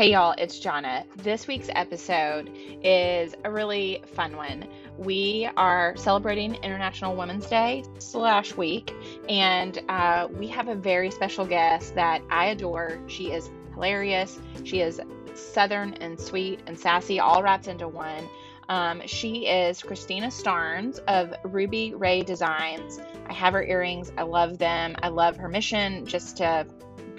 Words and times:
Hey 0.00 0.12
y'all, 0.12 0.34
it's 0.38 0.58
Jonna. 0.58 1.04
This 1.16 1.46
week's 1.46 1.68
episode 1.74 2.50
is 2.82 3.34
a 3.44 3.52
really 3.52 4.02
fun 4.14 4.34
one. 4.34 4.66
We 4.96 5.46
are 5.58 5.94
celebrating 5.94 6.54
International 6.54 7.14
Women's 7.14 7.44
Day 7.44 7.84
slash 7.98 8.56
week, 8.56 8.94
and 9.28 9.78
uh, 9.90 10.28
we 10.32 10.46
have 10.46 10.68
a 10.68 10.74
very 10.74 11.10
special 11.10 11.44
guest 11.44 11.94
that 11.96 12.22
I 12.30 12.46
adore. 12.46 12.98
She 13.08 13.30
is 13.30 13.50
hilarious. 13.74 14.40
She 14.64 14.80
is 14.80 15.02
southern 15.34 15.92
and 15.92 16.18
sweet 16.18 16.60
and 16.66 16.78
sassy, 16.78 17.20
all 17.20 17.42
wrapped 17.42 17.68
into 17.68 17.86
one. 17.86 18.26
Um, 18.70 19.02
she 19.04 19.48
is 19.48 19.82
Christina 19.82 20.28
Starnes 20.28 20.98
of 21.08 21.34
Ruby 21.44 21.92
Ray 21.92 22.22
Designs. 22.22 23.00
I 23.28 23.34
have 23.34 23.52
her 23.52 23.62
earrings. 23.62 24.12
I 24.16 24.22
love 24.22 24.56
them. 24.56 24.96
I 25.02 25.08
love 25.08 25.36
her 25.36 25.48
mission 25.48 26.06
just 26.06 26.38
to 26.38 26.64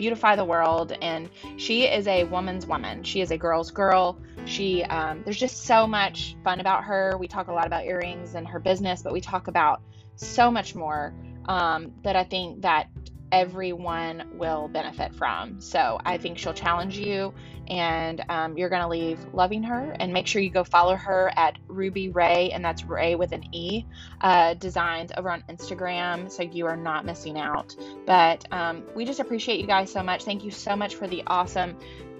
beautify 0.02 0.36
the 0.36 0.44
world. 0.44 0.98
And 1.00 1.30
she 1.58 1.84
is 1.84 2.08
a 2.08 2.23
woman's 2.23 2.66
woman. 2.66 3.04
She 3.04 3.22
is 3.22 3.30
a 3.30 3.38
girl's 3.38 3.70
girl. 3.70 4.18
She, 4.46 4.84
um, 4.86 5.22
there's 5.24 5.38
just 5.38 5.66
so 5.66 5.86
much 5.86 6.36
fun 6.44 6.60
about 6.60 6.84
her. 6.86 7.16
We 7.20 7.27
talk 7.27 7.50
a 7.50 7.54
lot 7.54 7.68
about 7.68 7.86
earrings 7.86 8.34
and 8.34 8.48
her 8.48 8.60
business, 8.60 9.04
but 9.04 9.14
we 9.14 9.22
talk 9.22 9.48
about 9.48 9.82
so 10.16 10.50
much 10.50 10.74
more 10.74 11.14
um, 11.46 11.91
that 12.04 12.16
I 12.16 12.24
think 12.24 12.64
that 12.64 12.88
everyone 13.31 14.23
will 14.34 14.67
benefit 14.67 15.16
from. 15.16 15.62
So 15.62 15.99
I 16.05 16.17
think 16.17 16.38
she'll 16.38 16.53
challenge 16.53 16.98
you 16.98 17.34
and 17.67 18.21
um, 18.27 18.57
you're 18.57 18.70
going 18.70 18.81
to 18.81 18.88
leave 18.88 19.20
loving 19.34 19.63
her. 19.63 19.95
And 19.99 20.12
make 20.12 20.27
sure 20.27 20.41
you 20.41 20.49
go 20.49 20.63
follow 20.63 20.95
her 20.95 21.31
at 21.38 21.57
Ruby 21.67 22.09
Ray, 22.09 22.52
and 22.52 22.63
that's 22.63 22.84
Ray 22.84 23.16
with 23.16 23.31
an 23.31 23.44
E, 23.54 23.85
uh, 24.20 24.55
designs 24.55 25.12
over 25.16 25.30
on 25.30 25.44
Instagram. 25.49 26.30
So 26.30 26.44
you 26.44 26.66
are 26.66 26.76
not 26.76 27.05
missing 27.05 27.38
out. 27.38 27.76
But 28.05 28.45
um, 28.52 28.84
we 28.95 29.05
just 29.05 29.20
appreciate 29.20 29.59
you 29.59 29.68
guys 29.68 29.91
so 29.91 30.04
much. 30.04 30.23
Thank 30.26 30.43
you 30.43 30.52
so 30.52 30.76
much 30.76 30.95
for 30.95 31.07
the 31.07 31.23
awesome 31.27 31.77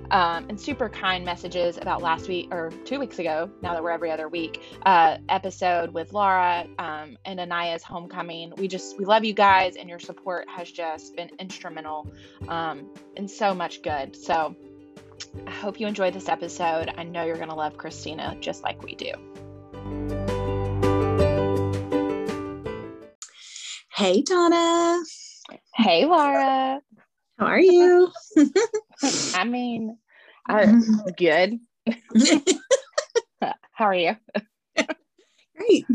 um, 0.10 0.46
and 0.50 0.60
super 0.60 0.90
kind 0.90 1.24
messages 1.24 1.78
about 1.78 2.02
last 2.02 2.28
week 2.28 2.48
or 2.52 2.72
two 2.86 3.00
weeks 3.00 3.20
ago, 3.20 3.50
now 3.62 3.74
that 3.74 3.84
we're 3.84 3.92
every 3.92 4.12
other 4.12 4.28
week, 4.28 4.62
uh, 4.86 5.18
episode 5.30 5.94
with 5.94 6.14
Laura 6.14 6.66
um, 6.80 7.18
and 7.26 7.40
Anaya's 7.40 7.84
homecoming. 7.84 8.54
We 8.58 8.68
just, 8.68 8.98
we 8.98 9.06
love 9.06 9.24
you 9.24 9.34
guys, 9.34 9.76
and 9.76 9.88
your 9.88 10.00
support 10.00 10.50
has 10.50 10.72
just 10.72 11.16
been 11.16 11.30
instrumental 11.40 12.12
um, 12.48 12.90
in 13.16 13.28
so 13.28 13.54
much 13.54 13.82
good. 13.82 14.16
So 14.16 14.56
I 15.46 15.52
hope 15.52 15.80
you 15.80 15.88
enjoyed 15.88 16.14
this 16.14 16.30
episode. 16.30 16.92
I 16.98 17.04
know 17.04 17.24
you're 17.24 17.38
going 17.38 17.50
to 17.50 17.56
love 17.56 17.78
Christina 17.78 18.36
just 18.40 18.64
like 18.64 18.82
we 18.84 18.96
do. 18.96 19.12
Hey, 23.94 24.24
Donna. 24.24 25.04
Hey, 25.76 26.06
Laura. 26.06 26.82
How 27.38 27.46
are 27.46 27.60
you? 27.60 28.12
I 29.36 29.44
mean, 29.44 29.98
uh, 30.50 30.74
good. 31.18 31.60
How 33.72 33.86
are 33.86 33.94
you? 33.94 34.16
Great. 35.58 35.86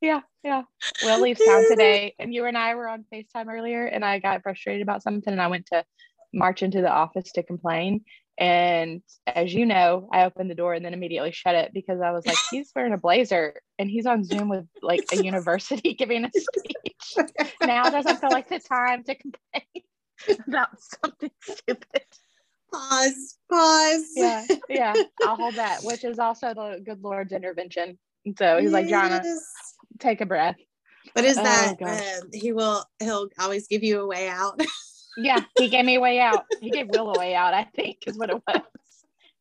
Yeah, 0.00 0.20
yeah. 0.44 0.62
We'll 1.02 1.20
leave 1.20 1.38
town 1.44 1.64
today. 1.68 2.14
And 2.18 2.32
you 2.32 2.44
and 2.44 2.56
I 2.56 2.74
were 2.74 2.88
on 2.88 3.04
FaceTime 3.12 3.48
earlier, 3.48 3.86
and 3.86 4.04
I 4.04 4.18
got 4.18 4.42
frustrated 4.42 4.82
about 4.82 5.02
something, 5.02 5.32
and 5.32 5.42
I 5.42 5.48
went 5.48 5.66
to 5.66 5.84
march 6.32 6.62
into 6.62 6.80
the 6.80 6.90
office 6.90 7.32
to 7.32 7.42
complain. 7.42 8.04
And 8.38 9.00
as 9.26 9.54
you 9.54 9.64
know, 9.64 10.08
I 10.12 10.24
opened 10.24 10.50
the 10.50 10.54
door 10.54 10.74
and 10.74 10.84
then 10.84 10.92
immediately 10.92 11.32
shut 11.32 11.54
it 11.54 11.72
because 11.72 12.00
I 12.02 12.10
was 12.10 12.26
like, 12.26 12.36
he's 12.50 12.70
wearing 12.76 12.92
a 12.92 12.98
blazer 12.98 13.60
and 13.78 13.90
he's 13.90 14.06
on 14.06 14.24
Zoom 14.24 14.48
with 14.48 14.66
like 14.82 15.04
a 15.10 15.24
university 15.24 15.94
giving 15.94 16.26
a 16.26 16.30
speech. 16.30 17.26
now 17.62 17.88
doesn't 17.88 18.20
feel 18.20 18.30
like 18.30 18.48
the 18.48 18.60
time 18.60 19.04
to 19.04 19.14
complain 19.14 19.82
about 20.46 20.68
something 21.02 21.30
stupid. 21.42 22.02
Pause, 22.72 23.38
pause. 23.50 24.12
Yeah, 24.16 24.46
yeah. 24.68 24.94
I'll 25.22 25.36
hold 25.36 25.54
that, 25.56 25.84
which 25.84 26.04
is 26.04 26.18
also 26.18 26.54
the 26.54 26.80
good 26.84 27.02
Lord's 27.02 27.32
intervention. 27.32 27.98
So 28.38 28.58
he's 28.58 28.72
like, 28.72 28.86
Jonna, 28.86 29.24
take 29.98 30.20
a 30.20 30.26
breath. 30.26 30.56
What 31.12 31.24
is 31.24 31.36
that? 31.36 31.76
Oh, 31.80 31.86
uh, 31.86 32.00
he 32.32 32.52
will, 32.52 32.84
he'll 32.98 33.28
always 33.38 33.68
give 33.68 33.84
you 33.84 34.00
a 34.00 34.06
way 34.06 34.28
out. 34.28 34.60
yeah, 35.16 35.44
he 35.56 35.68
gave 35.68 35.84
me 35.84 35.96
a 35.96 36.00
way 36.00 36.18
out. 36.18 36.44
He 36.60 36.70
gave 36.70 36.88
Will 36.88 37.14
a 37.14 37.18
way 37.18 37.34
out, 37.34 37.54
I 37.54 37.64
think, 37.64 37.98
is 38.06 38.18
what 38.18 38.30
it 38.30 38.42
was. 38.46 38.62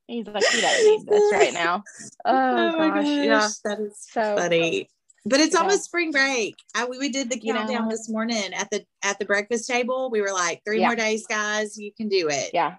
He's 0.07 0.27
like, 0.27 0.45
he 0.45 0.61
doesn't 0.61 0.85
need 0.85 1.07
this 1.07 1.33
right 1.33 1.53
now. 1.53 1.83
Oh, 2.25 2.31
oh 2.31 2.77
gosh, 2.77 3.05
gosh, 3.05 3.05
yeah, 3.05 3.49
that 3.63 3.79
is 3.79 3.97
so 3.99 4.35
funny. 4.37 4.87
But 5.27 5.39
it's 5.39 5.55
yeah. 5.55 5.61
almost 5.61 5.85
spring 5.85 6.11
break. 6.11 6.55
I, 6.75 6.85
we, 6.85 6.99
we 6.99 7.09
did 7.09 7.31
the 7.31 7.39
countdown 7.39 7.69
you 7.69 7.79
know, 7.79 7.89
this 7.89 8.09
morning 8.09 8.53
at 8.53 8.69
the 8.69 8.85
at 9.03 9.17
the 9.17 9.25
breakfast 9.25 9.67
table. 9.67 10.09
We 10.11 10.21
were 10.21 10.31
like, 10.31 10.61
three 10.65 10.79
yeah. 10.79 10.87
more 10.87 10.95
days, 10.95 11.25
guys. 11.27 11.77
You 11.77 11.91
can 11.95 12.09
do 12.09 12.27
it. 12.29 12.51
Yeah. 12.53 12.75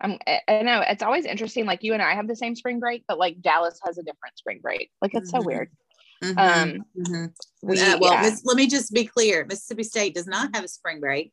I'm, 0.00 0.18
I 0.26 0.62
know 0.62 0.84
it's 0.86 1.02
always 1.02 1.24
interesting. 1.24 1.66
Like 1.66 1.82
you 1.82 1.92
and 1.92 2.02
I 2.02 2.14
have 2.14 2.28
the 2.28 2.36
same 2.36 2.54
spring 2.54 2.78
break, 2.78 3.04
but 3.08 3.18
like 3.18 3.40
Dallas 3.40 3.80
has 3.84 3.98
a 3.98 4.02
different 4.02 4.36
spring 4.38 4.60
break. 4.62 4.90
Like 5.02 5.14
it's 5.14 5.32
mm-hmm. 5.32 5.40
so 5.40 5.46
weird. 5.46 5.70
Mm-hmm. 6.22 6.38
Um, 6.38 6.84
mm-hmm. 6.96 7.26
We, 7.62 7.80
uh, 7.80 7.98
well, 7.98 8.12
yeah. 8.12 8.34
let 8.44 8.56
me 8.56 8.66
just 8.66 8.92
be 8.92 9.04
clear. 9.04 9.44
Mississippi 9.48 9.84
State 9.84 10.14
does 10.14 10.26
not 10.26 10.54
have 10.54 10.64
a 10.64 10.68
spring 10.68 11.00
break. 11.00 11.32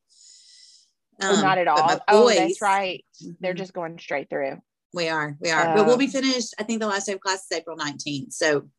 Um, 1.22 1.42
not 1.42 1.58
at 1.58 1.68
all. 1.68 2.02
Oh, 2.08 2.30
that's 2.30 2.62
right. 2.62 3.04
They're 3.40 3.52
mm-hmm. 3.52 3.58
just 3.58 3.74
going 3.74 3.98
straight 4.00 4.30
through. 4.30 4.58
We 4.94 5.10
are, 5.10 5.38
we 5.42 5.52
are, 5.52 5.70
uh, 5.70 5.76
but 5.76 5.86
we'll 5.86 5.98
be 5.98 6.08
finished. 6.08 6.54
I 6.60 6.64
think 6.64 6.80
the 6.80 6.88
last 6.88 7.08
day 7.08 7.14
of 7.14 7.20
class 7.20 7.46
is 7.52 7.58
April 7.58 7.78
19th. 7.78 8.32
So, 8.32 8.70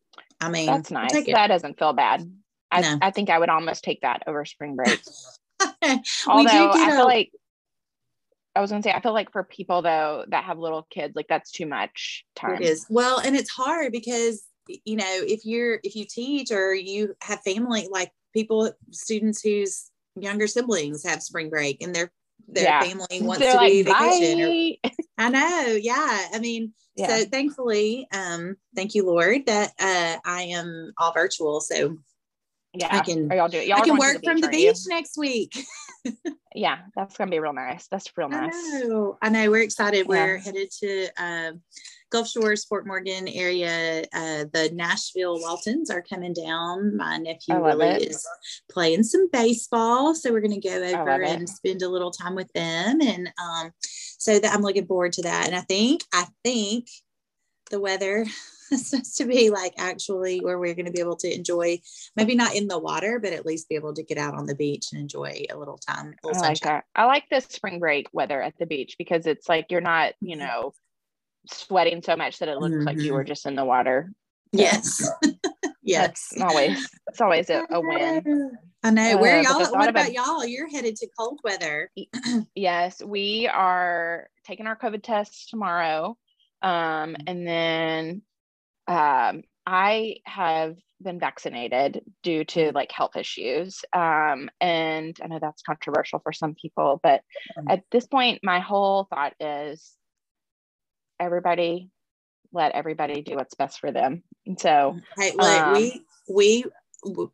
I 0.40 0.50
mean, 0.50 0.66
that's 0.66 0.90
nice. 0.90 1.12
That 1.26 1.46
doesn't 1.46 1.78
feel 1.78 1.92
bad. 1.92 2.30
I, 2.70 2.80
no. 2.80 2.98
I 3.00 3.10
think 3.10 3.30
I 3.30 3.38
would 3.38 3.48
almost 3.48 3.84
take 3.84 4.00
that 4.02 4.22
over 4.26 4.44
spring 4.44 4.76
break. 4.76 5.00
Although 6.26 6.72
I 6.72 6.90
feel 6.90 7.02
a- 7.02 7.04
like 7.04 7.30
I 8.54 8.60
was 8.60 8.70
gonna 8.70 8.82
say, 8.82 8.92
I 8.92 9.00
feel 9.00 9.12
like 9.12 9.32
for 9.32 9.44
people 9.44 9.82
though 9.82 10.24
that 10.28 10.44
have 10.44 10.58
little 10.58 10.86
kids, 10.90 11.14
like 11.14 11.28
that's 11.28 11.50
too 11.50 11.66
much 11.66 12.24
time. 12.34 12.56
It 12.56 12.62
is. 12.62 12.86
Well, 12.88 13.18
and 13.18 13.36
it's 13.36 13.50
hard 13.50 13.92
because 13.92 14.44
you 14.66 14.96
know, 14.96 15.04
if 15.06 15.44
you're 15.44 15.78
if 15.84 15.94
you 15.94 16.04
teach 16.04 16.50
or 16.50 16.74
you 16.74 17.14
have 17.22 17.40
family 17.42 17.88
like 17.90 18.10
people, 18.32 18.72
students 18.90 19.42
whose 19.42 19.90
younger 20.16 20.46
siblings 20.46 21.04
have 21.04 21.22
spring 21.22 21.50
break 21.50 21.82
and 21.82 21.94
their 21.94 22.10
their 22.48 22.64
yeah. 22.64 22.82
family 22.82 23.22
wants 23.22 23.40
They're 23.40 23.52
to 23.52 23.58
like, 23.58 23.84
vacation. 23.84 24.80
Or, 24.84 24.90
I 25.18 25.30
know. 25.30 25.78
Yeah. 25.80 26.28
I 26.32 26.38
mean, 26.38 26.72
yeah. 26.96 27.08
so 27.08 27.24
thankfully, 27.24 28.06
um, 28.12 28.56
thank 28.74 28.94
you, 28.94 29.06
Lord, 29.06 29.46
that 29.46 29.72
uh, 29.78 30.18
I 30.24 30.42
am 30.42 30.92
all 30.98 31.12
virtual. 31.12 31.60
So 31.60 31.98
yeah, 32.74 32.88
I 32.90 33.00
can 33.00 33.30
y'all 33.30 33.48
do 33.48 33.58
it. 33.58 33.66
Y'all 33.66 33.78
I 33.78 33.84
can 33.84 33.96
work 33.96 34.20
the 34.20 34.30
from 34.30 34.40
the 34.40 34.48
beach 34.48 34.78
next 34.86 35.16
week. 35.16 35.56
yeah, 36.54 36.78
that's 36.94 37.16
gonna 37.16 37.30
be 37.30 37.38
real 37.38 37.52
nice. 37.52 37.88
That's 37.88 38.10
real 38.16 38.28
nice. 38.28 38.54
I 38.54 38.80
know. 38.80 39.18
I 39.22 39.28
know. 39.30 39.50
We're 39.50 39.62
excited. 39.62 40.00
Yeah. 40.00 40.06
We're 40.08 40.38
headed 40.38 40.70
to 40.80 41.08
um, 41.18 41.62
Gulf 42.10 42.28
Shores, 42.28 42.64
Fort 42.64 42.86
Morgan 42.86 43.28
area. 43.28 44.04
Uh, 44.12 44.44
the 44.52 44.70
Nashville 44.72 45.40
Waltons 45.40 45.90
are 45.90 46.02
coming 46.02 46.32
down. 46.32 46.96
My 46.96 47.16
nephew 47.18 47.60
Willie 47.60 48.04
is 48.04 48.26
playing 48.70 49.02
some 49.02 49.28
baseball, 49.32 50.14
so 50.14 50.32
we're 50.32 50.40
going 50.40 50.60
to 50.60 50.68
go 50.68 50.76
over 50.76 51.22
and 51.22 51.48
spend 51.48 51.82
a 51.82 51.88
little 51.88 52.10
time 52.10 52.34
with 52.34 52.52
them. 52.52 53.00
And 53.00 53.30
um, 53.42 53.70
so 54.18 54.38
that 54.38 54.52
I'm 54.52 54.62
looking 54.62 54.86
forward 54.86 55.12
to 55.14 55.22
that. 55.22 55.46
And 55.46 55.56
I 55.56 55.60
think, 55.60 56.02
I 56.12 56.26
think 56.44 56.88
the 57.70 57.80
weather 57.80 58.26
is 58.70 58.88
supposed 58.88 59.16
to 59.18 59.24
be 59.24 59.50
like 59.50 59.74
actually 59.78 60.40
where 60.40 60.58
we're 60.58 60.74
going 60.74 60.86
to 60.86 60.92
be 60.92 61.00
able 61.00 61.16
to 61.16 61.32
enjoy, 61.32 61.80
maybe 62.16 62.34
not 62.34 62.54
in 62.54 62.68
the 62.68 62.78
water, 62.78 63.18
but 63.18 63.32
at 63.32 63.46
least 63.46 63.68
be 63.68 63.74
able 63.74 63.94
to 63.94 64.02
get 64.02 64.18
out 64.18 64.34
on 64.34 64.46
the 64.46 64.54
beach 64.54 64.88
and 64.92 65.00
enjoy 65.00 65.44
a 65.50 65.56
little 65.56 65.78
time. 65.78 66.14
A 66.22 66.26
little 66.26 66.42
I 66.42 66.48
like 66.48 66.60
that. 66.60 66.84
I 66.94 67.04
like 67.04 67.24
the 67.30 67.40
spring 67.40 67.78
break 67.78 68.08
weather 68.12 68.40
at 68.40 68.54
the 68.58 68.66
beach 68.66 68.96
because 68.98 69.26
it's 69.26 69.48
like 69.48 69.66
you're 69.70 69.80
not, 69.80 70.14
you 70.20 70.36
mm-hmm. 70.36 70.46
know 70.46 70.72
sweating 71.48 72.02
so 72.02 72.16
much 72.16 72.38
that 72.38 72.48
it 72.48 72.58
looks 72.58 72.74
mm-hmm. 72.74 72.86
like 72.86 72.98
you 72.98 73.12
were 73.12 73.20
mm-hmm. 73.20 73.28
just 73.28 73.46
in 73.46 73.54
the 73.54 73.64
water. 73.64 74.12
Yes. 74.52 75.08
yes. 75.86 76.28
That's 76.36 76.42
always 76.42 76.90
it's 77.08 77.20
always 77.20 77.50
a, 77.50 77.66
a 77.70 77.80
win. 77.80 78.52
I 78.82 78.90
know. 78.90 79.16
Where 79.18 79.38
uh, 79.38 79.42
y'all 79.42 79.58
what 79.58 79.88
about, 79.88 79.88
about 79.88 80.12
y'all? 80.12 80.44
You're 80.44 80.68
headed 80.68 80.96
to 80.96 81.08
cold 81.18 81.40
weather. 81.42 81.90
yes, 82.54 83.02
we 83.02 83.48
are 83.48 84.28
taking 84.44 84.66
our 84.66 84.76
COVID 84.76 85.02
tests 85.02 85.46
tomorrow. 85.46 86.16
Um, 86.62 87.16
and 87.26 87.46
then 87.46 88.22
um 88.88 89.42
I 89.66 90.16
have 90.24 90.76
been 91.02 91.18
vaccinated 91.18 92.02
due 92.22 92.44
to 92.44 92.72
like 92.72 92.90
health 92.92 93.16
issues. 93.16 93.84
Um, 93.92 94.48
and 94.60 95.16
I 95.22 95.26
know 95.26 95.38
that's 95.40 95.62
controversial 95.62 96.20
for 96.20 96.32
some 96.32 96.54
people, 96.54 97.00
but 97.02 97.20
mm-hmm. 97.58 97.70
at 97.70 97.82
this 97.90 98.06
point, 98.06 98.40
my 98.42 98.60
whole 98.60 99.04
thought 99.04 99.34
is 99.40 99.92
everybody 101.20 101.90
let 102.52 102.72
everybody 102.72 103.22
do 103.22 103.34
what's 103.34 103.54
best 103.54 103.78
for 103.78 103.92
them. 103.92 104.22
So 104.58 104.98
right, 105.18 105.32
well, 105.36 105.68
um, 105.68 105.74
we 105.74 106.04
we 106.28 106.64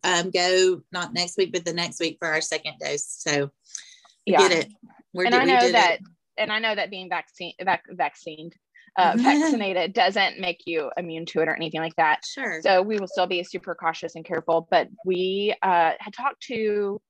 um, 0.04 0.30
go 0.30 0.82
not 0.92 1.12
next 1.12 1.36
week, 1.36 1.52
but 1.52 1.64
the 1.64 1.72
next 1.72 2.00
week 2.00 2.16
for 2.18 2.28
our 2.28 2.40
second 2.40 2.74
dose. 2.80 3.04
So 3.06 3.50
yeah. 4.26 4.38
get 4.38 4.52
it. 4.52 4.72
We're, 5.12 5.26
and 5.26 5.34
I 5.34 5.44
know 5.44 5.72
that, 5.72 5.94
it. 5.94 6.00
and 6.38 6.52
I 6.52 6.58
know 6.58 6.74
that 6.74 6.90
being 6.90 7.08
vaccine 7.08 7.52
vac- 7.62 7.84
vaccinated 7.90 8.54
uh, 8.96 9.14
vaccinated 9.16 9.92
doesn't 9.92 10.38
make 10.38 10.62
you 10.66 10.90
immune 10.96 11.26
to 11.26 11.40
it 11.40 11.48
or 11.48 11.54
anything 11.54 11.80
like 11.80 11.96
that. 11.96 12.24
Sure. 12.24 12.60
So 12.62 12.82
we 12.82 12.98
will 12.98 13.08
still 13.08 13.26
be 13.26 13.42
super 13.44 13.74
cautious 13.74 14.14
and 14.14 14.24
careful. 14.24 14.66
But 14.70 14.88
we 15.04 15.54
uh, 15.62 15.92
had 15.98 16.12
talked 16.14 16.42
to 16.44 17.00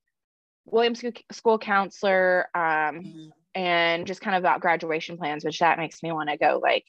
Williams 0.65 1.03
school 1.33 1.59
counselor 1.59 2.49
um, 2.55 2.63
mm-hmm. 2.63 3.29
and 3.55 4.07
just 4.07 4.21
kind 4.21 4.37
of 4.37 4.43
about 4.43 4.61
graduation 4.61 5.17
plans, 5.17 5.45
which 5.45 5.59
that 5.59 5.79
makes 5.79 6.03
me 6.03 6.13
want 6.13 6.31
to 6.31 6.37
go 6.37 6.61
like 6.63 6.85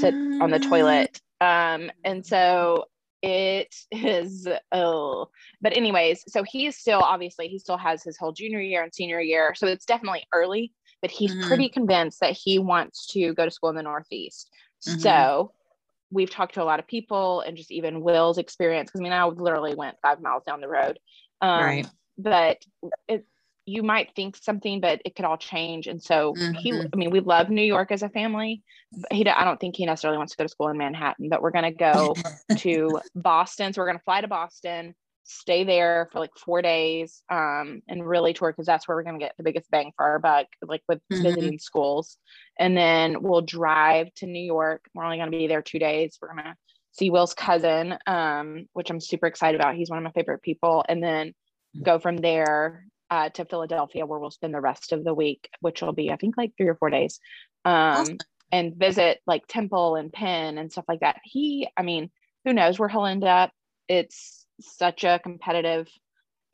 sit 0.00 0.14
on 0.14 0.50
the 0.50 0.58
toilet. 0.58 1.20
Um, 1.40 1.90
and 2.04 2.24
so 2.24 2.86
it 3.22 3.74
is 3.90 4.46
oh 4.72 5.28
but 5.60 5.76
anyways 5.76 6.24
so 6.28 6.42
he 6.42 6.66
is 6.66 6.76
still 6.76 7.00
obviously 7.00 7.48
he 7.48 7.58
still 7.58 7.76
has 7.76 8.02
his 8.02 8.16
whole 8.16 8.32
junior 8.32 8.60
year 8.60 8.82
and 8.82 8.94
senior 8.94 9.20
year 9.20 9.54
so 9.56 9.66
it's 9.66 9.84
definitely 9.84 10.24
early 10.32 10.72
but 11.02 11.10
he's 11.10 11.34
mm-hmm. 11.34 11.48
pretty 11.48 11.68
convinced 11.68 12.20
that 12.20 12.32
he 12.32 12.58
wants 12.58 13.06
to 13.06 13.34
go 13.34 13.44
to 13.44 13.50
school 13.50 13.70
in 13.70 13.76
the 13.76 13.82
northeast 13.82 14.50
mm-hmm. 14.86 15.00
so 15.00 15.52
we've 16.10 16.30
talked 16.30 16.54
to 16.54 16.62
a 16.62 16.64
lot 16.64 16.78
of 16.78 16.86
people 16.86 17.40
and 17.40 17.56
just 17.56 17.70
even 17.72 18.02
will's 18.02 18.38
experience 18.38 18.88
because 18.88 19.00
i 19.00 19.02
mean 19.02 19.12
i 19.12 19.24
literally 19.24 19.74
went 19.74 19.96
five 20.00 20.20
miles 20.20 20.44
down 20.46 20.60
the 20.60 20.68
road 20.68 20.98
um, 21.40 21.64
right. 21.64 21.86
but 22.18 22.64
it, 23.08 23.26
you 23.68 23.82
might 23.82 24.14
think 24.16 24.36
something, 24.36 24.80
but 24.80 25.02
it 25.04 25.14
could 25.14 25.24
all 25.24 25.36
change. 25.36 25.86
And 25.86 26.02
so 26.02 26.32
mm-hmm. 26.32 26.54
he, 26.54 26.72
I 26.72 26.96
mean, 26.96 27.10
we 27.10 27.20
love 27.20 27.50
New 27.50 27.62
York 27.62 27.92
as 27.92 28.02
a 28.02 28.08
family. 28.08 28.62
But 28.92 29.12
he, 29.12 29.28
I 29.28 29.44
don't 29.44 29.60
think 29.60 29.76
he 29.76 29.84
necessarily 29.84 30.16
wants 30.16 30.32
to 30.32 30.38
go 30.38 30.44
to 30.44 30.48
school 30.48 30.68
in 30.68 30.78
Manhattan, 30.78 31.28
but 31.28 31.42
we're 31.42 31.50
going 31.50 31.70
to 31.70 31.78
go 31.78 32.14
to 32.56 33.00
Boston. 33.14 33.72
So 33.72 33.82
we're 33.82 33.88
going 33.88 33.98
to 33.98 34.04
fly 34.04 34.22
to 34.22 34.28
Boston, 34.28 34.94
stay 35.24 35.64
there 35.64 36.08
for 36.10 36.20
like 36.20 36.30
four 36.36 36.62
days, 36.62 37.22
um, 37.30 37.82
and 37.86 38.06
really 38.06 38.32
tour 38.32 38.50
because 38.50 38.64
that's 38.64 38.88
where 38.88 38.96
we're 38.96 39.02
going 39.02 39.18
to 39.18 39.24
get 39.24 39.34
the 39.36 39.44
biggest 39.44 39.70
bang 39.70 39.92
for 39.94 40.06
our 40.06 40.18
buck, 40.18 40.46
like 40.62 40.82
with 40.88 41.00
mm-hmm. 41.12 41.22
visiting 41.22 41.58
schools. 41.58 42.16
And 42.58 42.74
then 42.74 43.22
we'll 43.22 43.42
drive 43.42 44.12
to 44.16 44.26
New 44.26 44.44
York. 44.44 44.86
We're 44.94 45.04
only 45.04 45.18
going 45.18 45.30
to 45.30 45.38
be 45.38 45.46
there 45.46 45.62
two 45.62 45.78
days. 45.78 46.18
We're 46.22 46.32
going 46.32 46.44
to 46.44 46.56
see 46.92 47.10
Will's 47.10 47.34
cousin, 47.34 47.98
um, 48.06 48.66
which 48.72 48.88
I'm 48.88 49.00
super 49.00 49.26
excited 49.26 49.60
about. 49.60 49.74
He's 49.74 49.90
one 49.90 49.98
of 49.98 50.04
my 50.04 50.12
favorite 50.12 50.42
people. 50.42 50.84
And 50.88 51.02
then 51.02 51.34
go 51.82 51.98
from 51.98 52.16
there 52.16 52.86
uh, 53.10 53.28
to 53.30 53.44
Philadelphia, 53.44 54.06
where 54.06 54.18
we'll 54.18 54.30
spend 54.30 54.54
the 54.54 54.60
rest 54.60 54.92
of 54.92 55.04
the 55.04 55.14
week, 55.14 55.48
which 55.60 55.82
will 55.82 55.92
be, 55.92 56.10
I 56.10 56.16
think, 56.16 56.36
like 56.36 56.52
three 56.56 56.68
or 56.68 56.74
four 56.74 56.90
days, 56.90 57.20
um, 57.64 57.72
awesome. 57.74 58.18
and 58.52 58.76
visit 58.76 59.20
like 59.26 59.46
Temple 59.46 59.96
and 59.96 60.12
Penn 60.12 60.58
and 60.58 60.70
stuff 60.70 60.84
like 60.88 61.00
that. 61.00 61.16
He, 61.24 61.68
I 61.76 61.82
mean, 61.82 62.10
who 62.44 62.52
knows 62.52 62.78
where 62.78 62.88
he'll 62.88 63.06
end 63.06 63.24
up? 63.24 63.52
It's 63.88 64.44
such 64.60 65.04
a 65.04 65.20
competitive 65.22 65.88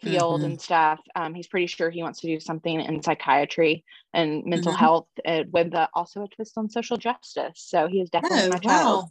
field 0.03 0.41
mm-hmm. 0.41 0.51
and 0.51 0.61
stuff. 0.61 1.01
Um, 1.15 1.35
he's 1.35 1.47
pretty 1.47 1.67
sure 1.67 1.91
he 1.91 2.03
wants 2.03 2.21
to 2.21 2.27
do 2.27 2.41
something 2.41 2.81
in 2.81 3.03
psychiatry 3.03 3.85
and 4.13 4.45
mental 4.45 4.73
mm-hmm. 4.73 4.81
health, 4.81 5.09
uh, 5.27 5.45
with 5.51 5.75
uh, 5.75 5.89
also 5.95 6.25
a 6.25 6.29
twist 6.29 6.53
on 6.57 6.69
social 6.69 6.97
justice. 6.97 7.65
So 7.67 7.89
he 7.89 8.01
is 8.01 8.11
definitely 8.11 8.47
oh, 8.47 8.51
my 8.51 8.59
child. 8.59 9.11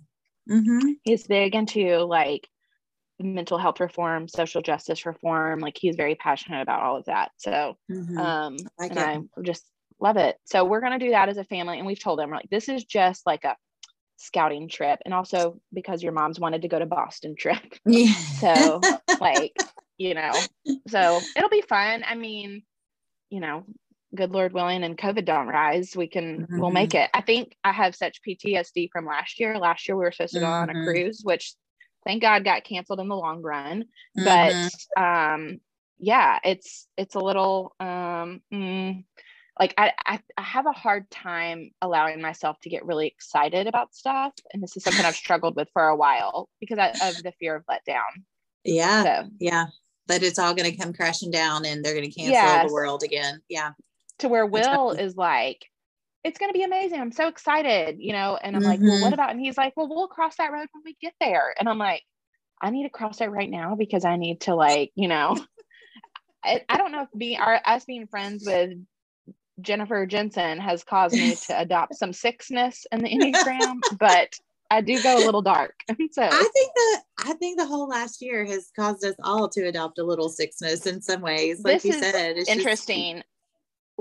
Mm-hmm. 0.50 0.92
He's 1.04 1.25
big 1.25 1.56
into 1.56 2.00
like 2.00 2.48
mental 3.24 3.58
health 3.58 3.80
reform, 3.80 4.28
social 4.28 4.62
justice 4.62 5.06
reform. 5.06 5.60
Like 5.60 5.78
he's 5.80 5.96
very 5.96 6.16
passionate 6.16 6.62
about 6.62 6.81
all 6.81 6.98
of 6.98 7.06
that. 7.06 7.31
So, 7.38 7.75
mm-hmm. 7.92 8.18
um, 8.18 8.58
I 8.80 8.86
and 8.86 9.00
I 9.00 9.20
just 9.42 9.64
love 10.00 10.18
it. 10.18 10.38
So 10.46 10.66
we're 10.66 10.81
gonna 10.81 11.00
do 11.00 11.12
that 11.12 11.30
as 11.30 11.38
a 11.38 11.44
family, 11.44 11.78
and 11.78 11.88
we've 11.88 12.02
told 12.02 12.20
them 12.20 12.31
like 12.31 12.50
this 12.50 12.70
is 12.70 12.84
just 12.84 13.25
like 13.25 13.44
a 13.44 13.56
scouting 14.18 14.70
trip, 14.70 15.00
and 15.06 15.14
also 15.14 15.60
because 15.74 16.04
your 16.04 16.12
mom's 16.12 16.40
wanted 16.40 16.62
to 16.64 16.68
go 16.68 16.80
to 16.80 16.86
Boston 16.86 17.36
trip. 17.38 17.62
Yeah. 17.86 18.14
so 18.40 18.81
like 19.20 19.56
you 19.98 20.14
know, 20.14 20.31
so 20.88 21.20
it'll 21.36 21.50
be 21.50 21.62
fun. 21.62 22.04
I 22.06 22.16
mean, 22.16 22.64
you 23.30 23.40
know, 23.40 23.66
good 24.16 24.31
Lord 24.31 24.54
willing, 24.54 24.84
and 24.84 24.98
COVID 24.98 25.25
don't 25.25 25.48
rise, 25.48 25.96
we 25.96 26.08
can 26.08 26.42
mm-hmm. 26.42 26.60
we'll 26.60 26.72
make 26.72 26.94
it. 26.96 27.10
I 27.14 27.22
think 27.22 27.56
I 27.64 27.72
have 27.72 27.96
such 27.96 28.22
PTSD 28.28 28.90
from 28.92 29.06
last 29.06 29.40
year. 29.40 29.58
Last 29.58 29.88
year 29.88 29.96
we 29.96 30.04
were 30.04 30.12
supposed 30.12 30.34
to 30.34 30.40
go 30.40 30.46
mm-hmm. 30.46 30.54
on 30.54 30.70
a 30.70 30.74
mm-hmm. 30.74 30.86
cruise, 30.86 31.22
which 31.24 31.54
thank 32.05 32.21
God 32.21 32.44
got 32.44 32.63
canceled 32.63 33.00
in 33.00 33.07
the 33.07 33.15
long 33.15 33.41
run. 33.41 33.85
Mm-hmm. 34.17 34.67
But 34.95 35.01
um, 35.01 35.59
yeah, 35.97 36.39
it's 36.44 36.88
it's 36.97 37.15
a 37.15 37.19
little 37.19 37.75
um, 37.79 38.41
mm, 38.53 39.03
like 39.59 39.73
I, 39.77 39.94
I 40.05 40.19
I 40.38 40.41
have 40.41 40.65
a 40.65 40.71
hard 40.71 41.09
time 41.09 41.71
allowing 41.81 42.21
myself 42.21 42.57
to 42.63 42.69
get 42.69 42.85
really 42.85 43.07
excited 43.07 43.67
about 43.67 43.94
stuff, 43.95 44.33
and 44.53 44.61
this 44.61 44.75
is 44.75 44.83
something 44.83 45.05
I've 45.05 45.15
struggled 45.25 45.55
with 45.55 45.69
for 45.73 45.88
a 45.88 45.95
while 45.95 46.50
because 46.59 46.79
I, 46.79 46.89
of 47.07 47.21
the 47.23 47.33
fear 47.39 47.55
of 47.55 47.63
letdown. 47.65 48.23
Yeah, 48.63 49.03
so, 49.03 49.29
yeah, 49.39 49.65
but 50.07 50.23
it's 50.23 50.39
all 50.39 50.53
going 50.53 50.71
to 50.71 50.77
come 50.77 50.94
crashing 50.94 51.31
down, 51.31 51.65
and 51.65 51.83
they're 51.83 51.95
going 51.95 52.09
to 52.09 52.15
cancel 52.15 52.33
yes. 52.33 52.67
the 52.67 52.73
world 52.73 53.03
again. 53.03 53.41
Yeah, 53.50 53.71
to 54.19 54.29
where 54.29 54.45
Will 54.45 54.91
is 54.91 55.15
like, 55.15 55.65
it's 56.24 56.40
going 56.40 56.52
to 56.52 56.58
be 56.58 56.64
amazing. 56.64 57.00
I'm 57.00 57.12
so 57.12 57.28
excited, 57.28 57.98
you 58.00 58.14
know. 58.14 58.38
And 58.42 58.56
I'm 58.56 58.62
mm-hmm. 58.62 58.72
like, 58.72 58.80
well, 58.80 59.02
what 59.02 59.06
mm-hmm. 59.06 59.14
about? 59.14 59.31
And 59.31 59.40
he's 59.40 59.58
like, 59.58 59.74
well, 59.75 59.90
we'll 59.90 60.08
cross 60.08 60.38
that 60.38 60.52
road 60.52 60.68
when 60.72 60.84
we 60.86 60.96
get 61.02 61.14
there. 61.20 61.54
And 61.60 61.68
I'm 61.68 61.78
like, 61.78 62.04
I 62.62 62.70
need 62.70 62.84
to 62.84 62.90
cross 62.90 63.20
that 63.20 63.31
right 63.31 63.50
now 63.50 63.75
because 63.75 64.06
I 64.06 64.16
need 64.16 64.42
to 64.42 64.56
like, 64.56 64.92
you 64.96 65.08
know, 65.08 65.38
I, 66.44 66.62
I 66.70 66.78
don't 66.78 66.92
know 66.92 67.04
if 67.04 67.10
being 67.18 67.40
our 67.40 67.60
us 67.66 67.86
being 67.86 68.08
friends 68.08 68.46
with 68.46 68.72
Jennifer 69.62 70.06
Jensen 70.06 70.60
has 70.60 70.84
caused 70.84 71.16
me 71.16 71.36
to 71.36 71.60
adopt 71.60 71.96
some 71.96 72.14
sixness 72.14 72.86
in 72.92 73.00
the 73.00 73.10
Enneagram, 73.10 73.80
but 74.00 74.34
I 74.72 74.81
do 74.81 75.02
go 75.04 75.18
a 75.18 75.25
little 75.25 75.42
dark. 75.42 75.75
So 76.12 76.22
I 76.22 76.30
think 76.30 76.72
that 76.75 77.02
I 77.20 77.34
think 77.34 77.58
the 77.58 77.66
whole 77.66 77.88
last 77.88 78.22
year 78.22 78.46
has 78.46 78.70
caused 78.78 79.04
us 79.04 79.16
all 79.24 79.50
to 79.50 79.68
adopt 79.68 80.00
a 80.00 80.04
little 80.04 80.30
sixness 80.30 80.86
in 80.86 81.02
some 81.02 81.22
ways. 81.22 81.64
Like 81.64 81.84
you 81.84 81.94
said, 81.94 82.38
it's 82.38 82.50
interesting. 82.50 83.18
Just, 83.18 83.28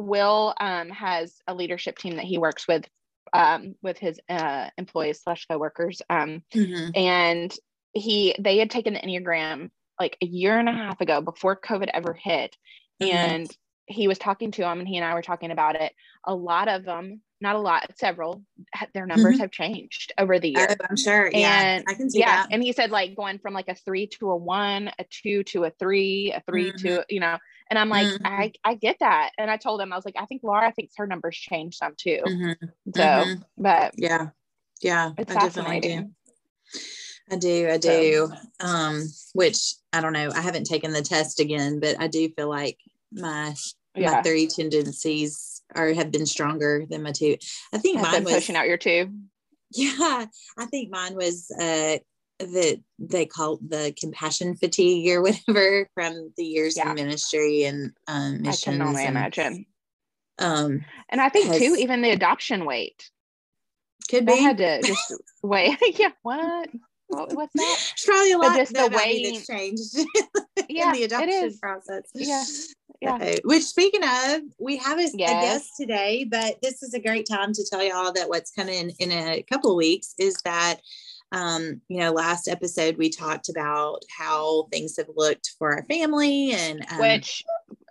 Will 0.03 0.55
um, 0.61 0.91
has 0.91 1.35
a 1.47 1.55
leadership 1.55 1.99
team 1.99 2.17
that 2.17 2.25
he 2.25 2.39
works 2.39 2.67
with 2.69 2.87
um, 3.33 3.75
with 3.83 3.99
his 3.99 4.21
uh, 4.29 4.69
employees 4.77 5.23
slash 5.23 5.47
coworkers, 5.47 6.03
um, 6.11 6.43
mm-hmm. 6.55 6.91
and 6.95 7.55
he 7.95 8.35
they 8.39 8.59
had 8.59 8.71
taken 8.71 8.95
the 8.95 9.01
enneagram 9.01 9.71
like 9.99 10.17
a 10.23 10.27
year 10.27 10.59
and 10.59 10.69
a 10.69 10.73
half 10.73 11.01
ago 11.01 11.21
before 11.21 11.57
COVID 11.57 11.89
ever 11.93 12.13
hit, 12.13 12.57
mm-hmm. 13.03 13.15
and 13.15 13.57
he 13.87 14.09
was 14.09 14.19
talking 14.19 14.51
to 14.53 14.63
him, 14.63 14.81
and 14.81 14.89
he 14.89 14.97
and 14.97 15.05
I 15.05 15.15
were 15.15 15.23
talking 15.23 15.51
about 15.51 15.77
it. 15.77 15.93
A 16.25 16.35
lot 16.35 16.69
of 16.69 16.85
them, 16.85 17.21
not 17.41 17.57
a 17.57 17.61
lot, 17.61 17.91
several, 17.99 18.43
their 18.95 19.07
numbers 19.07 19.35
mm-hmm. 19.35 19.43
have 19.43 19.51
changed 19.51 20.13
over 20.19 20.39
the 20.39 20.51
year. 20.51 20.77
I'm 20.89 20.97
sure. 20.97 21.27
And 21.27 21.35
yeah, 21.35 21.83
I 21.89 21.95
can 21.95 22.11
see 22.11 22.21
yeah, 22.21 22.43
that. 22.43 22.49
and 22.51 22.63
he 22.63 22.73
said 22.73 22.91
like 22.91 23.17
going 23.17 23.39
from 23.39 23.55
like 23.55 23.69
a 23.69 23.75
three 23.75 24.07
to 24.19 24.31
a 24.31 24.37
one, 24.37 24.91
a 24.99 25.05
two 25.11 25.43
to 25.45 25.65
a 25.65 25.71
three, 25.71 26.33
a 26.35 26.43
3 26.47 26.73
mm-hmm. 26.73 26.87
to 26.87 27.05
you 27.09 27.21
know 27.21 27.39
and 27.73 27.79
I'm 27.79 27.89
like, 27.89 28.07
mm-hmm. 28.07 28.27
I, 28.27 28.53
I 28.63 28.75
get 28.75 28.99
that. 29.01 29.31
And 29.39 29.51
I 29.51 29.57
told 29.57 29.81
him, 29.81 29.95
I 29.95 29.97
was 29.97 30.05
like, 30.05 30.17
I 30.19 30.27
think 30.27 30.43
Laura 30.45 30.71
thinks 30.73 30.93
her 30.99 31.07
numbers 31.07 31.39
changed 31.39 31.79
some 31.79 31.95
too. 31.97 32.21
Mm-hmm. 32.23 32.67
So, 32.95 33.03
mm-hmm. 33.03 33.43
but 33.57 33.95
yeah, 33.97 34.29
yeah, 34.83 35.13
it's 35.17 35.35
I 35.35 35.41
fascinating. 35.41 36.15
I 37.31 37.37
do, 37.37 37.71
I 37.71 37.79
do. 37.79 38.31
So. 38.61 38.67
Um, 38.67 39.09
which 39.33 39.73
I 39.91 40.03
don't 40.03 40.13
know. 40.13 40.31
I 40.35 40.43
haven't 40.43 40.65
taken 40.65 40.93
the 40.93 41.01
test 41.01 41.41
again, 41.41 41.81
but 41.81 41.99
I 41.99 42.09
do 42.09 42.29
feel 42.29 42.51
like 42.51 42.77
my 43.11 43.55
yeah. 43.95 44.11
my 44.11 44.23
three 44.23 44.49
tendencies 44.49 45.63
are 45.75 45.95
have 45.95 46.11
been 46.13 46.27
stronger 46.27 46.85
than 46.91 47.03
my 47.03 47.13
two. 47.13 47.39
I 47.73 47.79
think 47.79 48.01
have 48.01 48.13
mine 48.13 48.25
was 48.25 48.35
pushing 48.35 48.57
out 48.57 48.69
your 48.69 48.77
two. 48.77 49.11
Yeah, 49.73 50.27
I 50.59 50.67
think 50.67 50.91
mine 50.91 51.15
was 51.15 51.51
uh 51.59 51.97
that 52.47 52.81
they 52.99 53.27
call 53.27 53.59
the 53.67 53.95
compassion 53.99 54.55
fatigue 54.57 55.09
or 55.11 55.23
whatever 55.23 55.89
from 55.95 56.33
the 56.37 56.45
years 56.45 56.77
yeah. 56.77 56.91
in 56.91 56.95
ministry 56.95 57.65
and 57.65 57.93
um, 58.09 58.43
missions. 58.43 58.69
I 58.69 58.71
can 58.79 58.83
only 58.83 59.05
and, 59.05 59.17
imagine. 59.17 59.67
Um, 60.39 60.85
and 61.09 61.21
I 61.21 61.29
think 61.29 61.47
has, 61.47 61.59
too, 61.59 61.77
even 61.79 62.03
the 62.03 62.11
adoption 62.11 62.65
weight 62.65 63.11
could 64.11 64.27
be. 64.27 64.37
had 64.37 64.59
to 64.59 64.83
just 64.83 65.15
wait. 65.43 65.79
yeah, 65.99 66.11
what? 66.23 66.69
what? 67.09 67.33
What's 67.35 67.53
that? 67.55 67.79
It's 67.93 68.05
probably 68.05 68.33
a 68.33 68.39
lot. 68.39 68.49
But 68.49 68.57
just 68.57 68.75
the 68.75 68.97
way 68.97 69.33
that's 69.33 69.47
changed 69.47 70.07
yeah, 70.69 70.89
in 70.89 70.93
the 70.95 71.05
adoption 71.05 71.59
process. 71.59 72.05
Yeah. 72.15 72.45
Yeah. 73.01 73.17
Okay. 73.17 73.39
Which 73.43 73.65
speaking 73.65 74.03
of, 74.05 74.43
we 74.61 74.77
have 74.77 74.99
a, 74.99 75.09
yes. 75.13 75.13
a, 75.13 75.17
guest 75.17 75.71
today, 75.77 76.25
but 76.25 76.59
this 76.63 76.85
is 76.85 76.95
a 76.95 77.01
great 77.01 77.27
time 77.29 77.53
to 77.53 77.65
tell 77.69 77.83
y'all 77.83 78.13
that 78.13 78.29
what's 78.29 78.53
coming 78.53 78.91
in 79.01 79.11
a 79.11 79.43
couple 79.51 79.73
of 79.73 79.77
weeks 79.77 80.15
is 80.19 80.37
that 80.45 80.77
um, 81.33 81.81
you 81.89 81.99
know, 81.99 82.13
last 82.13 82.47
episode 82.47 82.99
we 82.99 83.09
talked 83.09 83.49
about 83.49 84.03
how 84.17 84.69
things 84.71 84.97
have 84.99 85.09
looked 85.17 85.53
for 85.59 85.73
our 85.73 85.85
family 85.87 86.53
and 86.53 86.85
um, 86.93 87.01
which 87.01 87.43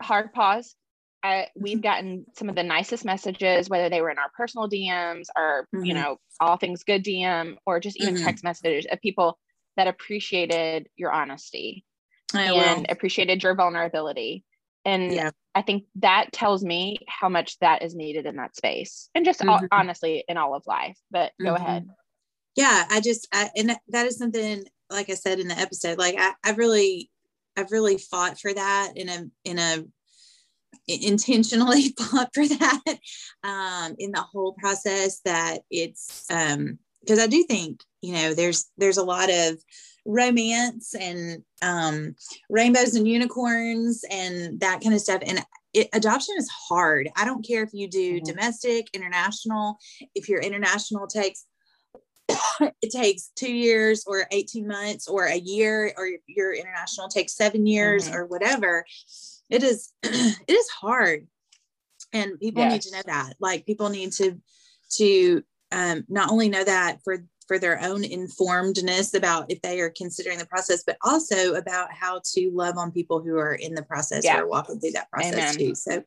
hard 0.01 0.31
pause. 0.31 0.75
I, 1.23 1.47
we've 1.55 1.77
mm-hmm. 1.77 1.81
gotten 1.81 2.25
some 2.35 2.49
of 2.49 2.55
the 2.55 2.63
nicest 2.63 3.03
messages, 3.03 3.69
whether 3.69 3.89
they 3.89 4.01
were 4.01 4.09
in 4.09 4.17
our 4.17 4.31
personal 4.35 4.69
DMs 4.69 5.27
or, 5.35 5.67
mm-hmm. 5.73 5.85
you 5.85 5.93
know, 5.93 6.17
all 6.39 6.57
things 6.57 6.83
good 6.83 7.03
DM 7.03 7.57
or 7.65 7.79
just 7.79 7.99
even 7.99 8.15
mm-hmm. 8.15 8.25
text 8.25 8.43
messages 8.43 8.87
of 8.91 9.01
people 9.01 9.37
that 9.77 9.87
appreciated 9.87 10.87
your 10.95 11.11
honesty 11.11 11.83
I 12.33 12.51
and 12.51 12.81
will. 12.81 12.85
appreciated 12.89 13.43
your 13.43 13.55
vulnerability. 13.55 14.43
And 14.83 15.13
yeah. 15.13 15.29
I 15.53 15.61
think 15.61 15.83
that 15.95 16.31
tells 16.31 16.63
me 16.63 16.99
how 17.07 17.29
much 17.29 17.59
that 17.59 17.83
is 17.83 17.93
needed 17.93 18.25
in 18.25 18.37
that 18.37 18.55
space 18.55 19.09
and 19.13 19.25
just 19.25 19.41
mm-hmm. 19.41 19.65
honestly 19.71 20.23
in 20.27 20.37
all 20.37 20.55
of 20.55 20.63
life. 20.65 20.97
But 21.11 21.33
go 21.39 21.53
mm-hmm. 21.53 21.63
ahead 21.63 21.87
yeah 22.55 22.85
i 22.89 22.99
just 22.99 23.27
I, 23.33 23.49
and 23.55 23.75
that 23.89 24.05
is 24.05 24.17
something 24.17 24.63
like 24.89 25.09
i 25.09 25.13
said 25.13 25.39
in 25.39 25.47
the 25.47 25.57
episode 25.57 25.97
like 25.97 26.15
I, 26.17 26.33
i've 26.43 26.57
really 26.57 27.09
i've 27.57 27.71
really 27.71 27.97
fought 27.97 28.39
for 28.39 28.53
that 28.53 28.93
in 28.95 29.09
a 29.09 29.25
in 29.45 29.59
a 29.59 29.83
intentionally 30.87 31.89
fought 31.99 32.29
for 32.33 32.47
that 32.47 32.97
um 33.43 33.95
in 33.99 34.11
the 34.11 34.21
whole 34.21 34.53
process 34.53 35.21
that 35.25 35.59
it's 35.69 36.25
um 36.31 36.79
because 37.01 37.19
i 37.19 37.27
do 37.27 37.43
think 37.43 37.81
you 38.01 38.13
know 38.13 38.33
there's 38.33 38.69
there's 38.77 38.97
a 38.97 39.03
lot 39.03 39.29
of 39.29 39.57
romance 40.05 40.95
and 40.95 41.43
um 41.61 42.15
rainbows 42.49 42.95
and 42.95 43.07
unicorns 43.07 44.03
and 44.09 44.59
that 44.59 44.81
kind 44.81 44.95
of 44.95 45.01
stuff 45.01 45.21
and 45.25 45.45
it, 45.73 45.89
adoption 45.93 46.35
is 46.37 46.49
hard. 46.49 47.09
I 47.15 47.25
don't 47.25 47.45
care 47.45 47.63
if 47.63 47.69
you 47.73 47.87
do 47.87 48.15
mm-hmm. 48.15 48.25
domestic, 48.25 48.89
international. 48.93 49.77
If 50.15 50.27
your 50.27 50.41
international 50.41 51.07
takes 51.07 51.45
it 52.81 52.91
takes 52.91 53.31
two 53.35 53.51
years 53.51 54.03
or 54.07 54.25
18 54.31 54.67
months 54.67 55.07
or 55.07 55.25
a 55.25 55.37
year 55.37 55.93
or 55.97 56.07
your 56.27 56.53
international 56.53 57.07
takes 57.07 57.35
seven 57.35 57.65
years 57.65 58.05
mm-hmm. 58.05 58.15
or 58.15 58.25
whatever 58.25 58.85
it 59.49 59.63
is 59.63 59.93
it 60.03 60.41
is 60.47 60.69
hard 60.69 61.27
and 62.13 62.39
people 62.39 62.63
yes. 62.63 62.71
need 62.71 62.81
to 62.81 62.95
know 62.95 63.03
that 63.05 63.33
like 63.39 63.65
people 63.65 63.89
need 63.89 64.11
to 64.11 64.39
to 64.91 65.43
um, 65.71 66.03
not 66.09 66.31
only 66.31 66.49
know 66.49 66.63
that 66.63 66.99
for 67.03 67.23
for 67.47 67.59
their 67.59 67.81
own 67.81 68.03
informedness 68.03 69.13
about 69.13 69.51
if 69.51 69.61
they 69.61 69.81
are 69.81 69.89
considering 69.89 70.37
the 70.37 70.45
process 70.45 70.83
but 70.85 70.97
also 71.03 71.55
about 71.55 71.91
how 71.91 72.21
to 72.23 72.49
love 72.53 72.77
on 72.77 72.91
people 72.91 73.21
who 73.21 73.37
are 73.37 73.55
in 73.55 73.73
the 73.73 73.83
process 73.83 74.23
yeah. 74.23 74.39
or 74.39 74.47
walking 74.47 74.79
through 74.79 74.91
that 74.91 75.11
process 75.11 75.55
Amen. 75.55 75.57
too 75.57 75.75
so 75.75 75.97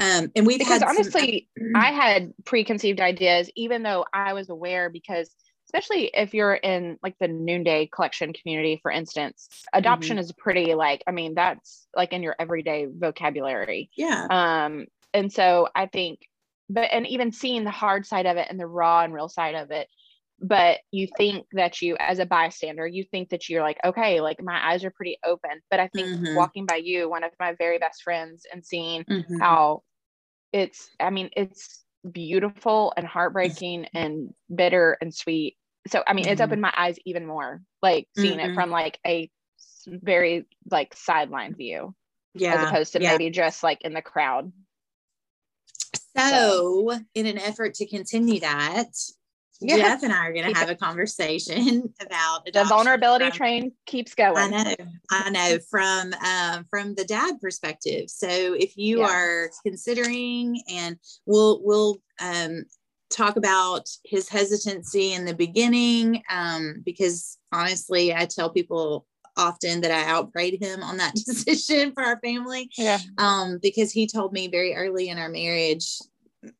um, 0.00 0.30
and 0.34 0.46
we've 0.46 0.58
because 0.58 0.82
honestly 0.82 1.48
some, 1.58 1.72
i 1.76 1.92
had 1.92 2.32
preconceived 2.44 3.00
ideas 3.00 3.50
even 3.56 3.82
though 3.82 4.04
i 4.12 4.32
was 4.32 4.48
aware 4.48 4.88
because 4.88 5.30
especially 5.70 6.10
if 6.14 6.34
you're 6.34 6.54
in 6.54 6.98
like 7.02 7.14
the 7.20 7.28
noonday 7.28 7.88
collection 7.94 8.32
community 8.32 8.80
for 8.82 8.90
instance 8.90 9.48
adoption 9.72 10.16
mm-hmm. 10.16 10.22
is 10.22 10.32
pretty 10.32 10.74
like 10.74 11.02
i 11.06 11.12
mean 11.12 11.34
that's 11.34 11.86
like 11.96 12.12
in 12.12 12.22
your 12.22 12.34
everyday 12.40 12.86
vocabulary 12.92 13.88
yeah 13.96 14.26
um 14.30 14.86
and 15.14 15.32
so 15.32 15.68
i 15.76 15.86
think 15.86 16.18
but 16.68 16.88
and 16.92 17.06
even 17.06 17.30
seeing 17.30 17.62
the 17.64 17.70
hard 17.70 18.04
side 18.04 18.26
of 18.26 18.36
it 18.36 18.48
and 18.50 18.58
the 18.58 18.66
raw 18.66 19.02
and 19.02 19.14
real 19.14 19.28
side 19.28 19.54
of 19.54 19.70
it 19.70 19.86
but 20.42 20.78
you 20.90 21.06
think 21.16 21.46
that 21.52 21.80
you 21.80 21.96
as 22.00 22.18
a 22.18 22.26
bystander 22.26 22.86
you 22.86 23.04
think 23.04 23.28
that 23.28 23.48
you're 23.48 23.62
like 23.62 23.78
okay 23.84 24.20
like 24.20 24.42
my 24.42 24.72
eyes 24.72 24.84
are 24.84 24.90
pretty 24.90 25.18
open 25.24 25.60
but 25.70 25.78
i 25.78 25.86
think 25.88 26.08
mm-hmm. 26.08 26.34
walking 26.34 26.66
by 26.66 26.76
you 26.76 27.08
one 27.08 27.22
of 27.22 27.30
my 27.38 27.54
very 27.58 27.78
best 27.78 28.02
friends 28.02 28.42
and 28.52 28.64
seeing 28.64 29.04
mm-hmm. 29.04 29.38
how 29.38 29.82
it's 30.52 30.90
i 30.98 31.10
mean 31.10 31.30
it's 31.36 31.84
beautiful 32.10 32.92
and 32.96 33.06
heartbreaking 33.06 33.86
and 33.92 34.32
bitter 34.54 34.96
and 35.00 35.14
sweet 35.14 35.56
so 35.88 36.02
i 36.06 36.12
mean 36.12 36.24
mm-hmm. 36.24 36.32
it's 36.32 36.40
opened 36.40 36.62
my 36.62 36.72
eyes 36.76 36.96
even 37.04 37.26
more 37.26 37.62
like 37.82 38.08
seeing 38.16 38.38
mm-hmm. 38.38 38.50
it 38.50 38.54
from 38.54 38.70
like 38.70 38.98
a 39.06 39.30
very 39.86 40.46
like 40.70 40.94
sideline 40.94 41.54
view 41.54 41.94
yeah 42.34 42.54
as 42.54 42.68
opposed 42.68 42.92
to 42.92 43.02
yeah. 43.02 43.10
maybe 43.10 43.30
just 43.30 43.62
like 43.62 43.80
in 43.82 43.94
the 43.94 44.02
crowd 44.02 44.52
so, 46.16 46.90
so 46.90 47.00
in 47.14 47.26
an 47.26 47.38
effort 47.38 47.74
to 47.74 47.86
continue 47.86 48.40
that 48.40 48.92
yeah. 49.60 49.76
Jeff 49.76 50.02
and 50.02 50.12
I 50.12 50.26
are 50.26 50.32
going 50.32 50.48
to 50.52 50.58
have 50.58 50.70
a 50.70 50.74
conversation 50.74 51.92
about 52.00 52.46
the 52.52 52.64
vulnerability 52.64 53.26
from, 53.26 53.36
train 53.36 53.72
keeps 53.86 54.14
going. 54.14 54.54
I 54.54 54.62
know, 54.62 54.74
I 55.10 55.30
know 55.30 55.58
from 55.70 56.14
um, 56.14 56.66
from 56.70 56.94
the 56.94 57.04
dad 57.04 57.34
perspective. 57.40 58.08
So 58.08 58.28
if 58.28 58.76
you 58.76 59.00
yeah. 59.00 59.06
are 59.06 59.50
considering, 59.64 60.60
and 60.70 60.96
we'll 61.26 61.60
we'll 61.62 61.98
um, 62.20 62.64
talk 63.10 63.36
about 63.36 63.88
his 64.04 64.28
hesitancy 64.28 65.12
in 65.12 65.24
the 65.24 65.34
beginning 65.34 66.22
um, 66.30 66.82
because 66.84 67.38
honestly, 67.52 68.14
I 68.14 68.26
tell 68.26 68.50
people 68.50 69.06
often 69.36 69.80
that 69.80 69.90
I 69.90 70.10
outprayed 70.10 70.62
him 70.62 70.82
on 70.82 70.98
that 70.98 71.14
decision 71.26 71.92
for 71.92 72.02
our 72.02 72.20
family. 72.20 72.70
Yeah. 72.76 72.98
Um, 73.18 73.58
because 73.62 73.92
he 73.92 74.06
told 74.06 74.32
me 74.32 74.48
very 74.48 74.74
early 74.74 75.08
in 75.08 75.18
our 75.18 75.28
marriage, 75.28 75.98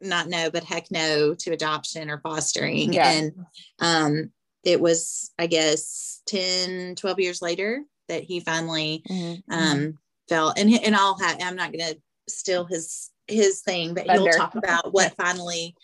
not 0.01 0.29
no, 0.29 0.51
but 0.51 0.65
heck 0.65 0.91
no 0.91 1.35
to 1.35 1.53
adoption 1.53 2.11
or 2.11 2.21
fostering. 2.21 2.93
Yeah. 2.93 3.11
And 3.11 3.33
um, 3.79 4.33
it 4.65 4.81
was, 4.81 5.33
I 5.39 5.47
guess, 5.47 6.23
10, 6.27 6.97
12 6.97 7.21
years 7.21 7.43
later 7.43 7.83
that 8.09 8.25
he 8.25 8.41
finally 8.41 9.03
mm-hmm. 9.09 9.53
um, 9.53 9.99
felt, 10.29 10.59
and, 10.59 10.71
and 10.71 10.97
I'll 10.97 11.19
have, 11.19 11.39
I'm 11.41 11.57
not 11.57 11.73
going 11.73 11.95
to 11.95 12.01
steal 12.29 12.65
his, 12.65 13.11
his 13.27 13.61
thing, 13.61 13.95
but 13.95 14.07
Thunder. 14.07 14.23
he'll 14.23 14.33
talk 14.33 14.55
about 14.55 14.93
what 14.93 15.15
finally 15.17 15.75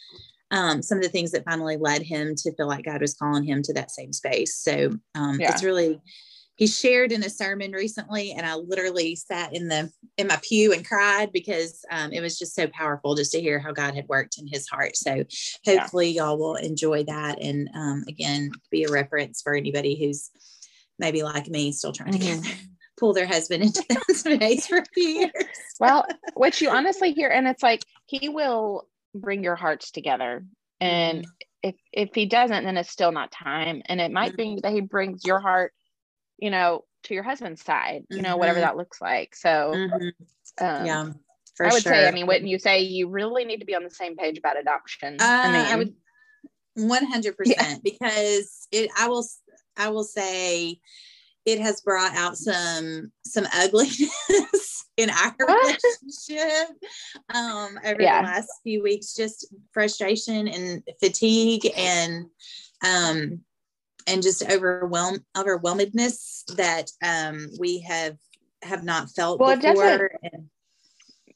um, 0.56 0.82
some 0.82 0.98
of 0.98 1.04
the 1.04 1.10
things 1.10 1.32
that 1.32 1.44
finally 1.44 1.76
led 1.76 2.02
him 2.02 2.34
to 2.34 2.54
feel 2.54 2.66
like 2.66 2.86
God 2.86 3.02
was 3.02 3.14
calling 3.14 3.44
him 3.44 3.62
to 3.62 3.74
that 3.74 3.90
same 3.90 4.12
space. 4.12 4.56
So 4.56 4.96
um, 5.14 5.38
yeah. 5.38 5.52
it's 5.52 5.62
really, 5.62 6.00
he 6.56 6.66
shared 6.66 7.12
in 7.12 7.22
a 7.22 7.28
sermon 7.28 7.72
recently, 7.72 8.32
and 8.32 8.46
I 8.46 8.54
literally 8.54 9.16
sat 9.16 9.54
in 9.54 9.68
the 9.68 9.90
in 10.16 10.26
my 10.26 10.38
pew 10.42 10.72
and 10.72 10.86
cried 10.86 11.30
because 11.30 11.84
um, 11.90 12.10
it 12.12 12.22
was 12.22 12.38
just 12.38 12.54
so 12.54 12.66
powerful 12.68 13.14
just 13.14 13.32
to 13.32 13.40
hear 13.40 13.58
how 13.58 13.72
God 13.72 13.94
had 13.94 14.08
worked 14.08 14.38
in 14.38 14.46
his 14.46 14.66
heart. 14.66 14.96
So 14.96 15.24
hopefully 15.66 16.08
yeah. 16.08 16.22
y'all 16.22 16.38
will 16.38 16.54
enjoy 16.54 17.04
that, 17.04 17.42
and 17.42 17.68
um, 17.74 18.04
again, 18.08 18.50
be 18.70 18.84
a 18.84 18.90
reference 18.90 19.42
for 19.42 19.54
anybody 19.54 20.02
who's 20.02 20.30
maybe 20.98 21.22
like 21.22 21.48
me, 21.48 21.72
still 21.72 21.92
trying 21.92 22.14
mm-hmm. 22.14 22.40
to 22.40 22.48
get 22.48 22.56
pull 22.98 23.12
their 23.12 23.26
husband 23.26 23.62
into 23.62 23.84
that 23.90 24.02
space 24.16 24.66
for 24.66 24.78
a 24.78 24.84
few 24.94 25.06
years. 25.06 25.44
well, 25.78 26.06
what 26.32 26.62
you 26.62 26.70
honestly 26.70 27.12
hear, 27.12 27.28
and 27.28 27.46
it's 27.46 27.62
like 27.62 27.82
he 28.06 28.30
will 28.30 28.88
bring 29.16 29.42
your 29.42 29.56
hearts 29.56 29.90
together 29.90 30.44
and 30.80 31.20
mm-hmm. 31.20 31.30
if 31.68 31.74
if 31.92 32.14
he 32.14 32.26
doesn't 32.26 32.64
then 32.64 32.76
it's 32.76 32.90
still 32.90 33.12
not 33.12 33.30
time 33.30 33.82
and 33.86 34.00
it 34.00 34.10
might 34.10 34.36
mm-hmm. 34.36 34.54
be 34.56 34.60
that 34.62 34.72
he 34.72 34.80
brings 34.80 35.24
your 35.24 35.40
heart 35.40 35.72
you 36.38 36.50
know 36.50 36.84
to 37.04 37.14
your 37.14 37.22
husband's 37.22 37.62
side 37.62 38.02
you 38.10 38.22
know 38.22 38.36
whatever 38.36 38.58
mm-hmm. 38.58 38.66
that 38.66 38.76
looks 38.76 39.00
like 39.00 39.34
so 39.34 39.72
mm-hmm. 39.74 40.64
um, 40.64 40.86
yeah 40.86 41.06
i 41.60 41.72
would 41.72 41.82
sure. 41.82 41.92
say 41.92 42.06
i 42.06 42.10
mean 42.10 42.26
wouldn't 42.26 42.48
you 42.48 42.58
say 42.58 42.80
you 42.80 43.08
really 43.08 43.44
need 43.44 43.60
to 43.60 43.66
be 43.66 43.74
on 43.74 43.84
the 43.84 43.90
same 43.90 44.16
page 44.16 44.38
about 44.38 44.58
adoption 44.58 45.16
uh, 45.20 45.42
i 45.44 45.52
mean 45.52 45.66
i 45.66 45.76
would 45.76 45.94
100% 46.78 47.34
yeah. 47.46 47.76
because 47.82 48.68
it 48.70 48.90
i 48.98 49.08
will 49.08 49.26
i 49.76 49.88
will 49.88 50.04
say 50.04 50.78
it 51.46 51.60
has 51.60 51.80
brought 51.80 52.14
out 52.14 52.36
some 52.36 53.10
some 53.24 53.46
ugliness 53.54 54.84
in 54.96 55.08
our 55.08 55.34
relationship 55.46 56.76
um, 57.34 57.78
over 57.84 58.02
yeah. 58.02 58.20
the 58.20 58.28
last 58.28 58.48
few 58.62 58.82
weeks 58.82 59.14
just 59.14 59.54
frustration 59.72 60.48
and 60.48 60.82
fatigue 61.00 61.70
and 61.76 62.26
um, 62.84 63.40
and 64.06 64.22
just 64.22 64.48
overwhelm 64.50 65.24
overwhelmedness 65.38 66.44
that 66.56 66.90
um, 67.02 67.48
we 67.58 67.78
have 67.80 68.16
have 68.62 68.84
not 68.84 69.08
felt 69.10 69.38
well, 69.38 69.56
before 69.56 70.10
it 70.22 70.22
doesn't 70.22 70.50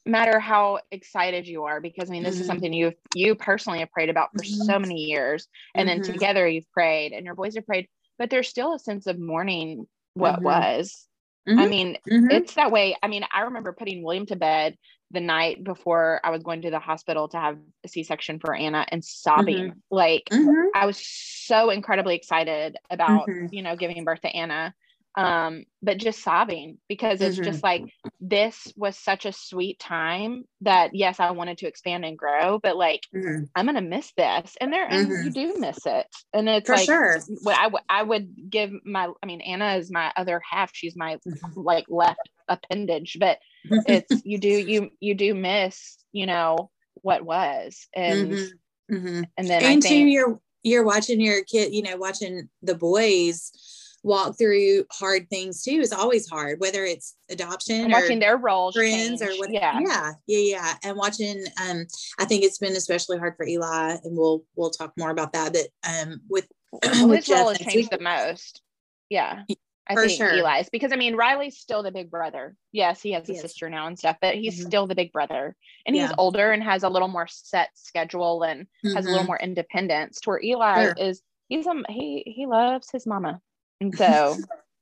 matter 0.07 0.41
how 0.41 0.81
excited 0.91 1.47
you 1.47 1.65
are 1.65 1.81
because 1.81 2.09
i 2.09 2.13
mean 2.13 2.23
this 2.23 2.35
mm-hmm. 2.35 2.41
is 2.41 2.47
something 2.47 2.73
you 2.73 2.93
you 3.15 3.35
personally 3.35 3.81
have 3.81 3.91
prayed 3.93 4.09
about 4.09 4.31
for 4.33 4.43
mm-hmm. 4.43 4.63
so 4.63 4.79
many 4.79 4.95
years 4.95 5.47
and 5.75 5.89
mm-hmm. 5.89 6.03
then 6.03 6.13
together 6.13 6.49
you've 6.49 6.71
prayed 6.73 7.13
and 7.13 7.27
your 7.27 7.35
boys 7.35 7.55
have 7.55 7.67
prayed 7.67 7.87
but 8.19 8.31
there's 8.31 8.49
still 8.49 8.75
a 8.75 8.79
sense 8.79 9.07
of 9.07 9.19
mourning 9.19 9.87
what 10.15 10.37
mm-hmm. 10.37 10.45
was 10.45 11.07
Mm-hmm. 11.49 11.59
I 11.59 11.67
mean, 11.67 11.99
mm-hmm. 12.09 12.31
it's 12.31 12.55
that 12.55 12.71
way. 12.71 12.97
I 13.03 13.09
mean, 13.09 13.25
I 13.33 13.43
remember 13.43 13.73
putting 13.73 14.03
William 14.03 14.27
to 14.27 14.37
bed 14.37 14.77
the 15.11 15.21
night 15.21 15.65
before 15.65 16.21
I 16.23 16.31
was 16.31 16.43
going 16.43 16.63
to 16.63 16.71
the 16.71 16.79
hospital 16.79 17.29
to 17.29 17.39
have 17.39 17.59
a 17.85 17.89
C 17.89 18.05
section 18.05 18.39
for 18.39 18.55
Anna 18.55 18.87
and 18.89 19.05
sobbing. 19.05 19.71
Mm-hmm. 19.71 19.79
Like, 19.91 20.25
mm-hmm. 20.31 20.69
I 20.75 20.87
was 20.87 20.99
so 21.03 21.71
incredibly 21.71 22.15
excited 22.15 22.77
about, 22.91 23.29
mm-hmm. 23.29 23.47
you 23.51 23.63
know, 23.63 23.75
giving 23.75 24.05
birth 24.05 24.21
to 24.21 24.29
Anna 24.29 24.75
um 25.21 25.65
but 25.83 25.99
just 25.99 26.23
sobbing 26.23 26.79
because 26.89 27.21
it's 27.21 27.37
mm-hmm. 27.37 27.45
just 27.45 27.63
like 27.63 27.85
this 28.21 28.73
was 28.75 28.97
such 28.97 29.27
a 29.27 29.33
sweet 29.33 29.79
time 29.79 30.45
that 30.63 30.95
yes 30.95 31.21
i 31.21 31.31
wanted 31.31 31.59
to 31.59 31.67
expand 31.67 32.07
and 32.07 32.17
grow 32.17 32.59
but 32.59 32.75
like 32.75 33.03
mm-hmm. 33.15 33.45
i'm 33.55 33.67
gonna 33.67 33.83
miss 33.83 34.11
this 34.17 34.57
and 34.63 34.73
there 34.73 34.87
and 34.89 35.09
mm-hmm. 35.09 35.25
you 35.25 35.31
do 35.31 35.61
miss 35.61 35.85
it 35.85 36.07
and 36.33 36.49
it's 36.49 36.67
For 36.67 36.77
like 36.77 36.87
sure. 36.87 37.21
what 37.43 37.59
I, 37.59 37.65
w- 37.65 37.85
I 37.87 38.03
would 38.03 38.51
give 38.51 38.73
my 38.85 39.11
i 39.23 39.27
mean 39.27 39.43
anna 39.43 39.77
is 39.77 39.93
my 39.93 40.11
other 40.17 40.41
half 40.49 40.71
she's 40.73 40.97
my 40.97 41.19
mm-hmm. 41.29 41.61
like 41.61 41.85
left 41.91 42.31
appendage 42.49 43.19
but 43.21 43.39
it's 43.65 44.11
you 44.25 44.39
do 44.39 44.49
you 44.49 44.91
you 45.01 45.15
do 45.15 45.35
miss 45.35 45.99
you 46.13 46.25
know 46.25 46.71
what 47.03 47.23
was 47.23 47.89
and 47.95 48.33
mm-hmm. 48.33 48.95
Mm-hmm. 48.95 49.23
and 49.37 49.47
then 49.47 49.63
and 49.63 49.85
I 49.85 49.89
think, 49.89 50.11
you're 50.11 50.41
you're 50.63 50.85
watching 50.85 51.21
your 51.21 51.45
kid 51.45 51.75
you 51.75 51.83
know 51.83 51.97
watching 51.99 52.49
the 52.63 52.75
boys 52.75 53.53
walk 54.03 54.39
through 54.39 54.85
hard 54.91 55.29
things 55.29 55.63
too 55.63 55.73
is 55.73 55.93
always 55.93 56.29
hard, 56.29 56.61
whether 56.61 56.85
it's 56.85 57.17
adoption 57.31 57.83
and 57.83 57.93
watching 57.93 58.19
their 58.19 58.37
roles 58.37 58.75
friends 58.75 59.21
change. 59.21 59.23
or 59.23 59.39
what. 59.39 59.53
Yeah. 59.53 59.79
yeah, 59.81 60.13
yeah, 60.27 60.39
yeah. 60.39 60.75
And 60.85 60.97
watching, 60.97 61.45
um, 61.63 61.87
I 62.19 62.25
think 62.25 62.45
it's 62.45 62.59
been 62.59 62.77
especially 62.77 63.19
hard 63.19 63.37
for 63.37 63.47
Eli, 63.47 63.97
and 64.03 64.17
we'll 64.17 64.43
we'll 64.57 64.71
talk 64.71 64.93
more 64.97 65.11
about 65.11 65.33
that. 65.33 65.53
But 65.53 65.69
um, 65.89 66.21
with, 66.29 66.47
well, 66.83 67.09
with 67.09 67.19
his 67.19 67.27
Jeff 67.27 67.39
role 67.41 67.49
has 67.49 67.59
changed 67.59 67.91
the 67.91 68.01
most. 68.01 68.63
Yeah. 69.09 69.43
I 69.89 69.95
for 69.95 70.07
think 70.07 70.19
sure. 70.19 70.31
Eli's 70.31 70.69
because 70.71 70.93
I 70.93 70.97
mean 70.97 71.17
Riley's 71.17 71.59
still 71.59 71.83
the 71.83 71.91
big 71.91 72.13
brother. 72.13 72.55
Yes, 72.71 73.03
he 73.03 73.11
has 73.13 73.29
a 73.29 73.33
yes. 73.33 73.43
sister 73.43 73.69
now 73.69 73.89
and 73.89 73.99
stuff, 73.99 74.17
but 74.21 74.37
he's 74.37 74.57
mm-hmm. 74.57 74.69
still 74.69 74.87
the 74.87 74.95
big 74.95 75.13
brother. 75.13 75.57
And 75.85 75.97
yeah. 75.97 76.07
he's 76.07 76.15
older 76.17 76.53
and 76.53 76.63
has 76.63 76.85
a 76.85 76.89
little 76.89 77.09
more 77.09 77.27
set 77.29 77.71
schedule 77.75 78.45
and 78.45 78.63
mm-hmm. 78.85 78.95
has 78.95 79.05
a 79.05 79.09
little 79.09 79.23
mm-hmm. 79.23 79.27
more 79.27 79.41
independence. 79.41 80.21
To 80.21 80.31
where 80.31 80.43
Eli 80.43 80.85
sure. 80.85 80.95
is 80.97 81.23
he's 81.49 81.67
um 81.67 81.85
he 81.89 82.23
he 82.25 82.47
loves 82.47 82.89
his 82.93 83.05
mama. 83.05 83.41
And 83.81 83.97
so 83.97 84.37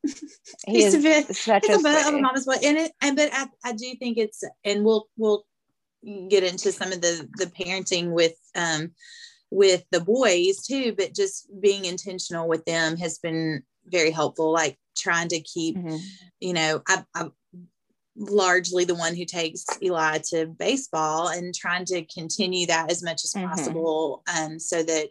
he's 0.66 0.94
a 0.94 0.98
bit 0.98 1.34
such 1.34 1.68
a, 1.68 1.74
a 1.74 1.82
bit 1.82 2.06
of 2.06 2.14
a 2.14 2.20
mama's 2.20 2.46
boy. 2.46 2.56
And 2.64 2.78
it 2.78 2.92
and 3.02 3.16
but 3.16 3.30
I, 3.32 3.46
I 3.64 3.72
do 3.72 3.94
think 3.98 4.18
it's 4.18 4.42
and 4.64 4.84
we'll 4.84 5.08
we'll 5.16 5.44
get 6.28 6.44
into 6.44 6.72
some 6.72 6.92
of 6.92 7.00
the 7.00 7.28
the 7.36 7.46
parenting 7.46 8.10
with 8.12 8.34
um 8.54 8.92
with 9.50 9.84
the 9.90 10.00
boys 10.00 10.62
too, 10.66 10.94
but 10.96 11.14
just 11.14 11.48
being 11.60 11.84
intentional 11.84 12.48
with 12.48 12.64
them 12.64 12.96
has 12.96 13.18
been 13.18 13.62
very 13.86 14.10
helpful. 14.10 14.52
Like 14.52 14.78
trying 14.96 15.28
to 15.28 15.40
keep, 15.40 15.76
mm-hmm. 15.76 15.96
you 16.40 16.52
know, 16.52 16.82
I, 16.86 17.04
I'm 17.14 17.32
largely 18.16 18.84
the 18.84 18.94
one 18.94 19.14
who 19.14 19.24
takes 19.24 19.64
Eli 19.82 20.18
to 20.30 20.46
baseball 20.46 21.28
and 21.28 21.54
trying 21.54 21.84
to 21.86 22.04
continue 22.06 22.66
that 22.66 22.90
as 22.90 23.02
much 23.02 23.24
as 23.24 23.32
mm-hmm. 23.32 23.48
possible 23.48 24.22
um, 24.36 24.58
so 24.58 24.82
that 24.82 25.08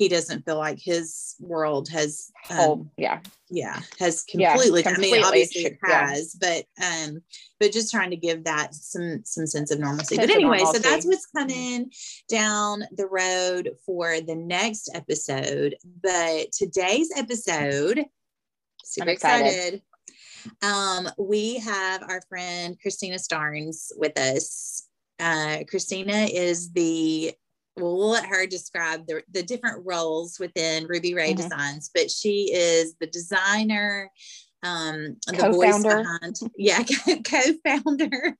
he 0.00 0.08
doesn't 0.08 0.46
feel 0.46 0.56
like 0.56 0.78
his 0.80 1.36
world 1.40 1.86
has 1.90 2.32
um, 2.48 2.58
oh, 2.58 2.90
yeah 2.96 3.20
yeah 3.50 3.80
has 3.98 4.24
completely, 4.24 4.80
yeah, 4.80 4.88
completely. 4.88 5.18
i 5.18 5.20
mean 5.20 5.24
obviously 5.24 5.62
it 5.66 5.78
has 5.84 6.34
yeah. 6.40 6.64
but 6.78 6.84
um 6.84 7.22
but 7.60 7.70
just 7.70 7.90
trying 7.90 8.08
to 8.08 8.16
give 8.16 8.44
that 8.44 8.74
some 8.74 9.20
some 9.26 9.46
sense 9.46 9.70
of 9.70 9.78
normalcy 9.78 10.14
sense 10.14 10.26
but 10.26 10.34
anyway 10.34 10.56
normalcy. 10.56 10.82
so 10.82 10.88
that's 10.88 11.04
what's 11.04 11.26
mm-hmm. 11.36 11.50
coming 11.50 11.90
down 12.30 12.82
the 12.96 13.06
road 13.06 13.68
for 13.84 14.22
the 14.22 14.34
next 14.34 14.88
episode 14.94 15.76
but 16.02 16.50
today's 16.50 17.10
episode 17.14 18.02
super 18.82 19.10
excited. 19.10 19.46
excited 19.48 19.82
um 20.62 21.12
we 21.18 21.58
have 21.58 22.02
our 22.04 22.22
friend 22.30 22.78
christina 22.80 23.16
starnes 23.16 23.90
with 23.98 24.18
us 24.18 24.86
uh, 25.20 25.58
Christina 25.68 26.26
is 26.32 26.72
the 26.72 27.34
well, 27.76 27.96
we'll 27.96 28.10
let 28.10 28.26
her 28.26 28.46
describe 28.46 29.06
the, 29.06 29.22
the 29.30 29.42
different 29.42 29.84
roles 29.86 30.38
within 30.38 30.86
Ruby 30.86 31.14
Ray 31.14 31.32
mm-hmm. 31.32 31.42
Designs, 31.42 31.90
but 31.94 32.10
she 32.10 32.52
is 32.52 32.94
the 33.00 33.06
designer, 33.06 34.10
um, 34.62 35.16
the 35.26 35.36
co-founder. 35.36 36.02
behind, 36.02 36.36
yeah, 36.56 36.82
co-founder 37.24 38.36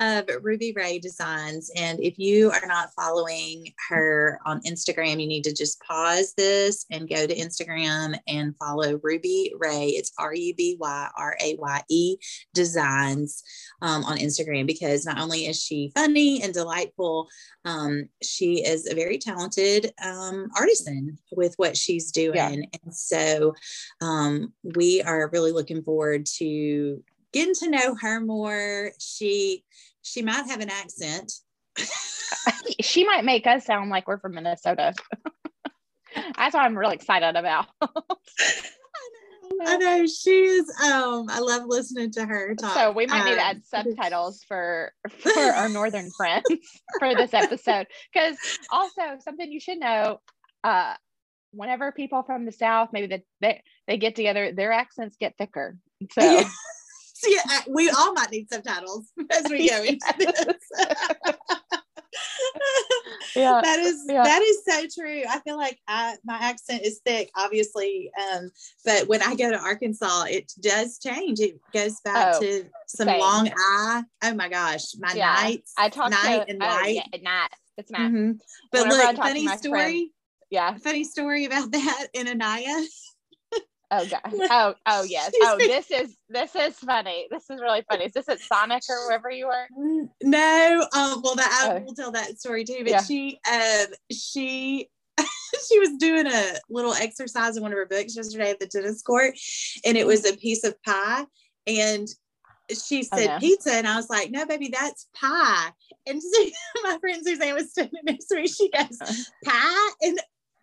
of 0.00 0.28
Ruby 0.42 0.72
Ray 0.76 0.98
Designs. 0.98 1.70
And 1.76 2.02
if 2.02 2.18
you 2.18 2.50
are 2.50 2.66
not 2.66 2.90
following 2.94 3.72
her 3.88 4.38
on 4.44 4.60
Instagram, 4.62 5.20
you 5.20 5.26
need 5.26 5.44
to 5.44 5.54
just 5.54 5.80
pause 5.80 6.34
this 6.36 6.84
and 6.90 7.08
go 7.08 7.26
to 7.26 7.34
Instagram 7.34 8.18
and 8.28 8.56
follow 8.58 9.00
Ruby 9.02 9.54
Ray. 9.58 9.88
It's 9.90 10.12
R 10.18 10.34
U 10.34 10.54
B 10.54 10.76
Y 10.78 11.08
R 11.16 11.36
A 11.40 11.56
Y 11.58 11.82
E 11.88 12.16
Designs 12.52 13.42
um, 13.82 14.04
on 14.04 14.18
Instagram 14.18 14.66
because 14.66 15.06
not 15.06 15.18
only 15.18 15.46
is 15.46 15.60
she 15.60 15.92
funny 15.94 16.42
and 16.42 16.52
delightful, 16.52 17.28
um, 17.64 18.08
she 18.22 18.64
is 18.64 18.86
a 18.86 18.94
very 18.94 19.18
talented 19.18 19.92
um, 20.04 20.48
artisan 20.56 21.18
with 21.32 21.54
what 21.56 21.76
she's 21.76 22.10
doing. 22.10 22.34
Yeah. 22.34 22.80
And 22.84 22.94
so 22.94 23.54
um, 24.00 24.52
we 24.62 25.02
are 25.02 25.13
really 25.22 25.52
looking 25.52 25.82
forward 25.82 26.26
to 26.38 27.02
getting 27.32 27.54
to 27.54 27.68
know 27.68 27.94
her 28.00 28.20
more. 28.20 28.92
She 28.98 29.64
she 30.02 30.22
might 30.22 30.46
have 30.46 30.60
an 30.60 30.70
accent. 30.70 31.32
she 32.80 33.04
might 33.04 33.24
make 33.24 33.46
us 33.46 33.66
sound 33.66 33.90
like 33.90 34.06
we're 34.06 34.18
from 34.18 34.34
Minnesota. 34.34 34.94
That's 36.36 36.54
what 36.54 36.62
I'm 36.62 36.78
really 36.78 36.94
excited 36.94 37.36
about. 37.36 37.66
I 39.66 39.76
know 39.76 40.06
she's 40.06 40.68
um 40.82 41.26
I 41.28 41.40
love 41.40 41.64
listening 41.66 42.10
to 42.12 42.24
her 42.24 42.54
talk. 42.54 42.74
So 42.74 42.92
we 42.92 43.06
might 43.06 43.20
um, 43.20 43.26
need 43.26 43.34
to 43.34 43.40
um, 43.40 43.56
add 43.56 43.64
subtitles 43.64 44.42
for 44.46 44.92
for 45.08 45.38
our 45.38 45.68
northern 45.68 46.10
friends 46.16 46.46
for 46.98 47.14
this 47.14 47.34
episode. 47.34 47.86
Because 48.12 48.36
also 48.70 49.02
something 49.20 49.50
you 49.50 49.60
should 49.60 49.78
know, 49.78 50.20
uh 50.62 50.94
whenever 51.54 51.92
people 51.92 52.22
from 52.22 52.44
the 52.44 52.52
south 52.52 52.90
maybe 52.92 53.06
they 53.06 53.24
they, 53.40 53.62
they 53.86 53.96
get 53.96 54.16
together, 54.16 54.52
their 54.52 54.72
accents 54.72 55.16
get 55.18 55.36
thicker. 55.38 55.76
So 56.12 56.22
yeah, 57.28 57.60
we 57.68 57.90
all 57.90 58.12
might 58.12 58.30
need 58.30 58.50
subtitles 58.50 59.06
as 59.30 59.44
we 59.50 59.68
go 59.68 59.82
into 59.82 59.98
this 60.18 60.56
yeah 63.34 63.60
that 63.62 63.78
is 63.80 64.04
yeah. 64.08 64.22
that 64.22 64.42
is 64.42 64.62
so 64.68 65.02
true 65.02 65.22
i 65.28 65.40
feel 65.40 65.56
like 65.56 65.78
I, 65.88 66.16
my 66.24 66.36
accent 66.36 66.82
is 66.82 67.00
thick 67.04 67.30
obviously 67.36 68.10
um, 68.32 68.50
but 68.84 69.08
when 69.08 69.22
i 69.22 69.34
go 69.34 69.50
to 69.50 69.58
arkansas 69.58 70.24
it 70.28 70.52
does 70.60 70.98
change 70.98 71.40
it 71.40 71.58
goes 71.72 72.00
back 72.00 72.36
oh, 72.36 72.40
to 72.40 72.64
some 72.86 73.08
same. 73.08 73.20
long 73.20 73.50
i 73.56 74.02
oh 74.22 74.34
my 74.34 74.48
gosh 74.48 74.82
my 74.98 75.12
yeah. 75.14 75.34
nights 75.42 75.72
i 75.76 75.88
talk 75.88 76.10
night 76.10 76.46
to, 76.46 76.50
and 76.50 76.62
oh, 76.62 76.66
night 76.66 77.02
yeah, 77.12 77.20
night 77.22 77.50
it's 77.76 77.90
not 77.90 78.02
mm-hmm. 78.02 78.32
but 78.70 78.82
Whenever 78.82 79.02
look 79.02 79.16
funny 79.16 79.48
story 79.48 79.70
friend, 79.70 80.10
yeah 80.54 80.76
funny 80.78 81.04
story 81.04 81.44
about 81.44 81.70
that 81.72 82.06
in 82.14 82.28
anaya 82.28 82.84
Oh 83.90 84.06
god. 84.06 84.20
Oh 84.50 84.74
oh 84.86 85.02
yes. 85.04 85.32
Oh 85.42 85.56
this 85.58 85.90
is 85.90 86.16
this 86.28 86.56
is 86.56 86.74
funny. 86.78 87.28
This 87.30 87.48
is 87.50 87.60
really 87.60 87.84
funny. 87.88 88.06
Is 88.06 88.12
this 88.12 88.28
at 88.28 88.40
Sonic 88.40 88.82
or 88.88 89.06
wherever 89.06 89.30
you 89.30 89.46
were? 89.46 89.66
No. 90.22 90.86
Um. 90.94 91.20
Well, 91.22 91.36
that 91.36 91.66
I 91.66 91.76
oh. 91.76 91.80
will 91.84 91.94
tell 91.94 92.10
that 92.12 92.38
story 92.38 92.64
too. 92.64 92.78
But 92.78 92.88
yeah. 92.88 93.02
she 93.02 93.38
um 93.50 93.86
she 94.10 94.88
she 95.68 95.78
was 95.78 95.90
doing 95.98 96.26
a 96.26 96.54
little 96.68 96.94
exercise 96.94 97.56
in 97.56 97.62
one 97.62 97.72
of 97.72 97.78
her 97.78 97.86
books 97.86 98.16
yesterday 98.16 98.50
at 98.50 98.58
the 98.58 98.66
tennis 98.66 99.02
court, 99.02 99.34
and 99.84 99.96
it 99.96 100.06
was 100.06 100.28
a 100.28 100.36
piece 100.36 100.64
of 100.64 100.80
pie, 100.82 101.24
and 101.66 102.08
she 102.72 103.06
oh, 103.12 103.16
said 103.16 103.28
oh, 103.28 103.32
no. 103.34 103.38
pizza, 103.38 103.72
and 103.74 103.86
I 103.86 103.96
was 103.96 104.10
like, 104.10 104.30
"No, 104.30 104.46
baby, 104.46 104.70
that's 104.72 105.08
pie." 105.14 105.70
And 106.06 106.20
my 106.82 106.98
friend 106.98 107.24
Suzanne 107.24 107.54
was 107.54 107.70
standing 107.70 108.00
next 108.04 108.26
to 108.26 108.36
me. 108.36 108.46
She 108.46 108.70
goes, 108.70 108.98
uh-huh. 109.00 109.22
"Pie," 109.44 110.06
and 110.06 110.20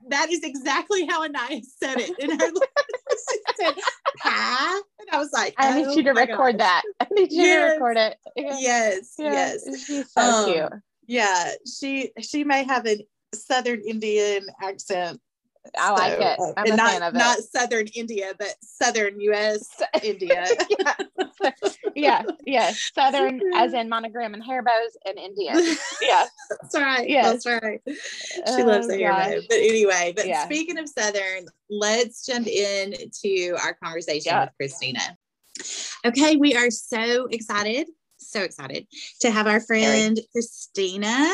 that 0.09 0.31
is 0.31 0.43
exactly 0.43 1.05
how 1.05 1.23
Anaya 1.23 1.61
said 1.63 1.97
it. 1.97 2.17
In 2.19 2.31
her 2.31 2.47
she 2.47 3.39
said 3.63 3.75
pie 4.19 4.81
and 4.99 5.09
I 5.11 5.17
was 5.17 5.31
like 5.33 5.53
I 5.57 5.77
need 5.77 5.87
oh 5.87 5.93
you 5.93 6.03
to 6.03 6.11
record 6.11 6.59
that. 6.59 6.83
I 6.99 7.07
need 7.11 7.31
you 7.31 7.43
yes. 7.43 7.69
to 7.69 7.73
record 7.73 7.97
it. 7.97 8.17
Yes 8.35 9.15
yes, 9.17 9.63
yes. 9.65 9.85
she's 9.85 10.11
so 10.11 10.21
um, 10.21 10.53
cute 10.53 10.81
yeah 11.07 11.51
she 11.65 12.11
she 12.21 12.43
may 12.43 12.63
have 12.63 12.87
a 12.87 13.05
southern 13.33 13.81
Indian 13.81 14.45
accent 14.61 15.19
I 15.77 15.87
so, 15.87 15.93
like 15.93 16.19
it. 16.19 16.39
Uh, 16.39 16.53
I'm 16.57 16.65
and 16.65 16.73
a 16.73 16.75
not, 16.75 16.91
fan 16.91 17.03
of 17.03 17.15
it. 17.15 17.17
Not 17.17 17.37
Southern 17.39 17.87
India, 17.87 18.33
but 18.37 18.55
Southern 18.61 19.19
US 19.19 19.69
India. 20.03 20.45
yeah. 20.69 20.93
yeah, 21.95 22.23
yeah. 22.45 22.73
Southern 22.93 23.41
as 23.55 23.73
in 23.73 23.89
monogram 23.89 24.33
and 24.33 24.43
hair 24.43 24.63
bows 24.63 24.97
in 25.05 25.17
India. 25.17 25.53
Yeah. 26.01 26.25
That's 26.49 26.75
right. 26.75 27.07
Yeah. 27.07 27.31
That's 27.31 27.45
right. 27.45 27.79
She 27.87 28.41
oh, 28.47 28.63
loves 28.63 28.87
the 28.87 28.97
hair 28.97 29.11
bow. 29.11 29.39
But 29.47 29.57
anyway, 29.57 30.13
but 30.15 30.27
yeah. 30.27 30.45
speaking 30.45 30.77
of 30.79 30.89
Southern, 30.89 31.45
let's 31.69 32.25
jump 32.25 32.47
in 32.47 32.95
to 33.23 33.51
our 33.63 33.73
conversation 33.75 34.37
with 34.39 34.49
Christina. 34.57 34.99
Okay, 36.05 36.37
we 36.37 36.55
are 36.55 36.71
so 36.71 37.27
excited, 37.27 37.87
so 38.17 38.41
excited 38.41 38.87
to 39.21 39.29
have 39.29 39.47
our 39.47 39.59
friend 39.59 40.19
Christina 40.31 41.31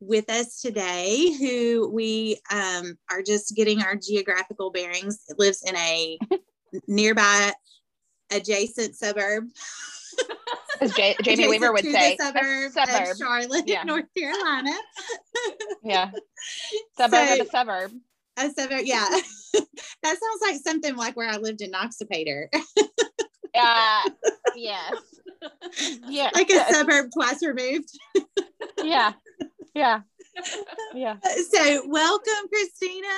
with 0.00 0.30
us 0.30 0.60
today 0.60 1.32
who 1.38 1.90
we 1.92 2.40
um, 2.52 2.96
are 3.10 3.22
just 3.22 3.54
getting 3.56 3.82
our 3.82 3.96
geographical 3.96 4.70
bearings. 4.70 5.24
It 5.28 5.38
lives 5.38 5.62
in 5.66 5.76
a 5.76 6.18
nearby 6.88 7.52
adjacent 8.30 8.96
suburb. 8.96 9.44
As 10.80 10.92
J- 10.94 11.16
Jamie 11.22 11.48
Weaver 11.48 11.72
would 11.72 11.84
say, 11.84 12.16
suburb, 12.20 12.72
suburb. 12.72 13.10
Of 13.10 13.16
Charlotte, 13.18 13.64
yeah. 13.66 13.82
North 13.82 14.06
Carolina. 14.16 14.70
yeah, 15.82 16.10
suburb 16.96 17.28
so, 17.28 17.34
of 17.34 17.40
a 17.40 17.50
suburb. 17.50 17.92
A 18.36 18.50
suburb, 18.50 18.82
yeah. 18.84 19.08
that 19.52 19.64
sounds 20.02 20.42
like 20.42 20.56
something 20.62 20.96
like 20.96 21.16
where 21.16 21.28
I 21.28 21.38
lived 21.38 21.60
in 21.60 21.72
Noxapater. 21.72 22.46
uh, 23.58 24.10
yes. 24.54 24.94
Yeah. 26.06 26.30
Like 26.34 26.50
a 26.50 26.72
suburb 26.72 27.10
twice 27.12 27.42
removed. 27.42 27.88
yeah. 28.84 29.12
Yeah. 29.78 30.00
Yeah. 30.94 31.16
So 31.22 31.88
welcome, 31.88 32.48
Christina. 32.52 33.08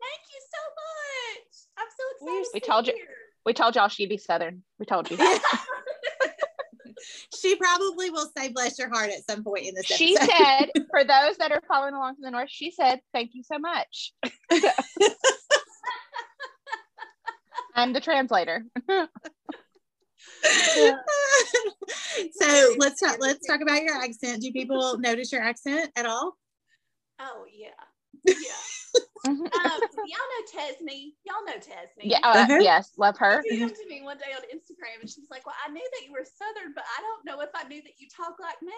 Thank 0.00 0.22
you 0.30 0.40
so 0.52 0.60
much. 0.80 1.52
I'm 1.76 1.86
so 1.96 2.04
excited. 2.26 2.50
We 2.54 2.60
told 2.60 2.86
you. 2.86 2.94
We 3.44 3.52
told 3.52 3.74
y'all 3.74 3.88
she'd 3.88 4.08
be 4.08 4.16
Southern. 4.16 4.62
We 4.78 4.86
told 4.86 5.10
you. 5.10 5.16
she 7.38 7.56
probably 7.56 8.10
will 8.10 8.28
say 8.36 8.48
bless 8.48 8.78
your 8.78 8.88
heart 8.88 9.10
at 9.10 9.24
some 9.28 9.42
point 9.44 9.66
in 9.66 9.74
this 9.74 9.86
she 9.86 10.16
episode. 10.16 10.30
said 10.36 10.70
for 10.90 11.04
those 11.04 11.36
that 11.38 11.50
are 11.52 11.62
following 11.66 11.94
along 11.94 12.14
from 12.14 12.22
the 12.22 12.30
north 12.30 12.50
she 12.50 12.70
said 12.70 13.00
thank 13.12 13.30
you 13.34 13.42
so 13.42 13.58
much 13.58 14.12
i'm 17.74 17.92
the 17.92 18.00
translator 18.00 18.64
so 22.32 22.74
let's 22.78 23.00
talk 23.00 23.16
let's 23.20 23.46
talk 23.46 23.60
about 23.60 23.82
your 23.82 23.94
accent 23.94 24.42
do 24.42 24.52
people 24.52 24.98
notice 25.00 25.32
your 25.32 25.42
accent 25.42 25.90
at 25.96 26.06
all 26.06 26.36
oh 27.20 27.44
yeah 27.52 27.68
yeah 28.26 28.34
um, 29.24 29.38
y'all 29.38 29.46
know 29.46 30.42
Tesney. 30.52 31.12
Y'all 31.24 31.44
know 31.46 31.54
Tesney. 31.54 32.02
Yeah. 32.02 32.18
Uh, 32.22 32.38
uh-huh. 32.38 32.58
Yes. 32.60 32.90
Love 32.98 33.16
her. 33.18 33.42
She 33.48 33.58
came 33.58 33.68
to 33.68 33.88
me 33.88 34.02
one 34.02 34.18
day 34.18 34.34
on 34.34 34.42
Instagram 34.54 35.00
and 35.00 35.08
she's 35.08 35.30
like, 35.30 35.46
"Well, 35.46 35.54
I 35.64 35.70
knew 35.70 35.80
that 35.80 36.06
you 36.06 36.12
were 36.12 36.24
Southern, 36.24 36.72
but 36.74 36.84
I 36.98 37.00
don't 37.00 37.24
know 37.24 37.40
if 37.40 37.50
I 37.54 37.66
knew 37.68 37.80
that 37.82 37.92
you 37.98 38.08
talk 38.14 38.36
like 38.40 38.60
me." 38.62 38.72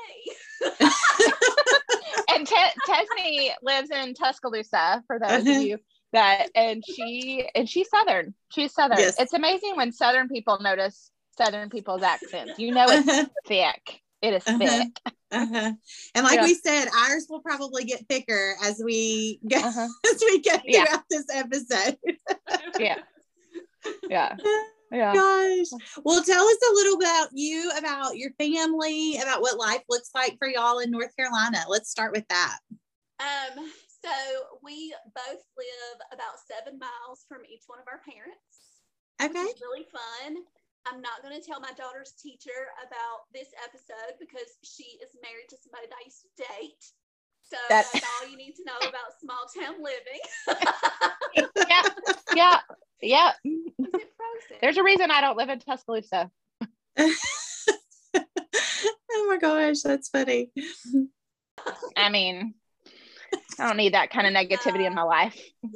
and 2.34 2.46
Te- 2.46 2.78
Tesney 2.86 3.52
lives 3.62 3.90
in 3.90 4.14
Tuscaloosa. 4.14 5.02
For 5.06 5.18
those 5.18 5.30
uh-huh. 5.30 5.50
of 5.50 5.62
you 5.62 5.78
that, 6.12 6.48
and 6.54 6.82
she 6.86 7.48
and 7.54 7.68
she's 7.68 7.88
Southern. 7.88 8.34
She's 8.50 8.72
Southern. 8.72 8.98
Yes. 8.98 9.18
It's 9.18 9.32
amazing 9.32 9.76
when 9.76 9.92
Southern 9.92 10.28
people 10.28 10.58
notice 10.60 11.10
Southern 11.36 11.70
people's 11.70 12.02
accents. 12.02 12.58
You 12.58 12.72
know, 12.72 12.86
it's 12.88 13.08
uh-huh. 13.08 13.26
thick. 13.46 14.00
It 14.22 14.34
is 14.34 14.46
uh-huh. 14.46 14.58
thick. 14.58 15.00
Uh-huh. 15.30 15.72
And 16.14 16.24
like 16.24 16.36
yeah. 16.36 16.44
we 16.44 16.54
said, 16.54 16.86
ours 16.96 17.26
will 17.28 17.40
probably 17.40 17.84
get 17.84 18.06
thicker 18.08 18.54
as 18.62 18.80
we 18.82 19.40
go 19.48 19.58
uh-huh. 19.58 19.88
as 20.14 20.22
we 20.24 20.40
get 20.40 20.62
yeah. 20.64 20.84
throughout 20.84 21.04
this 21.10 21.26
episode. 21.34 21.96
yeah. 22.78 22.98
Yeah. 24.08 24.36
yeah. 24.92 25.12
Gosh. 25.12 25.66
Well, 26.04 26.22
tell 26.22 26.46
us 26.46 26.56
a 26.70 26.74
little 26.74 26.98
about 26.98 27.28
you, 27.32 27.70
about 27.76 28.16
your 28.16 28.30
family, 28.38 29.18
about 29.18 29.40
what 29.40 29.58
life 29.58 29.82
looks 29.88 30.10
like 30.14 30.36
for 30.38 30.48
y'all 30.48 30.78
in 30.78 30.90
North 30.90 31.14
Carolina. 31.16 31.58
Let's 31.68 31.90
start 31.90 32.12
with 32.12 32.26
that. 32.28 32.58
Um, 33.18 33.70
so 34.04 34.10
we 34.62 34.94
both 35.14 35.42
live 35.56 36.00
about 36.12 36.34
seven 36.48 36.78
miles 36.78 37.24
from 37.28 37.38
each 37.50 37.64
one 37.66 37.78
of 37.78 37.86
our 37.88 38.00
parents. 38.08 38.64
Okay. 39.22 39.44
Which 39.44 39.56
is 39.56 39.62
really 39.62 39.86
fun. 39.90 40.36
I'm 40.86 41.00
not 41.00 41.22
going 41.22 41.40
to 41.40 41.46
tell 41.46 41.60
my 41.60 41.72
daughter's 41.72 42.12
teacher 42.12 42.68
about 42.84 43.24
this 43.32 43.48
episode 43.64 44.18
because 44.20 44.58
she 44.62 44.98
is 45.02 45.08
married 45.22 45.48
to 45.50 45.56
somebody 45.62 45.86
that 45.88 45.96
I 45.96 46.04
used 46.04 46.22
to 46.22 46.28
date. 46.36 46.84
So 47.42 47.56
that's, 47.68 47.90
that's 47.92 48.06
all 48.22 48.28
you 48.28 48.36
need 48.36 48.54
to 48.56 48.64
know 48.64 48.76
about 48.88 49.18
small 49.20 49.46
town 49.56 49.76
living. 49.82 50.20
yeah, 51.66 51.82
yeah, 52.34 52.60
yeah. 53.00 53.32
There's 54.60 54.76
a 54.76 54.82
reason 54.82 55.10
I 55.10 55.20
don't 55.20 55.36
live 55.36 55.48
in 55.48 55.58
Tuscaloosa. 55.60 56.30
oh 56.98 57.14
my 59.28 59.38
gosh, 59.40 59.80
that's 59.82 60.08
funny. 60.08 60.50
I 61.96 62.10
mean, 62.10 62.54
I 63.58 63.66
don't 63.66 63.76
need 63.76 63.94
that 63.94 64.10
kind 64.10 64.26
of 64.26 64.32
negativity 64.32 64.86
in 64.86 64.94
my 64.94 65.02
life. 65.02 65.40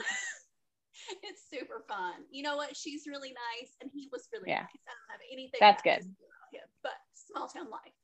it's 1.22 1.42
super 1.50 1.84
fun. 1.88 2.24
You 2.30 2.42
know 2.42 2.56
what? 2.56 2.76
She's 2.76 3.04
really 3.06 3.32
nice, 3.32 3.72
and 3.80 3.90
he 3.92 4.08
was 4.12 4.28
really 4.32 4.50
yeah. 4.50 4.66
nice. 4.66 4.82
I 4.86 4.92
don't 4.92 5.12
have 5.12 5.24
anything. 5.32 5.58
That's 5.60 5.82
good. 5.82 6.04
Him, 6.52 6.68
but 6.82 6.96
small 7.14 7.48
town 7.48 7.70
life. 7.70 7.96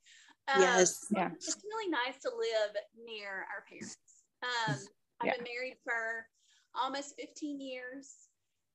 Um, 0.48 0.60
yes. 0.60 1.06
Yeah. 1.10 1.30
It's 1.32 1.56
really 1.64 1.90
nice 1.90 2.20
to 2.22 2.28
live 2.28 2.76
near 3.06 3.46
our 3.48 3.64
parents. 3.68 3.96
Um, 4.42 4.76
I've 5.20 5.26
yeah. 5.26 5.36
been 5.36 5.48
married 5.48 5.76
for 5.84 6.28
almost 6.74 7.14
15 7.18 7.60
years. 7.60 8.28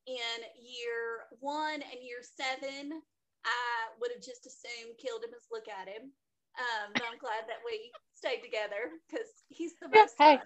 In 0.08 0.42
year 0.58 1.30
one 1.39 1.86
and 1.86 2.02
year 2.02 2.26
seven, 2.26 2.89
I 3.46 3.94
would 4.02 4.10
have 4.10 4.24
just 4.24 4.48
assumed 4.48 4.98
killed 4.98 5.22
him 5.22 5.30
as 5.38 5.46
look 5.52 5.70
at 5.70 5.88
him. 5.88 6.10
Um, 6.58 6.92
but 6.94 7.04
I'm 7.06 7.20
glad 7.20 7.46
that 7.46 7.62
we 7.63 7.92
stayed 8.15 8.42
together 8.42 8.98
because 9.06 9.30
he's 9.50 9.74
the 9.80 9.88
best. 9.88 10.15
Yeah, 10.20 10.39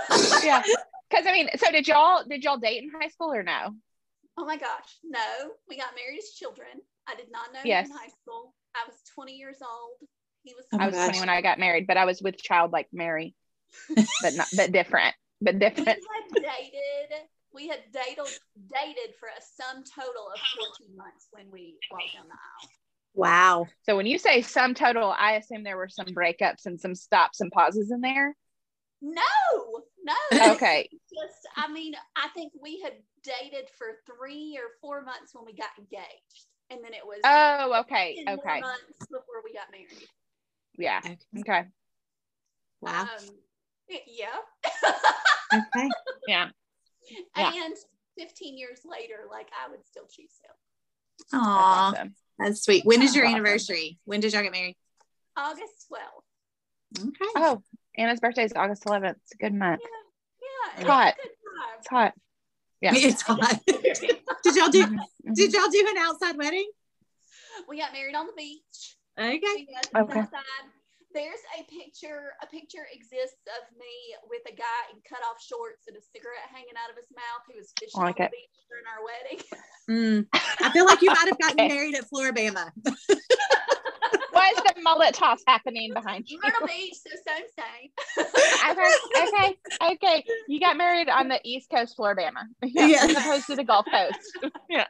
hey. 0.00 0.42
yeah. 0.44 0.62
Because 1.10 1.26
I 1.26 1.32
mean, 1.32 1.48
so 1.56 1.70
did 1.70 1.86
y'all 1.86 2.24
did 2.28 2.44
y'all 2.44 2.58
date 2.58 2.82
in 2.82 2.90
high 2.90 3.08
school 3.08 3.32
or 3.32 3.42
no? 3.42 3.74
Oh 4.36 4.44
my 4.44 4.56
gosh, 4.56 4.98
no. 5.04 5.20
We 5.68 5.76
got 5.76 5.94
married 5.94 6.18
as 6.18 6.30
children. 6.30 6.68
I 7.08 7.14
did 7.14 7.30
not 7.30 7.52
know 7.52 7.60
yes. 7.64 7.86
him 7.86 7.92
in 7.92 7.98
high 7.98 8.08
school. 8.22 8.54
I 8.74 8.80
was 8.86 8.96
20 9.14 9.32
years 9.32 9.58
old. 9.62 10.08
He 10.42 10.54
was. 10.54 10.64
Oh 10.72 10.78
I 10.78 10.86
was 10.86 10.94
gosh. 10.94 11.06
20 11.16 11.20
when 11.20 11.28
I 11.28 11.40
got 11.40 11.58
married, 11.58 11.86
but 11.86 11.96
I 11.96 12.04
was 12.04 12.20
with 12.20 12.36
child 12.38 12.72
like 12.72 12.88
Mary, 12.92 13.34
but 14.22 14.34
not 14.34 14.48
but 14.56 14.72
different, 14.72 15.14
but 15.40 15.58
different. 15.58 15.98
We 16.34 16.42
had 16.42 16.58
dated. 16.58 17.18
We 17.52 17.68
had 17.68 17.80
dated 17.92 18.32
dated 18.72 19.14
for 19.20 19.28
a 19.28 19.40
sum 19.40 19.84
total 19.84 20.28
of 20.34 20.40
14 20.78 20.96
months 20.96 21.28
when 21.30 21.46
we 21.52 21.76
walked 21.90 22.14
down 22.14 22.26
the 22.26 22.34
aisle. 22.34 22.70
Wow. 23.14 23.68
So 23.84 23.96
when 23.96 24.06
you 24.06 24.18
say 24.18 24.42
sum 24.42 24.74
total, 24.74 25.14
I 25.16 25.34
assume 25.34 25.62
there 25.62 25.76
were 25.76 25.88
some 25.88 26.06
breakups 26.06 26.66
and 26.66 26.80
some 26.80 26.96
stops 26.96 27.40
and 27.40 27.52
pauses 27.52 27.92
in 27.92 28.00
there. 28.00 28.34
No, 29.00 29.22
no. 30.32 30.52
Okay. 30.52 30.88
Just, 30.92 31.48
I 31.56 31.72
mean, 31.72 31.94
I 32.16 32.28
think 32.28 32.52
we 32.60 32.80
had 32.80 32.92
dated 33.22 33.68
for 33.78 33.86
three 34.06 34.58
or 34.58 34.70
four 34.80 35.02
months 35.02 35.34
when 35.34 35.44
we 35.44 35.54
got 35.54 35.70
engaged, 35.78 36.46
and 36.70 36.80
then 36.84 36.92
it 36.92 37.04
was. 37.04 37.20
Oh, 37.24 37.80
okay, 37.80 38.24
okay. 38.28 38.60
Months 38.60 39.06
before 39.10 39.42
we 39.44 39.52
got 39.52 39.70
married. 39.72 40.08
Yeah. 40.76 41.00
Okay. 41.40 41.68
Wow. 42.80 43.02
Um, 43.02 43.08
yeah. 43.88 44.26
okay. 45.52 45.88
Yeah. 46.26 46.48
yeah. 47.36 47.52
And 47.66 47.74
15 48.18 48.56
years 48.56 48.80
later, 48.86 49.26
like 49.30 49.48
I 49.52 49.70
would 49.70 49.84
still 49.84 50.04
choose 50.04 50.32
him. 50.42 51.38
Aw, 51.38 51.90
that's, 51.90 52.00
awesome. 52.00 52.14
that's 52.38 52.62
sweet. 52.62 52.86
When 52.86 53.02
is 53.02 53.14
your 53.14 53.26
anniversary? 53.26 53.98
When 54.04 54.20
did 54.20 54.32
y'all 54.32 54.42
get 54.42 54.52
married? 54.52 54.76
August 55.36 55.86
12th. 55.92 57.08
Okay. 57.08 57.30
Oh, 57.36 57.62
Anna's 57.96 58.20
birthday 58.20 58.44
is 58.44 58.52
August 58.54 58.84
11th. 58.84 59.16
It's 59.22 59.32
a 59.32 59.36
good 59.36 59.54
month. 59.54 59.80
Yeah. 59.82 60.48
yeah 60.48 60.80
it's 60.80 60.88
hot. 60.88 61.14
It's 61.78 61.88
hot. 61.88 62.14
Yeah. 62.80 62.92
It's 62.94 63.22
hot. 63.22 63.60
did 63.66 64.56
y'all 64.56 64.68
do 64.68 64.84
mm-hmm. 64.84 65.32
did 65.32 65.52
y'all 65.52 65.70
do 65.70 65.86
an 65.88 65.98
outside 65.98 66.36
wedding? 66.36 66.68
We 67.68 67.78
got 67.78 67.92
married 67.92 68.14
on 68.14 68.26
the 68.26 68.32
beach. 68.36 68.96
Okay. 69.18 69.38
Okay. 69.38 70.18
Outside. 70.20 70.28
There's 71.14 71.40
a 71.56 71.62
picture, 71.70 72.34
a 72.42 72.46
picture 72.46 72.84
exists 72.92 73.46
of 73.46 73.70
me 73.78 73.94
with 74.28 74.42
a 74.52 74.54
guy 74.56 74.80
in 74.92 74.98
cut 75.08 75.22
off 75.30 75.40
shorts 75.40 75.86
and 75.86 75.96
a 75.96 76.02
cigarette 76.02 76.50
hanging 76.50 76.74
out 76.74 76.90
of 76.90 76.96
his 76.96 77.06
mouth 77.14 77.46
who 77.46 77.54
was 77.54 77.72
fishing 77.78 78.02
like 78.02 78.18
on 78.18 78.26
the 78.26 78.34
beach 78.34 78.58
during 78.66 78.84
our 78.90 79.00
wedding. 79.06 79.38
Mm. 79.88 80.26
I 80.34 80.72
feel 80.72 80.84
like 80.84 81.00
you 81.02 81.10
might 81.10 81.28
have 81.28 81.38
gotten 81.42 81.68
married 81.68 81.94
at 81.94 82.08
Flora-Bama. 82.08 82.72
Why 84.44 84.50
is 84.50 84.56
the 84.56 84.82
mullet 84.82 85.14
toss 85.14 85.42
happening 85.46 85.94
behind 85.94 86.28
you? 86.28 86.38
Myrtle 86.42 86.66
Beach, 86.66 86.94
so 86.94 87.10
same 87.26 87.46
same. 87.56 88.26
okay, 88.70 88.90
okay, 89.22 89.56
okay. 89.94 90.24
You 90.48 90.60
got 90.60 90.76
married 90.76 91.08
on 91.08 91.28
the 91.28 91.40
East 91.44 91.70
Coast, 91.70 91.96
Flora-Bama, 91.96 92.44
yeah, 92.62 92.86
yeah. 92.86 92.98
as 93.04 93.16
opposed 93.16 93.46
to 93.46 93.56
the 93.56 93.64
Gulf 93.64 93.86
Coast. 93.90 94.38
yeah. 94.68 94.84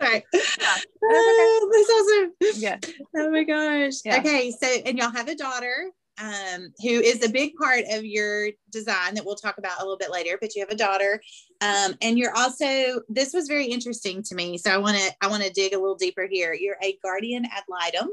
Right. 0.00 0.24
Yeah. 0.32 0.76
Oh, 1.04 2.32
that's 2.40 2.50
awesome. 2.50 2.62
Yeah. 2.62 2.78
Oh 3.14 3.30
my 3.30 3.44
gosh. 3.44 3.94
Yeah. 4.06 4.20
Okay. 4.20 4.50
So, 4.50 4.66
and 4.86 4.96
y'all 4.96 5.10
have 5.10 5.28
a 5.28 5.34
daughter 5.34 5.90
um, 6.18 6.72
who 6.80 6.88
is 6.88 7.22
a 7.22 7.28
big 7.28 7.54
part 7.56 7.84
of 7.90 8.06
your 8.06 8.48
design 8.72 9.14
that 9.16 9.26
we'll 9.26 9.36
talk 9.36 9.58
about 9.58 9.80
a 9.80 9.82
little 9.82 9.98
bit 9.98 10.10
later. 10.10 10.38
But 10.40 10.54
you 10.54 10.62
have 10.62 10.70
a 10.70 10.76
daughter, 10.76 11.20
um, 11.60 11.94
and 12.00 12.18
you're 12.18 12.34
also. 12.34 13.02
This 13.10 13.34
was 13.34 13.48
very 13.48 13.66
interesting 13.66 14.22
to 14.22 14.34
me, 14.34 14.56
so 14.56 14.70
I 14.70 14.78
want 14.78 14.96
to 14.96 15.12
I 15.20 15.26
want 15.26 15.42
to 15.42 15.50
dig 15.50 15.74
a 15.74 15.78
little 15.78 15.94
deeper 15.94 16.26
here. 16.26 16.54
You're 16.58 16.78
a 16.82 16.98
guardian 17.02 17.44
ad 17.44 17.64
litem 17.68 18.08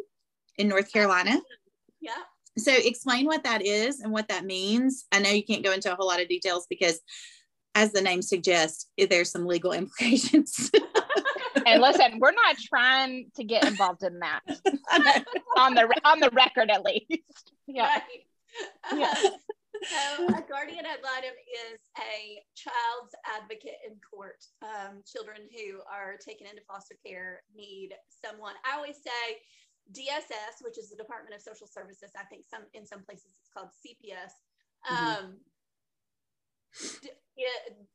in 0.57 0.67
North 0.67 0.91
Carolina. 0.91 1.39
Yeah. 1.99 2.11
So 2.57 2.71
explain 2.73 3.25
what 3.25 3.43
that 3.43 3.65
is 3.65 4.01
and 4.01 4.11
what 4.11 4.27
that 4.27 4.45
means. 4.45 5.05
I 5.11 5.19
know 5.19 5.29
you 5.29 5.43
can't 5.43 5.63
go 5.63 5.71
into 5.71 5.91
a 5.91 5.95
whole 5.95 6.07
lot 6.07 6.21
of 6.21 6.27
details 6.27 6.67
because 6.69 6.99
as 7.75 7.91
the 7.91 8.01
name 8.01 8.21
suggests, 8.21 8.87
there's 8.97 9.31
some 9.31 9.45
legal 9.45 9.71
implications. 9.71 10.69
and 11.65 11.81
listen, 11.81 12.19
we're 12.19 12.31
not 12.31 12.57
trying 12.57 13.31
to 13.35 13.43
get 13.43 13.65
involved 13.65 14.03
in 14.03 14.19
that 14.19 14.41
on 15.57 15.75
the 15.75 16.01
on 16.03 16.19
the 16.19 16.29
record 16.33 16.69
at 16.69 16.83
least. 16.83 17.53
Yeah. 17.67 17.83
Right. 17.87 18.01
Yeah. 18.93 19.13
so 19.13 20.27
a 20.27 20.43
guardian 20.47 20.85
ad 20.85 20.99
litem 21.03 21.35
is 21.71 21.79
a 21.97 22.43
child's 22.55 23.15
advocate 23.39 23.79
in 23.87 23.95
court. 24.01 24.43
Um, 24.61 25.01
children 25.05 25.47
who 25.55 25.79
are 25.91 26.17
taken 26.17 26.47
into 26.47 26.61
foster 26.67 26.95
care 27.05 27.43
need 27.55 27.93
someone. 28.25 28.55
I 28.69 28.75
always 28.75 28.97
say 28.97 29.39
DSS, 29.91 30.61
which 30.61 30.77
is 30.77 30.89
the 30.89 30.95
Department 30.95 31.35
of 31.35 31.41
Social 31.41 31.67
Services, 31.67 32.11
I 32.17 32.23
think 32.25 32.45
some 32.47 32.63
in 32.73 32.85
some 32.85 33.03
places 33.03 33.35
it's 33.39 33.51
called 33.51 33.69
CPS. 33.79 34.33
Mm-hmm. 34.87 35.25
Um, 35.25 35.27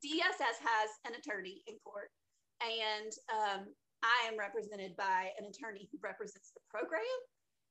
DSS 0.05 0.57
has 0.61 0.91
an 1.09 1.17
attorney 1.17 1.65
in 1.67 1.77
court, 1.83 2.13
and 2.61 3.13
um, 3.33 3.73
I 4.05 4.29
am 4.29 4.39
represented 4.39 4.97
by 4.97 5.33
an 5.41 5.49
attorney 5.49 5.89
who 5.91 5.99
represents 6.03 6.53
the 6.53 6.61
program 6.69 7.21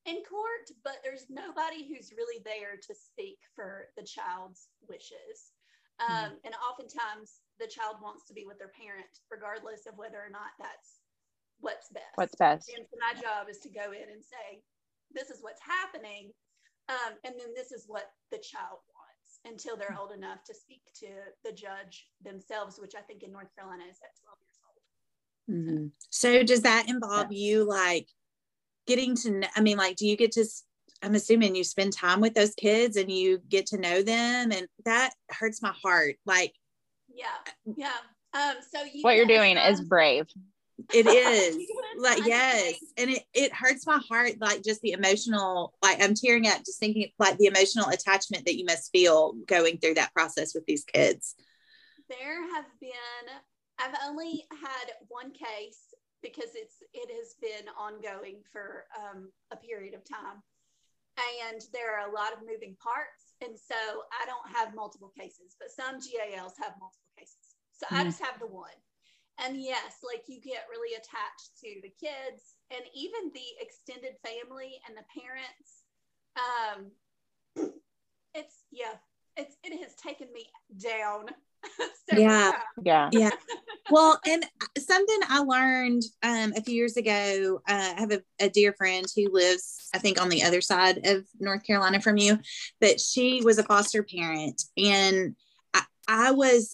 in 0.05 0.21
court, 0.25 0.69
but 0.83 1.01
there's 1.03 1.29
nobody 1.29 1.85
who's 1.85 2.13
really 2.13 2.41
there 2.45 2.77
to 2.77 2.93
speak 2.93 3.37
for 3.53 3.89
the 3.97 4.05
child's 4.05 4.69
wishes. 4.85 5.53
Um, 6.01 6.09
mm-hmm. 6.09 6.45
And 6.45 6.53
oftentimes, 6.61 7.41
the 7.57 7.71
child 7.71 8.01
wants 8.01 8.27
to 8.27 8.33
be 8.33 8.45
with 8.45 8.59
their 8.59 8.73
parent, 8.73 9.09
regardless 9.31 9.87
of 9.87 9.97
whether 9.97 10.19
or 10.19 10.29
not 10.29 10.53
that's 10.59 11.04
what's 11.59 11.89
best. 11.89 12.15
What's 12.15 12.35
best. 12.35 12.71
And 12.75 12.85
so 12.89 12.97
my 12.99 13.19
job 13.19 13.47
is 13.49 13.59
to 13.59 13.69
go 13.69 13.91
in 13.91 14.09
and 14.11 14.23
say, 14.23 14.61
this 15.13 15.29
is 15.29 15.39
what's 15.41 15.61
happening. 15.61 16.31
Um, 16.89 17.17
and 17.23 17.35
then 17.39 17.53
this 17.55 17.71
is 17.71 17.85
what 17.87 18.11
the 18.31 18.37
child 18.37 18.79
wants 18.93 19.39
until 19.45 19.77
they're 19.77 19.97
old 19.99 20.11
enough 20.11 20.43
to 20.45 20.53
speak 20.53 20.81
to 20.99 21.07
the 21.43 21.51
judge 21.51 22.07
themselves, 22.23 22.79
which 22.79 22.93
I 22.97 23.01
think 23.01 23.23
in 23.23 23.31
North 23.31 23.47
Carolina 23.55 23.83
is 23.89 23.97
at 24.03 24.13
12 24.23 24.37
years 24.41 24.59
old. 24.61 25.79
Mm-hmm. 25.79 25.87
So 26.09 26.43
does 26.43 26.61
that 26.61 26.89
involve 26.89 27.31
yeah. 27.31 27.39
you 27.39 27.63
like 27.63 28.07
getting 28.87 29.15
to 29.17 29.31
know, 29.31 29.47
I 29.55 29.61
mean, 29.61 29.77
like, 29.77 29.95
do 29.95 30.07
you 30.07 30.15
get 30.15 30.33
to, 30.33 30.45
I'm 31.01 31.15
assuming 31.15 31.55
you 31.55 31.63
spend 31.63 31.93
time 31.93 32.21
with 32.21 32.33
those 32.33 32.53
kids 32.55 32.97
and 32.97 33.11
you 33.11 33.39
get 33.49 33.67
to 33.67 33.77
know 33.77 34.01
them 34.01 34.51
and 34.51 34.67
that 34.85 35.11
hurts 35.29 35.61
my 35.61 35.73
heart. 35.83 36.15
Like, 36.25 36.53
yeah, 37.13 37.25
yeah. 37.75 37.91
Um, 38.33 38.55
so 38.69 38.83
you 38.83 39.01
what 39.01 39.15
you're 39.15 39.25
doing 39.25 39.55
is 39.57 39.81
brave 39.81 40.27
it 40.93 41.07
is. 41.07 41.57
Like 41.97 42.25
yes. 42.25 42.75
and 42.97 43.09
it, 43.09 43.23
it 43.33 43.53
hurts 43.53 43.87
my 43.87 44.01
heart 44.09 44.33
like 44.41 44.65
just 44.65 44.81
the 44.81 44.91
emotional 44.91 45.73
like 45.81 46.03
i'm 46.03 46.13
tearing 46.13 46.45
up 46.45 46.57
just 46.57 46.77
thinking 46.77 47.07
like 47.17 47.37
the 47.37 47.45
emotional 47.45 47.87
attachment 47.87 48.45
that 48.45 48.57
you 48.57 48.65
must 48.65 48.91
feel 48.91 49.31
going 49.47 49.77
through 49.77 49.93
that 49.93 50.13
process 50.13 50.53
with 50.53 50.65
these 50.65 50.83
kids. 50.83 51.35
There 52.09 52.43
have 52.53 52.65
been 52.81 52.91
i've 53.79 53.95
only 54.05 54.43
had 54.51 54.91
one 55.07 55.31
case 55.31 55.93
because 56.21 56.49
it's 56.53 56.83
it 56.93 57.09
has 57.15 57.35
been 57.39 57.71
ongoing 57.79 58.41
for 58.51 58.83
um, 58.99 59.31
a 59.51 59.55
period 59.55 59.93
of 59.93 60.03
time. 60.03 60.43
And 61.47 61.61
there 61.71 61.97
are 61.97 62.09
a 62.09 62.13
lot 62.13 62.33
of 62.33 62.39
moving 62.41 62.75
parts. 62.83 63.39
And 63.41 63.57
so 63.57 63.75
i 64.21 64.25
don't 64.25 64.53
have 64.53 64.75
multiple 64.75 65.13
cases 65.17 65.55
but 65.57 65.71
some 65.71 65.95
gals 66.01 66.55
have 66.61 66.73
multiple 66.77 67.13
cases. 67.17 67.55
So 67.71 67.85
mm-hmm. 67.85 67.95
i 67.95 68.03
just 68.03 68.21
have 68.21 68.37
the 68.37 68.47
one 68.47 68.75
and 69.43 69.61
yes, 69.61 69.99
like 70.03 70.23
you 70.27 70.39
get 70.39 70.67
really 70.69 70.95
attached 70.95 71.59
to 71.61 71.81
the 71.81 71.89
kids 71.89 72.55
and 72.71 72.81
even 72.93 73.31
the 73.33 73.41
extended 73.59 74.15
family 74.23 74.79
and 74.87 74.97
the 74.97 75.03
parents. 75.21 75.83
Um, 77.55 77.71
it's 78.33 78.63
yeah, 78.71 78.93
it's 79.35 79.55
it 79.63 79.81
has 79.81 79.95
taken 79.95 80.27
me 80.33 80.47
down. 80.77 81.25
yeah, 82.17 82.53
yeah, 82.83 83.09
yeah. 83.11 83.31
Well, 83.91 84.19
and 84.25 84.43
something 84.79 85.19
I 85.27 85.39
learned 85.39 86.03
um, 86.23 86.53
a 86.55 86.61
few 86.61 86.75
years 86.75 86.97
ago. 86.97 87.61
Uh, 87.67 87.93
I 87.95 87.99
have 87.99 88.11
a, 88.11 88.21
a 88.39 88.49
dear 88.49 88.73
friend 88.73 89.05
who 89.15 89.31
lives, 89.31 89.89
I 89.93 89.99
think, 89.99 90.19
on 90.19 90.29
the 90.29 90.43
other 90.43 90.61
side 90.61 91.05
of 91.05 91.25
North 91.39 91.63
Carolina 91.63 92.01
from 92.01 92.17
you, 92.17 92.39
but 92.79 92.99
she 92.99 93.41
was 93.43 93.59
a 93.59 93.63
foster 93.63 94.01
parent, 94.01 94.63
and 94.77 95.35
I, 95.73 95.83
I 96.07 96.31
was 96.31 96.71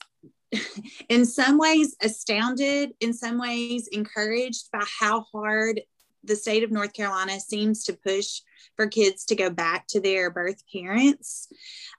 in 1.10 1.26
some 1.26 1.58
ways 1.58 1.96
astounded, 2.02 2.92
in 3.00 3.14
some 3.14 3.40
ways 3.40 3.88
encouraged 3.92 4.70
by 4.72 4.84
how 5.00 5.22
hard 5.32 5.82
the 6.24 6.36
state 6.36 6.64
of 6.64 6.72
North 6.72 6.94
Carolina 6.94 7.40
seems 7.40 7.84
to 7.86 7.94
push 7.94 8.42
for 8.76 8.88
kids 8.88 9.26
to 9.26 9.36
go 9.36 9.50
back 9.50 9.88
to 9.88 10.00
their 10.00 10.30
birth 10.30 10.64
parents. 10.72 11.48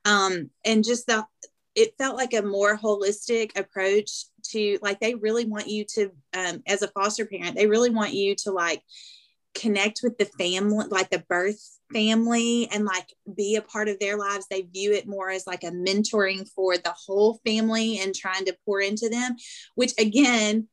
Um, 0.05 0.51
and 0.65 0.85
just 0.85 1.07
the, 1.07 1.25
it 1.75 1.95
felt 1.99 2.17
like 2.17 2.35
a 2.35 2.43
more 2.43 2.77
holistic 2.77 3.59
approach 3.59 4.27
to 4.51 4.79
like, 4.83 5.01
they 5.01 5.15
really 5.15 5.45
want 5.45 5.69
you 5.69 5.85
to, 5.95 6.11
um, 6.35 6.63
as 6.67 6.83
a 6.83 6.89
foster 6.89 7.27
parent, 7.27 7.57
they 7.57 7.67
really 7.67 7.91
want 7.91 8.13
you 8.13 8.35
to 8.37 8.53
like 8.53 8.83
connect 9.55 10.01
with 10.03 10.19
the 10.19 10.27
family, 10.39 10.87
like 10.89 11.11
the 11.11 11.25
birth 11.29 11.79
family 11.93 12.69
and 12.71 12.85
like 12.85 13.13
be 13.37 13.57
a 13.57 13.63
part 13.63 13.89
of 13.89 13.99
their 13.99 14.17
lives. 14.17 14.47
They 14.51 14.63
view 14.63 14.93
it 14.93 15.07
more 15.07 15.31
as 15.31 15.47
like 15.47 15.65
a 15.65 15.71
mentoring 15.71 16.49
for 16.49 16.77
the 16.77 16.95
whole 17.07 17.41
family 17.47 17.99
and 17.99 18.15
trying 18.15 18.45
to 18.47 18.57
pour 18.65 18.81
into 18.81 19.09
them, 19.09 19.37
which 19.75 19.93
again 19.99 20.69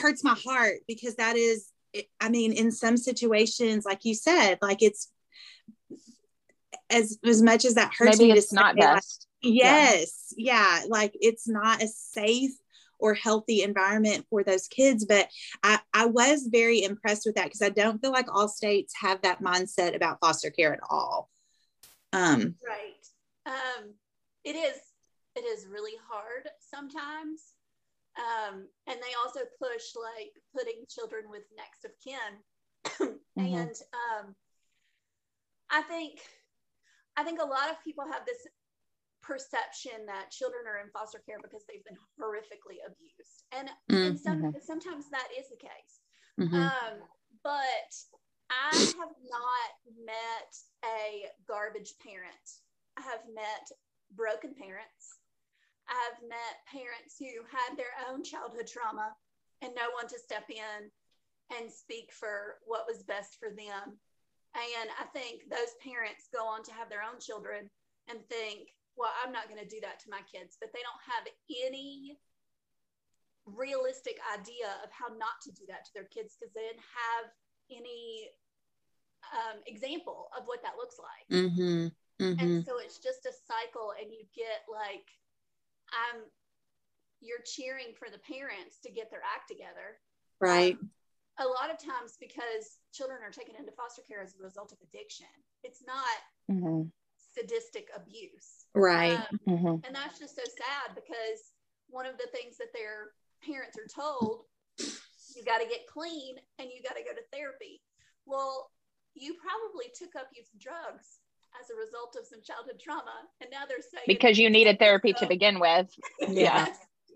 hurts 0.00 0.24
my 0.24 0.36
heart 0.44 0.78
because 0.88 1.16
that 1.16 1.36
is, 1.36 1.68
eh, 1.94 2.02
I 2.20 2.28
mean, 2.28 2.52
in 2.52 2.72
some 2.72 2.96
situations, 2.96 3.84
like 3.84 4.04
you 4.04 4.14
said, 4.14 4.58
like 4.60 4.82
it's 4.82 5.10
as 6.90 7.18
as 7.24 7.42
much 7.42 7.64
as 7.64 7.74
that 7.74 7.92
hurts 7.96 8.18
Maybe 8.18 8.32
it's 8.32 8.52
not 8.52 8.76
best. 8.76 9.26
Like, 9.42 9.54
yes, 9.54 10.34
yeah. 10.36 10.80
yeah, 10.80 10.86
like 10.88 11.12
it's 11.20 11.48
not 11.48 11.82
a 11.82 11.88
safe 11.88 12.52
or 12.98 13.14
healthy 13.14 13.62
environment 13.62 14.26
for 14.30 14.42
those 14.42 14.68
kids. 14.68 15.04
But 15.04 15.28
I, 15.62 15.80
I 15.92 16.06
was 16.06 16.48
very 16.50 16.82
impressed 16.82 17.24
with 17.26 17.34
that 17.36 17.44
because 17.44 17.62
I 17.62 17.70
don't 17.70 18.00
feel 18.00 18.12
like 18.12 18.32
all 18.32 18.48
states 18.48 18.94
have 19.00 19.22
that 19.22 19.42
mindset 19.42 19.94
about 19.94 20.18
foster 20.20 20.50
care 20.50 20.72
at 20.72 20.80
all. 20.88 21.30
Um, 22.12 22.54
right. 22.66 23.06
Um, 23.46 23.94
it 24.44 24.56
is. 24.56 24.76
It 25.34 25.44
is 25.44 25.66
really 25.66 25.92
hard 26.08 26.48
sometimes. 26.60 27.42
Um, 28.16 28.66
and 28.86 28.96
they 28.96 29.14
also 29.22 29.40
push 29.60 29.82
like 29.94 30.32
putting 30.56 30.84
children 30.88 31.24
with 31.30 31.42
next 31.56 31.84
of 31.84 31.90
kin. 32.02 32.16
mm-hmm. 33.38 33.56
And 33.56 33.70
um, 33.92 34.34
I 35.70 35.82
think 35.82 36.20
I 37.16 37.24
think 37.24 37.40
a 37.40 37.46
lot 37.46 37.70
of 37.70 37.82
people 37.84 38.04
have 38.10 38.24
this 38.26 38.46
perception 39.26 40.06
that 40.06 40.30
children 40.30 40.70
are 40.70 40.78
in 40.78 40.88
foster 40.94 41.18
care 41.26 41.42
because 41.42 41.66
they've 41.66 41.84
been 41.84 41.98
horrifically 42.14 42.78
abused. 42.86 43.42
And, 43.50 43.66
mm-hmm. 43.90 44.14
and 44.14 44.20
some, 44.20 44.54
sometimes 44.62 45.10
that 45.10 45.28
is 45.34 45.50
the 45.50 45.58
case. 45.58 45.94
Mm-hmm. 46.38 46.62
Um, 46.62 46.94
but 47.42 47.90
I 48.50 48.70
have 48.70 49.14
not 49.26 49.70
met 50.06 50.52
a 50.86 51.26
garbage 51.48 51.98
parent. 51.98 52.46
I 52.96 53.02
have 53.02 53.26
met 53.34 53.66
broken 54.14 54.54
parents. 54.54 55.18
I 55.90 55.98
have 56.10 56.22
met 56.22 56.62
parents 56.70 57.18
who 57.18 57.42
had 57.50 57.74
their 57.74 57.94
own 58.06 58.22
childhood 58.22 58.66
trauma 58.66 59.14
and 59.62 59.74
no 59.74 59.90
one 59.94 60.06
to 60.08 60.18
step 60.18 60.46
in 60.50 60.90
and 61.54 61.70
speak 61.70 62.10
for 62.12 62.58
what 62.66 62.86
was 62.86 63.02
best 63.02 63.38
for 63.38 63.50
them. 63.50 63.98
And 64.54 64.88
I 64.98 65.06
think 65.12 65.46
those 65.50 65.74
parents 65.82 66.28
go 66.34 66.46
on 66.46 66.62
to 66.64 66.72
have 66.72 66.88
their 66.88 67.02
own 67.02 67.20
children 67.20 67.70
and 68.08 68.18
think, 68.30 68.70
well, 68.96 69.12
I'm 69.12 69.32
not 69.32 69.48
going 69.48 69.60
to 69.60 69.68
do 69.68 69.80
that 69.84 70.00
to 70.04 70.10
my 70.10 70.24
kids, 70.24 70.56
but 70.56 70.72
they 70.72 70.80
don't 70.80 71.04
have 71.04 71.24
any 71.52 72.18
realistic 73.44 74.18
idea 74.32 74.72
of 74.82 74.90
how 74.90 75.12
not 75.14 75.38
to 75.44 75.52
do 75.52 75.68
that 75.68 75.84
to 75.86 75.92
their 75.94 76.08
kids 76.08 76.34
because 76.34 76.52
they 76.56 76.64
didn't 76.64 76.82
have 76.82 77.30
any 77.70 78.32
um, 79.36 79.60
example 79.68 80.32
of 80.32 80.48
what 80.48 80.64
that 80.64 80.80
looks 80.80 80.96
like. 80.96 81.28
Mm-hmm. 81.28 81.92
Mm-hmm. 82.16 82.40
And 82.40 82.64
so 82.64 82.80
it's 82.80 82.98
just 82.98 83.28
a 83.28 83.34
cycle, 83.44 83.92
and 84.00 84.08
you 84.08 84.24
get 84.32 84.64
like, 84.72 85.04
I'm, 85.92 86.24
you're 87.20 87.44
cheering 87.44 87.92
for 87.92 88.08
the 88.08 88.20
parents 88.24 88.80
to 88.88 88.90
get 88.90 89.12
their 89.12 89.20
act 89.20 89.52
together. 89.52 90.00
Right. 90.40 90.80
Um, 90.80 90.90
a 91.36 91.44
lot 91.44 91.68
of 91.68 91.76
times 91.76 92.16
because 92.16 92.80
children 92.96 93.20
are 93.20 93.30
taken 93.30 93.60
into 93.60 93.68
foster 93.76 94.00
care 94.08 94.24
as 94.24 94.32
a 94.32 94.42
result 94.42 94.72
of 94.72 94.80
addiction. 94.80 95.28
It's 95.62 95.84
not 95.84 96.16
mm-hmm 96.48 96.88
sadistic 97.36 97.88
abuse. 97.94 98.66
Right. 98.74 99.18
Um, 99.18 99.40
mm-hmm. 99.48 99.76
And 99.84 99.92
that's 99.94 100.18
just 100.18 100.36
so 100.36 100.42
sad 100.44 100.94
because 100.94 101.52
one 101.88 102.06
of 102.06 102.16
the 102.18 102.28
things 102.32 102.56
that 102.58 102.72
their 102.72 103.12
parents 103.44 103.76
are 103.76 103.88
told, 103.88 104.48
you 104.78 105.44
got 105.44 105.60
to 105.60 105.68
get 105.68 105.86
clean 105.86 106.36
and 106.58 106.68
you 106.72 106.82
got 106.82 106.96
to 106.96 107.04
go 107.04 107.12
to 107.12 107.24
therapy. 107.32 107.82
Well, 108.24 108.70
you 109.14 109.36
probably 109.40 109.92
took 109.96 110.16
up 110.16 110.28
using 110.32 110.60
drugs 110.60 111.20
as 111.56 111.72
a 111.72 111.76
result 111.76 112.16
of 112.20 112.28
some 112.28 112.44
childhood 112.44 112.76
trauma, 112.76 113.24
and 113.40 113.48
now 113.48 113.64
they're 113.64 113.80
saying 113.80 114.04
because 114.04 114.36
you 114.36 114.50
needed 114.50 114.78
therapy 114.78 115.12
to 115.16 115.26
begin 115.26 115.60
with. 115.60 115.88
Yeah. 116.28 116.68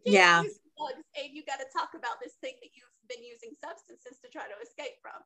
yeah. 0.07 0.41
and 0.41 1.29
you 1.33 1.45
got 1.45 1.61
to 1.61 1.69
talk 1.77 1.93
about 1.93 2.17
this 2.23 2.41
thing 2.41 2.57
that 2.63 2.73
you've 2.73 2.89
been 3.05 3.21
using 3.21 3.53
substances 3.61 4.17
to 4.25 4.31
try 4.33 4.49
to 4.49 4.57
escape 4.65 4.97
from. 5.03 5.21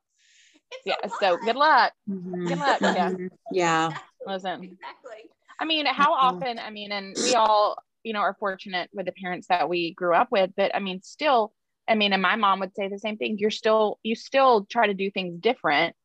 It's 0.71 0.81
yeah. 0.85 1.09
So 1.19 1.37
good 1.37 1.55
luck. 1.55 1.93
Mm-hmm. 2.09 2.47
Good 2.47 2.57
luck. 2.57 2.81
Yeah. 2.81 3.11
yeah. 3.51 3.85
Exactly. 3.87 4.33
Listen. 4.33 4.63
Exactly. 4.63 5.29
I 5.59 5.65
mean, 5.65 5.85
how 5.85 6.13
often? 6.13 6.59
I 6.59 6.69
mean, 6.69 6.91
and 6.91 7.15
we 7.23 7.33
all, 7.35 7.77
you 8.03 8.13
know, 8.13 8.19
are 8.19 8.35
fortunate 8.39 8.89
with 8.93 9.05
the 9.05 9.13
parents 9.13 9.47
that 9.47 9.69
we 9.69 9.93
grew 9.93 10.13
up 10.13 10.27
with, 10.31 10.51
but 10.55 10.75
I 10.75 10.79
mean, 10.79 11.01
still, 11.01 11.53
I 11.87 11.95
mean, 11.95 12.13
and 12.13 12.21
my 12.21 12.35
mom 12.35 12.59
would 12.59 12.75
say 12.75 12.89
the 12.89 12.99
same 12.99 13.17
thing. 13.17 13.37
You're 13.39 13.51
still, 13.51 13.99
you 14.03 14.15
still 14.15 14.65
try 14.65 14.87
to 14.87 14.93
do 14.93 15.09
things 15.11 15.39
different, 15.39 15.95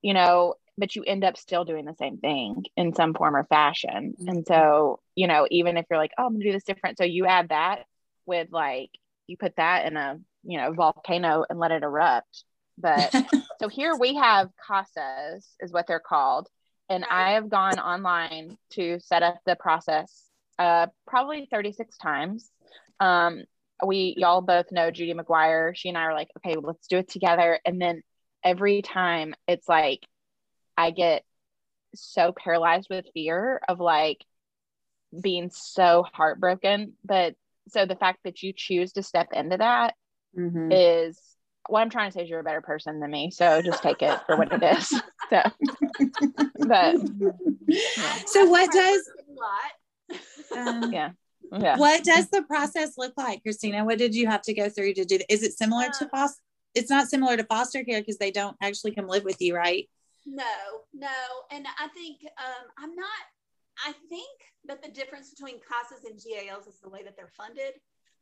you 0.00 0.14
know, 0.14 0.54
but 0.78 0.94
you 0.94 1.02
end 1.02 1.24
up 1.24 1.36
still 1.36 1.64
doing 1.64 1.84
the 1.84 1.96
same 1.98 2.18
thing 2.18 2.64
in 2.76 2.94
some 2.94 3.14
form 3.14 3.34
or 3.34 3.44
fashion. 3.44 4.14
Mm-hmm. 4.18 4.28
And 4.28 4.46
so, 4.46 5.00
you 5.16 5.26
know, 5.26 5.46
even 5.50 5.76
if 5.76 5.86
you're 5.90 5.98
like, 5.98 6.12
oh, 6.16 6.26
I'm 6.26 6.34
gonna 6.34 6.44
do 6.44 6.52
this 6.52 6.64
different, 6.64 6.98
so 6.98 7.04
you 7.04 7.26
add 7.26 7.48
that 7.48 7.86
with 8.26 8.48
like, 8.52 8.90
you 9.26 9.36
put 9.36 9.56
that 9.56 9.86
in 9.86 9.96
a, 9.96 10.18
you 10.44 10.58
know, 10.58 10.72
volcano 10.72 11.44
and 11.48 11.58
let 11.58 11.72
it 11.72 11.82
erupt 11.82 12.44
but 12.80 13.14
so 13.60 13.68
here 13.68 13.94
we 13.94 14.14
have 14.14 14.48
casas, 14.66 15.46
is 15.60 15.70
what 15.70 15.86
they're 15.86 16.00
called. 16.00 16.48
And 16.88 17.04
I 17.04 17.32
have 17.32 17.50
gone 17.50 17.78
online 17.78 18.56
to 18.70 18.98
set 19.00 19.22
up 19.22 19.36
the 19.44 19.54
process 19.54 20.24
uh, 20.58 20.86
probably 21.06 21.46
36 21.50 21.98
times. 21.98 22.50
Um, 23.00 23.44
we, 23.86 24.14
y'all 24.16 24.40
both 24.40 24.72
know 24.72 24.90
Judy 24.90 25.12
McGuire. 25.12 25.76
She 25.76 25.90
and 25.90 25.98
I 25.98 26.04
are 26.04 26.14
like, 26.14 26.28
okay, 26.38 26.56
let's 26.58 26.86
do 26.88 26.96
it 26.98 27.10
together. 27.10 27.60
And 27.66 27.78
then 27.78 28.00
every 28.42 28.80
time 28.80 29.34
it's 29.46 29.68
like, 29.68 30.06
I 30.78 30.90
get 30.90 31.22
so 31.94 32.32
paralyzed 32.32 32.88
with 32.88 33.04
fear 33.12 33.60
of 33.68 33.78
like 33.78 34.24
being 35.22 35.50
so 35.52 36.06
heartbroken. 36.10 36.94
But 37.04 37.34
so 37.68 37.84
the 37.84 37.96
fact 37.96 38.20
that 38.24 38.42
you 38.42 38.54
choose 38.56 38.92
to 38.92 39.02
step 39.02 39.28
into 39.34 39.58
that 39.58 39.94
mm-hmm. 40.34 40.72
is 40.72 41.20
what 41.70 41.80
I'm 41.80 41.90
trying 41.90 42.10
to 42.10 42.14
say 42.14 42.24
is 42.24 42.30
you're 42.30 42.40
a 42.40 42.44
better 42.44 42.60
person 42.60 43.00
than 43.00 43.10
me. 43.10 43.30
So 43.30 43.62
just 43.62 43.82
take 43.82 44.02
it 44.02 44.20
for 44.26 44.36
what 44.36 44.52
it 44.52 44.62
is. 44.62 45.00
So, 45.30 45.42
but 46.66 46.96
so 48.26 48.44
what 48.46 48.72
does, 48.72 49.10
um, 50.56 50.92
yeah. 50.92 51.10
Yeah. 51.52 51.76
What 51.76 52.02
does 52.02 52.28
the 52.30 52.42
process 52.42 52.98
look 52.98 53.12
like, 53.16 53.44
Christina? 53.44 53.84
What 53.84 53.98
did 53.98 54.12
you 54.12 54.26
have 54.26 54.42
to 54.42 54.54
go 54.54 54.68
through 54.68 54.94
to 54.94 55.04
do? 55.04 55.20
Is 55.28 55.44
it 55.44 55.56
similar 55.56 55.86
to 55.98 56.04
um, 56.04 56.10
foster? 56.10 56.42
It's 56.74 56.90
not 56.90 57.08
similar 57.08 57.36
to 57.36 57.44
foster 57.44 57.84
care 57.84 58.00
because 58.00 58.18
they 58.18 58.32
don't 58.32 58.56
actually 58.60 58.92
come 58.92 59.06
live 59.06 59.22
with 59.22 59.40
you, 59.40 59.54
right? 59.54 59.88
No, 60.26 60.44
no. 60.92 61.08
And 61.50 61.66
I 61.78 61.88
think 61.88 62.18
um, 62.38 62.66
I'm 62.78 62.94
not. 62.94 63.06
I 63.86 63.92
think 64.08 64.28
that 64.66 64.82
the 64.82 64.90
difference 64.90 65.30
between 65.30 65.56
CASAs 65.56 66.04
and 66.08 66.20
GALs 66.20 66.66
is 66.66 66.80
the 66.82 66.90
way 66.90 67.02
that 67.02 67.16
they're 67.16 67.32
funded. 67.36 67.74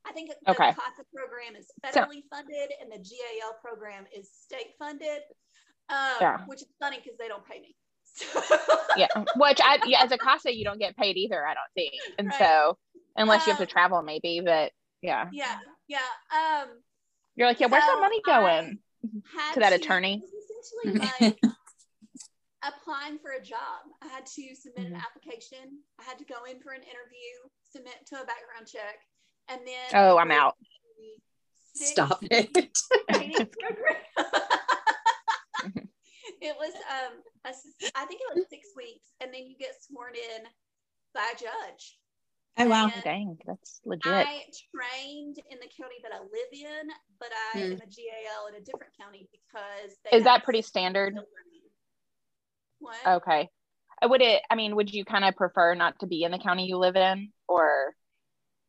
I 0.07 0.13
think 0.13 0.31
the 0.31 0.53
okay. 0.53 0.73
CASA 0.73 1.05
program 1.15 1.57
is 1.57 1.67
federally 1.85 2.23
so, 2.23 2.37
funded 2.37 2.71
and 2.81 2.91
the 2.91 2.99
GAL 2.99 3.57
program 3.63 4.05
is 4.17 4.31
state 4.45 4.75
funded, 4.79 5.23
um, 5.91 6.17
yeah. 6.21 6.39
which 6.47 6.63
is 6.63 6.69
funny 6.81 6.99
because 7.03 7.19
they 7.19 7.29
don't 7.29 7.47
pay 7.47 7.61
me. 7.61 7.75
yeah, 8.97 9.09
which 9.37 9.61
I 9.63 9.79
yeah, 9.87 10.03
as 10.03 10.13
a 10.13 10.19
CASA 10.19 10.57
you 10.57 10.65
don't 10.65 10.79
get 10.79 10.97
paid 10.97 11.17
either. 11.17 11.47
I 11.47 11.55
don't 11.55 11.73
think, 11.75 11.93
and 12.19 12.29
right. 12.29 12.39
so 12.39 12.79
unless 13.17 13.43
um, 13.43 13.45
you 13.47 13.53
have 13.53 13.59
to 13.59 13.65
um, 13.65 13.69
travel, 13.69 14.03
maybe. 14.03 14.41
But 14.45 14.73
yeah, 15.03 15.29
yeah, 15.33 15.59
yeah. 15.89 15.99
Um, 16.33 16.69
you're 17.37 17.47
like, 17.47 17.61
yeah, 17.61 17.67
where's 17.67 17.85
so 17.85 17.93
that 17.93 18.01
money 18.01 18.21
going? 18.25 18.79
To 19.55 19.61
that 19.61 19.73
attorney. 19.73 20.23
Essentially, 20.83 21.09
like 21.21 21.39
applying 22.67 23.19
for 23.19 23.33
a 23.39 23.43
job. 23.43 23.87
I 24.03 24.09
had 24.09 24.27
to 24.27 24.43
submit 24.55 24.91
mm-hmm. 24.91 24.95
an 24.95 25.01
application. 25.01 25.79
I 26.01 26.05
had 26.05 26.19
to 26.19 26.25
go 26.25 26.45
in 26.51 26.61
for 26.61 26.73
an 26.73 26.83
interview, 26.83 27.35
submit 27.63 27.95
to 28.11 28.17
a 28.17 28.27
background 28.27 28.67
check, 28.67 28.99
and 29.49 29.61
then 29.67 29.91
oh, 29.95 30.19
I'm 30.19 30.31
out. 30.31 30.57
Stop 31.75 32.19
it. 32.31 32.51
it 36.41 36.57
was 36.59 36.75
um 36.75 37.13
a, 37.45 37.51
I 37.95 38.05
think 38.07 38.21
it 38.21 38.35
was 38.35 38.45
six 38.51 38.69
weeks, 38.77 39.09
and 39.21 39.33
then 39.33 39.47
you 39.47 39.57
get 39.59 39.75
sworn 39.81 40.15
in 40.15 40.45
by 41.15 41.33
a 41.35 41.39
judge. 41.39 41.99
Oh 42.59 42.69
wow! 42.69 42.91
And 42.93 43.05
Dang, 43.05 43.39
that's 43.47 43.81
legit. 43.85 44.13
I 44.13 44.43
trained 44.75 45.37
in 45.51 45.59
the 45.61 45.69
county 45.81 45.97
that 46.03 46.13
I 46.13 46.19
live 46.19 46.53
in, 46.53 46.89
but 47.21 47.29
I 47.55 47.61
am 47.61 47.73
a 47.73 47.77
GAL 47.77 48.49
in 48.49 48.57
a 48.57 48.65
different 48.65 48.93
county 49.01 49.29
because 49.31 49.97
is 50.13 50.25
that 50.25 50.43
pretty 50.43 50.63
standard? 50.63 51.15
What? 52.81 52.97
Okay. 53.07 53.49
Uh, 54.03 54.09
would 54.09 54.23
it? 54.23 54.43
I 54.51 54.57
mean, 54.57 54.75
would 54.75 54.93
you 54.93 55.05
kind 55.05 55.25
of 55.25 55.37
prefer 55.37 55.75
not 55.77 56.01
to 56.01 56.07
be 56.07 56.25
in 56.25 56.33
the 56.33 56.39
county 56.39 56.67
you 56.67 56.79
live 56.79 56.97
in, 56.97 57.31
or? 57.47 57.95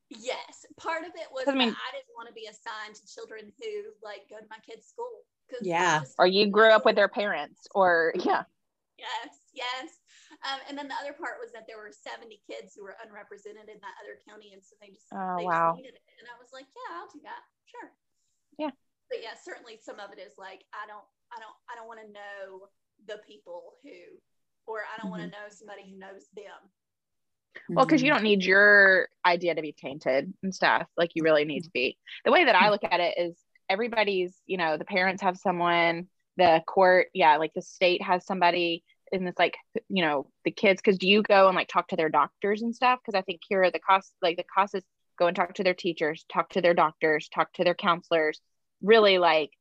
Yes, 0.10 0.65
part 0.78 1.04
of 1.04 1.12
it 1.15 1.28
was 1.32 1.48
I 1.48 1.54
mean 1.54 1.69
I 1.69 1.89
didn't 1.93 2.15
want 2.15 2.28
to 2.28 2.34
be 2.34 2.48
assigned 2.50 2.95
to 2.95 3.06
children 3.06 3.52
who 3.62 3.93
like 4.04 4.30
go 4.30 4.38
to 4.38 4.50
my 4.50 4.58
kids' 4.65 4.88
school. 4.88 5.26
Yeah. 5.62 6.02
Or 6.17 6.28
you 6.28 6.48
grew 6.48 6.69
up 6.69 6.86
with 6.86 6.95
their 6.95 7.10
parents, 7.10 7.67
or 7.74 8.13
yeah. 8.15 8.43
Yes, 8.98 9.32
yes. 9.54 10.00
Um, 10.43 10.60
and 10.67 10.76
then 10.78 10.88
the 10.88 11.00
other 11.00 11.15
part 11.15 11.41
was 11.41 11.52
that 11.56 11.65
there 11.65 11.80
were 11.80 11.91
70 11.91 12.39
kids 12.45 12.76
who 12.76 12.84
were 12.84 13.00
unrepresented 13.00 13.72
in 13.72 13.80
that 13.80 13.95
other 14.04 14.19
county. 14.28 14.52
And 14.52 14.63
so 14.63 14.76
they 14.80 14.91
just, 14.91 15.08
oh, 15.12 15.39
they 15.39 15.48
wow. 15.48 15.74
just 15.74 15.84
needed 15.84 15.95
it. 15.95 16.06
And 16.19 16.28
I 16.28 16.36
was 16.38 16.52
like, 16.52 16.67
yeah, 16.69 17.00
I'll 17.00 17.12
do 17.12 17.24
that. 17.24 17.43
Sure. 17.67 17.89
Yeah. 18.60 18.76
But 19.08 19.26
yeah, 19.26 19.36
certainly 19.39 19.80
some 19.82 19.98
of 19.98 20.13
it 20.13 20.19
is 20.22 20.38
like, 20.38 20.67
I 20.76 20.86
don't, 20.86 21.04
I 21.34 21.41
don't, 21.41 21.58
I 21.67 21.74
don't 21.80 21.89
want 21.89 22.04
to 22.04 22.12
know 22.13 22.69
the 23.08 23.19
people 23.26 23.80
who, 23.82 24.19
or 24.69 24.86
I 24.86 25.00
don't 25.02 25.10
mm-hmm. 25.10 25.24
want 25.24 25.24
to 25.28 25.34
know 25.34 25.48
somebody 25.50 25.88
who 25.88 25.98
knows 25.98 26.30
them. 26.36 26.60
Well, 27.70 27.86
because 27.86 28.02
you 28.02 28.10
mm-hmm. 28.10 28.18
don't 28.18 28.24
need 28.24 28.44
your 28.44 29.10
idea 29.26 29.56
to 29.56 29.62
be 29.62 29.74
tainted 29.74 30.34
and 30.44 30.54
stuff. 30.54 30.88
Like 30.98 31.12
you 31.16 31.24
really 31.24 31.46
need 31.46 31.64
to 31.64 31.70
be. 31.72 31.98
The 32.26 32.32
way 32.32 32.46
that 32.46 32.56
I 32.56 32.70
look 32.70 32.84
at 32.84 33.00
it 33.00 33.16
is 33.18 33.38
everybody's, 33.70 34.36
you 34.46 34.58
know, 34.58 34.78
the 34.78 34.86
parents 34.86 35.22
have 35.22 35.38
someone, 35.38 36.08
the 36.38 36.64
court, 36.68 37.08
yeah, 37.14 37.38
like 37.38 37.54
the 37.54 37.62
state 37.62 38.02
has 38.02 38.26
somebody, 38.26 38.84
and 39.12 39.28
it's 39.28 39.40
like 39.40 39.58
you 39.88 40.04
know 40.04 40.30
the 40.46 40.52
kids 40.52 40.82
because 40.82 40.98
do 40.98 41.08
you 41.08 41.22
go 41.22 41.48
and 41.48 41.56
like 41.56 41.68
talk 41.68 41.88
to 41.88 41.96
their 41.96 42.10
doctors 42.10 42.62
and 42.62 42.76
stuff 42.76 43.00
because 43.04 43.18
i 43.18 43.22
think 43.22 43.42
here 43.48 43.64
are 43.64 43.72
the 43.72 43.80
costs 43.80 44.14
like 44.22 44.38
the 44.38 44.44
cost 44.44 44.76
is 44.76 44.84
go 45.18 45.28
and 45.28 45.36
talk 45.36 45.54
to 45.54 45.64
their 45.64 45.74
teachers 45.74 46.26
talk 46.32 46.50
to 46.50 46.62
their 46.62 46.74
doctors 46.74 47.30
talk 47.30 47.52
to 47.54 47.64
their 47.64 47.76
counselors 47.76 48.40
really 48.82 49.18
like 49.18 49.52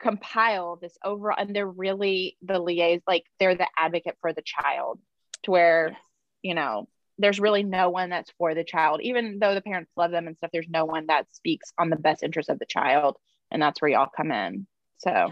compile 0.00 0.76
this 0.80 0.96
overall 1.04 1.36
and 1.38 1.54
they're 1.54 1.66
really 1.66 2.36
the 2.42 2.58
liaison 2.58 3.02
like 3.06 3.24
they're 3.38 3.54
the 3.54 3.68
advocate 3.78 4.16
for 4.20 4.32
the 4.32 4.42
child 4.42 4.98
to 5.42 5.50
where 5.50 5.96
you 6.42 6.54
know 6.54 6.88
there's 7.20 7.40
really 7.40 7.62
no 7.62 7.90
one 7.90 8.10
that's 8.10 8.30
for 8.38 8.54
the 8.54 8.64
child 8.64 9.00
even 9.02 9.38
though 9.38 9.54
the 9.54 9.60
parents 9.60 9.90
love 9.96 10.10
them 10.10 10.26
and 10.26 10.36
stuff 10.36 10.50
there's 10.52 10.68
no 10.68 10.84
one 10.84 11.06
that 11.06 11.26
speaks 11.32 11.72
on 11.78 11.90
the 11.90 11.96
best 11.96 12.22
interest 12.22 12.48
of 12.48 12.58
the 12.58 12.66
child 12.66 13.16
and 13.50 13.62
that's 13.62 13.80
where 13.80 13.90
y'all 13.90 14.08
come 14.16 14.32
in 14.32 14.66
so 14.98 15.10
yeah, 15.10 15.28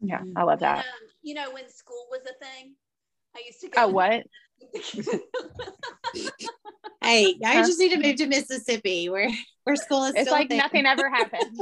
yeah, 0.00 0.20
yeah 0.24 0.32
i 0.36 0.42
love 0.42 0.60
that 0.60 0.78
um, 0.78 0.84
you 1.26 1.34
know, 1.34 1.50
when 1.50 1.68
school 1.68 2.06
was 2.08 2.20
a 2.20 2.44
thing. 2.44 2.76
I 3.34 3.42
used 3.44 3.60
to 3.62 3.68
go. 3.68 3.82
Oh, 3.82 3.88
what? 3.88 4.24
hey, 7.02 7.34
I 7.44 7.62
just 7.62 7.80
need 7.80 7.90
to 7.90 8.00
move 8.00 8.14
to 8.16 8.28
Mississippi 8.28 9.08
where 9.08 9.28
where 9.64 9.74
school 9.74 10.04
is. 10.04 10.14
It's 10.14 10.30
like 10.30 10.50
nothing 10.50 10.86
ever 10.86 11.10
happened. 11.10 11.60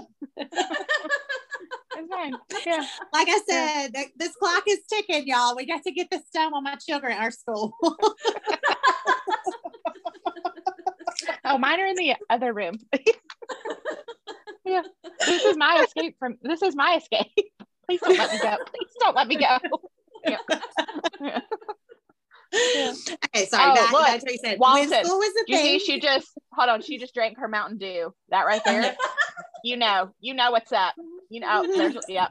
Yeah. 2.66 2.84
Like 3.12 3.28
I 3.28 3.40
said, 3.48 3.88
yeah. 3.94 4.04
this 4.16 4.36
clock 4.36 4.64
is 4.68 4.80
ticking, 4.88 5.26
y'all. 5.26 5.56
We 5.56 5.64
got 5.64 5.82
to 5.84 5.92
get 5.92 6.10
this 6.10 6.22
done 6.32 6.52
while 6.52 6.60
my 6.60 6.76
children 6.76 7.16
are 7.16 7.28
at 7.28 7.34
school. 7.34 7.72
oh, 11.44 11.58
mine 11.58 11.80
are 11.80 11.86
in 11.86 11.96
the 11.96 12.14
other 12.30 12.52
room. 12.52 12.78
yeah. 14.64 14.82
This 15.26 15.44
is 15.44 15.56
my 15.56 15.84
escape 15.84 16.16
from. 16.18 16.36
This 16.42 16.62
is 16.62 16.74
my 16.74 16.96
escape. 16.96 17.32
Please 17.86 18.00
don't 18.00 18.18
let 18.18 18.32
me 18.32 18.38
go. 18.38 18.56
Please 18.66 18.90
don't 19.00 19.16
let 19.16 19.28
me 19.28 19.36
go. 19.36 19.58
Yeah. 20.26 20.38
Okay, 23.26 23.46
sorry. 23.46 23.72
Oh, 23.72 23.74
back, 23.74 23.92
look, 23.92 24.06
back 24.06 24.20
to 24.20 24.24
what 24.24 24.32
you 24.32 24.38
said. 24.38 24.58
Walton, 24.58 24.88
was 24.88 25.34
a 25.36 25.44
you 25.48 25.56
thing. 25.56 25.78
See, 25.80 25.84
she 25.84 26.00
just 26.00 26.28
hold 26.52 26.70
on. 26.70 26.80
She 26.80 26.98
just 26.98 27.12
drank 27.12 27.36
her 27.38 27.48
Mountain 27.48 27.76
Dew. 27.76 28.14
That 28.30 28.46
right 28.46 28.62
there. 28.64 28.96
you 29.64 29.76
know. 29.76 30.14
You 30.20 30.32
know 30.32 30.50
what's 30.52 30.72
up. 30.72 30.94
You 31.28 31.40
know. 31.40 31.66
There's, 31.66 31.96
yeah. 32.08 32.28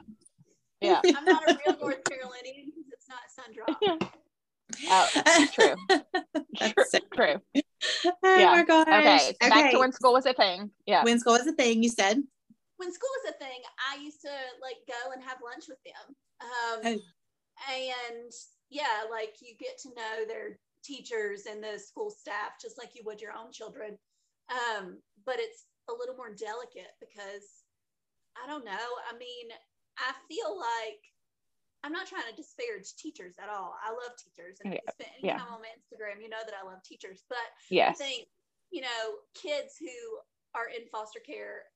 Yeah. 0.80 1.00
I'm 1.04 1.24
not 1.24 1.48
a 1.48 1.58
real 1.64 1.78
North 1.78 2.02
Carolinian 2.04 2.72
it's 2.90 3.08
not 3.08 3.20
sun 3.30 3.52
drop. 3.54 3.78
Yeah. 3.82 4.08
Oh, 4.88 5.46
true. 5.52 5.76
true. 6.56 6.84
So 6.88 6.98
true. 7.14 7.62
Oh 8.06 8.38
yeah. 8.38 8.52
my 8.52 8.64
gosh. 8.64 8.86
Okay. 8.86 9.36
okay. 9.42 9.48
Back 9.48 9.70
to 9.70 9.78
when 9.78 9.92
school 9.92 10.12
was 10.12 10.26
a 10.26 10.34
thing. 10.34 10.70
Yeah. 10.86 11.04
When 11.04 11.18
school 11.18 11.34
was 11.34 11.46
a 11.46 11.52
thing, 11.52 11.82
you 11.82 11.88
said 11.88 12.22
when 12.76 12.92
school 12.92 13.10
was 13.22 13.34
a 13.34 13.38
thing, 13.38 13.60
I 13.78 14.02
used 14.02 14.20
to 14.22 14.34
like 14.60 14.82
go 14.88 15.12
and 15.12 15.22
have 15.22 15.38
lunch 15.44 15.64
with 15.68 15.78
them. 15.84 16.06
Um, 16.42 16.80
oh. 16.84 16.98
And 17.70 18.32
yeah, 18.70 19.06
like 19.10 19.36
you 19.40 19.54
get 19.58 19.78
to 19.82 19.94
know 19.94 20.26
their 20.26 20.58
teachers 20.82 21.46
and 21.46 21.62
the 21.62 21.78
school 21.78 22.10
staff 22.10 22.60
just 22.60 22.78
like 22.78 22.90
you 22.94 23.02
would 23.06 23.20
your 23.20 23.32
own 23.32 23.52
children. 23.52 23.96
Um, 24.50 24.98
but 25.24 25.36
it's 25.38 25.64
a 25.88 25.94
little 25.94 26.16
more 26.16 26.34
delicate 26.34 26.92
because 27.00 27.64
I 28.36 28.46
don't 28.46 28.64
know. 28.64 28.86
I 29.08 29.16
mean, 29.16 29.48
I 29.96 30.12
feel 30.28 30.58
like 30.58 31.00
I'm 31.84 31.92
not 31.92 32.08
trying 32.08 32.24
to 32.24 32.34
disparage 32.34 32.96
teachers 32.96 33.36
at 33.36 33.52
all. 33.52 33.76
I 33.76 33.92
love 33.92 34.16
teachers, 34.16 34.56
and 34.64 34.72
yeah. 34.72 34.80
anytime 34.96 35.20
yeah. 35.20 35.36
I'm 35.36 35.60
on 35.60 35.60
my 35.60 35.68
Instagram, 35.76 36.24
you 36.24 36.32
know 36.32 36.40
that 36.40 36.56
I 36.56 36.64
love 36.64 36.80
teachers. 36.80 37.28
But 37.28 37.44
yes. 37.68 38.00
I 38.00 38.04
think 38.04 38.24
you 38.72 38.80
know 38.80 39.20
kids 39.36 39.76
who 39.76 39.92
are 40.56 40.72
in 40.72 40.88
foster 40.88 41.20
care 41.20 41.68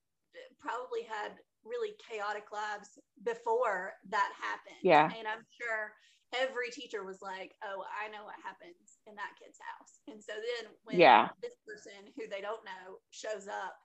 probably 0.56 1.04
had 1.04 1.36
really 1.68 1.92
chaotic 2.00 2.48
lives 2.48 2.96
before 3.24 3.92
that 4.08 4.32
happened. 4.40 4.80
Yeah. 4.80 5.12
And 5.12 5.28
I'm 5.28 5.44
sure 5.52 5.92
every 6.36 6.70
teacher 6.70 7.04
was 7.04 7.20
like, 7.20 7.56
oh, 7.64 7.84
I 7.88 8.08
know 8.08 8.24
what 8.24 8.38
happens 8.40 9.00
in 9.06 9.16
that 9.16 9.36
kid's 9.40 9.58
house. 9.58 10.00
And 10.08 10.22
so 10.22 10.32
then 10.36 10.72
when 10.84 11.00
yeah. 11.00 11.28
this 11.42 11.56
person 11.64 12.08
who 12.16 12.28
they 12.28 12.40
don't 12.40 12.64
know 12.64 13.00
shows 13.10 13.48
up, 13.48 13.76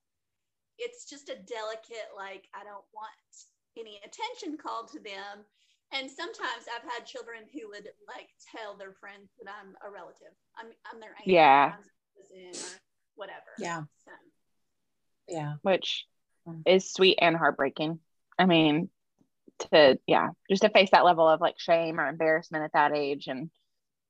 it's 0.78 1.06
just 1.06 1.30
a 1.30 1.38
delicate, 1.46 2.10
like, 2.18 2.50
I 2.54 2.66
don't 2.66 2.86
want 2.94 3.14
any 3.78 4.02
attention 4.02 4.58
called 4.58 4.90
to 4.92 5.00
them. 5.00 5.46
And 5.96 6.10
sometimes 6.10 6.66
I've 6.76 6.90
had 6.92 7.06
children 7.06 7.42
who 7.54 7.70
would 7.70 7.88
like 8.08 8.30
tell 8.56 8.76
their 8.78 8.94
friends 8.94 9.30
that 9.42 9.52
I'm 9.52 9.76
a 9.88 9.92
relative. 9.92 10.34
I'm, 10.58 10.68
I'm 10.92 11.00
their 11.00 11.10
aunt. 11.10 11.28
Yeah. 11.28 11.74
Or 11.74 12.80
whatever. 13.16 13.40
Yeah. 13.60 13.84
So. 14.06 14.12
Yeah. 15.28 15.54
Which 15.62 16.06
is 16.66 16.92
sweet 16.92 17.20
and 17.22 17.38
heartbreaking. 17.38 18.00
I 18.40 18.46
mean, 18.46 18.90
to 19.72 20.00
yeah, 20.08 20.30
just 20.50 20.64
to 20.64 20.70
face 20.70 20.90
that 20.92 21.06
level 21.06 21.28
of 21.28 21.40
like 21.40 21.60
shame 21.60 22.00
or 22.00 22.08
embarrassment 22.08 22.64
at 22.64 22.74
that 22.74 22.96
age 22.96 23.28
and 23.28 23.52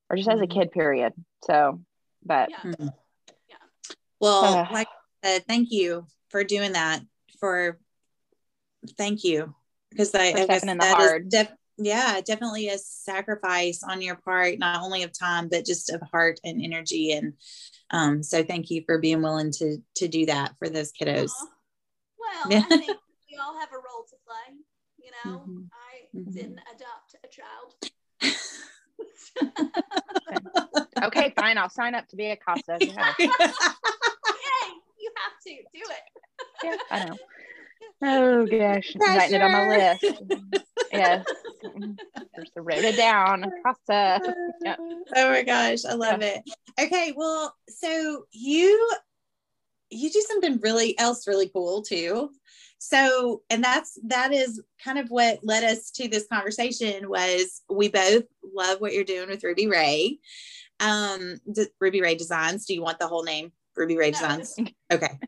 or 0.10 0.15
just 0.15 0.30
as 0.30 0.39
a 0.39 0.43
mm-hmm. 0.43 0.60
kid, 0.60 0.72
period. 0.72 1.13
So, 1.43 1.82
but 2.26 2.50
yeah. 2.50 2.72
Mm-hmm. 2.72 2.88
yeah. 3.50 3.56
Well, 4.22 4.43
uh, 4.46 4.67
like 4.72 4.88
I 5.24 5.28
said, 5.28 5.46
thank 5.48 5.72
you 5.72 6.08
for 6.30 6.43
doing 6.43 6.74
that. 6.74 7.02
For 7.39 7.78
thank 8.98 9.24
you 9.26 9.54
because 9.89 10.15
I, 10.15 10.28
I 10.28 10.46
guess 10.48 10.63
in 10.63 10.78
the 10.78 10.86
hard. 10.86 11.30
Def- 11.30 11.52
yeah, 11.77 12.21
definitely 12.21 12.69
a 12.69 12.77
sacrifice 12.77 13.83
on 13.83 14.01
your 14.01 14.15
part, 14.15 14.59
not 14.59 14.81
only 14.81 15.03
of 15.03 15.17
time 15.17 15.49
but 15.49 15.65
just 15.65 15.89
of 15.89 16.01
heart 16.01 16.39
and 16.43 16.62
energy. 16.63 17.12
And 17.12 17.33
um, 17.91 18.23
so, 18.23 18.43
thank 18.43 18.69
you 18.69 18.83
for 18.86 18.99
being 18.99 19.21
willing 19.21 19.51
to 19.53 19.77
to 19.95 20.07
do 20.07 20.25
that 20.27 20.53
for 20.59 20.69
those 20.69 20.91
kiddos. 20.91 21.31
Aww. 21.31 21.47
Well, 22.19 22.62
I 22.62 22.62
think 22.69 22.97
we 23.31 23.38
all 23.41 23.59
have 23.59 23.69
a 23.71 23.77
role 23.77 24.05
to 24.09 24.15
play. 24.25 24.55
You 24.97 25.12
know, 25.25 25.39
mm-hmm. 25.39 25.63
I 25.71 26.17
mm-hmm. 26.17 26.31
didn't 26.31 26.59
adopt 26.73 27.15
a 27.23 27.27
child. 27.27 27.75
okay. 31.03 31.05
okay. 31.05 31.33
fine. 31.36 31.57
I'll 31.57 31.69
sign 31.69 31.95
up 31.95 32.07
to 32.09 32.15
be 32.15 32.27
a 32.27 32.38
CASA. 32.38 32.77
Yeah. 32.79 33.13
Yay, 33.19 33.27
you 34.99 35.12
have 35.17 35.39
to 35.45 35.49
do 35.73 35.81
it. 35.81 36.03
yeah, 36.63 36.77
I 36.91 37.05
know. 37.05 37.17
Oh 38.05 38.45
gosh, 38.45 38.93
Pressure. 38.95 39.17
writing 39.17 39.35
it 39.35 39.41
on 39.41 39.52
my 39.52 39.67
list. 39.67 40.04
Yes, 40.94 41.25
just 42.35 42.52
wrote 42.56 42.83
it 42.83 42.98
down. 42.98 43.52
CASA. 43.65 44.21
Yep. 44.63 44.77
Oh 45.15 45.29
my 45.29 45.44
gosh, 45.44 45.83
I 45.83 45.94
love 45.94 46.21
yeah. 46.21 46.37
it. 46.37 46.44
Okay, 46.79 47.13
well, 47.15 47.54
so 47.67 48.25
you 48.31 48.91
you 49.89 50.10
do 50.10 50.21
something 50.27 50.60
really 50.62 50.98
else 51.00 51.27
really 51.27 51.50
cool 51.50 51.81
too 51.81 52.29
so 52.79 53.41
and 53.50 53.63
that's 53.63 53.98
that 54.08 54.33
is 54.33 54.62
kind 54.83 54.98
of 54.98 55.10
what 55.10 55.39
led 55.44 55.63
us 55.63 55.91
to 55.91 56.08
this 56.08 56.27
conversation 56.27 57.08
was 57.08 57.62
we 57.69 57.87
both 57.87 58.23
love 58.54 58.81
what 58.81 58.94
you're 58.94 59.04
doing 59.04 59.29
with 59.29 59.44
ruby 59.44 59.67
ray 59.67 60.17
um 60.79 61.37
ruby 61.79 62.02
ray 62.02 62.15
designs 62.15 62.65
do 62.65 62.73
you 62.73 62.81
want 62.81 63.00
the 63.00 63.08
whole 63.08 63.23
name 63.23 63.52
ruby 63.77 63.98
ray 63.98 64.12
designs 64.12 64.56
okay 64.91 65.19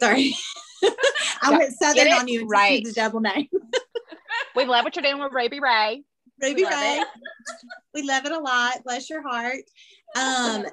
sorry 0.00 0.34
i 1.42 1.50
went 1.50 1.72
southern 1.72 2.12
on 2.12 2.28
you 2.28 2.46
right 2.46 2.84
the 2.84 2.92
double 2.92 3.20
name 3.20 3.48
we 4.56 4.64
love 4.64 4.84
what 4.84 4.94
you're 4.96 5.02
doing 5.02 5.18
with 5.18 5.32
ruby 5.32 5.60
ray 5.60 6.02
ruby 6.42 6.64
we 6.64 6.68
ray 6.68 7.02
we 7.94 8.02
love 8.02 8.24
it 8.24 8.32
a 8.32 8.38
lot 8.38 8.82
bless 8.84 9.08
your 9.10 9.22
heart 9.22 9.62
um 10.16 10.64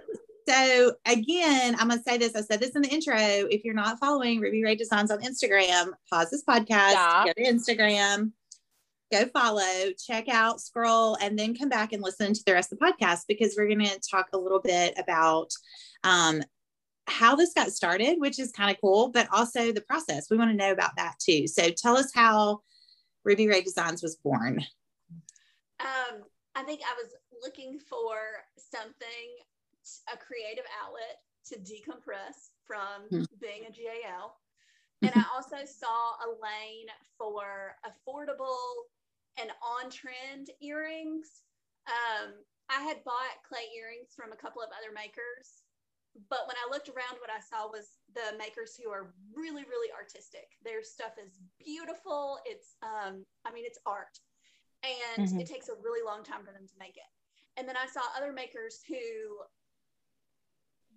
So 0.47 0.93
again, 1.05 1.75
I'm 1.79 1.89
gonna 1.89 2.01
say 2.01 2.17
this. 2.17 2.35
I 2.35 2.41
said 2.41 2.59
this 2.59 2.71
in 2.71 2.81
the 2.81 2.89
intro. 2.89 3.15
If 3.15 3.63
you're 3.63 3.73
not 3.73 3.99
following 3.99 4.39
Ruby 4.39 4.63
Ray 4.63 4.75
Designs 4.75 5.11
on 5.11 5.21
Instagram, 5.21 5.91
pause 6.09 6.31
this 6.31 6.43
podcast, 6.43 6.91
Stop. 6.91 7.27
go 7.27 7.33
to 7.33 7.43
Instagram, 7.43 8.31
go 9.11 9.25
follow, 9.27 9.91
check 10.03 10.27
out, 10.29 10.59
scroll, 10.59 11.15
and 11.21 11.37
then 11.37 11.55
come 11.55 11.69
back 11.69 11.93
and 11.93 12.01
listen 12.01 12.33
to 12.33 12.43
the 12.45 12.53
rest 12.53 12.71
of 12.71 12.79
the 12.79 12.85
podcast 12.85 13.21
because 13.27 13.53
we're 13.55 13.69
gonna 13.69 13.91
talk 14.09 14.27
a 14.33 14.37
little 14.37 14.61
bit 14.61 14.97
about 14.97 15.51
um, 16.03 16.41
how 17.07 17.35
this 17.35 17.53
got 17.53 17.71
started, 17.71 18.15
which 18.17 18.39
is 18.39 18.51
kind 18.51 18.71
of 18.71 18.81
cool, 18.81 19.09
but 19.09 19.27
also 19.31 19.71
the 19.71 19.81
process. 19.81 20.27
We 20.29 20.37
want 20.37 20.49
to 20.51 20.57
know 20.57 20.71
about 20.71 20.95
that 20.97 21.15
too. 21.19 21.47
So 21.47 21.69
tell 21.69 21.97
us 21.97 22.11
how 22.13 22.61
Ruby 23.23 23.47
Ray 23.47 23.61
Designs 23.61 24.01
was 24.01 24.15
born. 24.15 24.63
Um, 25.79 26.23
I 26.55 26.63
think 26.63 26.81
I 26.81 26.95
was 27.01 27.13
looking 27.43 27.79
for 27.79 28.17
something, 28.57 29.29
a 30.11 30.17
creative 30.17 30.65
outlet 30.83 31.21
to 31.47 31.55
decompress 31.59 32.51
from 32.65 33.09
mm. 33.11 33.25
being 33.39 33.65
a 33.67 33.71
GAL. 33.71 34.35
And 35.01 35.11
I 35.15 35.23
also 35.33 35.57
saw 35.65 36.15
a 36.21 36.29
lane 36.29 36.87
for 37.17 37.75
affordable 37.85 38.89
and 39.39 39.49
on 39.61 39.89
trend 39.89 40.49
earrings. 40.61 41.43
Um, 41.87 42.33
I 42.69 42.81
had 42.83 43.03
bought 43.03 43.41
clay 43.47 43.65
earrings 43.77 44.13
from 44.15 44.31
a 44.31 44.37
couple 44.37 44.61
of 44.61 44.69
other 44.77 44.93
makers 44.93 45.63
but 46.29 46.47
when 46.47 46.57
I 46.59 46.71
looked 46.71 46.89
around, 46.89 47.19
what 47.19 47.31
I 47.31 47.39
saw 47.39 47.71
was 47.71 47.99
the 48.13 48.37
makers 48.37 48.77
who 48.81 48.89
are 48.91 49.13
really, 49.35 49.63
really 49.63 49.89
artistic. 49.91 50.49
Their 50.63 50.83
stuff 50.83 51.13
is 51.23 51.39
beautiful. 51.63 52.39
It's, 52.45 52.75
um, 52.83 53.25
I 53.45 53.51
mean, 53.51 53.63
it's 53.65 53.79
art, 53.85 54.19
and 54.83 55.27
mm-hmm. 55.27 55.39
it 55.39 55.47
takes 55.47 55.69
a 55.69 55.73
really 55.83 56.05
long 56.05 56.23
time 56.23 56.45
for 56.45 56.51
them 56.51 56.67
to 56.67 56.73
make 56.79 56.97
it. 56.97 57.09
And 57.57 57.67
then 57.67 57.75
I 57.75 57.87
saw 57.87 58.01
other 58.17 58.31
makers 58.31 58.79
who 58.87 58.95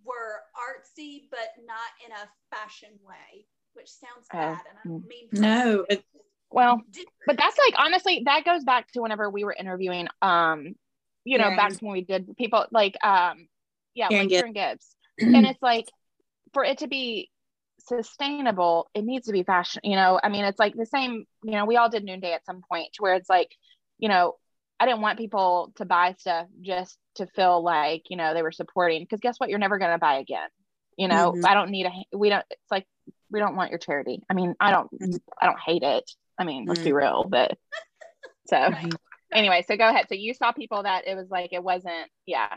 were 0.04 0.42
artsy, 0.54 1.22
but 1.30 1.54
not 1.66 1.90
in 2.04 2.12
a 2.12 2.28
fashion 2.54 2.90
way, 3.06 3.46
which 3.74 3.88
sounds 3.88 4.26
oh, 4.32 4.38
bad. 4.38 4.58
And 4.70 4.78
I 4.78 4.88
mm. 4.88 5.08
mean, 5.08 5.28
no. 5.32 5.86
It, 5.88 6.04
well, 6.50 6.80
but 7.26 7.36
that's 7.36 7.58
like 7.58 7.74
honestly, 7.78 8.22
that 8.26 8.44
goes 8.44 8.62
back 8.62 8.92
to 8.92 9.02
whenever 9.02 9.28
we 9.28 9.42
were 9.42 9.56
interviewing, 9.58 10.06
um, 10.22 10.76
you 11.24 11.38
know, 11.38 11.50
back 11.56 11.72
when 11.80 11.92
we 11.92 12.02
did 12.02 12.36
people 12.36 12.66
like, 12.70 12.96
um, 13.02 13.48
yeah, 13.94 14.08
Karen 14.08 14.24
like 14.24 14.28
Gibbs. 14.28 14.40
Karen 14.40 14.52
Gibbs 14.52 14.96
and 15.18 15.46
it's 15.46 15.62
like 15.62 15.86
for 16.54 16.64
it 16.64 16.78
to 16.78 16.88
be 16.88 17.30
sustainable, 17.80 18.88
it 18.94 19.04
needs 19.04 19.26
to 19.26 19.32
be 19.32 19.42
fashion. 19.42 19.82
You 19.84 19.96
know, 19.96 20.18
I 20.22 20.28
mean, 20.28 20.44
it's 20.44 20.58
like 20.58 20.74
the 20.74 20.86
same. 20.86 21.26
You 21.42 21.52
know, 21.52 21.66
we 21.66 21.76
all 21.76 21.90
did 21.90 22.04
noonday 22.04 22.32
at 22.32 22.46
some 22.46 22.62
point, 22.70 22.90
where 22.98 23.14
it's 23.14 23.28
like, 23.28 23.54
you 23.98 24.08
know, 24.08 24.34
I 24.80 24.86
didn't 24.86 25.02
want 25.02 25.18
people 25.18 25.72
to 25.76 25.84
buy 25.84 26.14
stuff 26.18 26.46
just 26.60 26.96
to 27.16 27.26
feel 27.26 27.62
like 27.62 28.04
you 28.08 28.16
know 28.16 28.34
they 28.34 28.42
were 28.42 28.52
supporting. 28.52 29.02
Because 29.02 29.20
guess 29.20 29.38
what? 29.38 29.50
You're 29.50 29.58
never 29.58 29.78
going 29.78 29.92
to 29.92 29.98
buy 29.98 30.18
again. 30.18 30.48
You 30.96 31.08
know, 31.08 31.32
mm-hmm. 31.32 31.44
I 31.44 31.54
don't 31.54 31.70
need 31.70 31.86
a. 31.86 32.16
We 32.16 32.30
don't. 32.30 32.44
It's 32.50 32.70
like 32.70 32.86
we 33.30 33.40
don't 33.40 33.56
want 33.56 33.70
your 33.70 33.78
charity. 33.78 34.22
I 34.30 34.34
mean, 34.34 34.54
I 34.60 34.70
don't. 34.70 34.90
Mm-hmm. 34.92 35.16
I 35.40 35.46
don't 35.46 35.60
hate 35.60 35.82
it. 35.82 36.10
I 36.38 36.44
mean, 36.44 36.64
let's 36.66 36.80
mm-hmm. 36.80 36.88
be 36.88 36.92
real, 36.92 37.24
but 37.28 37.58
so. 38.46 38.70
Anyway, 39.32 39.64
so 39.66 39.76
go 39.76 39.88
ahead. 39.88 40.06
So 40.08 40.14
you 40.14 40.32
saw 40.32 40.52
people 40.52 40.84
that 40.84 41.08
it 41.08 41.16
was 41.16 41.28
like 41.28 41.52
it 41.52 41.62
wasn't, 41.62 42.08
yeah, 42.24 42.54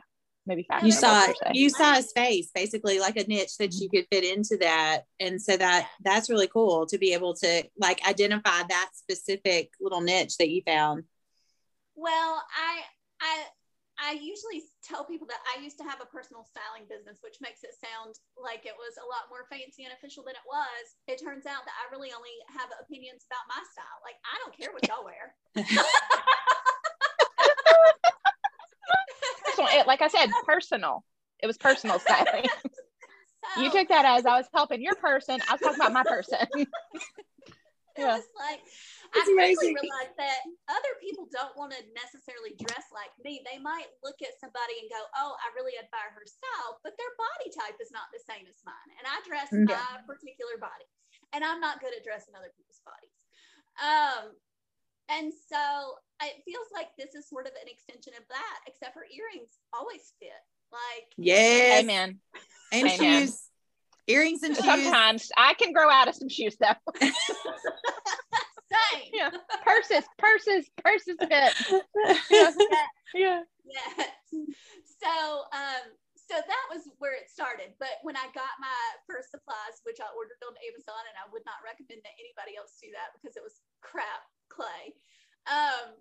maybe 0.47 0.63
fashion. 0.63 0.87
You 0.87 0.91
saw 0.91 1.27
you 1.53 1.69
saw 1.69 1.97
a 1.97 2.01
space, 2.01 2.49
basically 2.53 2.99
like 2.99 3.17
a 3.17 3.23
niche 3.27 3.57
that 3.59 3.73
you 3.73 3.89
could 3.89 4.07
fit 4.11 4.23
into 4.23 4.57
that, 4.57 5.03
and 5.19 5.41
so 5.41 5.57
that 5.57 5.87
that's 6.03 6.29
really 6.29 6.47
cool 6.47 6.85
to 6.87 6.97
be 6.97 7.13
able 7.13 7.35
to 7.35 7.63
like 7.77 8.01
identify 8.07 8.63
that 8.69 8.89
specific 8.93 9.71
little 9.79 10.01
niche 10.01 10.37
that 10.37 10.49
you 10.49 10.61
found. 10.65 11.03
Well, 11.95 12.41
I 12.55 12.81
I 13.21 13.43
I 13.97 14.11
usually 14.13 14.61
tell 14.85 15.03
people 15.05 15.25
that 15.25 15.41
I 15.49 15.61
used 15.61 15.77
to 15.81 15.83
have 15.83 16.01
a 16.01 16.05
personal 16.05 16.45
styling 16.45 16.85
business, 16.85 17.17
which 17.25 17.41
makes 17.41 17.65
it 17.65 17.73
sound 17.73 18.13
like 18.37 18.65
it 18.69 18.77
was 18.77 18.93
a 19.01 19.09
lot 19.09 19.25
more 19.33 19.49
fancy 19.49 19.89
and 19.89 19.93
official 19.97 20.21
than 20.21 20.37
it 20.37 20.45
was. 20.45 20.83
It 21.09 21.17
turns 21.17 21.49
out 21.49 21.65
that 21.65 21.77
I 21.81 21.89
really 21.89 22.13
only 22.13 22.33
have 22.53 22.69
opinions 22.77 23.25
about 23.25 23.49
my 23.49 23.61
style. 23.73 23.99
Like 24.05 24.21
I 24.21 24.37
don't 24.45 24.53
care 24.53 24.69
what 24.69 24.85
y'all 24.85 25.05
wear. 25.05 25.33
personal. 29.57 29.81
It, 29.81 29.87
like 29.87 30.01
I 30.01 30.07
said, 30.07 30.29
personal. 30.45 31.03
It 31.39 31.47
was 31.47 31.57
personal 31.57 31.99
styling. 31.99 32.45
So, 33.55 33.63
you 33.63 33.71
took 33.71 33.87
that 33.87 34.03
as 34.03 34.27
I 34.27 34.35
was 34.35 34.49
helping 34.51 34.83
your 34.83 34.99
person. 34.99 35.39
I 35.47 35.55
was 35.55 35.61
talking 35.63 35.79
about 35.79 35.95
my 35.95 36.03
person. 36.03 36.43
yeah. 37.95 38.19
It 38.19 38.19
was 38.19 38.27
like 38.35 38.59
I 39.15 39.23
quickly 39.23 39.71
realized 39.71 40.19
that 40.19 40.43
other 40.67 40.93
people 40.99 41.31
don't 41.31 41.55
want 41.55 41.71
to 41.71 41.79
necessarily 41.95 42.59
dress 42.59 42.91
like 42.91 43.13
me. 43.23 43.39
They 43.47 43.55
might 43.55 43.87
look 44.03 44.19
at 44.19 44.35
somebody 44.43 44.83
and 44.83 44.91
go, 44.91 44.99
"Oh, 45.15 45.39
I 45.39 45.47
really 45.55 45.79
admire 45.79 46.11
her 46.11 46.27
style," 46.27 46.83
but 46.83 46.99
their 46.99 47.13
body 47.15 47.47
type 47.55 47.79
is 47.79 47.87
not 47.87 48.11
the 48.11 48.19
same 48.19 48.43
as 48.51 48.59
mine, 48.67 48.89
and 48.99 49.07
I 49.07 49.15
dress 49.23 49.47
yeah. 49.55 49.63
my 49.63 50.03
particular 50.03 50.59
body, 50.59 50.89
and 51.31 51.39
I'm 51.39 51.63
not 51.63 51.79
good 51.79 51.95
at 51.95 52.03
dressing 52.03 52.35
other 52.35 52.51
people's 52.51 52.83
bodies. 52.83 53.15
Um, 53.79 54.35
and 55.09 55.31
so 55.31 55.95
it 56.23 56.43
feels 56.45 56.67
like 56.73 56.89
this 56.97 57.15
is 57.15 57.29
sort 57.29 57.45
of 57.45 57.53
an 57.61 57.67
extension 57.67 58.13
of 58.17 58.27
that, 58.29 58.57
except 58.67 58.93
for 58.93 59.03
earrings 59.03 59.59
always 59.73 60.13
fit. 60.19 60.29
Like, 60.71 61.07
yes. 61.17 61.83
Amen. 61.83 62.19
And 62.71 62.87
Amen. 62.87 63.27
shoes. 63.27 63.43
Earrings 64.07 64.43
and 64.43 64.55
shoes. 64.55 64.65
Sometimes 64.65 65.31
I 65.37 65.53
can 65.55 65.71
grow 65.71 65.89
out 65.89 66.07
of 66.07 66.15
some 66.15 66.29
shoes 66.29 66.57
though. 66.59 66.75
Same. 68.67 69.07
Yeah. 69.13 69.31
Purses, 69.63 70.03
purses, 70.17 70.67
purses 70.83 71.15
fit. 71.19 71.53
yeah. 72.31 72.51
yeah. 73.15 73.41
yeah. 73.63 74.05
So, 74.99 75.13
um, 75.55 75.83
so 76.15 76.35
that 76.35 76.65
was 76.67 76.83
where 76.99 77.15
it 77.15 77.31
started. 77.31 77.71
But 77.79 78.03
when 78.03 78.19
I 78.19 78.27
got 78.35 78.59
my 78.59 78.79
first 79.07 79.31
supplies, 79.31 79.79
which 79.87 80.03
I 80.03 80.11
ordered 80.11 80.43
on 80.43 80.59
Amazon, 80.67 80.99
and 81.07 81.15
I 81.15 81.31
would 81.31 81.47
not 81.47 81.63
recommend 81.63 82.03
that 82.03 82.19
anybody 82.19 82.59
else 82.59 82.75
do 82.75 82.91
that 82.91 83.15
because 83.15 83.39
it 83.39 83.43
was 83.43 83.63
crap 83.79 84.27
clay. 84.49 84.95
Um, 85.47 85.95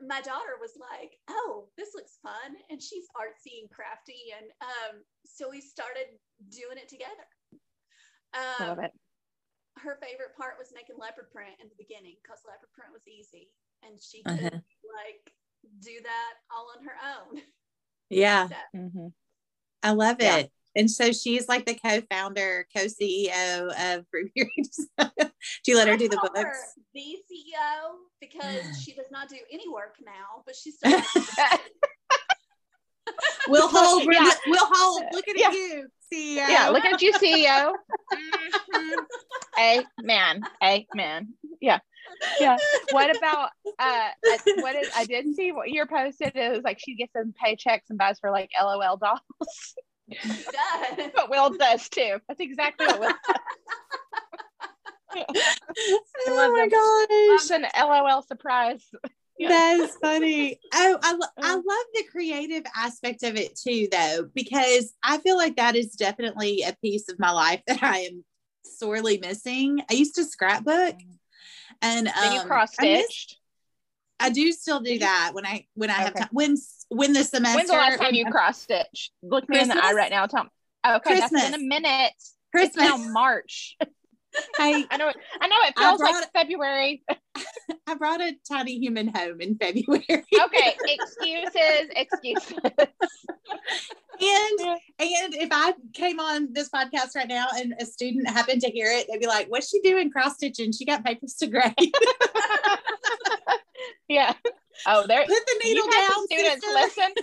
my 0.00 0.20
daughter 0.20 0.58
was 0.60 0.74
like, 0.80 1.14
"Oh, 1.28 1.68
this 1.76 1.94
looks 1.94 2.18
fun," 2.22 2.56
and 2.70 2.82
she's 2.82 3.06
artsy 3.14 3.62
and 3.62 3.70
crafty, 3.70 4.34
and 4.36 4.46
um, 4.60 5.02
so 5.24 5.50
we 5.50 5.60
started 5.60 6.18
doing 6.50 6.78
it 6.78 6.88
together. 6.88 7.28
Um, 8.34 8.68
love 8.68 8.82
it. 8.82 8.92
Her 9.78 9.96
favorite 10.02 10.36
part 10.36 10.58
was 10.58 10.74
making 10.74 10.96
leopard 10.98 11.30
print 11.32 11.56
in 11.60 11.68
the 11.68 11.78
beginning 11.78 12.16
because 12.22 12.42
leopard 12.44 12.72
print 12.74 12.92
was 12.92 13.06
easy, 13.06 13.52
and 13.84 14.00
she 14.00 14.22
could 14.22 14.52
uh-huh. 14.52 14.64
like 14.90 15.24
do 15.80 15.96
that 16.02 16.32
all 16.50 16.72
on 16.76 16.84
her 16.84 16.98
own. 16.98 17.40
Yeah, 18.10 18.48
so. 18.48 18.54
mm-hmm. 18.76 19.06
I 19.82 19.92
love 19.92 20.16
it. 20.20 20.24
Yeah. 20.24 20.42
And 20.74 20.90
so 20.90 21.12
she's 21.12 21.48
like 21.48 21.66
the 21.66 21.74
co-founder, 21.74 22.66
co-CEO 22.74 23.96
of 23.96 24.06
Ruby 24.12 24.32
Do 25.64 25.72
you 25.72 25.78
let 25.78 25.88
her 25.88 25.96
do 25.96 26.08
the 26.08 26.16
books? 26.16 26.40
Her 26.40 26.54
the 26.94 27.00
CEO 27.00 27.96
because 28.20 28.80
she 28.82 28.94
does 28.94 29.10
not 29.10 29.28
do 29.28 29.36
any 29.50 29.68
work 29.68 29.96
now, 30.04 30.42
but 30.46 30.54
she's 30.56 30.76
still. 30.76 31.00
we'll 33.48 33.68
hold. 33.68 34.04
Yeah. 34.10 34.30
We'll 34.46 34.68
hold. 34.70 35.04
Look 35.12 35.28
at 35.28 35.38
yeah. 35.38 35.50
you, 35.50 35.88
CEO. 36.12 36.48
Yeah, 36.48 36.68
look 36.68 36.84
at 36.84 37.02
you, 37.02 37.12
CEO. 37.18 37.72
mm-hmm. 38.14 39.00
Amen. 40.00 40.42
Amen. 40.62 41.34
Yeah. 41.60 41.78
Yeah. 42.40 42.56
What 42.90 43.16
about 43.16 43.50
uh 43.78 44.08
what 44.56 44.74
is 44.76 44.90
I 44.96 45.04
didn't 45.04 45.34
see 45.34 45.52
what 45.52 45.70
you 45.70 45.86
posted 45.86 46.32
it 46.34 46.52
was 46.52 46.62
like 46.64 46.78
she 46.78 46.96
gets 46.96 47.12
some 47.12 47.32
paychecks 47.32 47.88
and 47.90 47.98
buys 47.98 48.18
for 48.18 48.30
like 48.30 48.50
LOL 48.60 48.96
dolls 48.96 49.20
does. 50.10 51.10
what 51.14 51.30
Will 51.30 51.50
does 51.50 51.88
too. 51.88 52.18
That's 52.28 52.40
exactly 52.40 52.86
what 52.86 53.00
Will 53.00 53.08
does. 53.08 53.36
Oh 56.28 56.52
my 56.52 56.68
gosh. 56.68 57.50
an 57.50 57.66
LOL 57.78 58.22
surprise. 58.22 58.84
Yeah. 59.38 59.48
That 59.48 59.80
is 59.80 59.96
funny. 59.96 60.58
Oh, 60.74 60.98
I, 61.02 61.18
I 61.38 61.54
love 61.54 61.86
the 61.94 62.04
creative 62.10 62.62
aspect 62.76 63.22
of 63.22 63.36
it 63.36 63.58
too, 63.58 63.88
though, 63.90 64.28
because 64.34 64.94
I 65.02 65.18
feel 65.18 65.36
like 65.36 65.56
that 65.56 65.76
is 65.76 65.94
definitely 65.94 66.62
a 66.62 66.74
piece 66.80 67.08
of 67.08 67.18
my 67.18 67.30
life 67.30 67.60
that 67.66 67.82
I 67.82 67.98
am 68.00 68.24
sorely 68.64 69.18
missing. 69.18 69.82
I 69.90 69.94
used 69.94 70.14
to 70.14 70.24
scrapbook 70.24 70.96
and 71.82 72.08
um, 72.08 72.32
you 72.32 72.42
cross 72.42 72.72
stitched. 72.72 73.38
I 74.18 74.30
do 74.30 74.52
still 74.52 74.80
do 74.80 75.00
that 75.00 75.30
when 75.32 75.44
I 75.44 75.66
when 75.74 75.90
I 75.90 75.94
okay. 75.94 76.02
have 76.04 76.14
time. 76.14 76.28
When 76.30 76.56
when 76.88 77.12
the 77.12 77.24
semester. 77.24 77.56
When's 77.56 77.70
the 77.70 77.76
last 77.76 78.00
time 78.00 78.14
you 78.14 78.24
cross 78.30 78.62
stitch? 78.62 79.10
Look 79.22 79.48
me 79.48 79.60
in 79.60 79.68
the 79.68 79.84
eye 79.84 79.92
right 79.92 80.10
now. 80.10 80.26
Tom. 80.26 80.48
Okay, 80.86 81.18
Christmas. 81.18 81.42
that's 81.42 81.54
in 81.56 81.60
a 81.60 81.64
minute. 81.64 82.12
Christmas. 82.54 82.86
It's 82.86 82.98
now 82.98 83.12
March. 83.12 83.76
I, 84.58 84.86
I 84.90 84.96
know. 84.98 85.12
I 85.40 85.46
know 85.46 85.56
it 85.62 85.78
feels 85.78 86.00
like 86.00 86.32
February. 86.32 87.02
I 87.86 87.94
brought 87.94 88.20
a 88.20 88.32
tiny 88.48 88.78
human 88.78 89.08
home 89.08 89.40
in 89.40 89.56
February. 89.56 90.04
okay, 90.08 90.76
excuses, 90.84 91.88
excuses. 91.96 92.58
and 94.20 94.60
and 94.98 95.34
if 95.34 95.48
I 95.50 95.74
came 95.92 96.20
on 96.20 96.52
this 96.52 96.68
podcast 96.70 97.14
right 97.16 97.28
now 97.28 97.48
and 97.56 97.74
a 97.80 97.86
student 97.86 98.28
happened 98.28 98.62
to 98.62 98.70
hear 98.70 98.86
it, 98.90 99.06
they'd 99.10 99.20
be 99.20 99.26
like, 99.26 99.50
"What's 99.50 99.68
she 99.68 99.80
doing 99.80 100.10
cross 100.10 100.34
stitching? 100.34 100.72
She 100.72 100.84
got 100.84 101.04
papers 101.04 101.34
to 101.34 101.46
grade." 101.46 101.74
yeah. 104.08 104.34
Oh, 104.86 105.06
there. 105.06 105.24
Put 105.26 105.46
the 105.46 105.60
needle 105.64 105.86
down. 105.90 106.26
Students, 106.26 106.64
sister. 106.64 107.00
listen. 107.00 107.14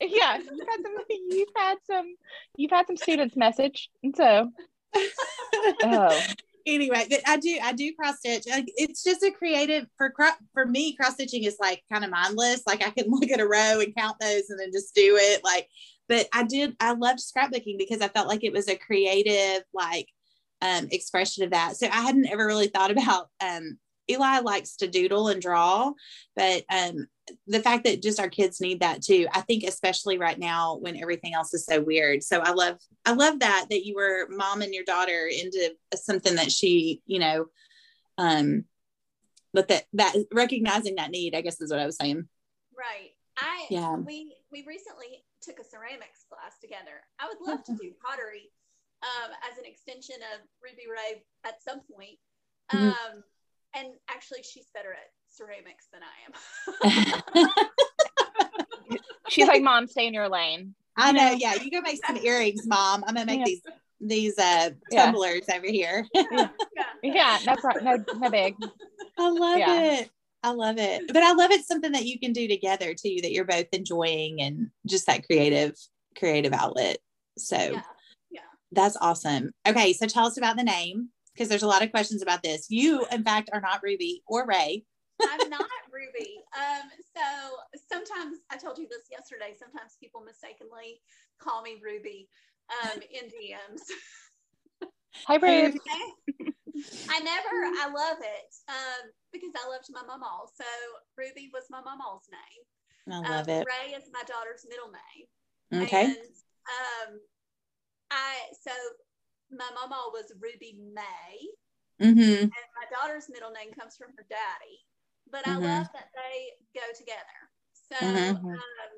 yeah, 0.00 0.38
you've 0.38 0.68
had 0.68 0.80
some. 0.82 0.96
You've 1.30 1.48
had 1.56 1.78
some. 1.86 2.14
You've 2.56 2.70
had 2.70 2.86
some 2.86 2.96
students 2.96 3.36
message, 3.36 3.90
and 4.02 4.16
so. 4.16 4.50
oh. 5.84 6.20
Anyway, 6.66 7.06
but 7.08 7.20
I 7.26 7.36
do 7.36 7.58
I 7.62 7.72
do 7.72 7.92
cross 7.94 8.18
stitch. 8.18 8.44
It's 8.46 9.02
just 9.02 9.22
a 9.22 9.30
creative 9.30 9.86
for 9.96 10.12
for 10.52 10.66
me. 10.66 10.94
Cross 10.94 11.14
stitching 11.14 11.44
is 11.44 11.56
like 11.60 11.82
kind 11.92 12.04
of 12.04 12.10
mindless. 12.10 12.62
Like 12.66 12.86
I 12.86 12.90
can 12.90 13.06
look 13.08 13.30
at 13.30 13.40
a 13.40 13.46
row 13.46 13.80
and 13.80 13.94
count 13.94 14.16
those 14.20 14.50
and 14.50 14.58
then 14.58 14.72
just 14.72 14.94
do 14.94 15.16
it. 15.20 15.42
Like, 15.44 15.68
but 16.08 16.28
I 16.32 16.44
did 16.44 16.76
I 16.80 16.92
loved 16.92 17.20
scrapbooking 17.20 17.78
because 17.78 18.00
I 18.00 18.08
felt 18.08 18.28
like 18.28 18.44
it 18.44 18.52
was 18.52 18.68
a 18.68 18.76
creative 18.76 19.62
like 19.72 20.08
um, 20.60 20.88
expression 20.90 21.44
of 21.44 21.50
that. 21.50 21.76
So 21.76 21.86
I 21.86 22.02
hadn't 22.02 22.30
ever 22.30 22.46
really 22.46 22.68
thought 22.68 22.90
about 22.90 23.28
um, 23.40 23.78
Eli 24.10 24.40
likes 24.40 24.76
to 24.76 24.88
doodle 24.88 25.28
and 25.28 25.40
draw, 25.40 25.92
but 26.34 26.64
um, 26.70 27.06
the 27.46 27.60
fact 27.60 27.84
that 27.84 28.02
just 28.02 28.20
our 28.20 28.28
kids 28.28 28.60
need 28.60 28.80
that 28.80 29.02
too. 29.02 29.26
I 29.32 29.40
think 29.42 29.64
especially 29.64 30.18
right 30.18 30.38
now 30.38 30.76
when 30.76 30.96
everything 30.96 31.34
else 31.34 31.54
is 31.54 31.64
so 31.64 31.80
weird. 31.80 32.22
So 32.22 32.40
I 32.40 32.52
love 32.52 32.78
I 33.04 33.12
love 33.12 33.40
that 33.40 33.66
that 33.70 33.86
you 33.86 33.94
were 33.94 34.28
mom 34.28 34.62
and 34.62 34.74
your 34.74 34.84
daughter 34.84 35.28
into 35.30 35.74
something 35.94 36.34
that 36.36 36.50
she 36.50 37.00
you 37.06 37.18
know, 37.18 37.46
um, 38.18 38.64
but 39.52 39.68
that 39.68 39.84
that 39.94 40.14
recognizing 40.32 40.96
that 40.96 41.10
need, 41.10 41.34
I 41.34 41.40
guess 41.40 41.60
is 41.60 41.70
what 41.70 41.80
I 41.80 41.86
was 41.86 41.96
saying. 41.96 42.28
Right. 42.76 43.10
I 43.38 43.66
yeah. 43.70 43.94
We 43.96 44.34
we 44.50 44.64
recently 44.66 45.24
took 45.42 45.58
a 45.58 45.64
ceramics 45.64 46.24
class 46.28 46.58
together. 46.60 47.02
I 47.18 47.28
would 47.28 47.46
love 47.46 47.64
to 47.64 47.72
do 47.72 47.92
pottery 48.04 48.50
um, 49.02 49.30
as 49.50 49.58
an 49.58 49.64
extension 49.64 50.16
of 50.34 50.40
Ruby 50.62 50.84
Ray 50.90 51.24
at 51.44 51.62
some 51.62 51.80
point. 51.80 52.18
Mm-hmm. 52.72 53.20
And 53.74 53.88
actually, 54.08 54.42
she's 54.42 54.66
better 54.74 54.92
at 54.92 55.10
ceramics 55.28 55.88
than 55.92 56.02
I 56.02 57.44
am. 57.44 57.48
she's 59.28 59.48
like, 59.48 59.62
"Mom, 59.62 59.86
stay 59.86 60.06
in 60.06 60.14
your 60.14 60.28
lane." 60.28 60.74
I 60.96 61.12
know. 61.12 61.30
Yeah, 61.30 61.54
you 61.54 61.70
go 61.70 61.80
make 61.80 62.04
some 62.04 62.18
earrings, 62.18 62.66
Mom. 62.66 63.02
I'm 63.06 63.14
gonna 63.14 63.26
make 63.26 63.40
yeah. 63.40 63.44
these 63.46 63.62
these 64.00 64.38
uh 64.38 64.70
tumblers 64.92 65.44
yeah. 65.48 65.56
over 65.56 65.66
here. 65.66 66.06
yeah. 66.14 66.48
yeah, 67.02 67.38
no, 67.46 67.54
no, 67.80 68.04
no 68.18 68.30
big. 68.30 68.56
I 69.18 69.30
love 69.30 69.58
yeah. 69.58 69.82
it. 69.82 70.10
I 70.42 70.50
love 70.50 70.76
it. 70.78 71.04
But 71.08 71.22
I 71.22 71.32
love 71.32 71.50
it's 71.52 71.68
something 71.68 71.92
that 71.92 72.04
you 72.04 72.18
can 72.18 72.32
do 72.32 72.48
together 72.48 72.94
too, 72.94 73.18
that 73.22 73.32
you're 73.32 73.44
both 73.44 73.68
enjoying 73.72 74.42
and 74.42 74.70
just 74.86 75.06
that 75.06 75.24
creative, 75.24 75.76
creative 76.18 76.52
outlet. 76.52 76.98
So 77.38 77.56
yeah, 77.56 77.82
yeah. 78.30 78.40
that's 78.72 78.96
awesome. 79.00 79.52
Okay. 79.66 79.92
So 79.92 80.06
tell 80.06 80.26
us 80.26 80.36
about 80.36 80.56
the 80.56 80.64
name 80.64 81.10
because 81.34 81.48
there's 81.48 81.62
a 81.62 81.68
lot 81.68 81.82
of 81.82 81.90
questions 81.90 82.22
about 82.22 82.42
this. 82.42 82.66
You, 82.68 83.06
in 83.10 83.24
fact, 83.24 83.50
are 83.52 83.60
not 83.60 83.82
Ruby 83.82 84.22
or 84.26 84.46
Ray. 84.46 84.84
I'm 85.22 85.48
not 85.50 85.66
Ruby. 85.92 86.42
Um, 86.56 86.90
so 87.14 87.76
sometimes 87.90 88.38
I 88.50 88.56
told 88.56 88.78
you 88.78 88.88
this 88.88 89.06
yesterday. 89.10 89.54
Sometimes 89.58 89.96
people 90.00 90.22
mistakenly 90.24 91.00
call 91.40 91.62
me 91.62 91.80
Ruby 91.82 92.28
um, 92.82 93.00
in 93.10 93.28
DMs. 93.28 93.82
Hi, 95.26 95.36
Ruby. 95.36 95.78
I 97.08 97.20
never. 97.20 97.54
I 97.80 97.86
love 97.86 98.18
it 98.20 98.50
um, 98.68 99.10
because 99.32 99.52
I 99.54 99.68
loved 99.68 99.86
my 99.92 100.02
mom. 100.06 100.22
all. 100.22 100.50
So 100.54 100.64
Ruby 101.16 101.50
was 101.52 101.64
my 101.70 101.80
mom's 101.80 102.28
name. 102.30 102.62
I 103.24 103.36
love 103.36 103.48
um, 103.48 103.54
it. 103.54 103.66
Ray 103.66 103.92
is 103.92 104.08
my 104.12 104.22
daughter's 104.22 104.66
middle 104.68 104.90
name. 104.90 105.82
Okay. 105.84 106.04
And, 106.04 106.16
um, 106.16 107.20
I 108.10 108.36
so 108.60 108.70
my 109.52 109.68
mama 109.74 110.10
was 110.12 110.32
Ruby 110.40 110.78
May. 110.80 111.36
Mm-hmm. 112.00 112.48
And 112.48 112.68
my 112.74 112.86
daughter's 112.90 113.30
middle 113.30 113.52
name 113.52 113.72
comes 113.78 113.96
from 113.96 114.10
her 114.16 114.26
daddy. 114.28 114.76
But 115.30 115.46
I 115.46 115.54
mm-hmm. 115.54 115.68
love 115.68 115.88
that 115.92 116.10
they 116.16 116.56
go 116.74 116.84
together. 116.96 117.38
So 117.92 117.96
mm-hmm. 118.00 118.48
um, 118.48 118.92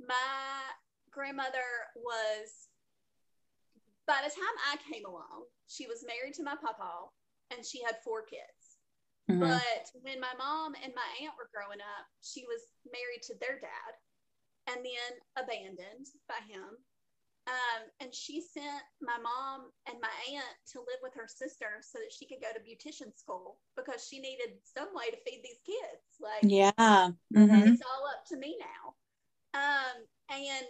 my 0.00 0.58
grandmother 1.12 1.92
was, 1.94 2.72
by 4.06 4.24
the 4.24 4.32
time 4.32 4.56
I 4.72 4.80
came 4.90 5.04
along, 5.06 5.46
she 5.68 5.86
was 5.86 6.04
married 6.08 6.34
to 6.40 6.44
my 6.44 6.56
papa 6.56 7.12
and 7.54 7.64
she 7.64 7.84
had 7.84 8.02
four 8.02 8.24
kids. 8.24 8.80
Mm-hmm. 9.30 9.46
But 9.46 9.84
when 10.02 10.18
my 10.18 10.34
mom 10.36 10.74
and 10.82 10.92
my 10.96 11.08
aunt 11.22 11.38
were 11.38 11.52
growing 11.54 11.78
up, 11.80 12.04
she 12.24 12.42
was 12.48 12.66
married 12.88 13.22
to 13.30 13.38
their 13.38 13.60
dad 13.62 13.92
and 14.68 14.82
then 14.82 15.12
abandoned 15.38 16.10
by 16.26 16.40
him 16.48 16.76
um, 17.50 17.82
and 17.98 18.14
she 18.14 18.38
sent 18.38 18.86
my 19.02 19.18
mom 19.18 19.74
and 19.90 19.98
my 19.98 20.14
aunt 20.30 20.54
to 20.70 20.78
live 20.78 21.02
with 21.02 21.10
her 21.18 21.26
sister 21.26 21.82
so 21.82 21.98
that 21.98 22.14
she 22.14 22.22
could 22.22 22.38
go 22.38 22.54
to 22.54 22.62
beautician 22.62 23.10
school 23.18 23.58
because 23.74 24.06
she 24.06 24.22
needed 24.22 24.62
some 24.62 24.94
way 24.94 25.10
to 25.10 25.18
feed 25.26 25.42
these 25.42 25.58
kids. 25.66 26.06
Like, 26.22 26.46
yeah, 26.46 27.10
mm-hmm. 27.34 27.66
it's 27.66 27.82
all 27.82 28.06
up 28.14 28.22
to 28.30 28.38
me 28.38 28.54
now. 28.62 28.94
Um, 29.58 29.96
and 30.30 30.66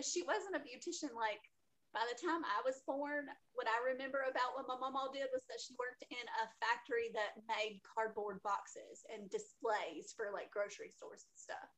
she 0.00 0.24
wasn't 0.24 0.56
a 0.56 0.64
beautician. 0.64 1.12
Like, 1.12 1.44
by 1.92 2.08
the 2.08 2.16
time 2.16 2.40
I 2.40 2.64
was 2.64 2.80
born, 2.88 3.28
what 3.52 3.68
I 3.68 3.92
remember 3.92 4.24
about 4.24 4.56
what 4.56 4.64
my 4.64 4.80
mom 4.80 4.96
all 4.96 5.12
did 5.12 5.28
was 5.28 5.44
that 5.52 5.60
she 5.60 5.76
worked 5.76 6.08
in 6.08 6.24
a 6.40 6.50
factory 6.56 7.12
that 7.12 7.36
made 7.52 7.84
cardboard 7.84 8.40
boxes 8.40 9.04
and 9.12 9.28
displays 9.28 10.16
for 10.16 10.32
like 10.32 10.48
grocery 10.48 10.88
stores 10.88 11.28
and 11.28 11.36
stuff. 11.36 11.68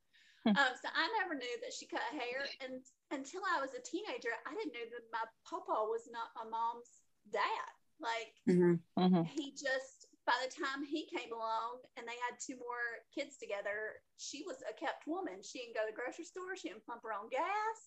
Um, 0.54 0.72
so 0.78 0.86
I 0.94 1.10
never 1.18 1.34
knew 1.34 1.56
that 1.58 1.74
she 1.74 1.90
cut 1.90 2.06
hair, 2.14 2.46
and 2.62 2.78
until 3.10 3.42
I 3.42 3.58
was 3.58 3.74
a 3.74 3.82
teenager, 3.82 4.30
I 4.46 4.54
didn't 4.54 4.78
know 4.78 4.86
that 4.94 5.10
my 5.10 5.26
papa 5.42 5.90
was 5.90 6.06
not 6.06 6.30
my 6.38 6.46
mom's 6.46 7.02
dad. 7.34 7.70
Like 7.98 8.30
mm-hmm. 8.46 8.78
Mm-hmm. 8.94 9.24
he 9.24 9.50
just 9.52 10.06
by 10.26 10.34
the 10.42 10.50
time 10.50 10.84
he 10.84 11.06
came 11.06 11.32
along 11.32 11.82
and 11.96 12.06
they 12.06 12.18
had 12.28 12.36
two 12.38 12.58
more 12.58 13.02
kids 13.14 13.38
together, 13.38 14.02
she 14.18 14.42
was 14.46 14.56
a 14.68 14.74
kept 14.74 15.06
woman. 15.06 15.42
She 15.42 15.60
didn't 15.60 15.74
go 15.74 15.86
to 15.86 15.90
the 15.90 15.96
grocery 15.96 16.26
store. 16.26 16.56
She 16.56 16.68
didn't 16.68 16.84
pump 16.84 17.02
her 17.06 17.14
own 17.14 17.30
gas. 17.30 17.78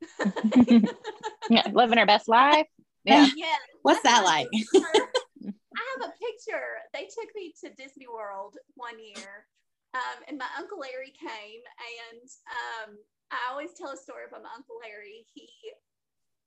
yeah, 1.50 1.66
living 1.72 1.98
her 1.98 2.06
best 2.06 2.28
life. 2.28 2.66
Yeah. 3.02 3.28
yeah. 3.34 3.56
What's 3.80 4.02
that 4.02 4.26
like? 4.26 4.46
I 4.52 5.82
have 5.96 6.04
a 6.04 6.12
picture. 6.20 6.84
They 6.92 7.04
took 7.04 7.34
me 7.34 7.54
to 7.64 7.70
Disney 7.70 8.06
World 8.06 8.58
one 8.74 8.98
year 8.98 9.46
um, 9.94 10.18
and 10.28 10.38
my 10.38 10.46
Uncle 10.54 10.78
Larry 10.78 11.10
came, 11.10 11.62
and 11.66 12.26
um, 12.46 12.90
I 13.34 13.50
always 13.50 13.74
tell 13.74 13.90
a 13.90 13.98
story 13.98 14.26
about 14.26 14.46
my 14.46 14.54
Uncle 14.54 14.78
Larry. 14.78 15.26
He, 15.34 15.50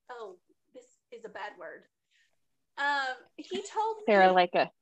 oh, 0.08 0.40
this 0.72 0.88
is 1.12 1.28
a 1.28 1.32
bad 1.32 1.52
word. 1.60 1.84
Um, 2.80 3.20
he 3.36 3.60
told 3.60 4.00
me. 4.00 4.08
Sarah, 4.08 4.32
like 4.32 4.56
a. 4.56 4.72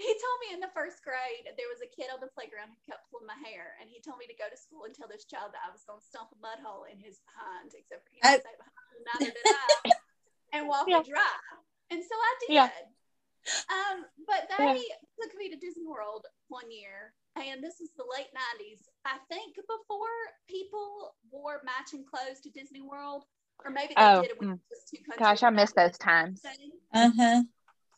He 0.00 0.08
told 0.16 0.38
me 0.40 0.56
in 0.56 0.64
the 0.64 0.72
first 0.72 1.04
grade 1.04 1.44
there 1.60 1.68
was 1.68 1.84
a 1.84 1.92
kid 1.92 2.08
on 2.08 2.24
the 2.24 2.32
playground 2.32 2.72
who 2.72 2.80
kept 2.88 3.08
pulling 3.12 3.28
my 3.28 3.36
hair, 3.44 3.76
and 3.80 3.88
he 3.88 4.00
told 4.00 4.16
me 4.16 4.28
to 4.28 4.36
go 4.36 4.48
to 4.48 4.56
school 4.56 4.88
and 4.88 4.96
tell 4.96 5.08
this 5.08 5.28
child 5.28 5.52
that 5.52 5.64
I 5.64 5.72
was 5.72 5.84
going 5.84 6.00
to 6.00 6.08
stomp 6.08 6.32
a 6.32 6.38
mud 6.40 6.60
hole 6.60 6.88
in 6.88 6.96
his 7.00 7.20
behind, 7.28 7.72
except 7.76 8.04
for 8.04 8.12
he 8.12 8.20
didn't 8.20 8.44
say 8.44 8.56
behind, 8.56 9.00
neither 9.08 9.32
did 9.32 9.44
I, 9.44 9.92
and 10.56 10.62
walk 10.68 10.88
yeah. 10.88 11.04
it 11.04 11.08
dry. 11.08 11.36
And 11.92 12.00
so 12.00 12.16
I 12.16 12.32
did. 12.44 12.52
Yeah. 12.56 12.72
Um, 13.72 14.04
but 14.24 14.48
they 14.52 14.84
yeah. 14.84 15.00
took 15.20 15.32
me 15.36 15.48
to 15.52 15.56
Disney 15.60 15.88
World 15.88 16.24
one 16.48 16.68
year 16.72 17.12
and 17.48 17.62
this 17.62 17.80
is 17.80 17.90
the 17.96 18.04
late 18.16 18.28
90s. 18.34 18.84
I 19.04 19.16
think 19.28 19.56
before 19.56 20.08
people 20.48 21.14
wore 21.30 21.62
matching 21.64 22.04
clothes 22.04 22.40
to 22.42 22.50
Disney 22.50 22.82
World, 22.82 23.24
or 23.64 23.70
maybe 23.70 23.94
they 23.96 24.02
oh, 24.02 24.22
did 24.22 24.32
it 24.32 24.40
with 24.40 24.48
mm. 24.48 24.60
just 24.68 24.88
two 24.88 25.02
countries. 25.04 25.18
Gosh, 25.18 25.42
I 25.42 25.50
miss 25.50 25.72
those 25.72 25.98
times. 25.98 26.42
Uh-huh. 26.94 27.42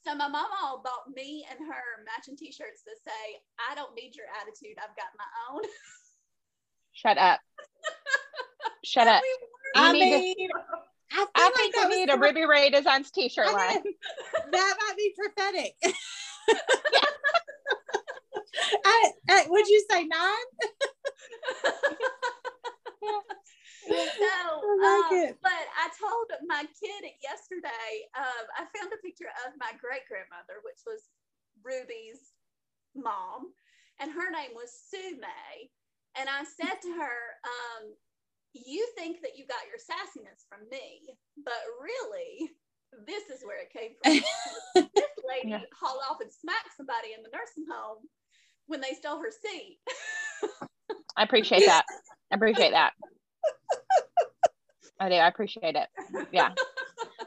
So 0.04 0.14
my 0.16 0.28
mom 0.28 0.46
all 0.62 0.82
bought 0.82 1.14
me 1.14 1.46
and 1.48 1.58
her 1.60 2.04
matching 2.04 2.36
t-shirts 2.36 2.82
that 2.86 2.96
say, 3.04 3.40
I 3.70 3.74
don't 3.74 3.94
need 3.94 4.16
your 4.16 4.26
attitude, 4.40 4.76
I've 4.78 4.96
got 4.96 5.06
my 5.16 5.54
own. 5.54 5.62
Shut 6.92 7.18
up. 7.18 7.40
Shut 8.84 9.06
up. 9.06 9.22
I 9.76 9.92
mean, 9.92 10.34
to, 10.36 10.54
I, 11.12 11.26
I 11.34 11.44
like 11.44 11.54
think 11.54 11.76
we 11.88 11.96
need 11.96 12.10
a 12.10 12.18
Ruby 12.18 12.46
Ray 12.46 12.70
Designs 12.70 13.10
t-shirt 13.10 13.48
I 13.48 13.52
line. 13.52 13.82
Mean, 13.84 13.94
that 14.50 14.76
might 14.80 14.96
be 14.96 15.14
prophetic. 15.16 15.74
yeah. 18.54 18.78
I, 18.84 19.12
I, 19.28 19.46
would 19.48 19.68
you 19.68 19.84
say 19.90 20.04
nine? 20.04 20.48
so, 23.88 24.34
um, 24.86 25.34
but 25.42 25.64
I 25.74 25.90
told 25.98 26.30
my 26.46 26.64
kid 26.78 27.02
yesterday, 27.22 28.06
um, 28.14 28.44
I 28.54 28.66
found 28.70 28.92
a 28.92 29.02
picture 29.02 29.30
of 29.46 29.58
my 29.58 29.72
great 29.80 30.06
grandmother, 30.06 30.62
which 30.62 30.82
was 30.86 31.10
Ruby's 31.62 32.34
mom, 32.94 33.52
and 34.00 34.10
her 34.10 34.30
name 34.30 34.54
was 34.54 34.70
Sue 34.70 35.18
May. 35.18 35.70
And 36.18 36.28
I 36.28 36.44
said 36.44 36.76
to 36.82 36.90
her, 36.92 37.18
um, 37.44 37.96
You 38.52 38.84
think 38.96 39.22
that 39.22 39.36
you 39.36 39.48
got 39.48 39.64
your 39.66 39.80
sassiness 39.80 40.44
from 40.48 40.68
me, 40.70 41.16
but 41.40 41.62
really, 41.80 42.52
this 43.08 43.32
is 43.32 43.40
where 43.44 43.64
it 43.64 43.72
came 43.72 43.96
from. 43.96 44.20
this 44.94 45.16
lady 45.24 45.56
yeah. 45.56 45.64
hauled 45.72 46.04
off 46.10 46.20
and 46.20 46.30
smacked 46.30 46.76
somebody 46.76 47.16
in 47.16 47.24
the 47.24 47.32
nursing 47.32 47.64
home 47.64 48.04
when 48.66 48.80
they 48.80 48.94
stole 48.94 49.18
her 49.18 49.30
seat. 49.30 49.78
I 51.16 51.22
appreciate 51.22 51.66
that. 51.66 51.84
I 52.30 52.36
appreciate 52.36 52.72
that. 52.72 52.92
I 54.98 55.08
do. 55.08 55.14
I 55.16 55.28
appreciate 55.28 55.76
it. 55.76 55.88
Yeah. 56.32 56.50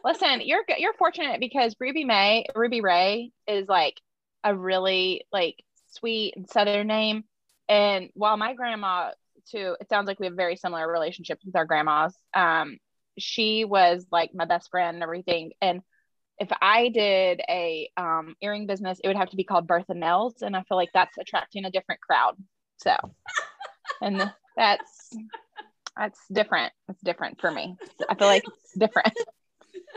Listen, 0.04 0.42
you're 0.42 0.64
you're 0.78 0.94
fortunate 0.94 1.40
because 1.40 1.76
Ruby 1.80 2.06
May, 2.06 2.46
Ruby 2.56 2.82
Ray 2.82 3.32
is 3.48 3.68
like 3.68 4.00
a 4.44 4.56
really 4.56 5.26
like 5.32 5.56
sweet 5.92 6.34
and 6.36 6.50
southern 6.50 6.88
name. 6.88 7.24
And 7.68 8.10
while 8.14 8.38
my 8.38 8.54
grandma 8.54 9.12
too, 9.52 9.76
it 9.80 9.90
sounds 9.90 10.08
like 10.08 10.20
we 10.20 10.28
have 10.28 10.36
very 10.36 10.56
similar 10.56 10.92
relationships 10.92 11.44
with 11.46 11.56
our 11.56 11.66
grandmas. 11.66 12.16
Um, 12.34 12.78
she 13.18 13.66
was 13.66 14.06
like 14.12 14.32
my 14.34 14.46
best 14.46 14.70
friend 14.70 14.96
and 14.96 15.04
everything. 15.04 15.52
And 15.62 15.82
if 16.38 16.50
I 16.62 16.90
did 16.90 17.42
a 17.50 17.90
um, 17.98 18.36
earring 18.42 18.68
business, 18.68 19.00
it 19.04 19.08
would 19.08 19.18
have 19.18 19.30
to 19.30 19.38
be 19.38 19.44
called 19.44 19.68
Bertha 19.68 19.94
Nels, 19.94 20.42
and 20.42 20.56
I 20.56 20.64
feel 20.64 20.78
like 20.78 20.90
that's 20.94 21.18
attracting 21.18 21.66
a 21.66 21.72
different 21.72 22.02
crowd. 22.02 22.36
So, 22.78 22.96
and 24.02 24.32
that's 24.56 25.16
that's 25.98 26.20
different. 26.32 26.74
It's 26.90 27.02
different 27.02 27.40
for 27.40 27.52
me. 27.52 27.76
I 28.10 28.16
feel 28.16 28.28
like 28.28 28.44
it's 28.46 28.74
different. 28.78 29.14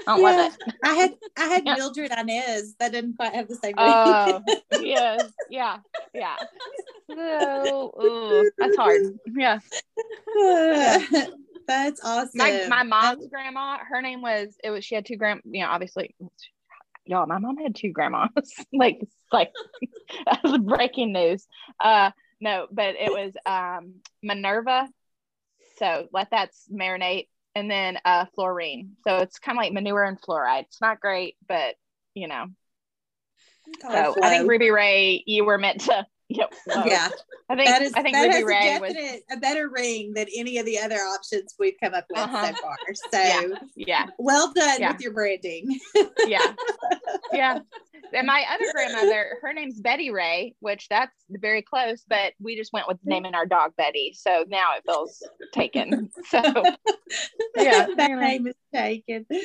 I 0.06 0.16
don't 0.16 0.20
yeah, 0.20 0.30
love 0.36 0.52
it. 0.52 0.74
I 0.82 0.94
had 0.94 1.14
I 1.36 1.44
had 1.46 1.66
yeah. 1.66 1.74
Mildred 1.74 2.12
Inez 2.16 2.74
that 2.78 2.92
didn't 2.92 3.16
quite 3.16 3.34
have 3.34 3.48
the 3.48 3.56
same. 3.56 3.74
Oh, 3.76 3.82
uh, 3.82 4.40
yes, 4.78 5.32
yeah, 5.48 5.78
yeah. 6.14 6.36
So, 7.10 7.94
ooh, 7.98 8.50
that's 8.58 8.76
hard. 8.76 9.00
Yeah. 9.34 9.60
yeah. 10.36 11.26
That's 11.68 12.00
awesome. 12.02 12.30
My, 12.34 12.66
my 12.68 12.82
mom's 12.82 13.28
grandma, 13.28 13.78
her 13.88 14.02
name 14.02 14.22
was 14.22 14.48
it 14.64 14.70
was 14.70 14.84
she 14.84 14.94
had 14.94 15.06
two 15.06 15.16
grand, 15.16 15.42
you 15.44 15.62
know, 15.62 15.68
obviously 15.68 16.14
y'all, 17.04 17.26
my 17.26 17.38
mom 17.38 17.56
had 17.56 17.74
two 17.74 17.90
grandmas. 17.90 18.52
like 18.72 19.00
like 19.32 19.52
that 20.26 20.42
was 20.42 20.58
breaking 20.58 21.12
news. 21.12 21.46
Uh 21.80 22.10
no, 22.40 22.66
but 22.70 22.94
it 22.98 23.10
was 23.10 23.32
um 23.46 23.94
Minerva. 24.22 24.88
So 25.78 26.08
let 26.12 26.30
that 26.30 26.50
marinate 26.72 27.28
and 27.54 27.70
then 27.70 27.98
uh 28.04 28.26
fluorine. 28.34 28.96
So 29.04 29.18
it's 29.18 29.38
kind 29.38 29.58
of 29.58 29.62
like 29.62 29.72
manure 29.72 30.04
and 30.04 30.20
fluoride. 30.20 30.62
It's 30.64 30.80
not 30.80 31.00
great, 31.00 31.36
but 31.46 31.74
you 32.14 32.28
know. 32.28 32.46
So 33.82 34.14
I 34.22 34.30
think 34.30 34.48
Ruby 34.48 34.70
Ray, 34.70 35.22
you 35.26 35.44
were 35.44 35.58
meant 35.58 35.82
to 35.82 36.06
Yep. 36.28 36.54
yeah. 36.86 37.08
I 37.48 37.56
think 37.56 37.68
that 37.68 37.82
is, 37.82 37.92
I 37.94 38.02
think 38.02 38.14
that 38.14 38.28
Ruby 38.28 38.54
a, 38.54 38.60
definite, 38.60 39.22
was 39.28 39.36
a 39.36 39.40
better 39.40 39.70
ring 39.70 40.12
than 40.14 40.26
any 40.36 40.58
of 40.58 40.66
the 40.66 40.78
other 40.78 40.96
options 40.96 41.54
we've 41.58 41.76
come 41.82 41.94
up 41.94 42.04
with 42.10 42.18
uh-huh. 42.18 42.46
so 42.54 42.62
far. 42.62 42.76
So 43.10 43.18
yeah. 43.18 43.56
yeah. 43.74 44.06
Well 44.18 44.52
done 44.52 44.80
yeah. 44.80 44.92
with 44.92 45.00
your 45.00 45.12
branding. 45.12 45.78
yeah. 46.26 46.52
Yeah. 47.32 47.60
And 48.12 48.26
my 48.26 48.44
other 48.52 48.64
grandmother, 48.72 49.38
her 49.42 49.52
name's 49.52 49.80
Betty 49.80 50.10
Ray, 50.10 50.54
which 50.60 50.88
that's 50.88 51.12
very 51.30 51.62
close, 51.62 52.04
but 52.08 52.32
we 52.40 52.56
just 52.56 52.72
went 52.72 52.88
with 52.88 52.98
naming 53.04 53.34
our 53.34 53.44
dog 53.44 53.72
Betty. 53.76 54.14
So 54.14 54.44
now 54.48 54.76
it 54.76 54.82
feels 54.86 55.22
taken. 55.52 56.10
So 56.28 56.42
yeah. 57.56 57.86
that 57.96 58.10
name 58.10 58.46
is 58.46 58.54
taken. 58.74 59.26
Oh 59.30 59.38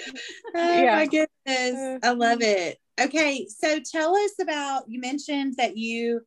yeah. 0.53 0.95
my 0.95 1.05
goodness. 1.07 1.99
I 2.03 2.11
love 2.11 2.41
it. 2.41 2.77
Okay. 2.99 3.47
So 3.47 3.79
tell 3.79 4.15
us 4.15 4.31
about 4.41 4.83
you 4.87 4.99
mentioned 5.01 5.55
that 5.57 5.77
you 5.77 6.21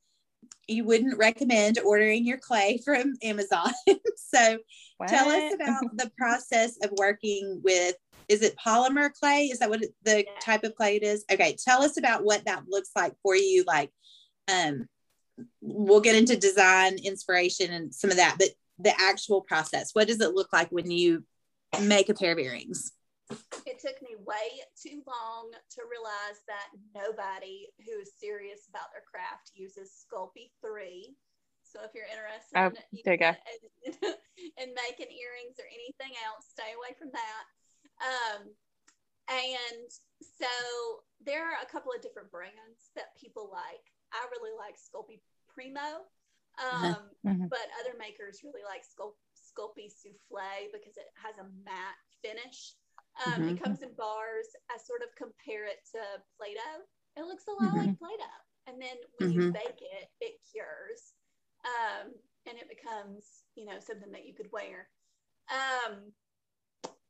you 0.68 0.84
wouldn't 0.84 1.18
recommend 1.18 1.78
ordering 1.78 2.24
your 2.24 2.38
clay 2.38 2.80
from 2.84 3.14
Amazon. 3.22 3.70
so 4.16 4.58
what? 4.98 5.08
tell 5.08 5.28
us 5.28 5.54
about 5.54 5.82
the 5.96 6.10
process 6.18 6.76
of 6.82 6.90
working 6.96 7.60
with 7.62 7.94
is 8.28 8.42
it 8.42 8.56
polymer 8.56 9.12
clay? 9.12 9.44
Is 9.44 9.60
that 9.60 9.70
what 9.70 9.82
it, 9.82 9.94
the 10.02 10.24
yeah. 10.24 10.30
type 10.40 10.64
of 10.64 10.74
clay 10.74 10.96
it 10.96 11.04
is? 11.04 11.24
Okay, 11.30 11.56
tell 11.64 11.82
us 11.82 11.96
about 11.96 12.24
what 12.24 12.44
that 12.46 12.64
looks 12.68 12.90
like 12.96 13.14
for 13.22 13.36
you. 13.36 13.62
Like, 13.64 13.90
um, 14.52 14.88
we'll 15.60 16.00
get 16.00 16.16
into 16.16 16.36
design, 16.36 16.96
inspiration, 16.98 17.72
and 17.72 17.94
some 17.94 18.10
of 18.10 18.16
that, 18.16 18.36
but 18.38 18.48
the 18.78 18.92
actual 19.00 19.42
process. 19.42 19.90
What 19.92 20.08
does 20.08 20.20
it 20.20 20.34
look 20.34 20.52
like 20.52 20.70
when 20.70 20.90
you 20.90 21.24
make 21.80 22.08
a 22.08 22.14
pair 22.14 22.32
of 22.32 22.38
earrings? 22.38 22.92
It 23.66 23.82
took 23.82 23.98
me 23.98 24.14
way 24.22 24.62
too 24.78 25.02
long 25.02 25.50
to 25.50 25.80
realize 25.90 26.38
that 26.46 26.70
nobody 26.94 27.66
who 27.82 27.98
is 27.98 28.14
serious 28.14 28.70
about 28.70 28.94
their 28.94 29.02
craft 29.02 29.50
uses 29.58 29.90
Sculpey 29.90 30.54
3. 30.62 31.10
So 31.66 31.82
if 31.82 31.90
you're 31.90 32.06
interested 32.06 32.54
oh, 32.54 32.70
in, 32.70 33.02
there 33.02 33.18
you 33.18 33.26
go. 33.26 33.34
in 34.62 34.70
making 34.70 35.10
earrings 35.10 35.58
or 35.58 35.66
anything 35.66 36.14
else, 36.22 36.46
stay 36.46 36.70
away 36.78 36.94
from 36.94 37.10
that. 37.10 37.44
Um, 37.98 38.54
and 39.26 39.90
so 40.22 40.52
there 41.18 41.42
are 41.42 41.58
a 41.58 41.66
couple 41.66 41.90
of 41.90 41.98
different 42.06 42.30
brands 42.30 42.94
that 42.94 43.18
people 43.18 43.50
like. 43.50 43.82
I 44.14 44.22
really 44.30 44.54
like 44.54 44.78
Sculpey 44.78 45.18
Premo, 45.50 46.06
uh-huh. 46.62 46.94
um, 46.94 47.10
mm-hmm. 47.26 47.50
but 47.50 47.66
other 47.82 47.98
makers 47.98 48.46
really 48.46 48.62
like 48.62 48.86
Sculpey 48.86 49.90
Souffle 49.90 50.70
because 50.70 50.94
it 50.94 51.10
has 51.18 51.34
a 51.42 51.50
matte 51.66 51.98
finish 52.22 52.78
um, 53.24 53.32
mm-hmm. 53.32 53.48
It 53.56 53.62
comes 53.62 53.80
in 53.80 53.96
bars. 53.96 54.48
I 54.68 54.76
sort 54.76 55.00
of 55.00 55.14
compare 55.16 55.64
it 55.64 55.80
to 55.96 56.00
Play 56.36 56.52
Doh. 56.52 56.84
It 57.16 57.24
looks 57.24 57.48
a 57.48 57.56
lot 57.56 57.72
mm-hmm. 57.72 57.96
like 57.96 57.98
Play 57.98 58.16
Doh. 58.20 58.42
And 58.68 58.82
then 58.82 58.96
when 59.18 59.30
mm-hmm. 59.30 59.40
you 59.40 59.52
bake 59.52 59.80
it, 59.80 60.10
it 60.20 60.36
cures 60.52 61.14
um, 61.64 62.12
and 62.46 62.58
it 62.58 62.68
becomes, 62.68 63.46
you 63.54 63.64
know, 63.64 63.78
something 63.80 64.12
that 64.12 64.26
you 64.26 64.34
could 64.34 64.50
wear. 64.52 64.88
Um, 65.48 66.12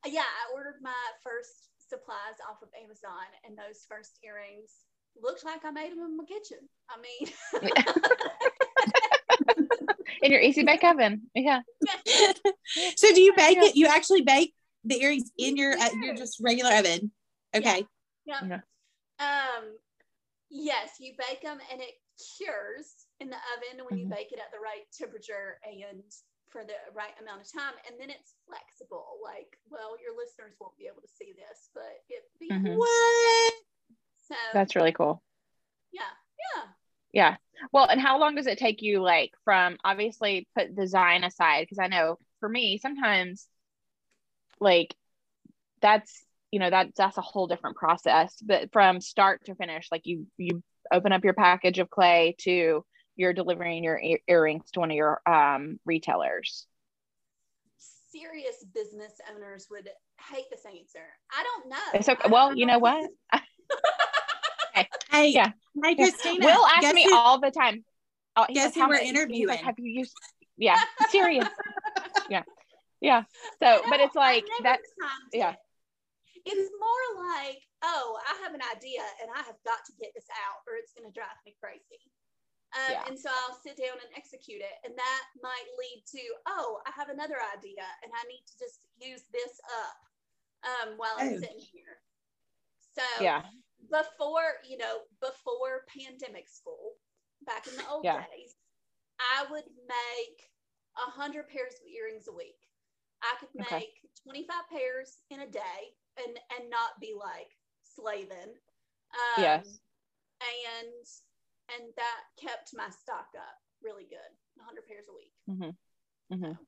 yeah, 0.06 0.28
I 0.28 0.54
ordered 0.54 0.78
my 0.82 1.04
first 1.24 1.72
supplies 1.88 2.38
off 2.48 2.62
of 2.62 2.68
Amazon, 2.76 3.26
and 3.44 3.56
those 3.56 3.86
first 3.88 4.18
earrings 4.22 4.86
looked 5.20 5.44
like 5.44 5.64
I 5.64 5.70
made 5.70 5.92
them 5.92 6.00
in 6.00 6.16
my 6.16 6.24
kitchen. 6.24 6.58
I 6.90 7.00
mean, 7.00 7.32
in 10.22 10.32
your 10.32 10.40
easy 10.40 10.62
bake 10.62 10.84
oven. 10.84 11.22
Yeah. 11.34 11.60
so 12.96 13.14
do 13.14 13.20
you 13.20 13.32
bake 13.36 13.58
it? 13.58 13.76
You 13.76 13.86
actually 13.86 14.22
bake 14.22 14.54
the 14.86 15.02
earrings 15.02 15.30
in 15.38 15.56
your 15.56 15.72
uh, 15.76 15.88
your 16.02 16.14
just 16.14 16.38
regular 16.40 16.74
oven. 16.74 17.10
Okay. 17.54 17.86
Yeah. 18.24 18.40
yeah. 18.48 18.60
Um. 19.20 19.64
Yes, 20.48 20.90
you 21.00 21.12
bake 21.18 21.42
them 21.42 21.58
and 21.72 21.80
it 21.80 21.94
cures 22.38 23.06
in 23.20 23.28
the 23.28 23.36
oven 23.56 23.84
when 23.88 23.98
you 23.98 24.06
mm-hmm. 24.06 24.14
bake 24.14 24.32
it 24.32 24.38
at 24.38 24.52
the 24.52 24.60
right 24.62 24.84
temperature 24.96 25.58
and 25.64 26.02
for 26.50 26.62
the 26.64 26.78
right 26.94 27.12
amount 27.20 27.40
of 27.40 27.52
time 27.52 27.74
and 27.86 28.00
then 28.00 28.08
it's 28.08 28.34
flexible 28.46 29.18
like 29.22 29.58
well 29.70 29.96
your 30.00 30.16
listeners 30.16 30.54
won't 30.60 30.76
be 30.78 30.86
able 30.86 31.02
to 31.02 31.08
see 31.08 31.34
this 31.36 31.68
but 31.74 32.00
it 32.08 32.22
be 32.38 32.48
mm-hmm. 32.48 32.76
what 32.76 33.52
so 34.28 34.34
that's 34.54 34.76
really 34.76 34.92
cool 34.92 35.22
yeah 35.92 36.02
yeah 36.54 36.62
yeah 37.12 37.36
well 37.72 37.86
and 37.86 38.00
how 38.00 38.18
long 38.18 38.34
does 38.34 38.46
it 38.46 38.58
take 38.58 38.80
you 38.80 39.02
like 39.02 39.32
from 39.44 39.76
obviously 39.84 40.46
put 40.56 40.76
design 40.76 41.24
aside 41.24 41.62
because 41.62 41.78
i 41.78 41.88
know 41.88 42.16
for 42.40 42.48
me 42.48 42.78
sometimes 42.78 43.48
like 44.60 44.94
that's 45.80 46.24
you 46.50 46.60
know 46.60 46.70
that 46.70 46.88
that's 46.96 47.18
a 47.18 47.22
whole 47.22 47.46
different 47.46 47.76
process. 47.76 48.34
But 48.42 48.72
from 48.72 49.00
start 49.00 49.44
to 49.46 49.54
finish 49.54 49.88
like 49.90 50.02
you 50.04 50.26
you 50.36 50.62
open 50.92 51.12
up 51.12 51.24
your 51.24 51.34
package 51.34 51.78
of 51.78 51.90
clay 51.90 52.34
to 52.40 52.84
you're 53.16 53.32
delivering 53.32 53.82
your 53.82 53.98
ear- 53.98 54.20
earrings 54.28 54.70
to 54.72 54.80
one 54.80 54.90
of 54.90 54.96
your 54.96 55.20
um, 55.26 55.78
retailers. 55.84 56.66
Serious 57.78 58.64
business 58.74 59.12
owners 59.34 59.68
would 59.70 59.88
hate 60.30 60.44
this 60.50 60.64
answer. 60.66 61.06
I 61.30 61.42
don't 61.42 61.70
know. 61.70 61.98
It's 61.98 62.08
okay. 62.08 62.28
Well 62.30 62.56
you 62.56 62.66
know. 62.66 62.78
what? 62.78 63.10
Okay. 63.34 64.88
hey 65.10 65.28
yeah. 65.30 65.52
hey 65.82 65.94
christina 65.96 66.44
will 66.44 66.66
ask 66.66 66.94
me 66.94 67.04
who, 67.04 67.16
all 67.16 67.40
the 67.40 67.50
time. 67.50 67.84
Oh, 68.36 68.46
guess 68.52 68.74
who 68.74 68.86
we're 68.86 68.96
interviewing? 68.96 69.48
like, 69.48 69.60
have 69.60 69.78
you 69.78 70.00
used? 70.00 70.14
Yeah. 70.56 70.80
Serious. 71.10 71.48
Yeah 72.28 72.42
yeah. 73.00 73.24
So, 73.62 73.82
but 73.88 74.00
it's 74.00 74.14
like 74.16 74.44
that. 74.62 74.80
Yeah. 75.32 75.54
It's 76.46 76.70
more 76.78 77.26
like, 77.26 77.58
oh, 77.82 78.18
I 78.22 78.38
have 78.46 78.54
an 78.54 78.62
idea 78.70 79.02
and 79.18 79.28
I 79.34 79.42
have 79.42 79.58
got 79.66 79.82
to 79.90 79.98
get 79.98 80.14
this 80.14 80.30
out 80.46 80.62
or 80.70 80.78
it's 80.78 80.94
going 80.94 81.10
to 81.10 81.14
drive 81.14 81.34
me 81.42 81.58
crazy. 81.58 81.98
Um, 82.74 82.92
yeah. 82.92 83.02
And 83.10 83.18
so 83.18 83.30
I'll 83.30 83.58
sit 83.58 83.74
down 83.74 83.98
and 83.98 84.10
execute 84.14 84.62
it. 84.62 84.76
And 84.86 84.94
that 84.94 85.24
might 85.42 85.66
lead 85.74 86.06
to, 86.14 86.22
oh, 86.46 86.78
I 86.86 86.94
have 86.94 87.10
another 87.10 87.42
idea 87.50 87.82
and 88.06 88.10
I 88.14 88.22
need 88.30 88.46
to 88.46 88.54
just 88.62 88.78
use 89.02 89.26
this 89.34 89.58
up 89.74 89.98
um, 90.70 90.88
while 90.96 91.18
I'm 91.18 91.34
oh. 91.34 91.42
sitting 91.42 91.62
here. 91.62 91.98
So, 92.94 93.04
yeah. 93.18 93.42
Before, 93.90 94.62
you 94.66 94.78
know, 94.78 95.04
before 95.20 95.86
pandemic 95.90 96.48
school, 96.48 96.94
back 97.44 97.66
in 97.66 97.76
the 97.76 97.86
old 97.90 98.04
yeah. 98.06 98.22
days, 98.22 98.54
I 99.18 99.50
would 99.50 99.66
make 99.66 100.38
a 100.96 101.10
hundred 101.10 101.48
pairs 101.48 101.74
of 101.74 101.86
earrings 101.90 102.26
a 102.28 102.32
week. 102.32 102.56
I 103.26 103.36
could 103.40 103.50
make 103.54 103.66
okay. 103.72 103.88
25 104.22 104.54
pairs 104.70 105.18
in 105.30 105.40
a 105.40 105.50
day 105.50 105.94
and 106.18 106.38
and 106.58 106.70
not 106.70 107.00
be 107.00 107.14
like 107.18 107.50
slaving. 107.82 108.54
Um, 109.12 109.38
yes. 109.42 109.78
And 110.40 111.04
and 111.74 111.90
that 111.96 112.20
kept 112.40 112.70
my 112.74 112.88
stock 112.90 113.28
up 113.36 113.58
really 113.82 114.04
good, 114.04 114.32
100 114.56 114.86
pairs 114.86 115.06
a 115.10 115.14
week. 115.14 115.32
Mm-hmm. 115.50 116.34
Mm-hmm. 116.34 116.52
So, 116.52 116.66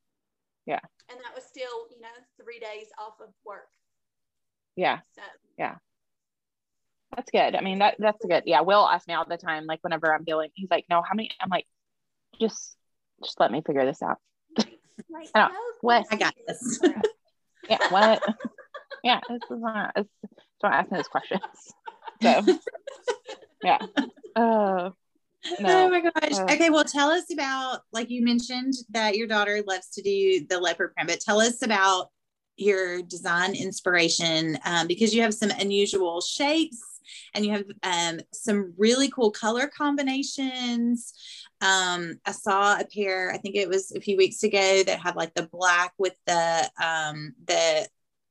yeah. 0.67 0.81
And 1.11 1.19
that 1.25 1.35
was 1.35 1.45
still, 1.45 1.89
you 1.91 2.01
know, 2.01 2.15
three 2.43 2.59
days 2.59 2.87
off 2.99 3.15
of 3.21 3.33
work. 3.45 3.69
Yeah. 4.77 4.99
So. 5.15 5.23
Yeah. 5.59 5.77
That's 7.17 7.31
good. 7.31 7.55
I 7.55 7.63
mean, 7.63 7.79
that 7.79 7.97
that's 7.99 8.25
good. 8.25 8.43
Yeah. 8.47 8.61
Will 8.61 8.87
ask 8.87 9.09
me 9.09 9.15
all 9.15 9.25
the 9.27 9.37
time, 9.37 9.67
like 9.67 9.81
whenever 9.83 10.13
I'm 10.13 10.25
dealing, 10.25 10.51
he's 10.55 10.71
like, 10.71 10.85
no, 10.91 11.03
how 11.03 11.15
many? 11.15 11.31
I'm 11.41 11.49
like, 11.49 11.67
just, 12.41 12.77
just 13.25 13.41
let 13.41 13.51
me 13.51 13.63
figure 13.67 13.87
this 13.87 14.03
out. 14.03 14.19
Like, 15.11 15.29
I 15.35 15.51
what? 15.81 16.07
I 16.11 16.17
got 16.17 16.35
this. 16.47 16.81
yeah. 17.69 17.79
What? 17.91 18.23
yeah. 19.03 19.21
This 19.29 19.41
is 19.51 19.61
not. 19.61 19.93
It's, 19.97 20.09
don't 20.61 20.73
ask 20.73 20.91
me 20.91 20.99
those 20.99 21.09
questions. 21.09 21.41
So, 22.23 22.43
yeah. 23.63 23.79
Uh, 24.35 24.91
No. 25.61 25.87
Oh 25.87 25.89
my 25.89 26.01
gosh. 26.01 26.39
Uh, 26.39 26.45
okay, 26.45 26.71
well, 26.71 26.85
tell 26.85 27.11
us 27.11 27.33
about 27.33 27.81
like 27.93 28.11
you 28.11 28.25
mentioned 28.25 28.75
that 28.91 29.17
your 29.17 29.27
daughter 29.27 29.63
loves 29.67 29.89
to 29.91 30.03
do 30.03 30.45
the 30.49 30.59
leopard 30.59 30.95
print, 30.95 31.09
but 31.09 31.21
tell 31.21 31.41
us 31.41 31.63
about 31.63 32.11
your 32.57 33.03
design 33.03 33.55
inspiration 33.55 34.59
um, 34.65 34.87
because 34.89 35.15
you 35.15 35.23
have 35.23 35.33
some 35.33 35.51
unusual 35.51 36.21
shapes 36.21 36.83
and 37.35 37.47
you 37.47 37.53
have 37.53 37.65
um, 37.83 38.21
some 38.33 38.75
really 38.77 39.09
cool 39.11 39.31
color 39.31 39.69
combinations. 39.69 41.15
Um, 41.61 42.21
I 42.25 42.33
saw 42.33 42.79
a 42.79 42.85
pair, 42.85 43.33
I 43.33 43.39
think 43.39 43.57
it 43.57 43.69
was 43.69 43.91
a 43.93 44.01
few 44.01 44.17
weeks 44.17 44.43
ago, 44.43 44.83
that 44.85 45.01
had 45.01 45.17
like 45.17 45.35
the 45.35 45.49
black 45.51 45.93
with 45.99 46.15
the 46.27 46.71
um, 46.83 47.35
the 47.47 47.89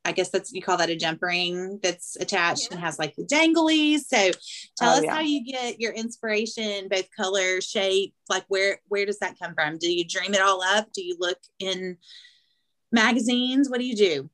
I 0.08 0.14
guess 0.14 0.30
that's 0.30 0.54
you 0.54 0.62
call 0.62 0.78
that 0.78 0.90
a 0.90 0.96
jump 0.96 1.22
ring 1.22 1.82
that's 1.84 2.16
attached 2.16 2.70
yeah. 2.70 2.78
and 2.78 2.80
has 2.86 2.98
like 2.98 3.14
the 3.18 3.26
danglies. 3.26 4.00
So 4.08 4.32
tell 4.78 4.94
oh, 4.94 4.98
us 4.98 5.04
yeah. 5.04 5.16
how 5.16 5.20
you 5.20 5.44
get 5.44 5.82
your 5.82 5.92
inspiration, 5.92 6.88
both 6.90 7.10
color, 7.16 7.60
shape, 7.60 8.14
like 8.30 8.46
where 8.48 8.80
where 8.88 9.06
does 9.06 9.20
that 9.20 9.38
come 9.38 9.54
from? 9.54 9.78
Do 9.78 9.92
you 9.92 10.06
dream 10.06 10.34
it 10.34 10.42
all 10.42 10.62
up? 10.64 10.88
Do 10.94 11.04
you 11.04 11.18
look 11.20 11.40
in 11.60 11.98
magazines? 12.90 13.70
What 13.70 13.80
do 13.80 13.86
you 13.86 13.98
do? 13.98 14.30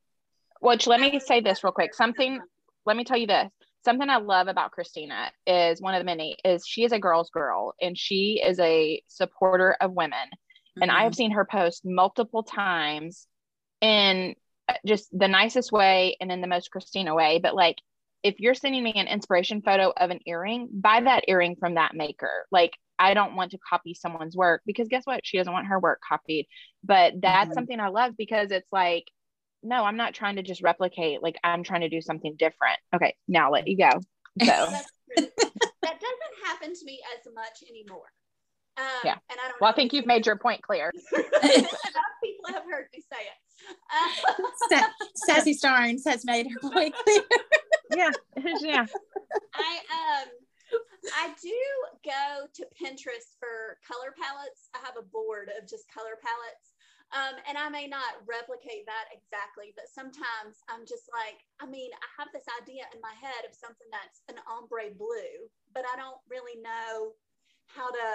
Which 0.61 0.85
let 0.85 0.99
me 0.99 1.19
say 1.19 1.41
this 1.41 1.63
real 1.63 1.73
quick. 1.73 1.95
Something 1.95 2.39
let 2.85 2.95
me 2.95 3.03
tell 3.03 3.17
you 3.17 3.27
this. 3.27 3.49
Something 3.85 4.09
I 4.09 4.17
love 4.17 4.47
about 4.47 4.71
Christina 4.71 5.31
is 5.45 5.81
one 5.81 5.93
of 5.93 5.99
the 5.99 6.05
many 6.05 6.37
is 6.45 6.65
she 6.65 6.83
is 6.83 6.91
a 6.91 6.99
girl's 6.99 7.29
girl 7.29 7.73
and 7.81 7.97
she 7.97 8.41
is 8.43 8.59
a 8.59 9.01
supporter 9.07 9.75
of 9.81 9.91
women. 9.91 10.17
Mm-hmm. 10.29 10.83
And 10.83 10.91
I 10.91 11.03
have 11.03 11.11
mm-hmm. 11.11 11.17
seen 11.17 11.31
her 11.31 11.45
post 11.45 11.83
multiple 11.85 12.43
times 12.43 13.27
in 13.81 14.35
just 14.85 15.09
the 15.17 15.27
nicest 15.27 15.71
way 15.71 16.15
and 16.21 16.31
in 16.31 16.41
the 16.41 16.47
most 16.47 16.71
Christina 16.71 17.13
way. 17.13 17.39
But 17.43 17.55
like, 17.55 17.77
if 18.23 18.39
you're 18.39 18.53
sending 18.53 18.83
me 18.83 18.93
an 18.95 19.07
inspiration 19.07 19.61
photo 19.61 19.91
of 19.95 20.09
an 20.09 20.19
earring, 20.25 20.69
buy 20.71 21.01
that 21.01 21.25
earring 21.27 21.57
from 21.57 21.75
that 21.75 21.93
maker. 21.93 22.45
Like, 22.51 22.71
I 22.97 23.13
don't 23.13 23.35
want 23.35 23.51
to 23.51 23.57
copy 23.69 23.93
someone's 23.93 24.37
work 24.37 24.61
because 24.65 24.87
guess 24.87 25.05
what? 25.05 25.21
She 25.25 25.37
doesn't 25.37 25.51
want 25.51 25.67
her 25.67 25.79
work 25.79 25.99
copied. 26.07 26.47
But 26.83 27.15
that's 27.21 27.47
mm-hmm. 27.47 27.53
something 27.53 27.79
I 27.81 27.89
love 27.89 28.13
because 28.17 28.51
it's 28.51 28.71
like, 28.71 29.03
no, 29.63 29.83
I'm 29.83 29.97
not 29.97 30.13
trying 30.13 30.35
to 30.35 30.43
just 30.43 30.61
replicate. 30.61 31.23
Like, 31.23 31.37
I'm 31.43 31.63
trying 31.63 31.81
to 31.81 31.89
do 31.89 32.01
something 32.01 32.35
different. 32.37 32.79
Okay, 32.95 33.15
now 33.27 33.51
let 33.51 33.67
you 33.67 33.77
go. 33.77 33.89
So 34.39 34.47
that 35.15 35.99
doesn't 35.99 36.35
happen 36.43 36.73
to 36.73 36.85
me 36.85 36.99
as 37.15 37.31
much 37.35 37.63
anymore. 37.69 38.09
Um, 38.77 38.85
yeah. 39.03 39.17
And 39.29 39.39
I 39.39 39.49
don't 39.49 39.61
well, 39.61 39.69
I 39.69 39.75
think 39.75 39.93
you've 39.93 40.07
made 40.07 40.25
your 40.25 40.37
point 40.37 40.63
clear. 40.63 40.91
Enough 41.13 41.29
people 42.23 42.47
have 42.47 42.63
heard 42.63 42.87
me 42.91 43.03
say 43.11 43.19
it. 43.21 44.73
Uh, 44.73 44.83
Sassy 45.15 45.53
Starnes 45.53 46.01
has 46.07 46.25
made 46.25 46.47
her 46.49 46.69
point 46.71 46.95
clear. 46.95 47.21
yeah. 47.95 48.09
Yeah. 48.61 48.85
I 49.53 49.79
um 49.93 50.29
I 51.13 51.33
do 51.41 51.53
go 52.03 52.47
to 52.55 52.63
Pinterest 52.73 53.37
for 53.39 53.77
color 53.85 54.15
palettes. 54.17 54.69
I 54.73 54.79
have 54.79 54.95
a 54.97 55.03
board 55.03 55.51
of 55.61 55.69
just 55.69 55.85
color 55.93 56.17
palettes. 56.21 56.72
Um, 57.13 57.37
and 57.45 57.61
I 57.61 57.69
may 57.69 57.85
not 57.85 58.25
replicate 58.25 58.89
that 58.89 59.13
exactly, 59.13 59.69
but 59.77 59.85
sometimes 59.85 60.65
I'm 60.65 60.81
just 60.81 61.05
like, 61.13 61.45
I 61.61 61.69
mean, 61.69 61.93
I 61.93 62.09
have 62.17 62.33
this 62.33 62.49
idea 62.57 62.89
in 62.89 62.97
my 63.05 63.13
head 63.21 63.45
of 63.45 63.53
something 63.53 63.85
that's 63.93 64.25
an 64.33 64.41
ombre 64.49 64.89
blue, 64.97 65.45
but 65.77 65.85
I 65.85 65.93
don't 65.93 66.17
really 66.25 66.57
know 66.57 67.13
how 67.69 67.93
to 67.93 68.07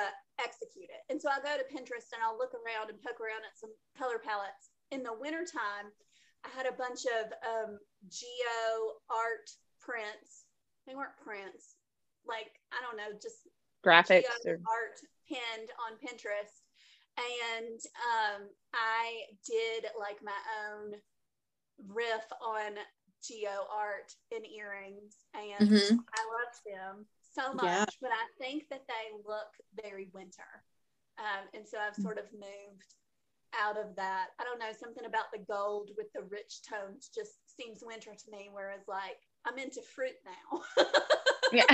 execute 0.42 0.90
it. 0.90 1.06
And 1.06 1.22
so 1.22 1.30
I'll 1.30 1.42
go 1.42 1.54
to 1.54 1.70
Pinterest 1.70 2.10
and 2.10 2.18
I'll 2.26 2.38
look 2.38 2.58
around 2.58 2.90
and 2.90 2.98
poke 2.98 3.22
around 3.22 3.46
at 3.46 3.54
some 3.54 3.70
color 3.94 4.18
palettes. 4.18 4.74
In 4.90 5.06
the 5.06 5.14
wintertime, 5.14 5.94
I 6.42 6.50
had 6.50 6.66
a 6.66 6.74
bunch 6.74 7.06
of 7.06 7.30
um, 7.46 7.78
geo 8.10 8.98
art 9.10 9.46
prints. 9.78 10.50
They 10.86 10.98
weren't 10.98 11.14
prints, 11.22 11.78
like, 12.26 12.58
I 12.74 12.82
don't 12.82 12.96
know, 12.96 13.14
just 13.14 13.46
graphics 13.84 14.26
or 14.46 14.58
art 14.66 14.98
pinned 15.28 15.70
on 15.86 16.00
Pinterest. 16.02 16.57
And 17.18 17.80
um, 18.14 18.48
I 18.72 19.26
did 19.44 19.90
like 19.98 20.18
my 20.22 20.38
own 20.66 20.94
riff 21.88 22.24
on 22.42 22.78
geo 23.22 23.66
art 23.74 24.14
in 24.30 24.44
earrings 24.46 25.26
and 25.34 25.68
mm-hmm. 25.68 25.96
I 26.14 26.22
loved 26.30 26.58
them 26.64 27.06
so 27.34 27.52
much, 27.52 27.64
yeah. 27.64 27.84
but 28.00 28.10
I 28.10 28.24
think 28.38 28.68
that 28.70 28.82
they 28.88 29.16
look 29.26 29.50
very 29.82 30.08
winter. 30.14 30.62
Um, 31.18 31.48
and 31.54 31.66
so 31.66 31.78
I've 31.78 32.00
sort 32.00 32.18
of 32.18 32.24
moved 32.32 32.94
out 33.58 33.76
of 33.76 33.96
that. 33.96 34.28
I 34.38 34.44
don't 34.44 34.58
know, 34.58 34.72
something 34.78 35.04
about 35.04 35.32
the 35.32 35.40
gold 35.40 35.90
with 35.96 36.06
the 36.14 36.22
rich 36.22 36.60
tones 36.68 37.10
just 37.14 37.32
seems 37.58 37.82
winter 37.84 38.12
to 38.12 38.30
me, 38.30 38.50
whereas 38.52 38.82
like 38.86 39.18
I'm 39.44 39.58
into 39.58 39.82
fruit 39.82 40.14
now. 40.24 40.84
yeah. 41.52 41.64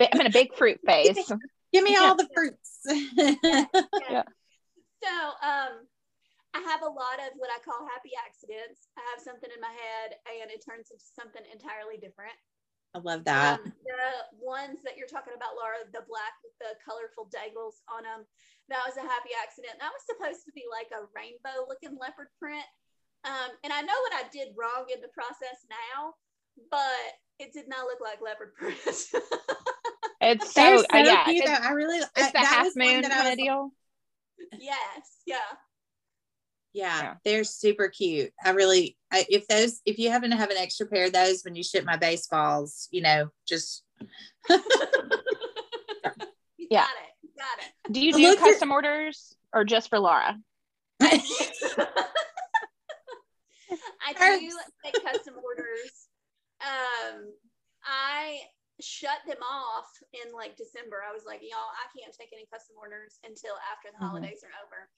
I'm 0.12 0.20
in 0.20 0.26
a 0.26 0.30
big 0.30 0.54
fruit 0.56 0.80
phase. 0.86 1.30
Give 1.72 1.84
me 1.84 1.96
all 1.96 2.14
the 2.14 2.28
fruits. 2.34 2.80
yeah, 2.86 3.34
yeah. 3.44 3.64
yeah. 4.10 4.22
So 5.02 5.14
um, 5.42 5.88
I 6.54 6.60
have 6.68 6.84
a 6.84 6.92
lot 6.92 7.16
of 7.24 7.32
what 7.40 7.48
I 7.48 7.58
call 7.64 7.88
happy 7.88 8.12
accidents. 8.14 8.92
I 8.94 9.02
have 9.12 9.24
something 9.24 9.48
in 9.48 9.60
my 9.60 9.72
head 9.72 10.20
and 10.28 10.52
it 10.52 10.60
turns 10.60 10.92
into 10.92 11.02
something 11.02 11.42
entirely 11.48 11.96
different. 11.96 12.36
I 12.92 13.00
love 13.00 13.24
that. 13.24 13.56
Um, 13.56 13.72
the 13.88 14.36
ones 14.36 14.84
that 14.84 15.00
you're 15.00 15.08
talking 15.08 15.32
about, 15.32 15.56
Laura, 15.56 15.80
the 15.96 16.04
black 16.04 16.36
with 16.44 16.52
the 16.60 16.76
colorful 16.84 17.32
dangles 17.32 17.80
on 17.88 18.04
them, 18.04 18.28
that 18.68 18.84
was 18.84 19.00
a 19.00 19.08
happy 19.08 19.32
accident. 19.32 19.80
That 19.80 19.96
was 19.96 20.04
supposed 20.04 20.44
to 20.44 20.52
be 20.52 20.68
like 20.68 20.92
a 20.92 21.08
rainbow 21.16 21.64
looking 21.64 21.96
leopard 21.96 22.28
print. 22.36 22.68
Um, 23.24 23.56
and 23.64 23.72
I 23.72 23.80
know 23.80 23.96
what 24.04 24.20
I 24.20 24.28
did 24.28 24.52
wrong 24.52 24.92
in 24.92 25.00
the 25.00 25.08
process 25.16 25.64
now, 25.72 26.20
but 26.68 27.16
it 27.40 27.56
did 27.56 27.64
not 27.64 27.88
look 27.88 28.04
like 28.04 28.20
leopard 28.20 28.52
print. 28.52 28.76
it's 30.22 30.52
so, 30.52 30.78
so 30.78 30.84
uh, 30.92 30.98
yeah, 30.98 31.24
cute, 31.24 31.44
it's, 31.44 31.60
I 31.60 31.70
really, 31.72 31.98
it's 31.98 32.10
I, 32.16 32.30
the 32.30 32.38
half 32.38 32.66
moon 32.76 33.02
kind 33.02 33.28
of 33.28 33.36
deal. 33.36 33.70
Yes, 34.58 34.78
yeah 35.26 35.36
yeah, 36.72 37.02
yeah, 37.02 37.14
they're 37.24 37.44
super 37.44 37.88
cute. 37.88 38.32
I 38.42 38.50
really, 38.50 38.96
I, 39.12 39.26
if 39.28 39.46
those, 39.46 39.80
if 39.84 39.98
you 39.98 40.10
happen 40.10 40.30
to 40.30 40.36
have 40.36 40.50
an 40.50 40.56
extra 40.56 40.86
pair 40.86 41.06
of 41.06 41.12
those 41.12 41.42
when 41.44 41.54
you 41.54 41.62
ship 41.62 41.84
my 41.84 41.96
baseballs, 41.96 42.88
you 42.90 43.02
know, 43.02 43.28
just. 43.46 43.84
yeah. 44.48 44.56
Got 46.70 46.88
it. 46.88 47.28
Got 47.36 47.58
it. 47.58 47.92
Do 47.92 48.00
you 48.00 48.12
do 48.12 48.22
Look 48.22 48.38
custom 48.38 48.70
at- 48.70 48.74
orders 48.74 49.36
or 49.52 49.64
just 49.64 49.90
for 49.90 49.98
Laura? 49.98 50.38
I 51.02 51.18
do 54.38 54.50
take 54.84 55.04
custom 55.04 55.34
orders. 55.42 56.08
Um, 56.60 57.32
I 57.84 58.38
shut 58.82 59.22
them 59.24 59.40
off 59.40 59.88
in 60.12 60.34
like 60.34 60.58
December. 60.58 61.00
I 61.06 61.14
was 61.14 61.24
like, 61.24 61.40
y'all, 61.40 61.72
I 61.72 61.86
can't 61.94 62.12
take 62.12 62.34
any 62.34 62.44
custom 62.50 62.76
orders 62.76 63.22
until 63.22 63.56
after 63.70 63.88
the 63.88 64.02
mm-hmm. 64.02 64.10
holidays 64.10 64.42
are 64.42 64.54
over. 64.62 64.90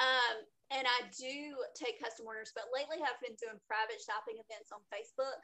Um, 0.00 0.36
and 0.72 0.86
I 0.86 1.08
do 1.12 1.58
take 1.76 2.00
custom 2.00 2.28
orders, 2.28 2.54
but 2.54 2.70
lately 2.70 3.02
I've 3.02 3.20
been 3.20 3.36
doing 3.36 3.58
private 3.66 4.00
shopping 4.00 4.38
events 4.38 4.70
on 4.70 4.80
Facebook. 4.88 5.40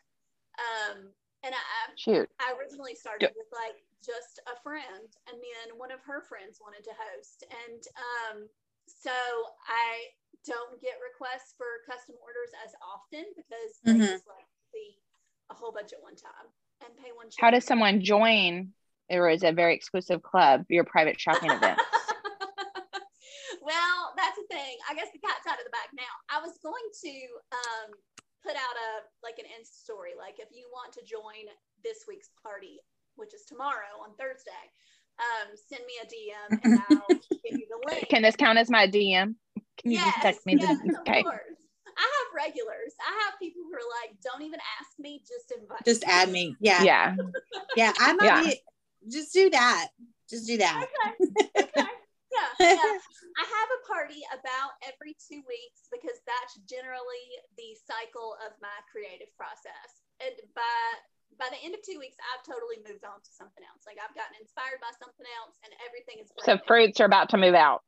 Um, 0.57 1.12
and 1.44 1.53
I, 1.53 1.61
I, 1.61 2.24
I 2.40 2.49
originally 2.57 2.97
started 2.97 3.34
with 3.36 3.51
like 3.53 3.84
just 4.01 4.40
a 4.49 4.57
friend, 4.64 5.09
and 5.28 5.36
then 5.36 5.76
one 5.76 5.92
of 5.92 6.01
her 6.09 6.24
friends 6.24 6.62
wanted 6.62 6.80
to 6.88 6.94
host, 6.97 7.44
and 7.44 7.82
um, 7.92 8.36
so 8.88 9.12
I 9.68 10.16
don't 10.49 10.80
get 10.80 10.97
requests 11.03 11.53
for 11.59 11.84
custom 11.84 12.16
orders 12.22 12.55
as 12.64 12.72
often 12.80 13.28
because 13.36 13.82
mm-hmm. 13.84 14.01
they 14.01 14.16
just 14.16 14.30
like 14.30 14.49
see 14.72 14.97
a 15.51 15.55
whole 15.55 15.74
bunch 15.74 15.92
at 15.92 16.01
one 16.01 16.16
time 16.16 16.49
and 16.85 16.97
pay 16.97 17.11
one. 17.14 17.29
How 17.39 17.51
does 17.51 17.64
someone 17.64 18.03
join? 18.03 18.72
Or 19.09 19.31
is 19.31 19.45
a 19.45 19.53
very 19.53 19.74
exclusive 19.74 20.22
club? 20.22 20.64
Your 20.68 20.83
private 20.83 21.20
shopping 21.20 21.51
event. 21.51 21.79
well, 23.62 24.12
that's 24.16 24.37
the 24.37 24.47
thing. 24.51 24.77
I 24.91 24.95
guess 24.95 25.07
the 25.12 25.20
cat's 25.22 25.47
out 25.47 25.59
of 25.59 25.64
the 25.64 25.70
bag 25.70 25.95
now. 25.95 26.11
I 26.29 26.41
was 26.43 26.59
going 26.59 26.91
to 27.05 27.14
um, 27.55 27.95
put 28.43 28.57
out 28.57 28.77
a 28.79 29.07
like 29.22 29.39
an 29.39 29.47
Insta 29.47 29.79
story, 29.79 30.11
like 30.18 30.39
if 30.39 30.49
you 30.51 30.66
want 30.72 30.93
to 30.95 31.03
join 31.07 31.47
this 31.85 32.05
week's 32.09 32.31
party, 32.43 32.79
which 33.14 33.35
is 33.35 33.45
tomorrow 33.47 34.03
on 34.03 34.14
Thursday, 34.18 34.66
um, 35.18 35.55
send 35.55 35.83
me 35.87 35.95
a 36.03 36.07
DM 36.07 36.59
and 36.64 36.81
I'll 36.91 37.09
give 37.45 37.59
you 37.59 37.66
the 37.70 37.91
link. 37.91 38.09
Can 38.09 38.22
this 38.22 38.37
count 38.37 38.59
as 38.59 38.70
my 38.70 38.87
DM? 38.87 39.35
Can 39.79 39.91
you 39.91 39.99
yes, 39.99 40.07
just 40.07 40.22
text 40.22 40.47
me? 40.47 40.57
Yes, 40.59 40.79
the, 40.85 41.01
okay. 41.01 41.22
Have 41.22 41.35
regulars. 42.37 42.93
I 43.01 43.12
have 43.24 43.41
people 43.41 43.62
who 43.64 43.72
are 43.72 43.91
like, 44.05 44.20
don't 44.20 44.43
even 44.45 44.61
ask 44.78 44.93
me, 44.99 45.24
just 45.24 45.51
invite. 45.57 45.84
Just 45.84 46.05
me. 46.05 46.12
add 46.12 46.28
me. 46.30 46.57
Yeah. 46.61 46.82
Yeah. 46.82 47.16
yeah. 47.76 47.93
I 47.99 48.12
might 48.12 48.26
yeah. 48.26 48.43
be, 48.45 48.61
just 49.09 49.32
do 49.32 49.49
that. 49.51 49.89
Just 50.28 50.47
do 50.47 50.59
that. 50.59 50.84
Okay. 50.84 51.32
okay. 51.64 51.89
Yeah, 52.37 52.76
yeah. 52.76 53.01
I 53.41 53.45
have 53.49 53.70
a 53.72 53.80
party 53.89 54.20
about 54.28 54.76
every 54.84 55.16
two 55.16 55.41
weeks 55.49 55.89
because 55.89 56.20
that's 56.28 56.61
generally 56.68 57.24
the 57.57 57.72
cycle 57.80 58.37
of 58.45 58.53
my 58.61 58.76
creative 58.93 59.32
process. 59.41 60.05
And 60.20 60.34
by 60.53 60.76
by 61.39 61.49
the 61.53 61.61
end 61.61 61.76
of 61.76 61.80
two 61.84 62.01
weeks, 62.01 62.16
I've 62.32 62.45
totally 62.45 62.80
moved 62.84 63.05
on 63.05 63.20
to 63.20 63.30
something 63.32 63.64
else. 63.64 63.84
Like 63.89 64.01
I've 64.01 64.12
gotten 64.16 64.37
inspired 64.41 64.80
by 64.84 64.93
something 64.97 65.26
else, 65.37 65.57
and 65.64 65.72
everything 65.84 66.20
is. 66.20 66.28
So 66.45 66.61
fruits 66.66 67.01
are 67.01 67.09
about 67.09 67.32
to 67.32 67.39
move 67.41 67.55
out. 67.57 67.84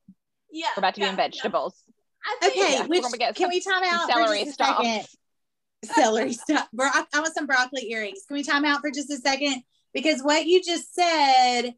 Yeah, 0.52 0.72
we're 0.76 0.84
about 0.86 0.96
to 0.96 1.04
yeah, 1.04 1.12
be 1.12 1.16
in 1.16 1.20
vegetables. 1.20 1.76
Yeah. 1.84 1.97
Okay, 2.44 2.80
which, 2.86 3.04
can 3.34 3.48
we 3.48 3.60
time 3.60 3.82
out 3.84 4.08
celery 4.10 4.40
for 4.40 4.44
just 4.46 4.60
a 4.60 4.64
second? 4.64 5.06
celery 5.84 6.32
stuff. 6.32 6.68
Bro- 6.72 6.90
I 6.92 7.20
want 7.20 7.34
some 7.34 7.46
broccoli 7.46 7.90
earrings. 7.90 8.20
Can 8.26 8.36
we 8.36 8.42
time 8.42 8.64
out 8.64 8.80
for 8.80 8.90
just 8.90 9.10
a 9.10 9.16
second? 9.16 9.62
Because 9.94 10.20
what 10.22 10.46
you 10.46 10.62
just 10.62 10.94
said 10.94 11.74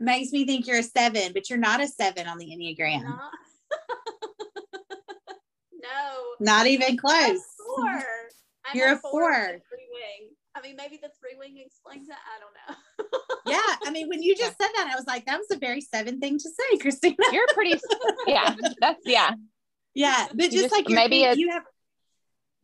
makes 0.00 0.32
me 0.32 0.44
think 0.46 0.66
you're 0.66 0.78
a 0.78 0.82
seven, 0.82 1.32
but 1.32 1.48
you're 1.48 1.58
not 1.58 1.80
a 1.80 1.88
seven 1.88 2.26
on 2.26 2.38
the 2.38 2.46
Enneagram. 2.46 3.02
No. 5.84 6.22
Not 6.40 6.66
even 6.66 6.96
close. 6.96 7.14
a 7.14 7.38
four. 7.66 8.04
I'm 8.64 8.74
You're 8.74 8.88
a 8.88 8.92
with 8.92 9.02
four. 9.02 9.32
Three 9.32 9.88
wing. 9.92 10.30
I 10.54 10.62
mean, 10.62 10.76
maybe 10.76 10.98
the 11.02 11.10
three 11.20 11.36
wing 11.38 11.62
explains 11.64 12.08
it. 12.08 12.14
I 12.14 12.40
don't 12.40 12.54
know. 12.54 13.18
Yeah, 13.46 13.60
I 13.84 13.90
mean, 13.90 14.08
when 14.08 14.22
you 14.22 14.34
just 14.34 14.56
said 14.56 14.70
that, 14.74 14.90
I 14.90 14.96
was 14.96 15.06
like, 15.06 15.26
that 15.26 15.36
was 15.36 15.48
a 15.50 15.58
very 15.58 15.82
seven 15.82 16.18
thing 16.18 16.38
to 16.38 16.48
say, 16.48 16.78
Christina. 16.78 17.16
You're 17.30 17.46
pretty. 17.52 17.78
Yeah, 18.26 18.56
that's 18.80 19.02
yeah. 19.04 19.32
Yeah, 19.94 20.26
but 20.34 20.50
just, 20.50 20.54
just- 20.54 20.72
like 20.72 20.88
maybe 20.88 21.16
you 21.38 21.50
have. 21.50 21.62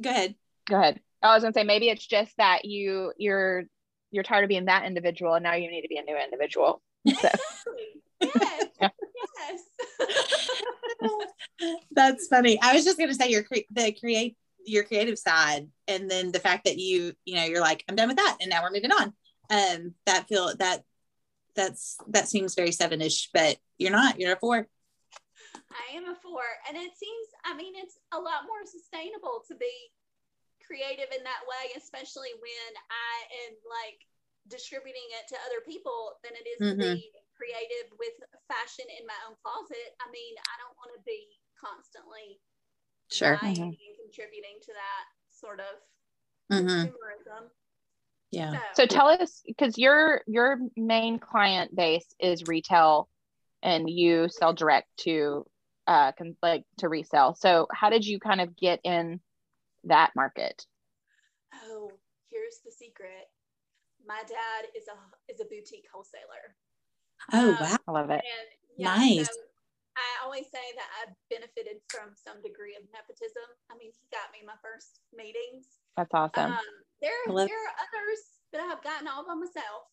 Go 0.02 0.10
ahead. 0.10 0.34
Go 0.68 0.76
ahead. 0.78 1.00
I 1.22 1.34
was 1.34 1.42
gonna 1.42 1.52
say 1.52 1.64
maybe 1.64 1.88
it's 1.88 2.06
just 2.06 2.36
that 2.38 2.64
you 2.64 3.12
you're 3.18 3.64
you're 4.10 4.24
tired 4.24 4.44
of 4.44 4.48
being 4.48 4.64
that 4.64 4.84
individual 4.86 5.34
and 5.34 5.42
now 5.42 5.54
you 5.54 5.70
need 5.70 5.82
to 5.82 5.88
be 5.88 5.98
a 5.98 6.02
new 6.02 6.16
individual. 6.16 6.82
So. 7.20 7.28
Yes. 8.22 8.66
Yeah. 8.78 8.88
Yes. 9.48 10.50
That's 11.90 12.26
funny. 12.26 12.58
I 12.60 12.74
was 12.74 12.84
just 12.84 12.98
gonna 12.98 13.14
say 13.14 13.30
your 13.30 13.44
cre- 13.44 13.68
the 13.70 13.92
create 13.92 14.36
your 14.66 14.84
creative 14.84 15.18
side, 15.18 15.68
and 15.88 16.10
then 16.10 16.30
the 16.30 16.38
fact 16.38 16.64
that 16.64 16.78
you 16.78 17.14
you 17.24 17.36
know 17.36 17.44
you're 17.44 17.62
like 17.62 17.82
I'm 17.88 17.96
done 17.96 18.08
with 18.08 18.18
that, 18.18 18.36
and 18.40 18.50
now 18.50 18.62
we're 18.62 18.72
moving 18.72 18.92
on. 18.92 19.14
Um, 19.48 19.94
that 20.04 20.28
feel 20.28 20.52
that 20.58 20.82
that's 21.56 21.96
that 22.08 22.28
seems 22.28 22.54
very 22.54 22.72
seven-ish, 22.72 23.30
but 23.32 23.56
you're 23.78 23.90
not. 23.90 24.20
You're 24.20 24.34
a 24.34 24.38
four. 24.38 24.66
I 25.70 25.96
am 25.96 26.06
a 26.10 26.16
four. 26.18 26.42
And 26.68 26.76
it 26.76 26.92
seems, 26.98 27.26
I 27.46 27.54
mean, 27.54 27.74
it's 27.76 27.98
a 28.12 28.18
lot 28.18 28.46
more 28.46 28.66
sustainable 28.66 29.42
to 29.46 29.54
be 29.54 29.70
creative 30.66 31.10
in 31.14 31.22
that 31.24 31.42
way, 31.46 31.74
especially 31.78 32.34
when 32.38 32.70
I 32.90 33.14
am 33.46 33.52
like 33.66 33.98
distributing 34.48 35.06
it 35.18 35.28
to 35.30 35.38
other 35.46 35.62
people 35.62 36.18
than 36.22 36.34
it 36.34 36.46
is 36.46 36.58
to 36.58 36.74
Mhm. 36.74 36.94
be 36.94 37.12
creative 37.34 37.90
with 37.98 38.14
fashion 38.48 38.86
in 38.98 39.06
my 39.06 39.16
own 39.26 39.36
closet. 39.42 39.94
I 40.02 40.10
mean, 40.10 40.34
I 40.38 40.54
don't 40.60 40.76
want 40.76 40.92
to 40.94 41.02
be 41.06 41.38
constantly 41.58 42.40
Sure. 43.10 43.38
buying 43.40 43.56
Mhm. 43.56 43.78
and 43.78 43.96
contributing 43.98 44.58
to 44.62 44.72
that 44.74 45.04
sort 45.30 45.60
of 45.60 45.80
hmm 46.50 46.66
consumerism. 46.68 47.50
Yeah. 48.30 48.74
so 48.74 48.86
tell 48.86 49.08
us 49.08 49.42
because 49.46 49.76
your 49.76 50.22
your 50.26 50.60
main 50.76 51.18
client 51.18 51.74
base 51.74 52.06
is 52.20 52.46
retail, 52.46 53.08
and 53.62 53.90
you 53.90 54.28
sell 54.28 54.52
direct 54.52 54.88
to 54.98 55.49
uh 55.90 56.12
con- 56.12 56.36
like 56.40 56.64
to 56.78 56.88
resell. 56.88 57.34
So 57.34 57.66
how 57.74 57.90
did 57.90 58.06
you 58.06 58.20
kind 58.20 58.40
of 58.40 58.56
get 58.56 58.80
in 58.84 59.20
that 59.84 60.14
market? 60.14 60.64
Oh, 61.66 61.90
here's 62.30 62.62
the 62.64 62.70
secret. 62.70 63.26
My 64.06 64.22
dad 64.22 64.70
is 64.78 64.86
a 64.86 64.96
is 65.26 65.42
a 65.42 65.50
boutique 65.50 65.90
wholesaler. 65.92 66.54
Oh 67.34 67.50
Um, 67.52 67.58
wow. 67.60 67.76
I 67.76 67.90
love 67.90 68.10
it. 68.10 68.22
And 68.22 68.48
yeah, 68.78 68.94
Nice. 68.94 69.26
so 69.26 69.34
I 69.98 70.24
always 70.24 70.46
say 70.46 70.62
that 70.78 70.88
I 71.02 71.12
benefited 71.28 71.82
from 71.90 72.14
some 72.14 72.38
degree 72.40 72.78
of 72.78 72.86
nepotism. 72.94 73.44
I 73.68 73.74
mean, 73.76 73.90
he 73.90 74.06
got 74.14 74.30
me 74.30 74.46
my 74.46 74.56
first 74.62 75.02
meetings. 75.12 75.82
That's 75.98 76.14
awesome. 76.14 76.54
Um, 76.54 76.70
there, 77.02 77.12
I 77.26 77.34
love- 77.34 77.50
there 77.50 77.58
are 77.58 77.74
others 77.82 78.40
that 78.54 78.62
I've 78.62 78.80
gotten 78.86 79.10
all 79.10 79.26
by 79.26 79.34
myself. 79.34 79.90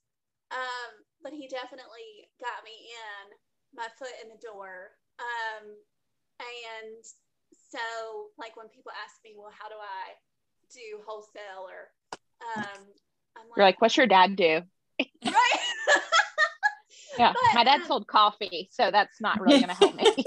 Um, 0.54 1.04
but 1.20 1.34
he 1.34 1.50
definitely 1.50 2.30
got 2.40 2.64
me 2.64 2.72
in 2.88 3.36
my 3.76 3.90
foot 4.00 4.16
in 4.24 4.30
the 4.30 4.40
door. 4.40 4.96
Um, 5.20 5.66
and 6.40 7.04
so 7.72 7.80
like 8.38 8.56
when 8.56 8.68
people 8.70 8.92
ask 9.04 9.16
me, 9.24 9.34
well, 9.38 9.52
how 9.58 9.68
do 9.68 9.76
I 9.76 10.16
do 10.74 11.02
wholesale 11.06 11.66
or 11.66 11.90
um 12.42 12.86
I'm 13.38 13.46
You're 13.56 13.66
like, 13.66 13.82
what's 13.82 13.98
your 13.98 14.08
dad 14.08 14.36
do? 14.36 14.62
right. 15.02 15.04
Yeah, 17.18 17.34
But, 17.34 17.56
my 17.56 17.64
dad 17.64 17.82
um, 17.82 17.88
sold 17.88 18.08
coffee, 18.08 18.70
so 18.72 18.92
that's 18.92 19.20
not 19.20 19.42
really 19.42 19.60
gonna 19.60 19.74
help 19.74 19.96
me. 19.96 20.06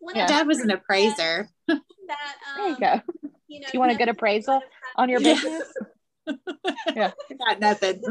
When 0.00 0.16
Yeah. 0.16 0.26
Dad 0.26 0.46
was 0.46 0.60
an 0.60 0.70
appraiser. 0.70 1.48
That, 1.68 1.76
um, 1.76 2.56
There 2.56 2.68
you 2.70 2.76
go. 2.80 3.00
You, 3.46 3.60
know, 3.60 3.66
You 3.72 3.80
want 3.80 3.92
a 3.92 3.96
good 3.96 4.08
appraisal 4.08 4.54
might 4.54 4.62
on 4.96 5.08
your 5.08 5.20
business? 5.20 5.62
Yeah. 6.96 7.12
business? 7.28 7.38
Got 7.38 7.60
nothing. 7.60 8.02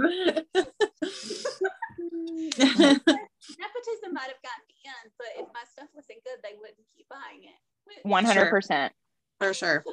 100%. 8.07 8.33
Sure. 8.33 8.91
For 9.39 9.53
sure. 9.53 9.83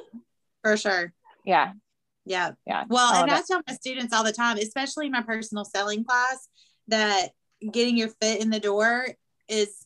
For 0.63 0.77
sure. 0.77 1.13
Yeah. 1.45 1.73
Yeah. 2.25 2.51
Yeah. 2.65 2.85
Well, 2.87 3.13
and 3.13 3.31
I 3.31 3.41
tell 3.47 3.61
my 3.67 3.73
students 3.75 4.13
all 4.13 4.23
the 4.23 4.31
time, 4.31 4.57
especially 4.57 5.09
my 5.09 5.21
personal 5.21 5.65
selling 5.65 6.03
class, 6.03 6.47
that 6.87 7.29
getting 7.71 7.97
your 7.97 8.09
foot 8.09 8.39
in 8.39 8.49
the 8.49 8.59
door 8.59 9.07
is 9.47 9.85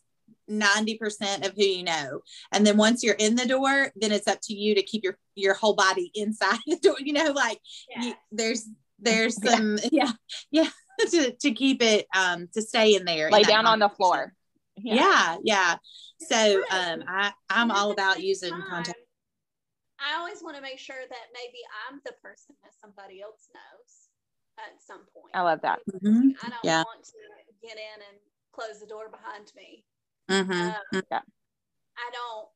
90% 0.49 1.45
of 1.45 1.53
who 1.55 1.63
you 1.63 1.83
know. 1.83 2.21
And 2.51 2.65
then 2.65 2.77
once 2.77 3.03
you're 3.03 3.15
in 3.15 3.35
the 3.35 3.45
door, 3.45 3.91
then 3.95 4.11
it's 4.11 4.27
up 4.27 4.39
to 4.43 4.53
you 4.53 4.75
to 4.75 4.81
keep 4.81 5.03
your 5.03 5.17
your 5.35 5.53
whole 5.53 5.75
body 5.75 6.11
inside 6.15 6.59
the 6.65 6.77
door, 6.77 6.95
you 6.99 7.13
know, 7.13 7.31
like 7.31 7.59
yeah. 7.89 8.03
you, 8.03 8.13
there's 8.31 8.67
there's 8.99 9.41
some 9.49 9.77
yeah. 9.91 10.11
Yeah. 10.51 10.63
yeah 10.63 10.69
to, 11.11 11.31
to 11.31 11.51
keep 11.51 11.81
it 11.81 12.07
um 12.15 12.49
to 12.53 12.61
stay 12.61 12.95
in 12.95 13.05
there. 13.05 13.29
Lay 13.31 13.43
down 13.43 13.65
on 13.65 13.79
the 13.79 13.89
floor. 13.89 14.33
Yeah, 14.83 15.37
yeah. 15.43 15.77
So 16.19 16.63
um 16.71 17.03
I 17.07 17.31
I'm 17.49 17.71
all 17.71 17.91
about 17.91 18.21
using 18.21 18.51
time, 18.51 18.63
contact. 18.69 18.99
I 19.99 20.15
always 20.17 20.41
want 20.41 20.55
to 20.55 20.61
make 20.61 20.79
sure 20.79 20.95
that 20.99 21.25
maybe 21.33 21.59
I'm 21.87 21.99
the 22.05 22.13
person 22.23 22.55
that 22.63 22.71
somebody 22.79 23.21
else 23.21 23.49
knows 23.53 23.91
at 24.57 24.79
some 24.81 25.03
point. 25.13 25.35
I 25.35 25.41
love 25.41 25.61
that. 25.61 25.79
Mhm, 25.91 26.35
I 26.43 26.49
don't 26.49 26.63
Yeah. 26.63 26.83
want 26.83 27.03
to 27.03 27.19
get 27.61 27.77
in 27.77 27.99
and 28.07 28.17
close 28.51 28.79
the 28.79 28.87
door 28.87 29.09
behind 29.09 29.51
me. 29.55 29.83
mhm, 30.29 30.75
Um, 30.75 31.01
Yeah. 31.11 31.21
I 31.97 32.07
don't. 32.15 32.47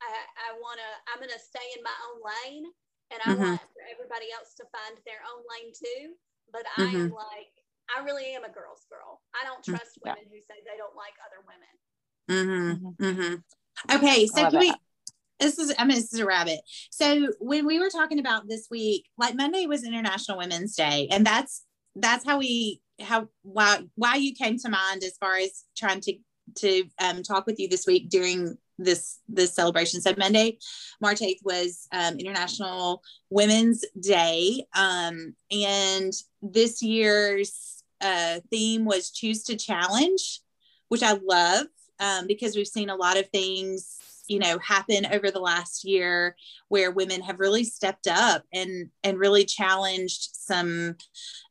I 0.00 0.10
I 0.38 0.48
want 0.62 0.78
to. 0.78 0.90
I'm 1.10 1.18
gonna 1.18 1.38
stay 1.38 1.66
in 1.76 1.82
my 1.82 1.94
own 2.10 2.22
lane, 2.22 2.66
and 3.10 3.18
I 3.22 3.34
Mhm. 3.34 3.58
want 3.58 3.66
for 3.74 3.82
everybody 3.90 4.30
else 4.30 4.54
to 4.62 4.64
find 4.70 4.94
their 5.02 5.22
own 5.26 5.42
lane 5.50 5.72
too. 5.74 6.14
But 6.52 6.64
I 6.70 6.94
am 7.02 7.10
like, 7.10 7.52
I 7.96 8.04
really 8.04 8.34
am 8.34 8.44
a 8.44 8.52
girl's 8.52 8.84
girl. 8.90 9.20
I 9.34 9.44
don't 9.46 9.62
Mm, 9.64 9.78
trust 9.78 9.98
yeah. 10.04 10.12
women 10.14 10.28
who 10.30 10.40
say 10.40 10.54
they 10.64 10.76
don't 10.76 10.96
like 10.96 11.14
other 11.26 11.40
women. 11.48 11.72
Mm-hmm. 12.30 13.04
Mm-hmm. 13.04 13.96
Okay, 13.96 14.26
so 14.26 14.42
love 14.42 14.52
can 14.52 14.60
we? 14.60 14.68
that. 14.68 14.78
This 15.40 15.58
is 15.58 15.72
I 15.78 15.84
mean 15.84 15.96
this 15.96 16.12
is 16.12 16.18
a 16.20 16.26
rabbit. 16.26 16.60
So 16.90 17.28
when 17.38 17.64
we 17.66 17.78
were 17.78 17.90
talking 17.90 18.18
about 18.18 18.48
this 18.48 18.66
week, 18.70 19.04
like 19.16 19.36
Monday 19.36 19.66
was 19.66 19.84
International 19.84 20.36
Women's 20.38 20.74
Day, 20.74 21.08
and 21.10 21.24
that's 21.24 21.64
that's 21.94 22.24
how 22.26 22.38
we 22.38 22.80
how 23.00 23.28
why 23.42 23.82
why 23.94 24.16
you 24.16 24.34
came 24.34 24.58
to 24.58 24.68
mind 24.68 25.04
as 25.04 25.16
far 25.18 25.36
as 25.36 25.64
trying 25.76 26.00
to 26.02 26.14
to 26.56 26.84
um, 27.00 27.22
talk 27.22 27.46
with 27.46 27.58
you 27.60 27.68
this 27.68 27.86
week 27.86 28.08
during 28.10 28.56
this 28.78 29.18
this 29.28 29.54
celebration. 29.54 30.00
So 30.00 30.12
Monday, 30.18 30.58
March 31.00 31.22
eighth 31.22 31.42
was 31.44 31.86
um, 31.92 32.18
International 32.18 33.02
Women's 33.30 33.84
Day, 34.00 34.64
um, 34.76 35.34
and 35.52 36.12
this 36.42 36.82
year's 36.82 37.77
uh, 38.00 38.40
theme 38.50 38.84
was 38.84 39.10
choose 39.10 39.42
to 39.44 39.56
challenge, 39.56 40.40
which 40.88 41.02
I 41.02 41.18
love 41.22 41.66
um, 42.00 42.26
because 42.26 42.56
we've 42.56 42.66
seen 42.66 42.90
a 42.90 42.96
lot 42.96 43.18
of 43.18 43.28
things 43.30 43.96
you 44.28 44.38
know 44.38 44.58
happen 44.58 45.06
over 45.06 45.30
the 45.30 45.40
last 45.40 45.84
year 45.84 46.36
where 46.68 46.90
women 46.90 47.22
have 47.22 47.40
really 47.40 47.64
stepped 47.64 48.06
up 48.06 48.44
and 48.52 48.90
and 49.02 49.18
really 49.18 49.44
challenged 49.44 50.28
some 50.34 50.96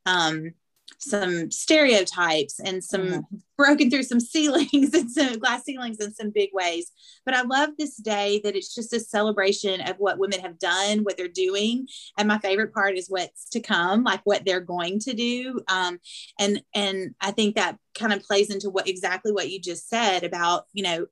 um 0.05 0.53
some 0.99 1.51
stereotypes 1.51 2.59
and 2.59 2.83
some 2.83 3.01
Mhm. 3.07 3.23
broken 3.57 3.89
through 3.89 4.03
some 4.03 4.19
ceilings 4.33 4.93
and 4.93 5.11
some 5.11 5.37
glass 5.39 5.63
ceilings 5.63 5.99
in 5.99 6.13
some 6.13 6.31
big 6.31 6.49
ways. 6.53 6.91
But 7.25 7.35
i 7.35 7.41
love 7.41 7.71
this 7.77 7.97
day 7.97 8.41
that 8.43 8.55
it's 8.55 8.73
just 8.73 8.93
a 8.93 8.99
celebration 8.99 9.81
of 9.81 9.97
what 9.97 10.17
women 10.19 10.39
have 10.39 10.59
done 10.59 10.99
what 10.99 11.17
they're 11.17 11.27
doing. 11.27 11.87
And 12.17 12.27
my 12.27 12.39
favorite 12.39 12.73
part 12.73 12.97
is 12.97 13.09
what's 13.09 13.49
to 13.49 13.59
come 13.59 14.03
like 14.03 14.21
what 14.23 14.45
they're 14.45 14.59
going 14.59 14.99
to 14.99 15.13
do. 15.13 15.61
Um, 15.67 15.99
and 16.39 16.61
and 16.73 17.15
i 17.21 17.31
think 17.31 17.55
that 17.55 17.77
kind 17.95 18.13
of 18.13 18.23
plays 18.23 18.49
into 18.49 18.69
what 18.69 18.87
exactly 18.87 19.31
what 19.31 19.49
you 19.49 19.59
just 19.59 19.89
said 19.89 20.23
about 20.23 20.65
you 20.73 20.83
know 20.83 21.07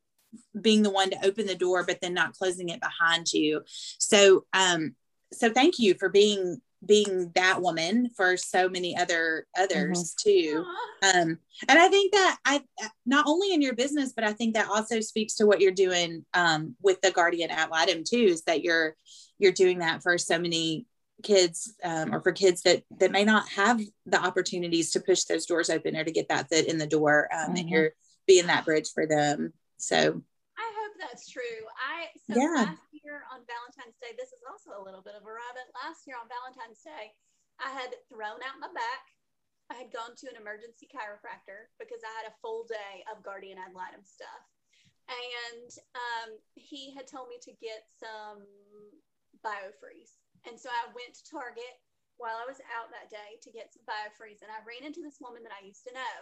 being 0.60 0.84
the 0.84 0.90
one 0.90 1.10
to 1.10 1.26
open 1.26 1.46
the 1.48 1.56
door 1.56 1.84
but 1.84 2.00
then 2.02 2.14
not 2.14 2.34
closing 2.34 2.70
it 2.70 2.82
behind 2.82 3.32
you. 3.32 3.62
So 4.00 4.46
um 4.54 4.96
so 5.34 5.50
thank 5.50 5.80
you 5.80 5.96
for 5.96 6.10
being 6.10 6.62
being 6.86 7.32
that 7.36 7.62
woman 7.62 8.10
for 8.16 8.38
so 8.38 8.70
many 8.70 8.96
other 8.96 9.48
others 9.58 10.14
too 10.22 10.66
um 11.04 11.38
and 11.68 11.80
i 11.80 11.88
think 11.88 12.12
that 12.12 12.38
i 12.46 12.62
not 13.06 13.26
only 13.28 13.54
in 13.54 13.62
your 13.62 13.74
business 13.74 14.14
but 14.14 14.24
i 14.24 14.34
think 14.34 14.54
that 14.54 14.70
also 14.70 15.00
speaks 15.00 15.36
to 15.36 15.46
what 15.46 15.62
you're 15.62 15.72
doing 15.72 16.26
um 16.34 16.76
with 16.82 17.00
the 17.02 17.12
guardian 17.12 17.50
ad 17.50 17.70
litem 17.70 18.04
too 18.04 18.18
is 18.18 18.44
that 18.44 18.64
you're 18.64 18.96
you're 19.40 19.52
doing 19.52 19.80
that 19.80 20.02
for 20.04 20.18
so 20.18 20.38
many 20.40 20.86
kids 21.24 21.74
um, 21.84 22.14
or 22.14 22.22
for 22.22 22.32
kids 22.34 22.62
that 22.64 22.84
that 23.00 23.12
may 23.12 23.24
not 23.24 23.48
have 23.50 23.80
the 24.06 24.22
opportunities 24.22 24.92
to 24.92 25.00
push 25.00 25.24
those 25.24 25.46
doors 25.46 25.70
open 25.70 25.96
or 25.96 26.04
to 26.04 26.12
get 26.12 26.28
that 26.28 26.50
foot 26.50 26.66
in 26.66 26.78
the 26.78 26.86
door 26.88 27.30
um, 27.34 27.56
and 27.56 27.68
Mhm. 27.68 27.72
you're 27.72 27.90
being 28.28 28.48
that 28.48 28.66
bridge 28.66 28.90
for 28.94 29.08
them 29.08 29.54
so 29.78 30.22
I 30.58 30.72
hope 30.78 30.94
that's 31.00 31.30
true. 31.30 31.42
I 31.78 32.08
so 32.28 32.40
Yeah. 32.40 32.76
Year 33.06 33.24
on 33.30 33.46
Valentine's 33.46 34.02
Day, 34.02 34.18
this 34.18 34.34
is 34.34 34.42
also 34.44 34.74
a 34.74 34.82
little 34.82 35.06
bit 35.06 35.14
of 35.14 35.24
a 35.24 35.32
rabbit. 35.32 35.70
Last 35.78 36.10
year 36.10 36.18
on 36.18 36.26
Valentine's 36.26 36.82
Day, 36.82 37.14
I 37.62 37.70
had 37.70 37.94
thrown 38.10 38.42
out 38.42 38.60
my 38.60 38.74
back 38.74 39.06
I 39.70 39.82
had 39.82 39.90
gone 39.90 40.14
to 40.14 40.30
an 40.30 40.38
emergency 40.38 40.86
chiropractor 40.86 41.74
because 41.82 42.06
I 42.06 42.12
had 42.22 42.30
a 42.30 42.38
full 42.42 42.70
day 42.70 43.02
of 43.10 43.26
guardian 43.26 43.58
ad 43.58 43.74
litem 43.74 44.06
stuff. 44.06 44.44
And 45.10 45.70
um, 45.94 46.30
he 46.54 46.94
had 46.94 47.10
told 47.10 47.30
me 47.30 47.38
to 47.46 47.54
get 47.58 47.86
some 47.94 48.46
biofreeze. 49.42 50.18
And 50.46 50.58
so 50.58 50.70
I 50.70 50.90
went 50.94 51.18
to 51.18 51.24
Target 51.26 51.82
while 52.18 52.38
I 52.38 52.46
was 52.46 52.62
out 52.74 52.94
that 52.94 53.10
day 53.10 53.42
to 53.42 53.50
get 53.54 53.74
some 53.74 53.86
biofreeze. 53.90 54.46
And 54.46 54.54
I 54.54 54.62
ran 54.66 54.86
into 54.86 55.02
this 55.02 55.18
woman 55.22 55.42
that 55.46 55.54
I 55.54 55.66
used 55.66 55.86
to 55.90 55.94
know. 55.94 56.16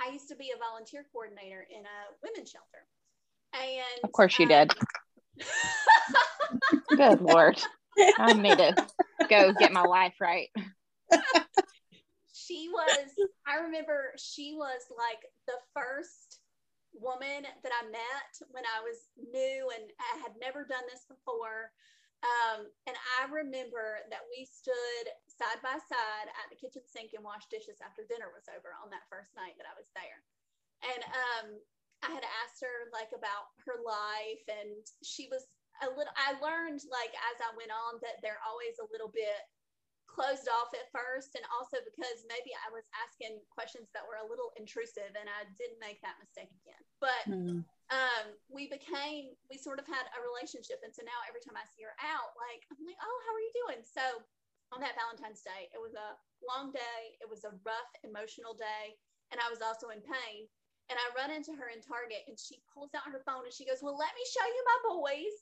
I 0.00 0.12
used 0.12 0.28
to 0.32 0.36
be 0.36 0.52
a 0.52 0.60
volunteer 0.60 1.04
coordinator 1.12 1.68
in 1.68 1.84
a 1.84 1.98
women's 2.24 2.52
shelter. 2.52 2.88
And 3.52 4.00
of 4.04 4.12
course 4.12 4.36
you 4.40 4.48
um, 4.48 4.68
did. 4.68 4.68
Good 6.96 7.20
Lord. 7.20 7.60
I 8.18 8.32
need 8.32 8.58
to 8.58 8.74
go 9.28 9.52
get 9.52 9.72
my 9.72 9.82
life 9.82 10.14
right. 10.20 10.48
she 12.32 12.68
was, 12.70 13.10
I 13.46 13.60
remember 13.62 14.14
she 14.16 14.54
was 14.54 14.86
like 14.96 15.26
the 15.46 15.58
first 15.74 16.40
woman 16.94 17.44
that 17.44 17.72
I 17.74 17.84
met 17.90 18.32
when 18.50 18.64
I 18.64 18.82
was 18.82 19.10
new 19.18 19.70
and 19.74 19.90
I 20.00 20.22
had 20.22 20.34
never 20.40 20.64
done 20.64 20.84
this 20.90 21.04
before. 21.06 21.70
Um, 22.18 22.66
and 22.90 22.98
I 22.98 23.30
remember 23.30 24.02
that 24.10 24.26
we 24.26 24.42
stood 24.42 25.06
side 25.30 25.62
by 25.62 25.78
side 25.78 26.28
at 26.34 26.50
the 26.50 26.58
kitchen 26.58 26.82
sink 26.82 27.14
and 27.14 27.22
washed 27.22 27.46
dishes 27.46 27.78
after 27.78 28.02
dinner 28.02 28.34
was 28.34 28.50
over 28.50 28.74
on 28.82 28.90
that 28.90 29.06
first 29.06 29.38
night 29.38 29.54
that 29.54 29.70
I 29.70 29.78
was 29.78 29.86
there. 29.94 30.18
And 30.82 31.02
um, 31.06 31.46
I 32.02 32.10
had 32.14 32.26
asked 32.44 32.62
her 32.62 32.90
like 32.94 33.10
about 33.10 33.50
her 33.66 33.82
life, 33.82 34.44
and 34.46 34.82
she 35.02 35.26
was 35.30 35.46
a 35.82 35.88
little. 35.90 36.14
I 36.14 36.38
learned 36.38 36.82
like 36.90 37.14
as 37.32 37.38
I 37.42 37.54
went 37.54 37.74
on 37.74 37.98
that 38.02 38.22
they're 38.22 38.42
always 38.46 38.78
a 38.78 38.90
little 38.90 39.10
bit 39.10 39.42
closed 40.08 40.48
off 40.48 40.72
at 40.72 40.88
first 40.90 41.36
and 41.36 41.44
also 41.52 41.78
because 41.84 42.24
maybe 42.26 42.50
I 42.56 42.72
was 42.72 42.82
asking 42.96 43.38
questions 43.52 43.92
that 43.92 44.02
were 44.02 44.18
a 44.18 44.26
little 44.26 44.50
intrusive 44.56 45.12
and 45.14 45.28
I 45.28 45.46
didn't 45.60 45.78
make 45.78 46.00
that 46.00 46.16
mistake 46.18 46.50
again. 46.64 46.82
But 46.98 47.22
mm. 47.28 47.60
um, 47.92 48.24
we 48.48 48.66
became, 48.66 49.36
we 49.52 49.60
sort 49.60 49.78
of 49.78 49.86
had 49.86 50.08
a 50.16 50.24
relationship. 50.24 50.80
And 50.80 50.90
so 50.90 51.04
now 51.04 51.22
every 51.28 51.44
time 51.44 51.54
I 51.60 51.68
see 51.70 51.84
her 51.84 51.94
out, 52.02 52.34
like, 52.40 52.64
I'm 52.72 52.82
like, 52.82 52.98
oh, 52.98 53.18
how 53.28 53.32
are 53.36 53.44
you 53.44 53.54
doing? 53.68 53.84
So 53.84 54.24
on 54.72 54.80
that 54.80 54.96
Valentine's 54.96 55.44
Day, 55.44 55.70
it 55.70 55.80
was 55.80 55.94
a 55.94 56.16
long 56.42 56.72
day, 56.72 57.00
it 57.20 57.28
was 57.28 57.44
a 57.44 57.54
rough 57.62 57.92
emotional 58.02 58.52
day, 58.52 58.96
and 59.32 59.40
I 59.40 59.48
was 59.52 59.64
also 59.64 59.92
in 59.92 60.00
pain. 60.04 60.48
And 60.88 60.96
I 60.96 61.06
run 61.12 61.30
into 61.30 61.52
her 61.52 61.68
in 61.68 61.84
Target 61.84 62.24
and 62.28 62.38
she 62.40 62.64
pulls 62.72 62.90
out 62.96 63.12
her 63.12 63.20
phone 63.28 63.44
and 63.44 63.52
she 63.52 63.68
goes, 63.68 63.84
Well, 63.84 63.96
let 63.96 64.12
me 64.16 64.24
show 64.24 64.46
you 64.48 64.62
my 64.64 64.78
boys, 64.96 65.34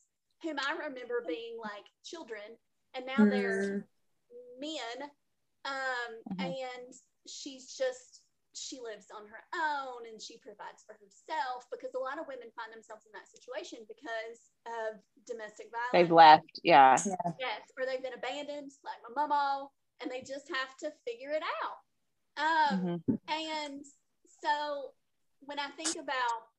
whom 0.42 0.58
I 0.58 0.74
remember 0.74 1.22
being 1.22 1.54
like 1.62 1.86
children. 2.02 2.58
And 2.94 3.06
now 3.06 3.22
mm. 3.22 3.30
they're 3.30 3.86
men. 4.58 4.98
Um, 5.64 6.10
mm-hmm. 6.34 6.50
And 6.50 6.90
she's 7.26 7.78
just, 7.78 8.26
she 8.54 8.80
lives 8.82 9.06
on 9.14 9.28
her 9.28 9.42
own 9.54 10.08
and 10.10 10.18
she 10.18 10.38
provides 10.38 10.82
for 10.82 10.98
herself 10.98 11.68
because 11.70 11.94
a 11.94 12.02
lot 12.02 12.18
of 12.18 12.26
women 12.26 12.50
find 12.56 12.72
themselves 12.72 13.06
in 13.06 13.14
that 13.14 13.28
situation 13.30 13.86
because 13.86 14.50
of 14.66 14.98
domestic 15.28 15.70
violence. 15.70 15.94
They've 15.94 16.10
left, 16.10 16.58
yeah. 16.66 16.96
Yes, 17.38 17.62
or 17.78 17.86
they've 17.86 18.02
been 18.02 18.16
abandoned, 18.18 18.74
like 18.82 18.98
my 19.04 19.14
mama, 19.14 19.68
and 20.02 20.10
they 20.10 20.26
just 20.26 20.50
have 20.50 20.74
to 20.82 20.90
figure 21.06 21.30
it 21.30 21.44
out. 21.62 21.78
Um, 22.36 22.74
mm-hmm. 22.80 23.14
And 23.28 23.84
so 24.42 24.92
when 25.40 25.58
I 25.58 25.68
think 25.76 25.96
about 25.96 26.50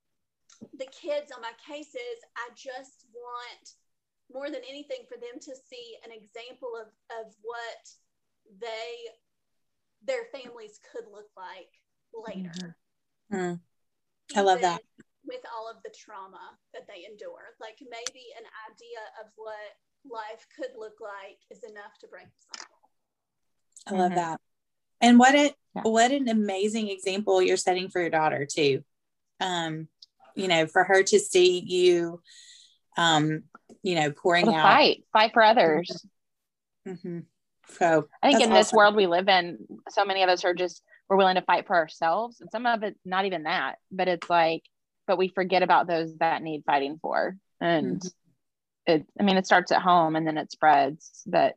the 0.77 0.87
kids 0.91 1.31
on 1.31 1.41
my 1.41 1.53
cases, 1.65 2.17
I 2.35 2.49
just 2.55 3.05
want 3.13 3.65
more 4.31 4.49
than 4.49 4.61
anything 4.67 5.07
for 5.07 5.15
them 5.15 5.39
to 5.39 5.53
see 5.55 5.95
an 6.03 6.11
example 6.11 6.75
of, 6.75 6.87
of 7.19 7.33
what 7.41 7.83
they 8.59 9.11
their 10.05 10.29
families 10.31 10.79
could 10.91 11.05
look 11.11 11.29
like 11.35 11.73
later. 12.13 12.77
Mm-hmm. 13.33 13.59
I 14.37 14.41
love 14.41 14.61
that. 14.61 14.81
With 15.25 15.43
all 15.51 15.69
of 15.69 15.81
the 15.83 15.91
trauma 15.91 16.55
that 16.73 16.87
they 16.87 17.03
endure, 17.09 17.57
like 17.59 17.79
maybe 17.81 18.31
an 18.37 18.45
idea 18.71 19.01
of 19.19 19.31
what 19.35 19.75
life 20.05 20.45
could 20.55 20.71
look 20.77 21.01
like 21.01 21.39
is 21.51 21.63
enough 21.63 21.97
to 21.99 22.07
break 22.07 22.27
the 22.27 22.59
cycle. 22.59 22.79
I 23.87 23.91
love 23.91 24.11
mm-hmm. 24.11 24.37
that. 24.37 24.41
And 25.01 25.19
what 25.19 25.35
it 25.35 25.55
yeah. 25.75 25.81
what 25.83 26.11
an 26.11 26.27
amazing 26.27 26.89
example 26.89 27.41
you're 27.41 27.57
setting 27.57 27.89
for 27.89 28.01
your 28.01 28.09
daughter 28.09 28.45
too. 28.45 28.83
Um, 29.39 29.87
you 30.35 30.47
know, 30.47 30.67
for 30.67 30.83
her 30.83 31.03
to 31.03 31.19
see 31.19 31.59
you 31.59 32.21
um, 32.97 33.43
you 33.83 33.95
know, 33.95 34.11
pouring 34.11 34.47
out 34.47 34.63
fight, 34.63 35.03
fight 35.13 35.31
for 35.33 35.43
others. 35.43 36.05
Mm-hmm. 36.87 37.19
So 37.77 38.07
I 38.23 38.27
think 38.27 38.41
in 38.41 38.49
awesome. 38.49 38.53
this 38.53 38.73
world 38.73 38.95
we 38.95 39.07
live 39.07 39.27
in, 39.27 39.59
so 39.89 40.03
many 40.05 40.23
of 40.23 40.29
us 40.29 40.43
are 40.45 40.53
just 40.53 40.81
we're 41.09 41.17
willing 41.17 41.35
to 41.35 41.41
fight 41.41 41.67
for 41.67 41.75
ourselves, 41.75 42.41
and 42.41 42.49
some 42.51 42.65
of 42.65 42.83
it 42.83 42.97
not 43.05 43.25
even 43.25 43.43
that, 43.43 43.75
but 43.91 44.07
it's 44.07 44.29
like, 44.29 44.63
but 45.05 45.17
we 45.17 45.29
forget 45.29 45.63
about 45.63 45.87
those 45.87 46.17
that 46.17 46.41
need 46.41 46.63
fighting 46.65 46.97
for, 47.01 47.37
and 47.61 47.99
mm-hmm. 47.99 48.93
it. 48.93 49.05
I 49.19 49.23
mean, 49.23 49.37
it 49.37 49.45
starts 49.45 49.71
at 49.71 49.81
home 49.81 50.15
and 50.15 50.25
then 50.25 50.37
it 50.37 50.51
spreads. 50.51 51.23
But 51.25 51.55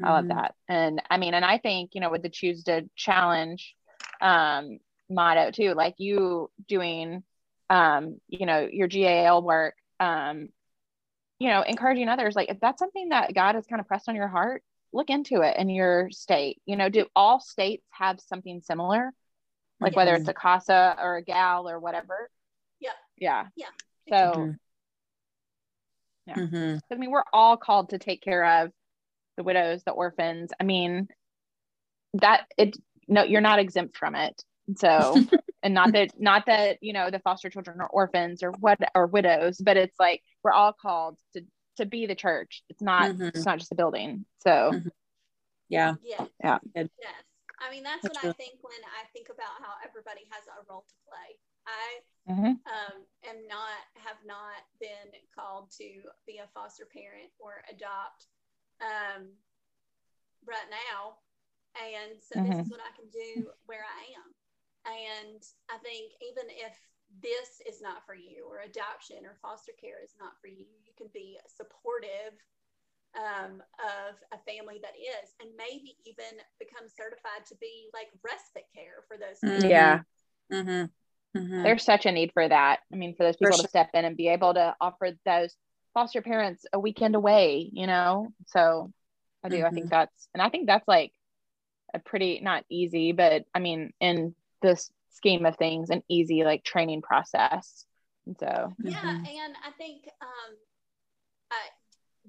mm-hmm. 0.00 0.06
I 0.06 0.12
love 0.12 0.24
mm-hmm. 0.24 0.36
that, 0.36 0.54
and 0.68 1.02
I 1.10 1.18
mean, 1.18 1.34
and 1.34 1.44
I 1.44 1.58
think 1.58 1.90
you 1.94 2.00
know 2.00 2.10
with 2.10 2.22
the 2.22 2.28
choose 2.28 2.64
to 2.64 2.88
challenge 2.96 3.74
um, 4.20 4.78
motto 5.08 5.50
too, 5.50 5.74
like 5.74 5.94
you 5.98 6.50
doing, 6.68 7.22
um, 7.68 8.20
you 8.28 8.46
know, 8.46 8.68
your 8.70 8.88
GAL 8.88 9.42
work. 9.42 9.74
Um, 9.98 10.48
you 11.38 11.48
know, 11.48 11.62
encouraging 11.62 12.08
others, 12.08 12.36
like 12.36 12.50
if 12.50 12.60
that's 12.60 12.78
something 12.78 13.08
that 13.08 13.34
God 13.34 13.54
has 13.54 13.66
kind 13.66 13.80
of 13.80 13.88
pressed 13.88 14.10
on 14.10 14.14
your 14.14 14.28
heart, 14.28 14.62
look 14.92 15.08
into 15.08 15.40
it 15.40 15.56
in 15.56 15.70
your 15.70 16.10
state. 16.10 16.60
You 16.66 16.76
know, 16.76 16.90
do 16.90 17.06
all 17.16 17.40
states 17.40 17.86
have 17.90 18.20
something 18.20 18.60
similar? 18.60 19.12
Like 19.80 19.96
whether 19.96 20.14
it's 20.14 20.28
a 20.28 20.34
CASA 20.34 20.96
or 21.00 21.16
a 21.16 21.22
GAL 21.22 21.66
or 21.68 21.78
whatever. 21.78 22.30
Yeah. 22.80 22.90
Yeah. 23.16 23.46
Yeah. 23.56 23.66
So 24.08 24.38
mm-hmm. 24.38 24.50
yeah. 26.26 26.34
Mm-hmm. 26.34 26.78
I 26.92 26.96
mean, 26.96 27.10
we're 27.10 27.24
all 27.32 27.56
called 27.56 27.90
to 27.90 27.98
take 27.98 28.20
care 28.20 28.44
of 28.44 28.72
the 29.40 29.44
widows, 29.44 29.82
the 29.84 29.92
orphans. 29.92 30.50
I 30.60 30.64
mean, 30.64 31.08
that 32.14 32.44
it 32.58 32.76
no, 33.08 33.24
you're 33.24 33.40
not 33.40 33.58
exempt 33.58 33.96
from 33.96 34.14
it. 34.14 34.42
So 34.76 35.16
and 35.62 35.72
not 35.72 35.92
that 35.92 36.10
not 36.18 36.44
that, 36.46 36.78
you 36.82 36.92
know, 36.92 37.10
the 37.10 37.20
foster 37.20 37.48
children 37.48 37.80
are 37.80 37.88
orphans 37.88 38.42
or 38.42 38.52
what 38.60 38.78
or 38.94 39.06
widows, 39.06 39.58
but 39.58 39.78
it's 39.78 39.98
like 39.98 40.22
we're 40.44 40.52
all 40.52 40.74
called 40.74 41.16
to 41.34 41.42
to 41.78 41.86
be 41.86 42.04
the 42.04 42.14
church. 42.14 42.62
It's 42.68 42.82
not 42.82 43.12
mm-hmm. 43.12 43.28
it's 43.28 43.46
not 43.46 43.58
just 43.58 43.72
a 43.72 43.76
building. 43.76 44.26
So 44.42 44.50
mm-hmm. 44.50 44.88
yeah. 45.70 45.94
Yeah. 46.04 46.26
Yeah. 46.44 46.58
Yes. 46.74 46.88
I 47.60 47.70
mean 47.70 47.82
that's, 47.82 48.02
that's 48.02 48.22
what 48.22 48.30
I 48.30 48.32
think 48.32 48.60
when 48.60 48.80
I 48.84 49.08
think 49.14 49.28
about 49.28 49.56
how 49.60 49.72
everybody 49.88 50.28
has 50.30 50.44
a 50.48 50.60
role 50.70 50.84
to 50.86 50.94
play. 51.08 51.40
I 51.66 52.32
mm-hmm. 52.32 52.56
um, 52.68 52.96
am 53.24 53.40
not 53.48 53.80
have 54.04 54.20
not 54.26 54.64
been 54.80 55.12
called 55.34 55.70
to 55.78 55.88
be 56.26 56.40
a 56.40 56.48
foster 56.52 56.84
parent 56.92 57.32
or 57.38 57.64
adopt 57.68 58.29
um, 58.80 59.28
right 60.44 60.68
now, 60.68 61.20
and 61.78 62.18
so 62.20 62.40
this 62.40 62.50
is 62.50 62.66
mm-hmm. 62.66 62.74
what 62.74 62.82
I 62.82 62.92
can 62.96 63.08
do 63.12 63.48
where 63.66 63.84
I 63.84 64.02
am. 64.16 64.28
And 64.88 65.40
I 65.68 65.76
think 65.84 66.16
even 66.24 66.48
if 66.48 66.74
this 67.18 67.60
is 67.66 67.82
not 67.82 68.06
for 68.06 68.14
you 68.14 68.46
or 68.46 68.62
adoption 68.62 69.26
or 69.26 69.36
foster 69.42 69.72
care 69.80 69.98
is 70.02 70.14
not 70.20 70.38
for 70.40 70.46
you 70.46 70.64
you 70.86 70.94
can 70.96 71.08
be 71.12 71.38
supportive 71.50 72.38
um, 73.18 73.58
of 73.82 74.14
a 74.30 74.38
family 74.46 74.78
that 74.82 74.94
is 74.94 75.34
and 75.42 75.50
maybe 75.58 75.98
even 76.06 76.38
become 76.62 76.86
certified 76.86 77.42
to 77.48 77.56
be 77.60 77.90
like 77.92 78.06
respite 78.22 78.70
care 78.74 79.02
for 79.08 79.18
those 79.18 79.42
mm-hmm. 79.42 79.68
yeah 79.68 80.00
mm-hmm. 80.52 80.86
Mm-hmm. 81.36 81.62
there's 81.62 81.82
such 81.82 82.06
a 82.06 82.12
need 82.12 82.30
for 82.32 82.48
that 82.48 82.80
i 82.92 82.96
mean 82.96 83.14
for 83.16 83.24
those 83.24 83.36
people 83.36 83.56
for 83.58 83.64
to 83.64 83.68
step 83.68 83.90
in 83.94 84.04
and 84.04 84.16
be 84.16 84.28
able 84.28 84.54
to 84.54 84.74
offer 84.80 85.10
those 85.26 85.54
foster 85.94 86.22
parents 86.22 86.64
a 86.72 86.78
weekend 86.78 87.14
away 87.14 87.68
you 87.72 87.86
know 87.86 88.28
so 88.46 88.90
i 89.44 89.48
do 89.48 89.64
i 89.64 89.70
think 89.70 89.86
mm-hmm. 89.86 89.90
that's 89.90 90.28
and 90.34 90.42
i 90.42 90.48
think 90.48 90.66
that's 90.66 90.86
like 90.86 91.12
a 91.94 91.98
pretty 91.98 92.40
not 92.42 92.64
easy 92.68 93.12
but 93.12 93.44
i 93.54 93.58
mean 93.58 93.92
in 94.00 94.34
this 94.62 94.90
scheme 95.10 95.44
of 95.44 95.56
things 95.56 95.90
an 95.90 96.02
easy 96.08 96.44
like 96.44 96.62
training 96.62 97.02
process 97.02 97.84
and 98.26 98.36
so 98.38 98.72
yeah 98.84 98.98
mm-hmm. 98.98 99.24
and 99.26 99.54
i 99.66 99.70
think 99.76 100.02
um 100.22 100.54
I, 101.50 101.56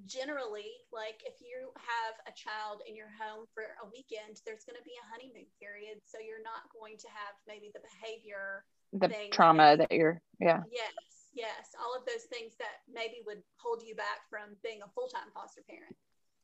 generally 0.08 0.72
like 0.92 1.22
if 1.26 1.36
you 1.42 1.70
have 1.76 2.16
a 2.26 2.34
child 2.34 2.82
in 2.88 2.96
your 2.96 3.12
home 3.22 3.46
for 3.54 3.78
a 3.84 3.86
weekend 3.86 4.42
there's 4.46 4.66
going 4.66 4.80
to 4.80 4.84
be 4.84 4.98
a 4.98 5.06
honeymoon 5.12 5.46
period 5.60 6.02
so 6.10 6.18
you're 6.18 6.42
not 6.42 6.66
going 6.74 6.98
to 6.98 7.08
have 7.08 7.38
maybe 7.46 7.70
the 7.74 7.82
behavior 7.86 8.66
the 8.94 9.30
trauma 9.32 9.78
that, 9.78 9.90
that 9.90 9.96
you're 9.96 10.22
yeah 10.40 10.62
yes 10.72 11.21
yes 11.34 11.74
all 11.80 11.96
of 11.96 12.06
those 12.06 12.28
things 12.28 12.54
that 12.60 12.84
maybe 12.92 13.24
would 13.26 13.42
hold 13.58 13.82
you 13.84 13.96
back 13.96 14.28
from 14.30 14.56
being 14.64 14.80
a 14.84 14.90
full-time 14.92 15.32
foster 15.34 15.62
parent 15.70 15.96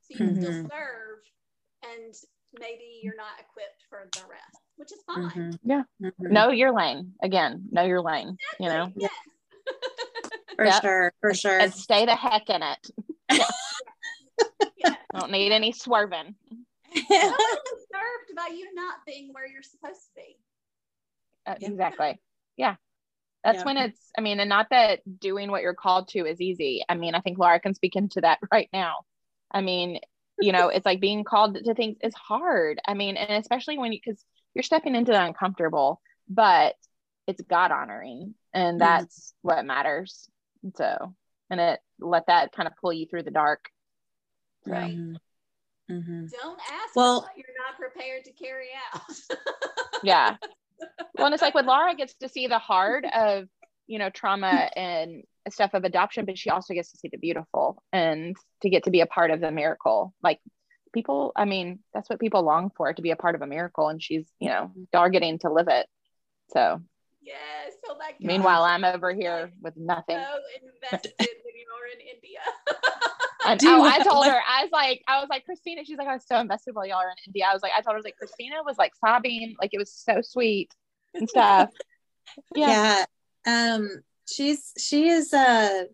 so 0.01 0.07
you 0.11 0.17
can 0.17 0.35
mm-hmm. 0.35 0.43
still 0.43 0.69
serve 0.69 1.19
and 1.83 2.13
maybe 2.59 2.99
you're 3.01 3.15
not 3.15 3.39
equipped 3.39 3.83
for 3.89 4.07
the 4.13 4.21
rest, 4.29 4.61
which 4.75 4.91
is 4.91 4.99
fine. 5.05 5.29
Mm-hmm. 5.29 5.69
Yeah. 5.69 5.83
Mm-hmm. 6.01 6.33
Know 6.33 6.49
your 6.49 6.73
lane. 6.73 7.13
Again, 7.21 7.65
know 7.71 7.83
your 7.83 8.01
lane. 8.01 8.37
Exactly. 8.59 8.65
You 8.65 8.69
know? 8.69 8.93
Yes. 8.95 9.11
for 10.55 10.65
yep. 10.65 10.81
sure. 10.81 11.13
For 11.21 11.33
sure. 11.33 11.59
And 11.59 11.73
stay 11.73 12.05
the 12.05 12.15
heck 12.15 12.49
in 12.49 12.61
it. 12.63 12.89
yeah. 14.77 14.95
Don't 15.13 15.31
need 15.31 15.51
any 15.51 15.71
swerving. 15.71 16.35
deserved 16.93 17.09
about 18.31 18.51
you 18.55 18.73
not 18.73 18.97
being 19.05 19.33
where 19.33 19.47
you're 19.47 19.63
supposed 19.63 20.01
to 20.01 20.11
be. 20.15 20.37
Uh, 21.45 21.55
yeah. 21.59 21.69
Exactly. 21.69 22.19
Yeah. 22.55 22.75
That's 23.47 23.59
yeah. 23.59 23.63
when 23.63 23.77
it's, 23.77 24.11
I 24.17 24.19
mean, 24.19 24.41
and 24.41 24.49
not 24.49 24.67
that 24.71 24.99
doing 25.21 25.49
what 25.49 25.61
you're 25.61 25.73
called 25.73 26.09
to 26.09 26.25
is 26.25 26.41
easy. 26.41 26.83
I 26.89 26.95
mean, 26.95 27.15
I 27.15 27.21
think 27.21 27.37
Laura 27.37 27.61
can 27.61 27.73
speak 27.73 27.95
into 27.95 28.19
that 28.19 28.39
right 28.51 28.67
now. 28.73 28.95
I 29.49 29.61
mean, 29.61 29.99
you 30.37 30.51
know, 30.51 30.67
it's 30.67 30.85
like 30.85 30.99
being 30.99 31.23
called 31.23 31.55
to 31.55 31.73
things 31.73 31.95
is 32.03 32.13
hard. 32.13 32.81
I 32.85 32.93
mean, 32.93 33.15
and 33.15 33.41
especially 33.41 33.77
when 33.77 33.93
you, 33.93 33.99
because 34.03 34.21
you're 34.53 34.63
stepping 34.63 34.95
into 34.95 35.13
the 35.13 35.23
uncomfortable, 35.23 36.01
but 36.27 36.75
it's 37.25 37.41
God 37.41 37.71
honoring 37.71 38.35
and 38.53 38.73
mm-hmm. 38.73 38.79
that's 38.79 39.29
mm-hmm. 39.29 39.47
what 39.47 39.65
matters. 39.65 40.29
So, 40.75 41.15
and 41.49 41.61
it 41.61 41.79
let 42.01 42.27
that 42.27 42.51
kind 42.51 42.67
of 42.67 42.73
pull 42.81 42.91
you 42.91 43.05
through 43.05 43.23
the 43.23 43.31
dark. 43.31 43.69
Right. 44.65 44.93
Mm-hmm. 44.93 45.93
Mm-hmm. 45.93 46.25
Don't 46.41 46.59
ask 46.59 46.95
well, 46.97 47.29
you're 47.37 47.45
not 47.65 47.79
prepared 47.79 48.25
to 48.25 48.33
carry 48.33 48.67
out. 48.93 49.01
yeah. 50.03 50.35
Well, 51.15 51.25
and 51.25 51.33
it's 51.33 51.41
like 51.41 51.55
with 51.55 51.65
Laura 51.65 51.95
gets 51.95 52.13
to 52.15 52.29
see 52.29 52.47
the 52.47 52.59
hard 52.59 53.05
of, 53.05 53.47
you 53.87 53.99
know, 53.99 54.09
trauma 54.09 54.69
and 54.75 55.23
stuff 55.49 55.73
of 55.73 55.83
adoption, 55.83 56.25
but 56.25 56.37
she 56.37 56.49
also 56.49 56.73
gets 56.73 56.91
to 56.91 56.97
see 56.97 57.09
the 57.11 57.17
beautiful 57.17 57.81
and 57.91 58.35
to 58.61 58.69
get 58.69 58.83
to 58.83 58.91
be 58.91 59.01
a 59.01 59.07
part 59.07 59.31
of 59.31 59.41
the 59.41 59.51
miracle. 59.51 60.13
Like 60.21 60.39
people, 60.93 61.31
I 61.35 61.45
mean, 61.45 61.79
that's 61.93 62.09
what 62.09 62.19
people 62.19 62.43
long 62.43 62.71
for 62.75 62.93
to 62.93 63.01
be 63.01 63.11
a 63.11 63.15
part 63.15 63.35
of 63.35 63.41
a 63.41 63.47
miracle. 63.47 63.87
And 63.87 64.01
she's, 64.01 64.27
you 64.39 64.49
know, 64.49 64.71
mm-hmm. 64.77 64.83
y'all 64.93 65.39
to 65.39 65.51
live 65.51 65.67
it. 65.69 65.87
So 66.51 66.81
Yes. 67.27 67.73
Oh 67.85 67.97
my 67.99 68.11
God. 68.11 68.21
Meanwhile, 68.21 68.63
I'm 68.63 68.85
over 68.85 69.13
here 69.13 69.51
with 69.61 69.75
nothing. 69.75 70.15
So 70.15 70.39
invested 70.89 71.13
when 71.17 71.55
you're 71.57 71.87
in 71.93 71.99
India. 72.15 72.39
and, 73.51 73.61
oh, 73.63 73.83
I 73.83 73.99
told 73.99 74.25
her, 74.25 74.39
I 74.47 74.63
was 74.63 74.71
like, 74.71 75.03
I 75.07 75.19
was 75.19 75.29
like, 75.29 75.45
Christina, 75.45 75.83
she's 75.85 75.97
like, 75.97 76.07
I 76.07 76.13
was 76.13 76.25
so 76.27 76.37
invested 76.37 76.75
while 76.75 76.85
y'all 76.85 76.97
are 76.97 77.09
in 77.09 77.15
India. 77.27 77.45
I 77.49 77.53
was 77.53 77.61
like, 77.61 77.71
I 77.75 77.81
told 77.81 77.93
her, 77.93 77.93
I 77.93 77.97
was 77.97 78.05
like, 78.05 78.17
Christina 78.17 78.55
was 78.65 78.77
like 78.77 78.93
sobbing, 78.95 79.55
like 79.59 79.71
it 79.73 79.77
was 79.77 79.91
so 79.91 80.21
sweet 80.21 80.73
and 81.13 81.29
stuff. 81.29 81.71
Yeah. 82.53 83.05
yeah. 83.47 83.75
Um, 83.75 84.03
she's, 84.29 84.73
she 84.77 85.07
is, 85.07 85.33
uh, 85.33 85.85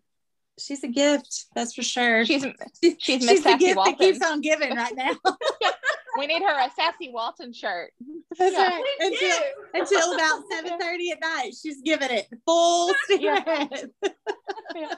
she's 0.59 0.83
a 0.83 0.87
gift. 0.87 1.45
That's 1.55 1.73
for 1.73 1.83
sure. 1.83 2.25
She's, 2.25 2.45
she's, 2.83 2.95
she's 2.99 3.25
Miss 3.25 3.43
Sassy 3.43 3.57
gift 3.57 3.77
Walton. 3.77 3.95
that 3.99 4.05
keeps 4.05 4.25
on 4.25 4.41
giving 4.41 4.75
right 4.75 4.95
now. 4.95 5.13
we 6.17 6.27
need 6.27 6.41
her 6.41 6.65
a 6.65 6.69
sassy 6.75 7.09
Walton 7.11 7.53
shirt. 7.53 7.91
That's 8.37 8.53
yeah. 8.53 8.67
right. 8.67 8.83
Until, 8.99 9.35
until 9.73 10.13
about 10.13 10.43
seven 10.51 10.79
thirty 10.79 11.11
at 11.11 11.21
night, 11.21 11.53
she's 11.59 11.81
giving 11.81 12.11
it 12.11 12.27
full 12.45 12.93
steam 13.05 13.21
yeah. 13.21 13.67
yeah. 14.03 14.93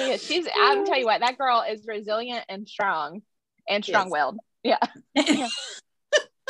yeah. 0.00 0.16
She's. 0.16 0.46
I'm 0.54 0.86
tell 0.86 0.98
you 0.98 1.06
what, 1.06 1.20
that 1.20 1.38
girl 1.38 1.64
is 1.68 1.84
resilient 1.86 2.44
and 2.48 2.68
strong, 2.68 3.22
and 3.68 3.84
strong-willed. 3.84 4.38
Yeah. 4.62 4.78
yeah. 5.14 5.48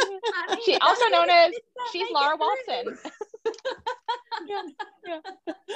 I 0.00 0.46
mean, 0.50 0.58
she 0.64 0.76
also 0.76 1.08
known 1.08 1.28
as 1.28 1.52
she's 1.92 2.08
Laura 2.12 2.36
Walton. 2.36 2.98
yeah, 4.46 4.62
yeah, 5.06 5.20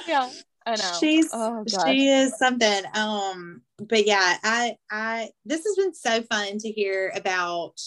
yeah. 0.07 0.31
I 0.67 0.77
know. 0.77 0.97
She's 1.01 1.29
oh, 1.33 1.65
she 1.85 2.09
is 2.09 2.37
something. 2.39 2.83
Um, 2.95 3.63
but 3.79 4.07
yeah, 4.07 4.37
I 4.43 4.77
I 4.91 5.31
this 5.45 5.65
has 5.65 5.77
been 5.77 5.95
so 5.95 6.23
fun 6.23 6.59
to 6.59 6.71
hear 6.71 7.13
about 7.15 7.81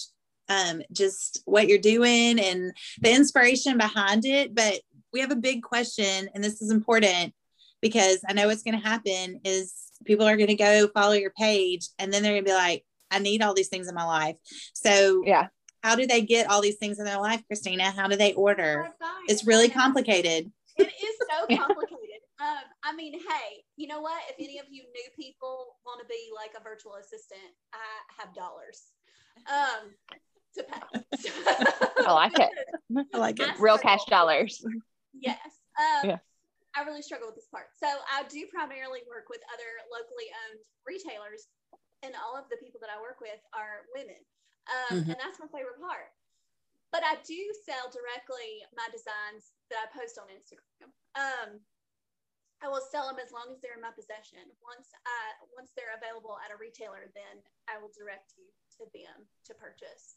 um, 0.48 0.82
just 0.92 1.42
what 1.44 1.68
you're 1.68 1.78
doing 1.78 2.38
and 2.38 2.72
the 3.00 3.14
inspiration 3.14 3.78
behind 3.78 4.24
it. 4.24 4.54
But 4.54 4.80
we 5.12 5.20
have 5.20 5.30
a 5.30 5.36
big 5.36 5.62
question, 5.62 6.28
and 6.34 6.42
this 6.42 6.60
is 6.60 6.70
important 6.70 7.34
because 7.80 8.20
I 8.28 8.32
know 8.32 8.46
what's 8.48 8.62
going 8.62 8.80
to 8.80 8.88
happen 8.88 9.40
is 9.44 9.74
people 10.04 10.26
are 10.26 10.36
going 10.36 10.48
to 10.48 10.54
go 10.54 10.88
follow 10.88 11.14
your 11.14 11.32
page, 11.38 11.88
and 11.98 12.12
then 12.12 12.22
they're 12.22 12.32
going 12.32 12.44
to 12.44 12.50
be 12.50 12.54
like, 12.54 12.84
I 13.10 13.18
need 13.18 13.42
all 13.42 13.54
these 13.54 13.68
things 13.68 13.88
in 13.88 13.94
my 13.94 14.04
life. 14.04 14.36
So, 14.74 15.22
yeah. 15.24 15.48
How 15.82 15.94
do 15.94 16.04
they 16.04 16.22
get 16.22 16.50
all 16.50 16.60
these 16.60 16.78
things 16.78 16.98
in 16.98 17.04
their 17.04 17.20
life, 17.20 17.44
Christina? 17.46 17.92
How 17.92 18.08
do 18.08 18.16
they 18.16 18.32
order? 18.32 18.88
It's 19.28 19.46
really 19.46 19.68
complicated. 19.68 20.50
It 20.76 20.88
is 20.88 21.16
so 21.30 21.46
complicated. 21.56 22.05
Um, 22.38 22.64
I 22.84 22.94
mean, 22.94 23.14
hey, 23.14 23.64
you 23.76 23.88
know 23.88 24.00
what? 24.00 24.20
If 24.28 24.36
any 24.38 24.58
of 24.58 24.66
you 24.70 24.82
new 24.82 25.08
people 25.16 25.76
want 25.84 26.00
to 26.00 26.06
be 26.06 26.28
like 26.34 26.52
a 26.58 26.62
virtual 26.62 26.94
assistant, 27.00 27.56
I 27.72 27.88
have 28.20 28.34
dollars. 28.34 28.92
Um, 29.48 29.96
to 30.56 30.62
pay. 30.64 30.80
I 32.04 32.12
like 32.12 32.38
it. 32.38 32.52
I 33.14 33.18
like 33.18 33.40
it. 33.40 33.56
Real 33.58 33.78
cash 33.78 34.04
dollars. 34.08 34.64
Yes. 35.16 35.40
Um, 35.80 36.16
yeah. 36.16 36.20
I 36.76 36.84
really 36.84 37.00
struggle 37.00 37.28
with 37.32 37.40
this 37.40 37.48
part. 37.48 37.72
So 37.72 37.88
I 37.88 38.28
do 38.28 38.44
primarily 38.52 39.00
work 39.08 39.32
with 39.32 39.40
other 39.48 39.70
locally 39.88 40.28
owned 40.44 40.60
retailers, 40.84 41.48
and 42.04 42.12
all 42.20 42.36
of 42.36 42.52
the 42.52 42.60
people 42.60 42.84
that 42.84 42.92
I 42.92 43.00
work 43.00 43.16
with 43.24 43.40
are 43.56 43.88
women. 43.96 44.20
Um, 44.68 45.00
mm-hmm. 45.00 45.08
And 45.08 45.16
that's 45.16 45.40
my 45.40 45.48
favorite 45.48 45.80
part. 45.80 46.12
But 46.92 47.00
I 47.00 47.16
do 47.24 47.40
sell 47.64 47.88
directly 47.88 48.60
my 48.76 48.84
designs 48.92 49.56
that 49.72 49.84
I 49.84 49.86
post 49.88 50.20
on 50.20 50.28
Instagram. 50.28 50.92
Um, 51.16 51.64
I 52.64 52.72
will 52.72 52.84
sell 52.88 53.06
them 53.12 53.20
as 53.20 53.34
long 53.36 53.52
as 53.52 53.60
they're 53.60 53.76
in 53.76 53.84
my 53.84 53.92
possession. 53.92 54.42
Once 54.64 54.88
I 55.04 55.36
once 55.52 55.76
they're 55.76 55.92
available 55.92 56.40
at 56.40 56.52
a 56.52 56.56
retailer, 56.56 57.12
then 57.12 57.44
I 57.68 57.76
will 57.76 57.92
direct 57.92 58.32
you 58.36 58.48
to 58.80 58.88
them 58.96 59.28
to 59.48 59.52
purchase. 59.56 60.16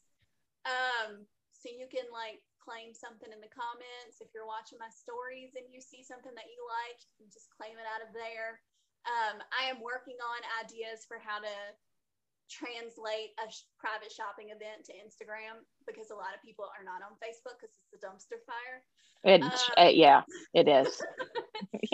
Um, 0.63 1.27
so 1.51 1.67
you 1.67 1.91
can 1.91 2.07
like 2.15 2.39
claim 2.63 2.95
something 2.95 3.27
in 3.27 3.43
the 3.43 3.51
comments. 3.51 4.23
If 4.23 4.31
you're 4.31 4.47
watching 4.47 4.79
my 4.79 4.91
stories 4.91 5.59
and 5.59 5.67
you 5.67 5.83
see 5.83 6.03
something 6.03 6.31
that 6.31 6.47
you 6.47 6.59
like, 6.63 6.99
you 7.03 7.27
can 7.27 7.31
just 7.31 7.51
claim 7.51 7.75
it 7.75 7.87
out 7.87 8.03
of 8.03 8.15
there. 8.15 8.63
Um, 9.07 9.43
I 9.51 9.71
am 9.71 9.83
working 9.83 10.19
on 10.19 10.39
ideas 10.63 11.03
for 11.07 11.19
how 11.19 11.39
to 11.43 11.55
translate 12.49 13.37
a 13.37 13.47
sh- 13.49 13.69
private 13.77 14.11
shopping 14.11 14.49
event 14.49 14.89
to 14.89 14.93
Instagram 14.97 15.61
because 15.85 16.09
a 16.09 16.17
lot 16.17 16.33
of 16.33 16.41
people 16.43 16.65
are 16.65 16.83
not 16.83 17.05
on 17.05 17.15
Facebook 17.21 17.61
because 17.61 17.71
it's 17.77 17.95
a 17.95 18.01
dumpster 18.01 18.41
fire. 18.43 18.81
It, 19.23 19.41
um, 19.41 19.51
uh, 19.77 19.93
yeah, 19.93 20.21
it 20.53 20.67
is. 20.67 21.01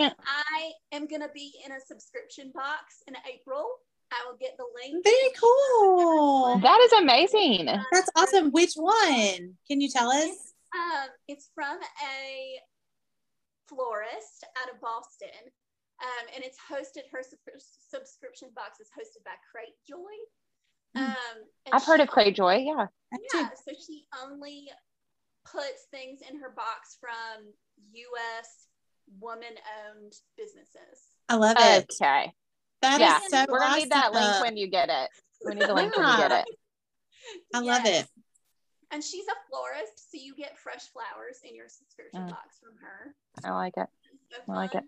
I 0.00 0.72
am 0.92 1.06
going 1.06 1.22
to 1.22 1.32
be 1.34 1.52
in 1.64 1.72
a 1.72 1.80
subscription 1.80 2.52
box 2.54 3.02
in 3.06 3.14
April 3.28 3.80
I 4.12 4.22
will 4.26 4.38
get 4.38 4.56
the 4.56 4.66
link. 4.74 5.04
Very 5.04 5.32
cool. 5.38 6.58
That 6.58 6.78
is 6.84 6.92
amazing. 6.92 7.66
That's 7.66 8.10
awesome. 8.14 8.50
Which 8.52 8.74
one? 8.74 9.58
Can 9.66 9.80
you 9.80 9.90
tell 9.90 10.08
us? 10.10 10.24
It's, 10.24 10.54
um, 10.74 11.08
it's 11.28 11.50
from 11.54 11.78
a 11.78 12.60
florist 13.68 14.46
out 14.62 14.72
of 14.72 14.80
Boston. 14.80 15.50
Um, 15.96 16.26
and 16.36 16.44
it's 16.44 16.58
hosted, 16.60 17.08
her 17.10 17.24
subscription 17.24 18.48
box 18.54 18.80
is 18.80 18.88
hosted 18.92 19.24
by 19.24 19.32
Crate 19.50 19.74
Joy. 19.88 20.14
Hmm. 20.96 21.04
Um, 21.04 21.72
I've 21.72 21.84
heard 21.84 22.00
of 22.00 22.08
Cratejoy, 22.08 22.64
yeah. 22.64 22.86
Yeah, 23.34 23.50
so 23.64 23.72
she 23.86 24.06
only 24.24 24.68
puts 25.44 25.86
things 25.90 26.20
in 26.28 26.38
her 26.40 26.50
box 26.50 26.96
from 27.00 27.52
US 27.92 28.66
woman 29.20 29.54
owned 29.88 30.12
businesses. 30.36 31.14
I 31.28 31.36
love 31.36 31.56
it. 31.58 31.86
Okay. 32.00 32.32
That 32.82 33.00
yeah. 33.00 33.18
So 33.28 33.46
We're 33.48 33.58
gonna 33.58 33.70
awesome. 33.70 33.80
need 33.80 33.90
that 33.90 34.12
link 34.12 34.42
when 34.42 34.56
you 34.56 34.68
get 34.68 34.88
it. 34.88 35.08
We 35.44 35.54
need 35.54 35.68
the 35.68 35.74
link 35.74 35.96
when 35.96 36.06
you 36.06 36.16
get 36.16 36.32
it. 36.32 36.44
I 37.54 37.62
yes. 37.62 37.64
love 37.64 37.86
it. 37.86 38.06
And 38.92 39.02
she's 39.02 39.26
a 39.26 39.34
florist, 39.50 40.12
so 40.12 40.18
you 40.22 40.34
get 40.36 40.56
fresh 40.58 40.86
flowers 40.92 41.40
in 41.42 41.56
your 41.56 41.68
subscription 41.68 42.22
mm. 42.22 42.30
box 42.30 42.58
from 42.60 42.74
her. 42.80 43.14
I 43.44 43.54
like 43.54 43.74
it. 43.76 43.88
So 44.30 44.52
I 44.52 44.56
like 44.56 44.74
it. 44.74 44.84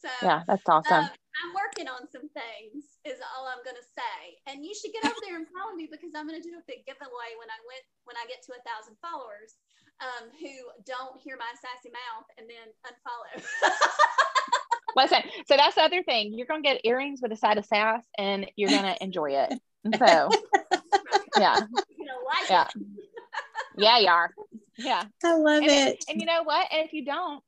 So 0.00 0.08
yeah, 0.22 0.42
that's 0.46 0.66
awesome. 0.66 1.04
Um, 1.04 1.10
I'm 1.40 1.50
working 1.56 1.88
on 1.88 2.04
some 2.12 2.28
things, 2.36 3.00
is 3.08 3.18
all 3.32 3.48
I'm 3.48 3.64
gonna 3.64 3.84
say. 3.96 4.36
And 4.46 4.64
you 4.64 4.76
should 4.76 4.92
get 4.92 5.04
over 5.08 5.20
there 5.24 5.36
and 5.40 5.48
follow 5.48 5.72
me 5.72 5.88
because 5.88 6.12
I'm 6.12 6.28
gonna 6.28 6.44
do 6.44 6.60
a 6.60 6.64
big 6.68 6.84
giveaway 6.84 7.36
when 7.40 7.48
I 7.48 7.58
went 7.64 7.84
when 8.04 8.16
I 8.20 8.28
get 8.28 8.44
to 8.48 8.52
a 8.52 8.62
thousand 8.68 9.00
followers, 9.00 9.56
um, 10.04 10.28
who 10.36 10.52
don't 10.84 11.16
hear 11.16 11.40
my 11.40 11.48
sassy 11.56 11.88
mouth 11.88 12.28
and 12.36 12.44
then 12.48 12.68
unfollow. 12.84 13.32
Listen, 14.96 15.22
so 15.48 15.56
that's 15.56 15.76
the 15.76 15.82
other 15.82 16.02
thing. 16.02 16.36
You're 16.36 16.46
gonna 16.46 16.62
get 16.62 16.84
earrings 16.84 17.20
with 17.22 17.32
a 17.32 17.36
side 17.36 17.56
of 17.56 17.64
sass, 17.64 18.04
and 18.18 18.50
you're 18.56 18.70
gonna 18.70 18.96
enjoy 19.00 19.32
it. 19.32 19.54
So, 19.98 20.30
yeah, 21.38 21.58
like 21.58 22.48
yeah, 22.48 22.68
yeah, 23.76 23.98
you 23.98 24.06
are. 24.06 24.30
Yeah, 24.78 25.02
I 25.24 25.36
love 25.36 25.62
and, 25.64 25.72
it. 25.72 26.04
And 26.08 26.20
you 26.20 26.26
know 26.26 26.44
what? 26.44 26.68
And 26.72 26.86
if 26.86 26.92
you 26.92 27.04
don't, 27.04 27.42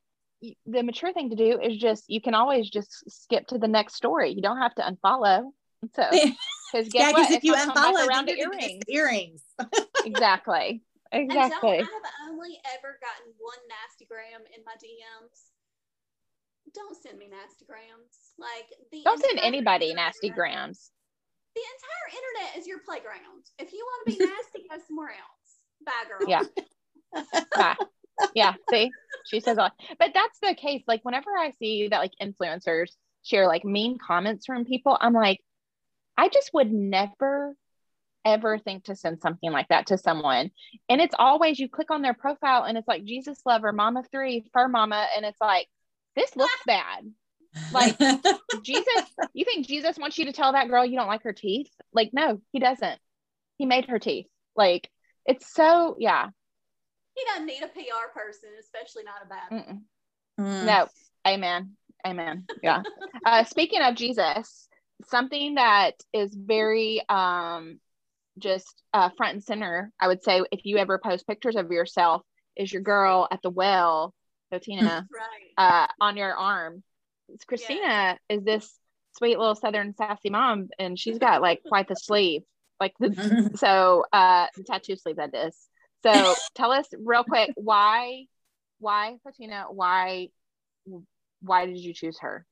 the 0.67 0.83
mature 0.83 1.13
thing 1.13 1.31
to 1.31 1.37
do 1.37 1.61
is 1.61 1.77
just 1.79 2.05
you 2.09 2.21
can 2.21 2.35
always 2.35 2.69
just 2.71 3.09
skip 3.09 3.47
to 3.49 3.59
the 3.59 3.69
next 3.69 3.95
story. 3.95 4.33
You 4.33 4.43
don't 4.43 4.59
have 4.59 4.75
to 4.77 4.83
unfollow. 4.83 5.51
So, 5.95 6.05
because 6.11 6.89
yeah, 6.95 7.13
because 7.13 7.31
if 7.31 7.45
you 7.45 7.55
unfollow, 7.55 8.07
around 8.07 8.27
to 8.27 8.39
earrings, 8.39 8.83
earrings. 8.89 9.43
exactly. 10.05 10.83
Exactly. 11.15 11.79
And 11.79 11.87
so 11.87 11.95
I 11.95 11.95
have 11.95 12.11
only 12.27 12.59
ever 12.75 12.99
gotten 12.99 13.31
one 13.39 13.63
nasty 13.71 14.03
gram 14.03 14.43
in 14.51 14.67
my 14.67 14.75
DMs 14.83 15.55
don't 16.75 16.97
send 16.97 17.19
me 17.19 17.29
nasty 17.31 17.65
grams. 17.65 18.35
Like 18.39 18.67
the 18.91 19.03
don't 19.05 19.21
send 19.21 19.39
anybody 19.39 19.95
nasty 19.95 20.29
grams. 20.29 20.91
The 21.55 21.63
entire 21.63 22.07
internet 22.19 22.59
is 22.59 22.67
your 22.67 22.81
playground. 22.81 23.47
If 23.59 23.73
you 23.73 23.87
want 23.87 24.09
to 24.09 24.19
be 24.19 24.19
nasty, 24.25 24.69
go 24.69 24.77
somewhere 24.87 25.15
else. 25.15 25.63
Bye, 25.87 25.93
girl. 26.09 26.29
Yeah. 26.29 26.43
Bye. 27.55 27.77
Yeah. 28.35 28.55
See, 28.71 28.93
she 29.27 29.41
says, 29.41 29.59
all. 29.59 29.71
but 29.99 30.11
that's 30.15 30.39
the 30.41 30.55
case. 30.55 30.83
Like 30.87 31.05
whenever 31.05 31.31
I 31.31 31.53
see 31.59 31.89
that 31.89 31.99
like 31.99 32.13
influencers 32.21 32.91
share 33.23 33.47
like 33.47 33.65
mean 33.65 33.99
comments 33.99 34.47
from 34.47 34.65
people, 34.65 34.97
I'm 35.01 35.15
like, 35.15 35.41
I 36.17 36.29
just 36.29 36.53
would 36.55 36.73
never 36.73 37.57
ever 38.25 38.59
think 38.59 38.85
to 38.85 38.97
send 38.97 39.21
something 39.21 39.53
like 39.53 39.69
that 39.69 39.89
to 39.89 39.99
someone. 39.99 40.51
And 40.89 41.01
it's 41.01 41.15
always 41.19 41.59
you 41.59 41.69
click 41.69 41.91
on 41.91 42.03
their 42.03 42.15
profile 42.15 42.65
and 42.65 42.79
it's 42.79 42.89
like 42.89 43.05
Jesus 43.05 43.41
lover, 43.45 43.73
mama 43.73 44.03
three, 44.11 44.45
fur 44.53 44.69
mama. 44.69 45.07
And 45.17 45.27
it's 45.27 45.41
like, 45.41 45.69
this 46.17 46.35
looks 46.37 46.53
bad. 46.67 47.05
Like 47.71 47.99
Jesus, 48.63 49.05
you 49.33 49.45
think 49.45 49.67
Jesus 49.67 49.99
wants 49.99 50.19
you 50.19 50.27
to 50.27 50.33
tell 50.33 50.53
that 50.53 50.69
girl 50.69 50.85
you 50.85 50.97
don't 50.97 51.09
like 51.09 51.25
her 51.25 51.33
teeth? 51.33 51.71
Like, 51.93 52.11
no, 52.13 52.41
he 52.53 52.61
doesn't. 52.61 52.99
He 53.59 53.67
made 53.67 53.87
her 53.87 53.99
teeth. 53.99 54.27
Like, 54.57 54.89
it's 55.27 55.53
so, 55.53 55.97
yeah. 55.99 56.29
He 57.15 57.25
doesn't 57.27 57.47
need 57.47 57.63
a 57.63 57.69
PR 57.69 58.11
person, 58.15 58.51
especially 58.59 59.05
not 59.05 59.23
a 59.25 59.29
bad 59.29 59.81
mm. 60.41 60.65
No, 60.67 60.89
amen. 61.27 61.77
Amen. 62.07 62.45
Yeah. 62.63 62.83
uh, 63.25 63.45
speaking 63.45 63.81
of 63.81 63.95
Jesus, 63.95 64.69
something 65.09 65.55
that 65.55 65.95
is 66.13 66.35
very 66.35 67.03
um, 67.09 67.79
just 68.39 68.83
uh, 68.93 69.11
front 69.17 69.35
and 69.35 69.45
center, 69.45 69.93
I 70.01 70.09
would 70.09 70.23
say, 70.23 70.43
if 70.51 70.65
you 70.65 70.79
ever 70.79 70.99
post 70.99 71.27
pictures 71.27 71.57
of 71.57 71.71
yourself, 71.71 72.23
is 72.57 72.73
your 72.73 72.83
girl 72.83 73.29
at 73.31 73.43
the 73.43 73.51
well, 73.51 74.15
Tina, 74.63 75.07
right. 75.13 75.53
uh, 75.59 75.87
on 76.01 76.17
your 76.17 76.33
arm. 76.35 76.83
Christina 77.49 77.81
yeah. 77.83 78.17
is 78.29 78.45
this 78.45 78.73
sweet 79.17 79.39
little 79.39 79.55
southern 79.55 79.95
sassy 79.97 80.31
mom, 80.31 80.69
and 80.79 80.99
she's 80.99 81.19
got 81.19 81.43
like 81.43 81.63
quite 81.67 81.89
the 81.89 81.97
sleeve, 81.97 82.43
like 82.81 82.93
the 83.01 83.51
so 83.57 84.05
uh, 84.13 84.47
the 84.57 84.63
tattoo 84.65 84.97
sleeve 84.97 85.17
that 85.17 85.35
is. 85.35 85.57
So 86.05 86.35
tell 86.55 86.71
us 86.71 86.87
real 87.01 87.25
quick 87.25 87.53
why, 87.57 88.27
why 88.79 89.17
Photina, 89.25 89.73
why, 89.73 90.29
why 91.41 91.65
did 91.65 91.79
you 91.79 91.95
choose 91.95 92.19
her? 92.21 92.45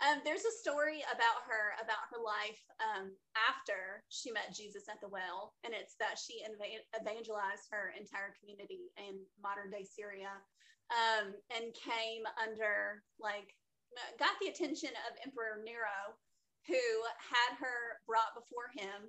Um, 0.00 0.20
there's 0.24 0.44
a 0.44 0.60
story 0.60 1.04
about 1.08 1.44
her, 1.48 1.76
about 1.80 2.04
her 2.12 2.20
life 2.20 2.60
um, 2.80 3.12
after 3.36 4.04
she 4.08 4.32
met 4.32 4.56
Jesus 4.56 4.88
at 4.88 5.00
the 5.00 5.08
well, 5.08 5.52
and 5.64 5.72
it's 5.72 5.96
that 6.00 6.20
she 6.20 6.44
evangelized 6.44 7.68
her 7.72 7.92
entire 7.96 8.36
community 8.40 8.92
in 9.00 9.20
modern 9.40 9.72
day 9.72 9.84
Syria, 9.88 10.36
um, 10.92 11.32
and 11.48 11.72
came 11.72 12.28
under 12.36 13.00
like 13.16 13.56
got 14.20 14.36
the 14.40 14.52
attention 14.52 14.92
of 15.08 15.16
Emperor 15.24 15.64
Nero, 15.64 16.12
who 16.68 16.84
had 17.16 17.56
her 17.56 18.04
brought 18.04 18.36
before 18.36 18.68
him, 18.76 19.08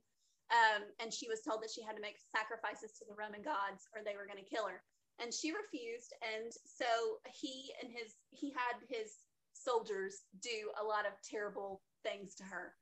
um, 0.52 0.88
and 1.00 1.12
she 1.12 1.28
was 1.28 1.42
told 1.44 1.62
that 1.62 1.74
she 1.74 1.84
had 1.84 1.96
to 1.96 2.02
make 2.02 2.20
sacrifices 2.20 2.96
to 3.00 3.06
the 3.08 3.18
Roman 3.18 3.44
gods 3.44 3.88
or 3.92 4.02
they 4.02 4.16
were 4.16 4.30
going 4.30 4.40
to 4.42 4.48
kill 4.48 4.68
her, 4.68 4.84
and 5.20 5.34
she 5.34 5.52
refused, 5.52 6.14
and 6.22 6.54
so 6.64 7.20
he 7.28 7.74
and 7.82 7.92
his 7.92 8.16
he 8.32 8.54
had 8.54 8.80
his 8.88 9.28
soldiers 9.58 10.30
do 10.40 10.72
a 10.80 10.84
lot 10.86 11.10
of 11.10 11.18
terrible 11.26 11.82
things 12.06 12.36
to 12.40 12.46
her. 12.46 12.78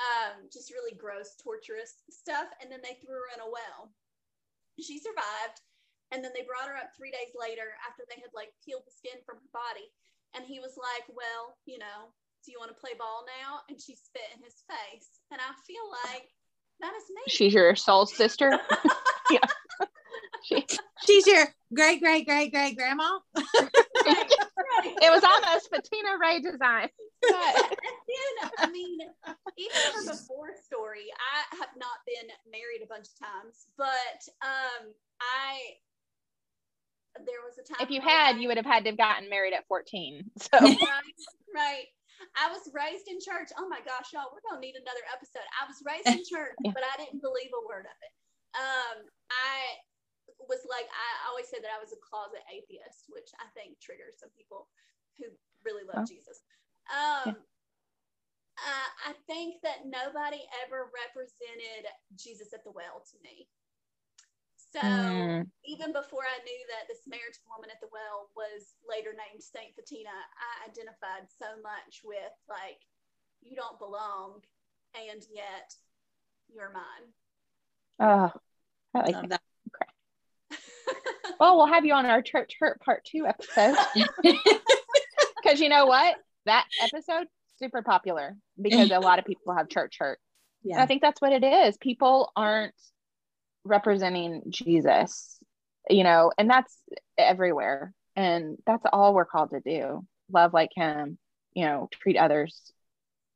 Um, 0.00 0.50
just 0.50 0.74
really 0.74 0.96
gross, 0.96 1.38
torturous 1.38 2.02
stuff. 2.10 2.50
And 2.58 2.66
then 2.66 2.82
they 2.82 2.98
threw 2.98 3.14
her 3.14 3.30
in 3.30 3.44
a 3.44 3.46
well. 3.46 3.94
She 4.80 4.98
survived. 4.98 5.62
And 6.10 6.22
then 6.22 6.34
they 6.34 6.46
brought 6.46 6.70
her 6.70 6.78
up 6.78 6.94
three 6.94 7.10
days 7.14 7.32
later 7.34 7.74
after 7.86 8.02
they 8.06 8.18
had 8.18 8.34
like 8.34 8.54
peeled 8.62 8.86
the 8.86 8.94
skin 8.94 9.22
from 9.22 9.38
her 9.38 9.52
body. 9.54 9.86
And 10.34 10.42
he 10.42 10.58
was 10.58 10.74
like, 10.74 11.06
Well, 11.10 11.58
you 11.64 11.78
know, 11.78 12.10
do 12.42 12.50
you 12.50 12.58
want 12.58 12.74
to 12.74 12.82
play 12.82 12.98
ball 12.98 13.24
now? 13.24 13.62
And 13.70 13.78
she 13.78 13.94
spit 13.94 14.34
in 14.34 14.42
his 14.42 14.62
face. 14.66 15.22
And 15.30 15.38
I 15.38 15.54
feel 15.64 15.86
like 16.10 16.28
that 16.80 16.92
is 16.96 17.04
me. 17.10 17.22
She's 17.28 17.54
your 17.54 17.74
soul 17.76 18.06
sister. 18.06 18.58
yeah. 19.30 19.38
She, 20.44 20.66
she's 21.06 21.26
your 21.26 21.46
great, 21.74 22.00
great, 22.00 22.26
great, 22.26 22.52
great 22.52 22.76
grandma. 22.76 23.18
it 23.34 25.10
was 25.10 25.24
almost 25.24 25.70
Photina 25.72 26.18
Raye 26.20 26.40
design. 26.40 26.88
But 27.22 27.54
then, 27.56 28.50
I 28.58 28.70
mean, 28.70 28.98
even 29.56 29.76
her 29.94 30.12
before 30.12 30.50
story, 30.62 31.06
I 31.16 31.56
have 31.56 31.70
not 31.78 31.98
been 32.06 32.28
married 32.50 32.82
a 32.84 32.86
bunch 32.86 33.06
of 33.06 33.18
times, 33.18 33.66
but 33.78 34.20
um, 34.42 34.92
I 35.20 35.58
there 37.18 37.40
was 37.46 37.58
a 37.58 37.62
time. 37.62 37.78
If 37.80 37.90
you 37.90 38.00
had, 38.00 38.36
I, 38.36 38.38
you 38.38 38.48
would 38.48 38.56
have 38.56 38.66
had 38.66 38.84
to 38.84 38.90
have 38.90 38.98
gotten 38.98 39.30
married 39.30 39.54
at 39.54 39.66
14. 39.68 40.30
So 40.40 40.58
right, 40.60 40.76
right. 41.54 41.86
I 42.34 42.50
was 42.50 42.70
raised 42.74 43.06
in 43.10 43.18
church. 43.18 43.50
Oh 43.58 43.66
my 43.66 43.82
gosh, 43.82 44.14
y'all, 44.14 44.30
we're 44.30 44.44
gonna 44.44 44.62
need 44.62 44.78
another 44.78 45.02
episode. 45.10 45.46
I 45.54 45.66
was 45.66 45.82
raised 45.84 46.08
in 46.10 46.22
church, 46.32 46.56
yeah. 46.62 46.74
but 46.74 46.86
I 46.86 46.94
didn't 46.98 47.22
believe 47.22 47.50
a 47.54 47.62
word 47.66 47.86
of 47.86 47.98
it. 48.00 48.14
Um, 48.54 49.06
I 49.30 49.82
was 50.46 50.62
like 50.68 50.86
I 50.90 51.10
always 51.30 51.50
said 51.50 51.64
that 51.64 51.74
I 51.74 51.82
was 51.82 51.94
a 51.94 52.00
closet 52.00 52.44
atheist, 52.50 53.10
which 53.10 53.30
I 53.40 53.48
think 53.56 53.78
triggers 53.80 54.18
some 54.18 54.32
people 54.34 54.70
who 55.18 55.30
really 55.66 55.86
love 55.86 56.04
oh. 56.04 56.08
Jesus. 56.08 56.42
Um, 56.90 57.34
yeah. 57.34 57.40
uh, 58.60 58.90
I 59.08 59.12
think 59.26 59.62
that 59.64 59.88
nobody 59.88 60.42
ever 60.62 60.92
represented 60.92 61.88
Jesus 62.14 62.52
at 62.52 62.62
the 62.62 62.74
well 62.74 63.02
to 63.02 63.16
me. 63.24 63.48
So 64.74 64.82
mm. 64.82 65.46
even 65.62 65.94
before 65.94 66.26
I 66.26 66.42
knew 66.42 66.62
that 66.74 66.90
the 66.90 66.98
Samaritan 66.98 67.46
woman 67.46 67.70
at 67.70 67.78
the 67.78 67.86
well 67.94 68.34
was 68.34 68.74
later 68.82 69.14
named 69.14 69.38
Saint 69.38 69.70
Photina, 69.78 70.10
I 70.10 70.66
identified 70.66 71.30
so 71.30 71.46
much 71.62 72.02
with 72.02 72.34
like, 72.50 72.82
you 73.38 73.54
don't 73.54 73.78
belong, 73.78 74.42
and 74.98 75.22
yet 75.30 75.78
you're 76.50 76.74
mine. 76.74 77.06
Oh, 78.02 78.32
I 78.94 78.98
like 78.98 79.28
that 79.30 79.40
well, 81.40 81.56
we'll 81.56 81.66
have 81.66 81.84
you 81.84 81.94
on 81.94 82.06
our 82.06 82.22
church 82.22 82.54
hurt 82.58 82.80
part 82.80 83.04
two 83.04 83.26
episode. 83.26 83.76
Because 85.42 85.60
you 85.60 85.68
know 85.68 85.84
what? 85.84 86.16
That 86.46 86.64
episode 86.82 87.26
super 87.58 87.82
popular 87.82 88.34
because 88.58 88.90
a 88.90 88.98
lot 88.98 89.18
of 89.18 89.26
people 89.26 89.54
have 89.54 89.68
church 89.68 89.96
hurt. 89.98 90.18
Yeah. 90.62 90.82
I 90.82 90.86
think 90.86 91.02
that's 91.02 91.20
what 91.20 91.32
it 91.32 91.44
is. 91.44 91.76
People 91.76 92.32
aren't 92.34 92.72
representing 93.64 94.42
Jesus, 94.48 95.38
you 95.88 96.04
know, 96.04 96.30
and 96.38 96.48
that's 96.48 96.76
everywhere. 97.18 97.92
And 98.16 98.58
that's 98.66 98.84
all 98.92 99.14
we're 99.14 99.24
called 99.24 99.50
to 99.50 99.60
do. 99.60 100.06
Love 100.30 100.52
like 100.52 100.70
him, 100.74 101.18
you 101.52 101.64
know, 101.64 101.88
treat 101.92 102.16
others 102.16 102.72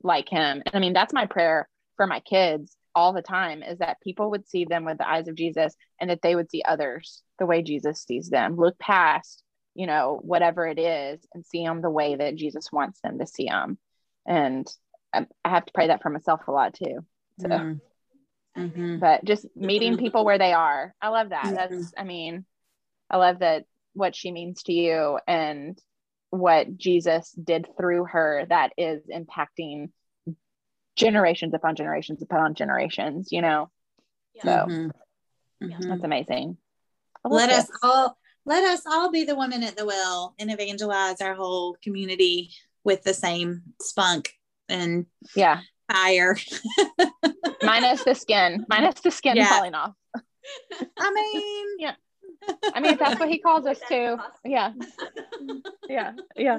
like 0.03 0.29
him. 0.29 0.63
And 0.65 0.75
I 0.75 0.79
mean, 0.79 0.93
that's 0.93 1.13
my 1.13 1.27
prayer 1.27 1.69
for 1.97 2.07
my 2.07 2.21
kids 2.21 2.77
all 2.95 3.13
the 3.13 3.23
time 3.23 3.63
is 3.63 3.79
that 3.79 4.01
people 4.03 4.31
would 4.31 4.49
see 4.49 4.65
them 4.65 4.85
with 4.85 4.99
the 4.99 5.09
eyes 5.09 5.29
of 5.29 5.35
Jesus 5.35 5.75
and 6.01 6.11
that 6.11 6.23
they 6.23 6.35
would 6.35 6.51
see 6.51 6.63
others 6.63 7.23
the 7.39 7.47
way 7.47 7.63
Jesus 7.63 8.03
sees 8.03 8.29
them. 8.29 8.57
Look 8.57 8.79
past, 8.79 9.43
you 9.75 9.87
know, 9.87 10.21
whatever 10.23 10.67
it 10.67 10.79
is 10.79 11.21
and 11.35 11.45
see 11.45 11.65
them 11.65 11.81
the 11.81 11.91
way 11.91 12.17
that 12.17 12.37
Jesus 12.37 12.73
wants 12.73 13.01
them 13.01 13.19
to 13.19 13.27
see 13.27 13.47
them. 13.47 13.79
And 14.27 14.67
I, 15.13 15.27
have 15.45 15.67
to 15.67 15.73
pray 15.73 15.87
that 15.89 16.03
for 16.03 16.11
myself 16.11 16.41
a 16.49 16.53
lot 16.53 16.75
too. 16.75 16.99
So, 17.41 17.49
mm-hmm. 17.49 17.73
Mm-hmm. 18.59 18.99
but 18.99 19.25
just 19.25 19.47
meeting 19.57 19.97
people 19.97 20.25
where 20.25 20.39
they 20.39 20.53
are. 20.53 20.95
I 21.01 21.09
love 21.09 21.31
that. 21.31 21.45
Mm-hmm. 21.45 21.55
That's, 21.55 21.93
I 21.97 22.05
mean, 22.05 22.45
I 23.11 23.17
love 23.17 23.41
that 23.41 23.65
what 23.95 24.15
she 24.15 24.33
means 24.33 24.63
to 24.65 24.73
you 24.73 25.19
and 25.27 25.79
what 26.31 26.77
Jesus 26.77 27.33
did 27.33 27.69
through 27.77 28.05
her 28.07 28.47
that 28.49 28.73
is 28.77 29.03
impacting 29.13 29.91
generations 30.97 31.55
upon 31.55 31.77
generations 31.77 32.23
upon 32.23 32.55
generations, 32.55 33.29
you 33.31 33.41
know? 33.41 33.71
Yeah. 34.35 34.43
So 34.43 34.51
mm-hmm. 34.51 35.67
Mm-hmm. 35.67 35.89
that's 35.89 36.05
amazing. 36.05 36.57
Let 37.25 37.51
us 37.51 37.71
all 37.83 38.17
let 38.45 38.65
us 38.65 38.83
all 38.87 39.11
be 39.11 39.25
the 39.25 39.35
woman 39.35 39.63
at 39.63 39.77
the 39.77 39.85
well 39.85 40.35
and 40.39 40.51
evangelize 40.51 41.21
our 41.21 41.35
whole 41.35 41.77
community 41.83 42.51
with 42.85 43.03
the 43.03 43.15
same 43.15 43.63
spunk 43.81 44.33
and 44.69 45.07
yeah 45.35 45.61
fire. 45.91 46.37
minus 47.69 48.05
the 48.05 48.15
skin, 48.15 48.65
minus 48.69 49.01
the 49.01 49.11
skin 49.11 49.37
yeah. 49.37 49.49
falling 49.49 49.75
off. 49.75 49.95
I 50.99 51.13
mean, 51.13 51.67
yeah. 51.79 51.95
I 52.75 52.81
mean, 52.81 52.97
that's 52.99 53.19
what 53.19 53.29
he 53.29 53.39
calls 53.39 53.67
us 53.67 53.81
to. 53.89 54.17
Yeah. 54.45 54.73
Yeah. 55.89 56.13
Yeah. 56.37 56.59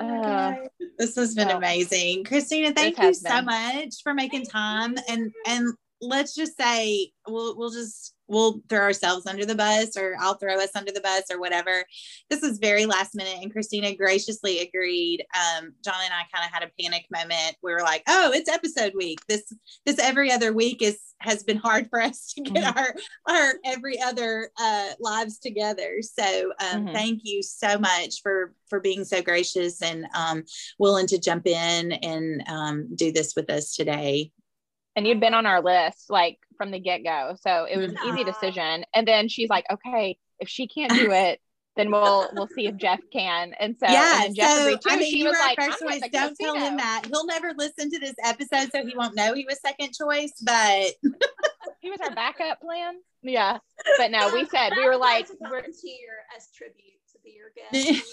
Uh, 0.00 0.54
this 0.98 1.16
has 1.16 1.34
been 1.34 1.50
amazing. 1.50 2.24
Christina, 2.24 2.72
thank 2.72 2.98
you 2.98 3.14
so 3.14 3.30
been. 3.30 3.44
much 3.46 4.02
for 4.02 4.14
making 4.14 4.46
time 4.46 4.96
and 5.08 5.32
and 5.46 5.74
let's 6.00 6.34
just 6.34 6.56
say 6.56 7.12
we'll 7.28 7.56
we'll 7.56 7.70
just 7.70 8.14
we'll 8.32 8.62
throw 8.68 8.80
ourselves 8.80 9.26
under 9.26 9.44
the 9.44 9.54
bus 9.54 9.96
or 9.96 10.16
I'll 10.18 10.36
throw 10.36 10.54
us 10.54 10.74
under 10.74 10.90
the 10.90 11.00
bus 11.00 11.24
or 11.30 11.38
whatever. 11.38 11.84
This 12.30 12.42
was 12.42 12.58
very 12.58 12.86
last 12.86 13.14
minute 13.14 13.38
and 13.42 13.52
Christina 13.52 13.94
graciously 13.94 14.60
agreed. 14.60 15.24
Um, 15.34 15.74
John 15.84 15.94
and 16.02 16.12
I 16.12 16.24
kind 16.34 16.44
of 16.44 16.52
had 16.52 16.62
a 16.62 16.82
panic 16.82 17.06
moment. 17.12 17.56
We 17.62 17.72
were 17.72 17.82
like, 17.82 18.02
oh, 18.08 18.32
it's 18.32 18.50
episode 18.50 18.94
week. 18.96 19.20
This 19.28 19.52
this 19.84 19.98
every 19.98 20.32
other 20.32 20.52
week 20.52 20.82
is 20.82 20.98
has 21.20 21.42
been 21.42 21.56
hard 21.56 21.88
for 21.88 22.00
us 22.00 22.32
to 22.34 22.42
get 22.42 22.64
mm-hmm. 22.64 22.78
our 22.78 22.94
our 23.28 23.54
every 23.64 24.00
other 24.00 24.50
uh, 24.58 24.88
lives 24.98 25.38
together. 25.38 25.98
So 26.02 26.52
um, 26.60 26.84
mm-hmm. 26.84 26.94
thank 26.94 27.20
you 27.24 27.42
so 27.42 27.78
much 27.78 28.22
for 28.22 28.54
for 28.68 28.80
being 28.80 29.04
so 29.04 29.20
gracious 29.20 29.82
and 29.82 30.06
um, 30.16 30.44
willing 30.78 31.06
to 31.08 31.18
jump 31.18 31.46
in 31.46 31.92
and 31.92 32.42
um, 32.48 32.88
do 32.94 33.12
this 33.12 33.34
with 33.36 33.50
us 33.50 33.74
today 33.74 34.32
and 34.96 35.06
you'd 35.06 35.20
been 35.20 35.34
on 35.34 35.46
our 35.46 35.62
list 35.62 36.10
like 36.10 36.38
from 36.56 36.70
the 36.70 36.78
get-go 36.78 37.36
so 37.40 37.64
it 37.64 37.76
was 37.76 37.92
an 37.92 37.98
easy 38.06 38.24
decision 38.24 38.84
and 38.94 39.06
then 39.06 39.28
she's 39.28 39.48
like 39.48 39.64
okay 39.70 40.16
if 40.38 40.48
she 40.48 40.66
can't 40.66 40.92
do 40.92 41.10
it 41.10 41.40
then 41.76 41.90
we'll 41.90 42.28
we'll 42.34 42.48
see 42.48 42.66
if 42.66 42.76
Jeff 42.76 43.00
can. 43.12 43.54
And 43.58 43.76
so 43.78 43.90
yeah, 43.90 44.24
and 44.24 44.36
Jeff 44.36 44.50
so, 44.50 44.62
agreed 44.62 44.80
too. 44.82 44.90
I 44.90 44.96
mean, 44.96 45.10
she 45.10 45.24
was 45.24 45.36
like, 45.38 45.58
first 45.58 45.80
choice. 45.80 46.02
Don't 46.12 46.36
tell 46.38 46.54
him 46.54 46.76
that. 46.76 47.04
He'll 47.06 47.26
never 47.26 47.52
listen 47.56 47.90
to 47.90 47.98
this 47.98 48.14
episode, 48.24 48.70
so 48.72 48.86
he 48.86 48.94
won't 48.96 49.16
know 49.16 49.34
he 49.34 49.46
was 49.48 49.60
second 49.60 49.92
choice. 49.94 50.32
But 50.42 50.92
he 51.80 51.90
was 51.90 52.00
our 52.00 52.14
backup 52.14 52.60
plan. 52.60 52.94
Yeah, 53.22 53.58
but 53.98 54.10
no, 54.10 54.32
we 54.34 54.44
said 54.46 54.72
we 54.76 54.86
were 54.86 54.96
like, 54.96 55.28
we're 55.40 55.62
here 55.62 56.26
as 56.36 56.48
tribute 56.54 57.00
to 57.12 57.18
be 57.24 57.36
your 57.36 57.52
guest. 57.56 58.04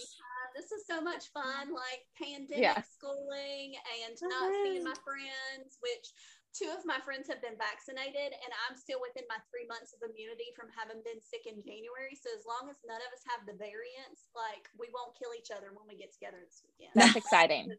this 0.56 0.72
is 0.72 0.86
so 0.88 1.02
much 1.02 1.26
fun, 1.34 1.74
like 1.74 2.06
pandemic 2.22 2.64
yeah. 2.64 2.82
schooling 2.94 3.74
and 4.06 4.18
not 4.22 4.52
seeing 4.64 4.84
my 4.84 4.94
friends, 5.04 5.78
which 5.82 6.12
two 6.54 6.70
of 6.74 6.82
my 6.86 6.98
friends 7.06 7.30
have 7.30 7.42
been 7.42 7.58
vaccinated 7.58 8.34
and 8.34 8.52
I'm 8.66 8.76
still 8.76 9.00
within 9.02 9.26
my 9.30 9.38
three 9.50 9.70
months 9.70 9.94
of 9.94 10.02
immunity 10.02 10.50
from 10.58 10.74
having 10.74 11.02
been 11.06 11.22
sick 11.22 11.46
in 11.46 11.62
January. 11.62 12.18
So 12.18 12.34
as 12.34 12.44
long 12.46 12.70
as 12.70 12.78
none 12.86 13.02
of 13.02 13.10
us 13.14 13.24
have 13.30 13.46
the 13.46 13.56
variants, 13.58 14.30
like 14.34 14.70
we 14.78 14.90
won't 14.90 15.14
kill 15.18 15.32
each 15.38 15.54
other 15.54 15.72
when 15.72 15.86
we 15.86 15.96
get 15.96 16.14
together 16.14 16.42
this 16.42 16.66
weekend. 16.66 16.94
That's 16.98 17.18
exciting. 17.18 17.74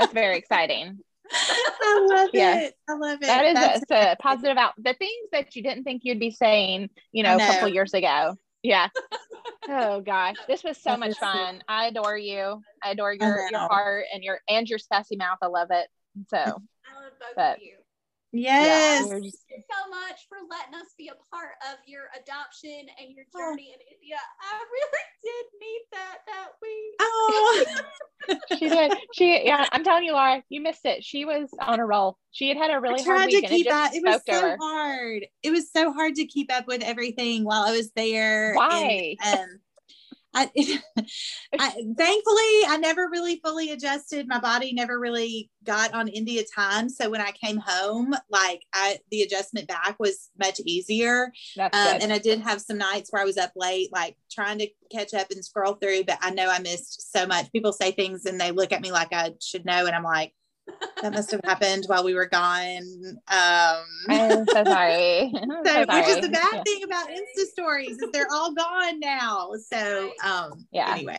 That's 0.00 0.12
very 0.12 0.36
exciting. 0.40 0.98
I 1.32 2.06
love 2.08 2.30
yeah. 2.32 2.68
it. 2.68 2.74
I 2.88 2.94
love 2.94 3.18
it. 3.20 3.28
That 3.28 3.44
is 3.44 3.82
a, 3.90 4.12
a, 4.12 4.16
positive 4.16 4.56
out. 4.56 4.72
The 4.76 4.94
things 4.94 5.28
that 5.32 5.56
you 5.56 5.62
didn't 5.62 5.84
think 5.84 6.02
you'd 6.04 6.20
be 6.20 6.30
saying, 6.30 6.90
you 7.12 7.22
know, 7.22 7.36
know. 7.36 7.44
a 7.44 7.48
couple 7.48 7.68
years 7.68 7.94
ago. 7.94 8.36
Yeah. 8.62 8.88
oh 9.68 10.00
gosh, 10.00 10.36
this 10.48 10.64
was 10.64 10.80
so 10.80 10.96
much 10.96 11.16
fun. 11.18 11.62
I 11.68 11.86
adore 11.86 12.16
you. 12.16 12.60
I 12.82 12.90
adore 12.90 13.14
your 13.14 13.48
your 13.50 13.60
heart 13.60 14.04
and 14.12 14.22
your 14.22 14.40
and 14.48 14.68
your 14.68 14.78
sassy 14.78 15.16
mouth. 15.16 15.38
I 15.42 15.46
love 15.46 15.68
it. 15.70 15.86
So, 16.28 16.38
I 16.38 16.48
love 16.48 17.12
both 17.18 17.36
but, 17.36 17.56
of 17.56 17.62
you. 17.62 17.76
Yes. 18.34 19.04
Yeah, 19.04 19.10
Thank 19.10 19.24
you 19.24 19.30
so 19.30 19.90
much 19.90 20.26
for 20.28 20.38
letting 20.50 20.74
us 20.74 20.92
be 20.98 21.08
a 21.08 21.14
part 21.34 21.52
of 21.70 21.78
your 21.86 22.02
adoption 22.20 22.86
and 22.98 23.14
your 23.14 23.24
journey 23.32 23.70
oh. 23.70 23.74
in 23.74 23.80
India. 23.94 24.18
I 24.40 24.64
really 24.72 25.04
did 25.22 25.44
need 25.60 25.82
that 25.92 26.18
that 26.26 26.48
week. 26.60 26.94
Oh, 27.00 27.64
she 28.58 28.68
did. 28.68 28.92
She, 29.14 29.46
yeah, 29.46 29.66
I'm 29.70 29.84
telling 29.84 30.04
you, 30.04 30.12
Laura, 30.12 30.42
you 30.48 30.60
missed 30.60 30.84
it. 30.84 31.04
She 31.04 31.24
was 31.24 31.48
on 31.60 31.78
a 31.78 31.86
roll. 31.86 32.18
She 32.32 32.48
had 32.48 32.56
had 32.56 32.70
a 32.72 32.80
really 32.80 33.02
hard 33.04 33.26
week. 33.26 33.44
To 33.44 33.48
keep 33.48 33.70
and 33.70 33.94
it, 33.94 33.98
it 33.98 34.04
was 34.04 34.20
so 34.28 34.56
hard. 34.60 35.26
It 35.44 35.50
was 35.50 35.70
so 35.70 35.92
hard 35.92 36.16
to 36.16 36.26
keep 36.26 36.52
up 36.52 36.66
with 36.66 36.82
everything 36.82 37.44
while 37.44 37.62
I 37.62 37.70
was 37.70 37.92
there. 37.94 38.54
Why? 38.54 39.14
And, 39.24 39.40
um, 39.40 39.60
I, 40.34 40.50
I, 41.58 41.70
thankfully 41.96 42.60
I 42.68 42.78
never 42.80 43.08
really 43.10 43.40
fully 43.44 43.70
adjusted. 43.70 44.26
My 44.28 44.40
body 44.40 44.72
never 44.72 44.98
really 44.98 45.50
got 45.64 45.94
on 45.94 46.08
India 46.08 46.42
time. 46.54 46.88
So 46.88 47.08
when 47.08 47.20
I 47.20 47.32
came 47.32 47.58
home, 47.58 48.14
like 48.30 48.62
I, 48.72 48.98
the 49.10 49.22
adjustment 49.22 49.68
back 49.68 49.96
was 49.98 50.30
much 50.38 50.60
easier. 50.64 51.32
Um, 51.72 51.98
and 52.02 52.12
I 52.12 52.18
did 52.18 52.40
have 52.40 52.60
some 52.60 52.78
nights 52.78 53.10
where 53.10 53.22
I 53.22 53.26
was 53.26 53.38
up 53.38 53.52
late, 53.56 53.92
like 53.92 54.16
trying 54.30 54.58
to 54.58 54.68
catch 54.90 55.14
up 55.14 55.30
and 55.30 55.44
scroll 55.44 55.74
through, 55.74 56.04
but 56.04 56.18
I 56.20 56.30
know 56.30 56.50
I 56.50 56.58
missed 56.58 57.12
so 57.12 57.26
much. 57.26 57.52
People 57.52 57.72
say 57.72 57.92
things 57.92 58.26
and 58.26 58.40
they 58.40 58.50
look 58.50 58.72
at 58.72 58.82
me 58.82 58.92
like 58.92 59.12
I 59.12 59.32
should 59.40 59.64
know. 59.64 59.86
And 59.86 59.94
I'm 59.94 60.02
like, 60.02 60.32
that 61.02 61.12
must 61.12 61.30
have 61.30 61.40
happened 61.44 61.84
while 61.86 62.04
we 62.04 62.14
were 62.14 62.26
gone. 62.26 62.82
Um, 63.28 63.84
I'm 64.08 64.46
so 64.46 64.64
sorry. 64.64 65.30
so, 65.34 65.62
so 65.64 65.84
sorry. 65.84 66.00
Which 66.00 66.08
is 66.08 66.20
the 66.20 66.30
bad 66.30 66.52
yeah. 66.52 66.62
thing 66.62 66.84
about 66.84 67.08
Insta 67.08 67.44
stories 67.52 67.98
is 67.98 68.10
they're 68.12 68.30
all 68.32 68.54
gone 68.54 69.00
now. 69.00 69.50
So 69.68 70.10
um, 70.24 70.66
yeah. 70.70 70.92
Anyway, 70.92 71.18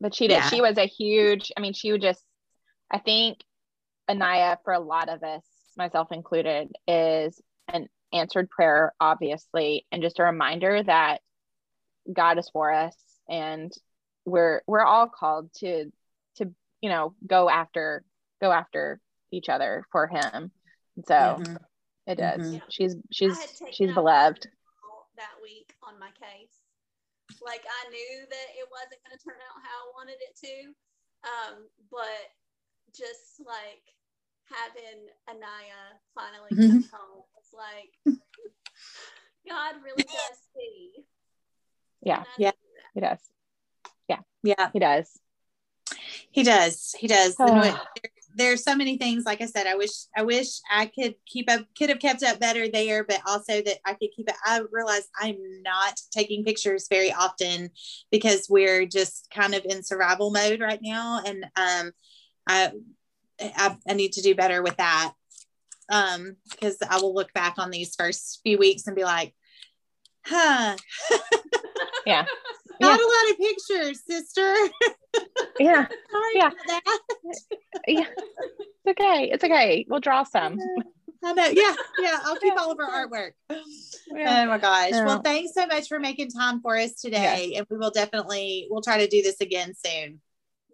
but 0.00 0.14
she 0.14 0.28
did. 0.28 0.34
Yeah. 0.34 0.48
She 0.48 0.60
was 0.60 0.78
a 0.78 0.86
huge. 0.86 1.52
I 1.56 1.60
mean, 1.60 1.74
she 1.74 1.92
would 1.92 2.02
just. 2.02 2.22
I 2.90 2.98
think 2.98 3.38
Anaya, 4.08 4.58
for 4.64 4.72
a 4.72 4.80
lot 4.80 5.10
of 5.10 5.22
us, 5.22 5.44
myself 5.76 6.10
included, 6.10 6.70
is 6.86 7.40
an 7.68 7.88
answered 8.12 8.48
prayer, 8.48 8.94
obviously, 8.98 9.86
and 9.92 10.02
just 10.02 10.18
a 10.18 10.24
reminder 10.24 10.82
that 10.82 11.20
God 12.10 12.38
is 12.38 12.48
for 12.48 12.72
us, 12.72 12.96
and 13.28 13.70
we're 14.24 14.62
we're 14.66 14.84
all 14.84 15.08
called 15.08 15.52
to 15.58 15.92
to 16.36 16.52
you 16.80 16.88
know 16.88 17.14
go 17.26 17.50
after 17.50 18.04
go 18.40 18.52
after 18.52 19.00
each 19.30 19.48
other 19.48 19.84
for 19.92 20.06
him. 20.06 20.50
So 21.06 21.14
mm-hmm. 21.14 21.56
it 22.06 22.16
does. 22.16 22.40
Mm-hmm. 22.40 22.58
She's 22.68 22.96
she's 23.10 23.36
she's 23.72 23.92
beloved. 23.94 24.48
That 25.16 25.34
week 25.42 25.74
on 25.82 25.98
my 25.98 26.10
case, 26.14 26.54
like 27.44 27.64
I 27.66 27.90
knew 27.90 28.26
that 28.28 28.48
it 28.54 28.68
wasn't 28.70 29.02
going 29.04 29.18
to 29.18 29.24
turn 29.24 29.38
out 29.42 29.62
how 29.62 29.76
I 29.82 29.92
wanted 29.94 30.18
it 30.22 30.36
to, 30.46 30.54
um, 31.26 31.66
but 31.90 32.30
just 32.94 33.42
like 33.44 33.82
having 34.46 35.10
Anaya 35.28 35.98
finally 36.14 36.50
mm-hmm. 36.52 36.80
come 36.80 37.00
home, 37.00 37.24
it's 37.36 37.52
like 37.52 38.16
God 39.48 39.74
really 39.84 40.04
does 40.04 40.38
see. 40.54 41.04
Yeah, 42.02 42.22
yeah, 42.38 42.52
he 42.94 43.00
does. 43.00 43.18
Yeah, 44.08 44.20
yeah, 44.42 44.70
he 44.72 44.78
does. 44.78 45.18
He 46.30 46.42
does. 46.42 46.94
He 46.98 47.08
does. 47.08 47.34
Oh 47.40 47.86
there's 48.38 48.62
so 48.62 48.74
many 48.74 48.96
things 48.96 49.24
like 49.24 49.40
i 49.40 49.46
said 49.46 49.66
i 49.66 49.74
wish 49.74 49.90
i 50.16 50.22
wish 50.22 50.60
i 50.70 50.86
could 50.86 51.14
keep 51.26 51.50
up 51.50 51.60
could 51.76 51.88
have 51.90 51.98
kept 51.98 52.22
up 52.22 52.38
better 52.38 52.68
there 52.68 53.04
but 53.04 53.20
also 53.26 53.60
that 53.60 53.78
i 53.84 53.92
could 53.92 54.10
keep 54.14 54.28
it 54.28 54.34
i 54.44 54.60
realize 54.70 55.08
i'm 55.20 55.36
not 55.62 56.00
taking 56.12 56.44
pictures 56.44 56.86
very 56.88 57.12
often 57.12 57.68
because 58.10 58.46
we're 58.48 58.86
just 58.86 59.28
kind 59.34 59.54
of 59.54 59.64
in 59.64 59.82
survival 59.82 60.30
mode 60.30 60.60
right 60.60 60.80
now. 60.82 61.20
And 61.24 61.44
um 61.56 61.92
i 62.46 62.72
i, 63.40 63.76
I 63.88 63.94
need 63.94 64.12
to 64.12 64.22
do 64.22 64.34
better 64.34 64.62
with 64.62 64.76
that. 64.76 65.12
Um 65.90 66.36
because 66.50 66.78
i 66.88 66.98
will 67.00 67.14
look 67.14 67.32
back 67.32 67.54
on 67.58 67.70
these 67.70 67.94
first 67.96 68.40
few 68.42 68.58
weeks 68.58 68.86
and 68.86 68.96
be 68.96 69.04
like 69.04 69.34
huh. 70.24 70.76
Yeah 72.06 72.24
not 72.80 72.98
yeah. 72.98 73.04
a 73.04 73.08
lot 73.08 73.30
of 73.32 73.38
pictures 73.38 74.02
sister 74.06 74.54
yeah. 75.60 75.86
yeah. 76.34 76.50
yeah. 77.88 78.04
It's 78.84 79.00
okay. 79.00 79.30
It's 79.32 79.44
okay. 79.44 79.86
We'll 79.88 80.00
draw 80.00 80.24
some. 80.24 80.58
I 81.24 81.32
know. 81.32 81.46
Yeah. 81.46 81.74
Yeah. 81.98 82.18
I'll 82.24 82.36
keep 82.36 82.54
all 82.58 82.72
of 82.72 82.78
our 82.78 83.06
artwork. 83.06 83.32
Yeah. 84.14 84.44
Oh 84.44 84.48
my 84.48 84.58
gosh. 84.58 84.90
Yeah. 84.92 85.04
Well, 85.04 85.20
thanks 85.22 85.54
so 85.54 85.66
much 85.66 85.88
for 85.88 85.98
making 85.98 86.30
time 86.30 86.60
for 86.60 86.76
us 86.76 86.94
today. 86.94 87.54
And 87.56 87.66
we 87.70 87.76
will 87.76 87.90
definitely, 87.90 88.68
we'll 88.70 88.82
try 88.82 88.98
to 88.98 89.08
do 89.08 89.22
this 89.22 89.40
again 89.40 89.74
soon. 89.74 90.20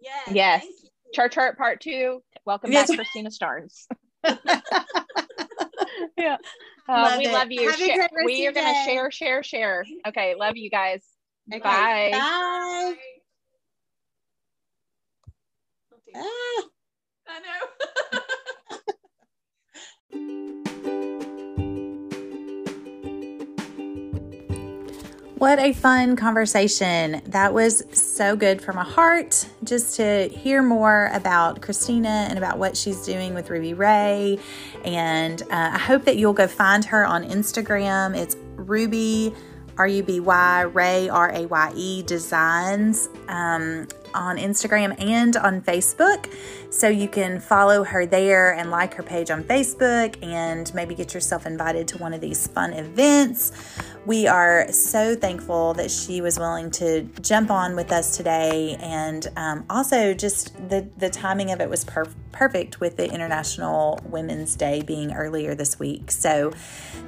Yes. 0.01 0.29
Yes. 0.31 0.65
Chart 1.13 1.31
chart 1.31 1.57
part 1.57 1.81
two. 1.81 2.21
Welcome 2.45 2.71
yes. 2.71 2.89
back, 2.89 2.97
Christina 2.97 3.29
Starnes. 3.29 3.85
yeah. 6.17 6.37
Uh, 6.87 7.01
love 7.01 7.17
we 7.17 7.25
it. 7.25 7.33
love 7.33 7.47
you. 7.49 7.73
we 8.25 8.45
are 8.47 8.51
going 8.51 8.67
to 8.67 8.83
share, 8.85 9.09
share, 9.09 9.41
share. 9.41 9.85
Okay. 10.07 10.35
Love 10.37 10.55
you 10.55 10.69
guys. 10.69 11.03
Okay. 11.51 11.59
Bye. 11.59 12.09
Bye. 12.11 12.95
Ah. 16.15 16.63
I 17.27 17.39
know. 17.39 18.19
What 25.37 25.59
a 25.59 25.73
fun 25.73 26.15
conversation. 26.15 27.21
That 27.27 27.53
was 27.53 27.83
so 27.91 28.37
good 28.37 28.61
for 28.61 28.71
my 28.71 28.85
heart 28.85 29.47
just 29.65 29.97
to 29.97 30.29
hear 30.29 30.63
more 30.63 31.09
about 31.13 31.61
Christina 31.61 32.25
and 32.29 32.37
about 32.37 32.57
what 32.57 32.77
she's 32.77 33.05
doing 33.05 33.33
with 33.33 33.49
Ruby 33.49 33.73
Raye. 33.73 34.39
And 34.85 35.41
uh, 35.43 35.71
I 35.73 35.77
hope 35.77 36.05
that 36.05 36.15
you'll 36.15 36.33
go 36.33 36.47
find 36.47 36.85
her 36.85 37.05
on 37.05 37.25
Instagram. 37.25 38.17
It's 38.17 38.37
Ruby, 38.55 39.33
R 39.77 39.87
U 39.87 40.03
B 40.03 40.19
Y, 40.19 40.63
Raye, 40.63 41.09
R 41.09 41.31
A 41.31 41.45
Y 41.45 41.73
E 41.75 42.03
Designs. 42.03 43.09
Um, 43.27 43.87
on 44.15 44.37
Instagram 44.37 44.99
and 45.01 45.35
on 45.37 45.61
Facebook. 45.61 46.31
So 46.71 46.87
you 46.87 47.07
can 47.07 47.39
follow 47.39 47.83
her 47.83 48.05
there 48.05 48.53
and 48.53 48.71
like 48.71 48.95
her 48.95 49.03
page 49.03 49.29
on 49.29 49.43
Facebook 49.43 50.21
and 50.23 50.73
maybe 50.73 50.95
get 50.95 51.13
yourself 51.13 51.45
invited 51.45 51.87
to 51.89 51.97
one 51.97 52.13
of 52.13 52.21
these 52.21 52.47
fun 52.47 52.73
events. 52.73 53.51
We 54.05 54.27
are 54.27 54.71
so 54.71 55.15
thankful 55.15 55.73
that 55.75 55.89
she 55.89 56.21
was 56.21 56.37
willing 56.37 56.69
to 56.71 57.03
jump 57.21 57.49
on 57.49 57.75
with 57.75 57.91
us 57.91 58.15
today. 58.15 58.77
And 58.79 59.27
um, 59.35 59.65
also, 59.67 60.13
just 60.13 60.53
the, 60.69 60.87
the 60.97 61.09
timing 61.09 61.51
of 61.51 61.59
it 61.59 61.69
was 61.69 61.83
per- 61.83 62.11
perfect 62.31 62.79
with 62.79 62.97
the 62.97 63.11
International 63.11 63.99
Women's 64.03 64.55
Day 64.55 64.83
being 64.83 65.13
earlier 65.13 65.55
this 65.55 65.79
week. 65.79 66.11
So, 66.11 66.51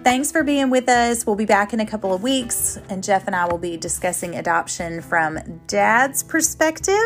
thanks 0.04 0.32
for 0.32 0.44
being 0.44 0.72
with 0.72 0.90
us. 0.90 1.26
We'll 1.26 1.36
be 1.36 1.46
back 1.46 1.72
in 1.72 1.80
a 1.80 1.86
couple 1.86 2.14
of 2.14 2.24
weeks, 2.24 2.80
and 2.90 3.04
Jeff 3.04 3.28
and 3.28 3.36
I 3.36 3.46
will 3.46 3.60
be 3.60 3.78
discussing 3.78 4.36
adoption 4.36 5.02
from 5.02 5.62
dad's 5.68 6.24
perspective. 6.24 6.97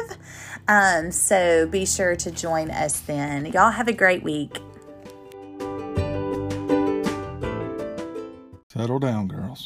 Um, 0.68 1.11
so, 1.11 1.68
be 1.68 1.85
sure 1.85 2.15
to 2.15 2.31
join 2.31 2.72
us 2.72 2.99
then. 3.01 3.45
Y'all 3.47 3.72
have 3.72 3.88
a 3.88 3.93
great 3.93 4.23
week. 4.23 4.59
Settle 8.69 8.99
down, 8.99 9.27
girls. 9.27 9.59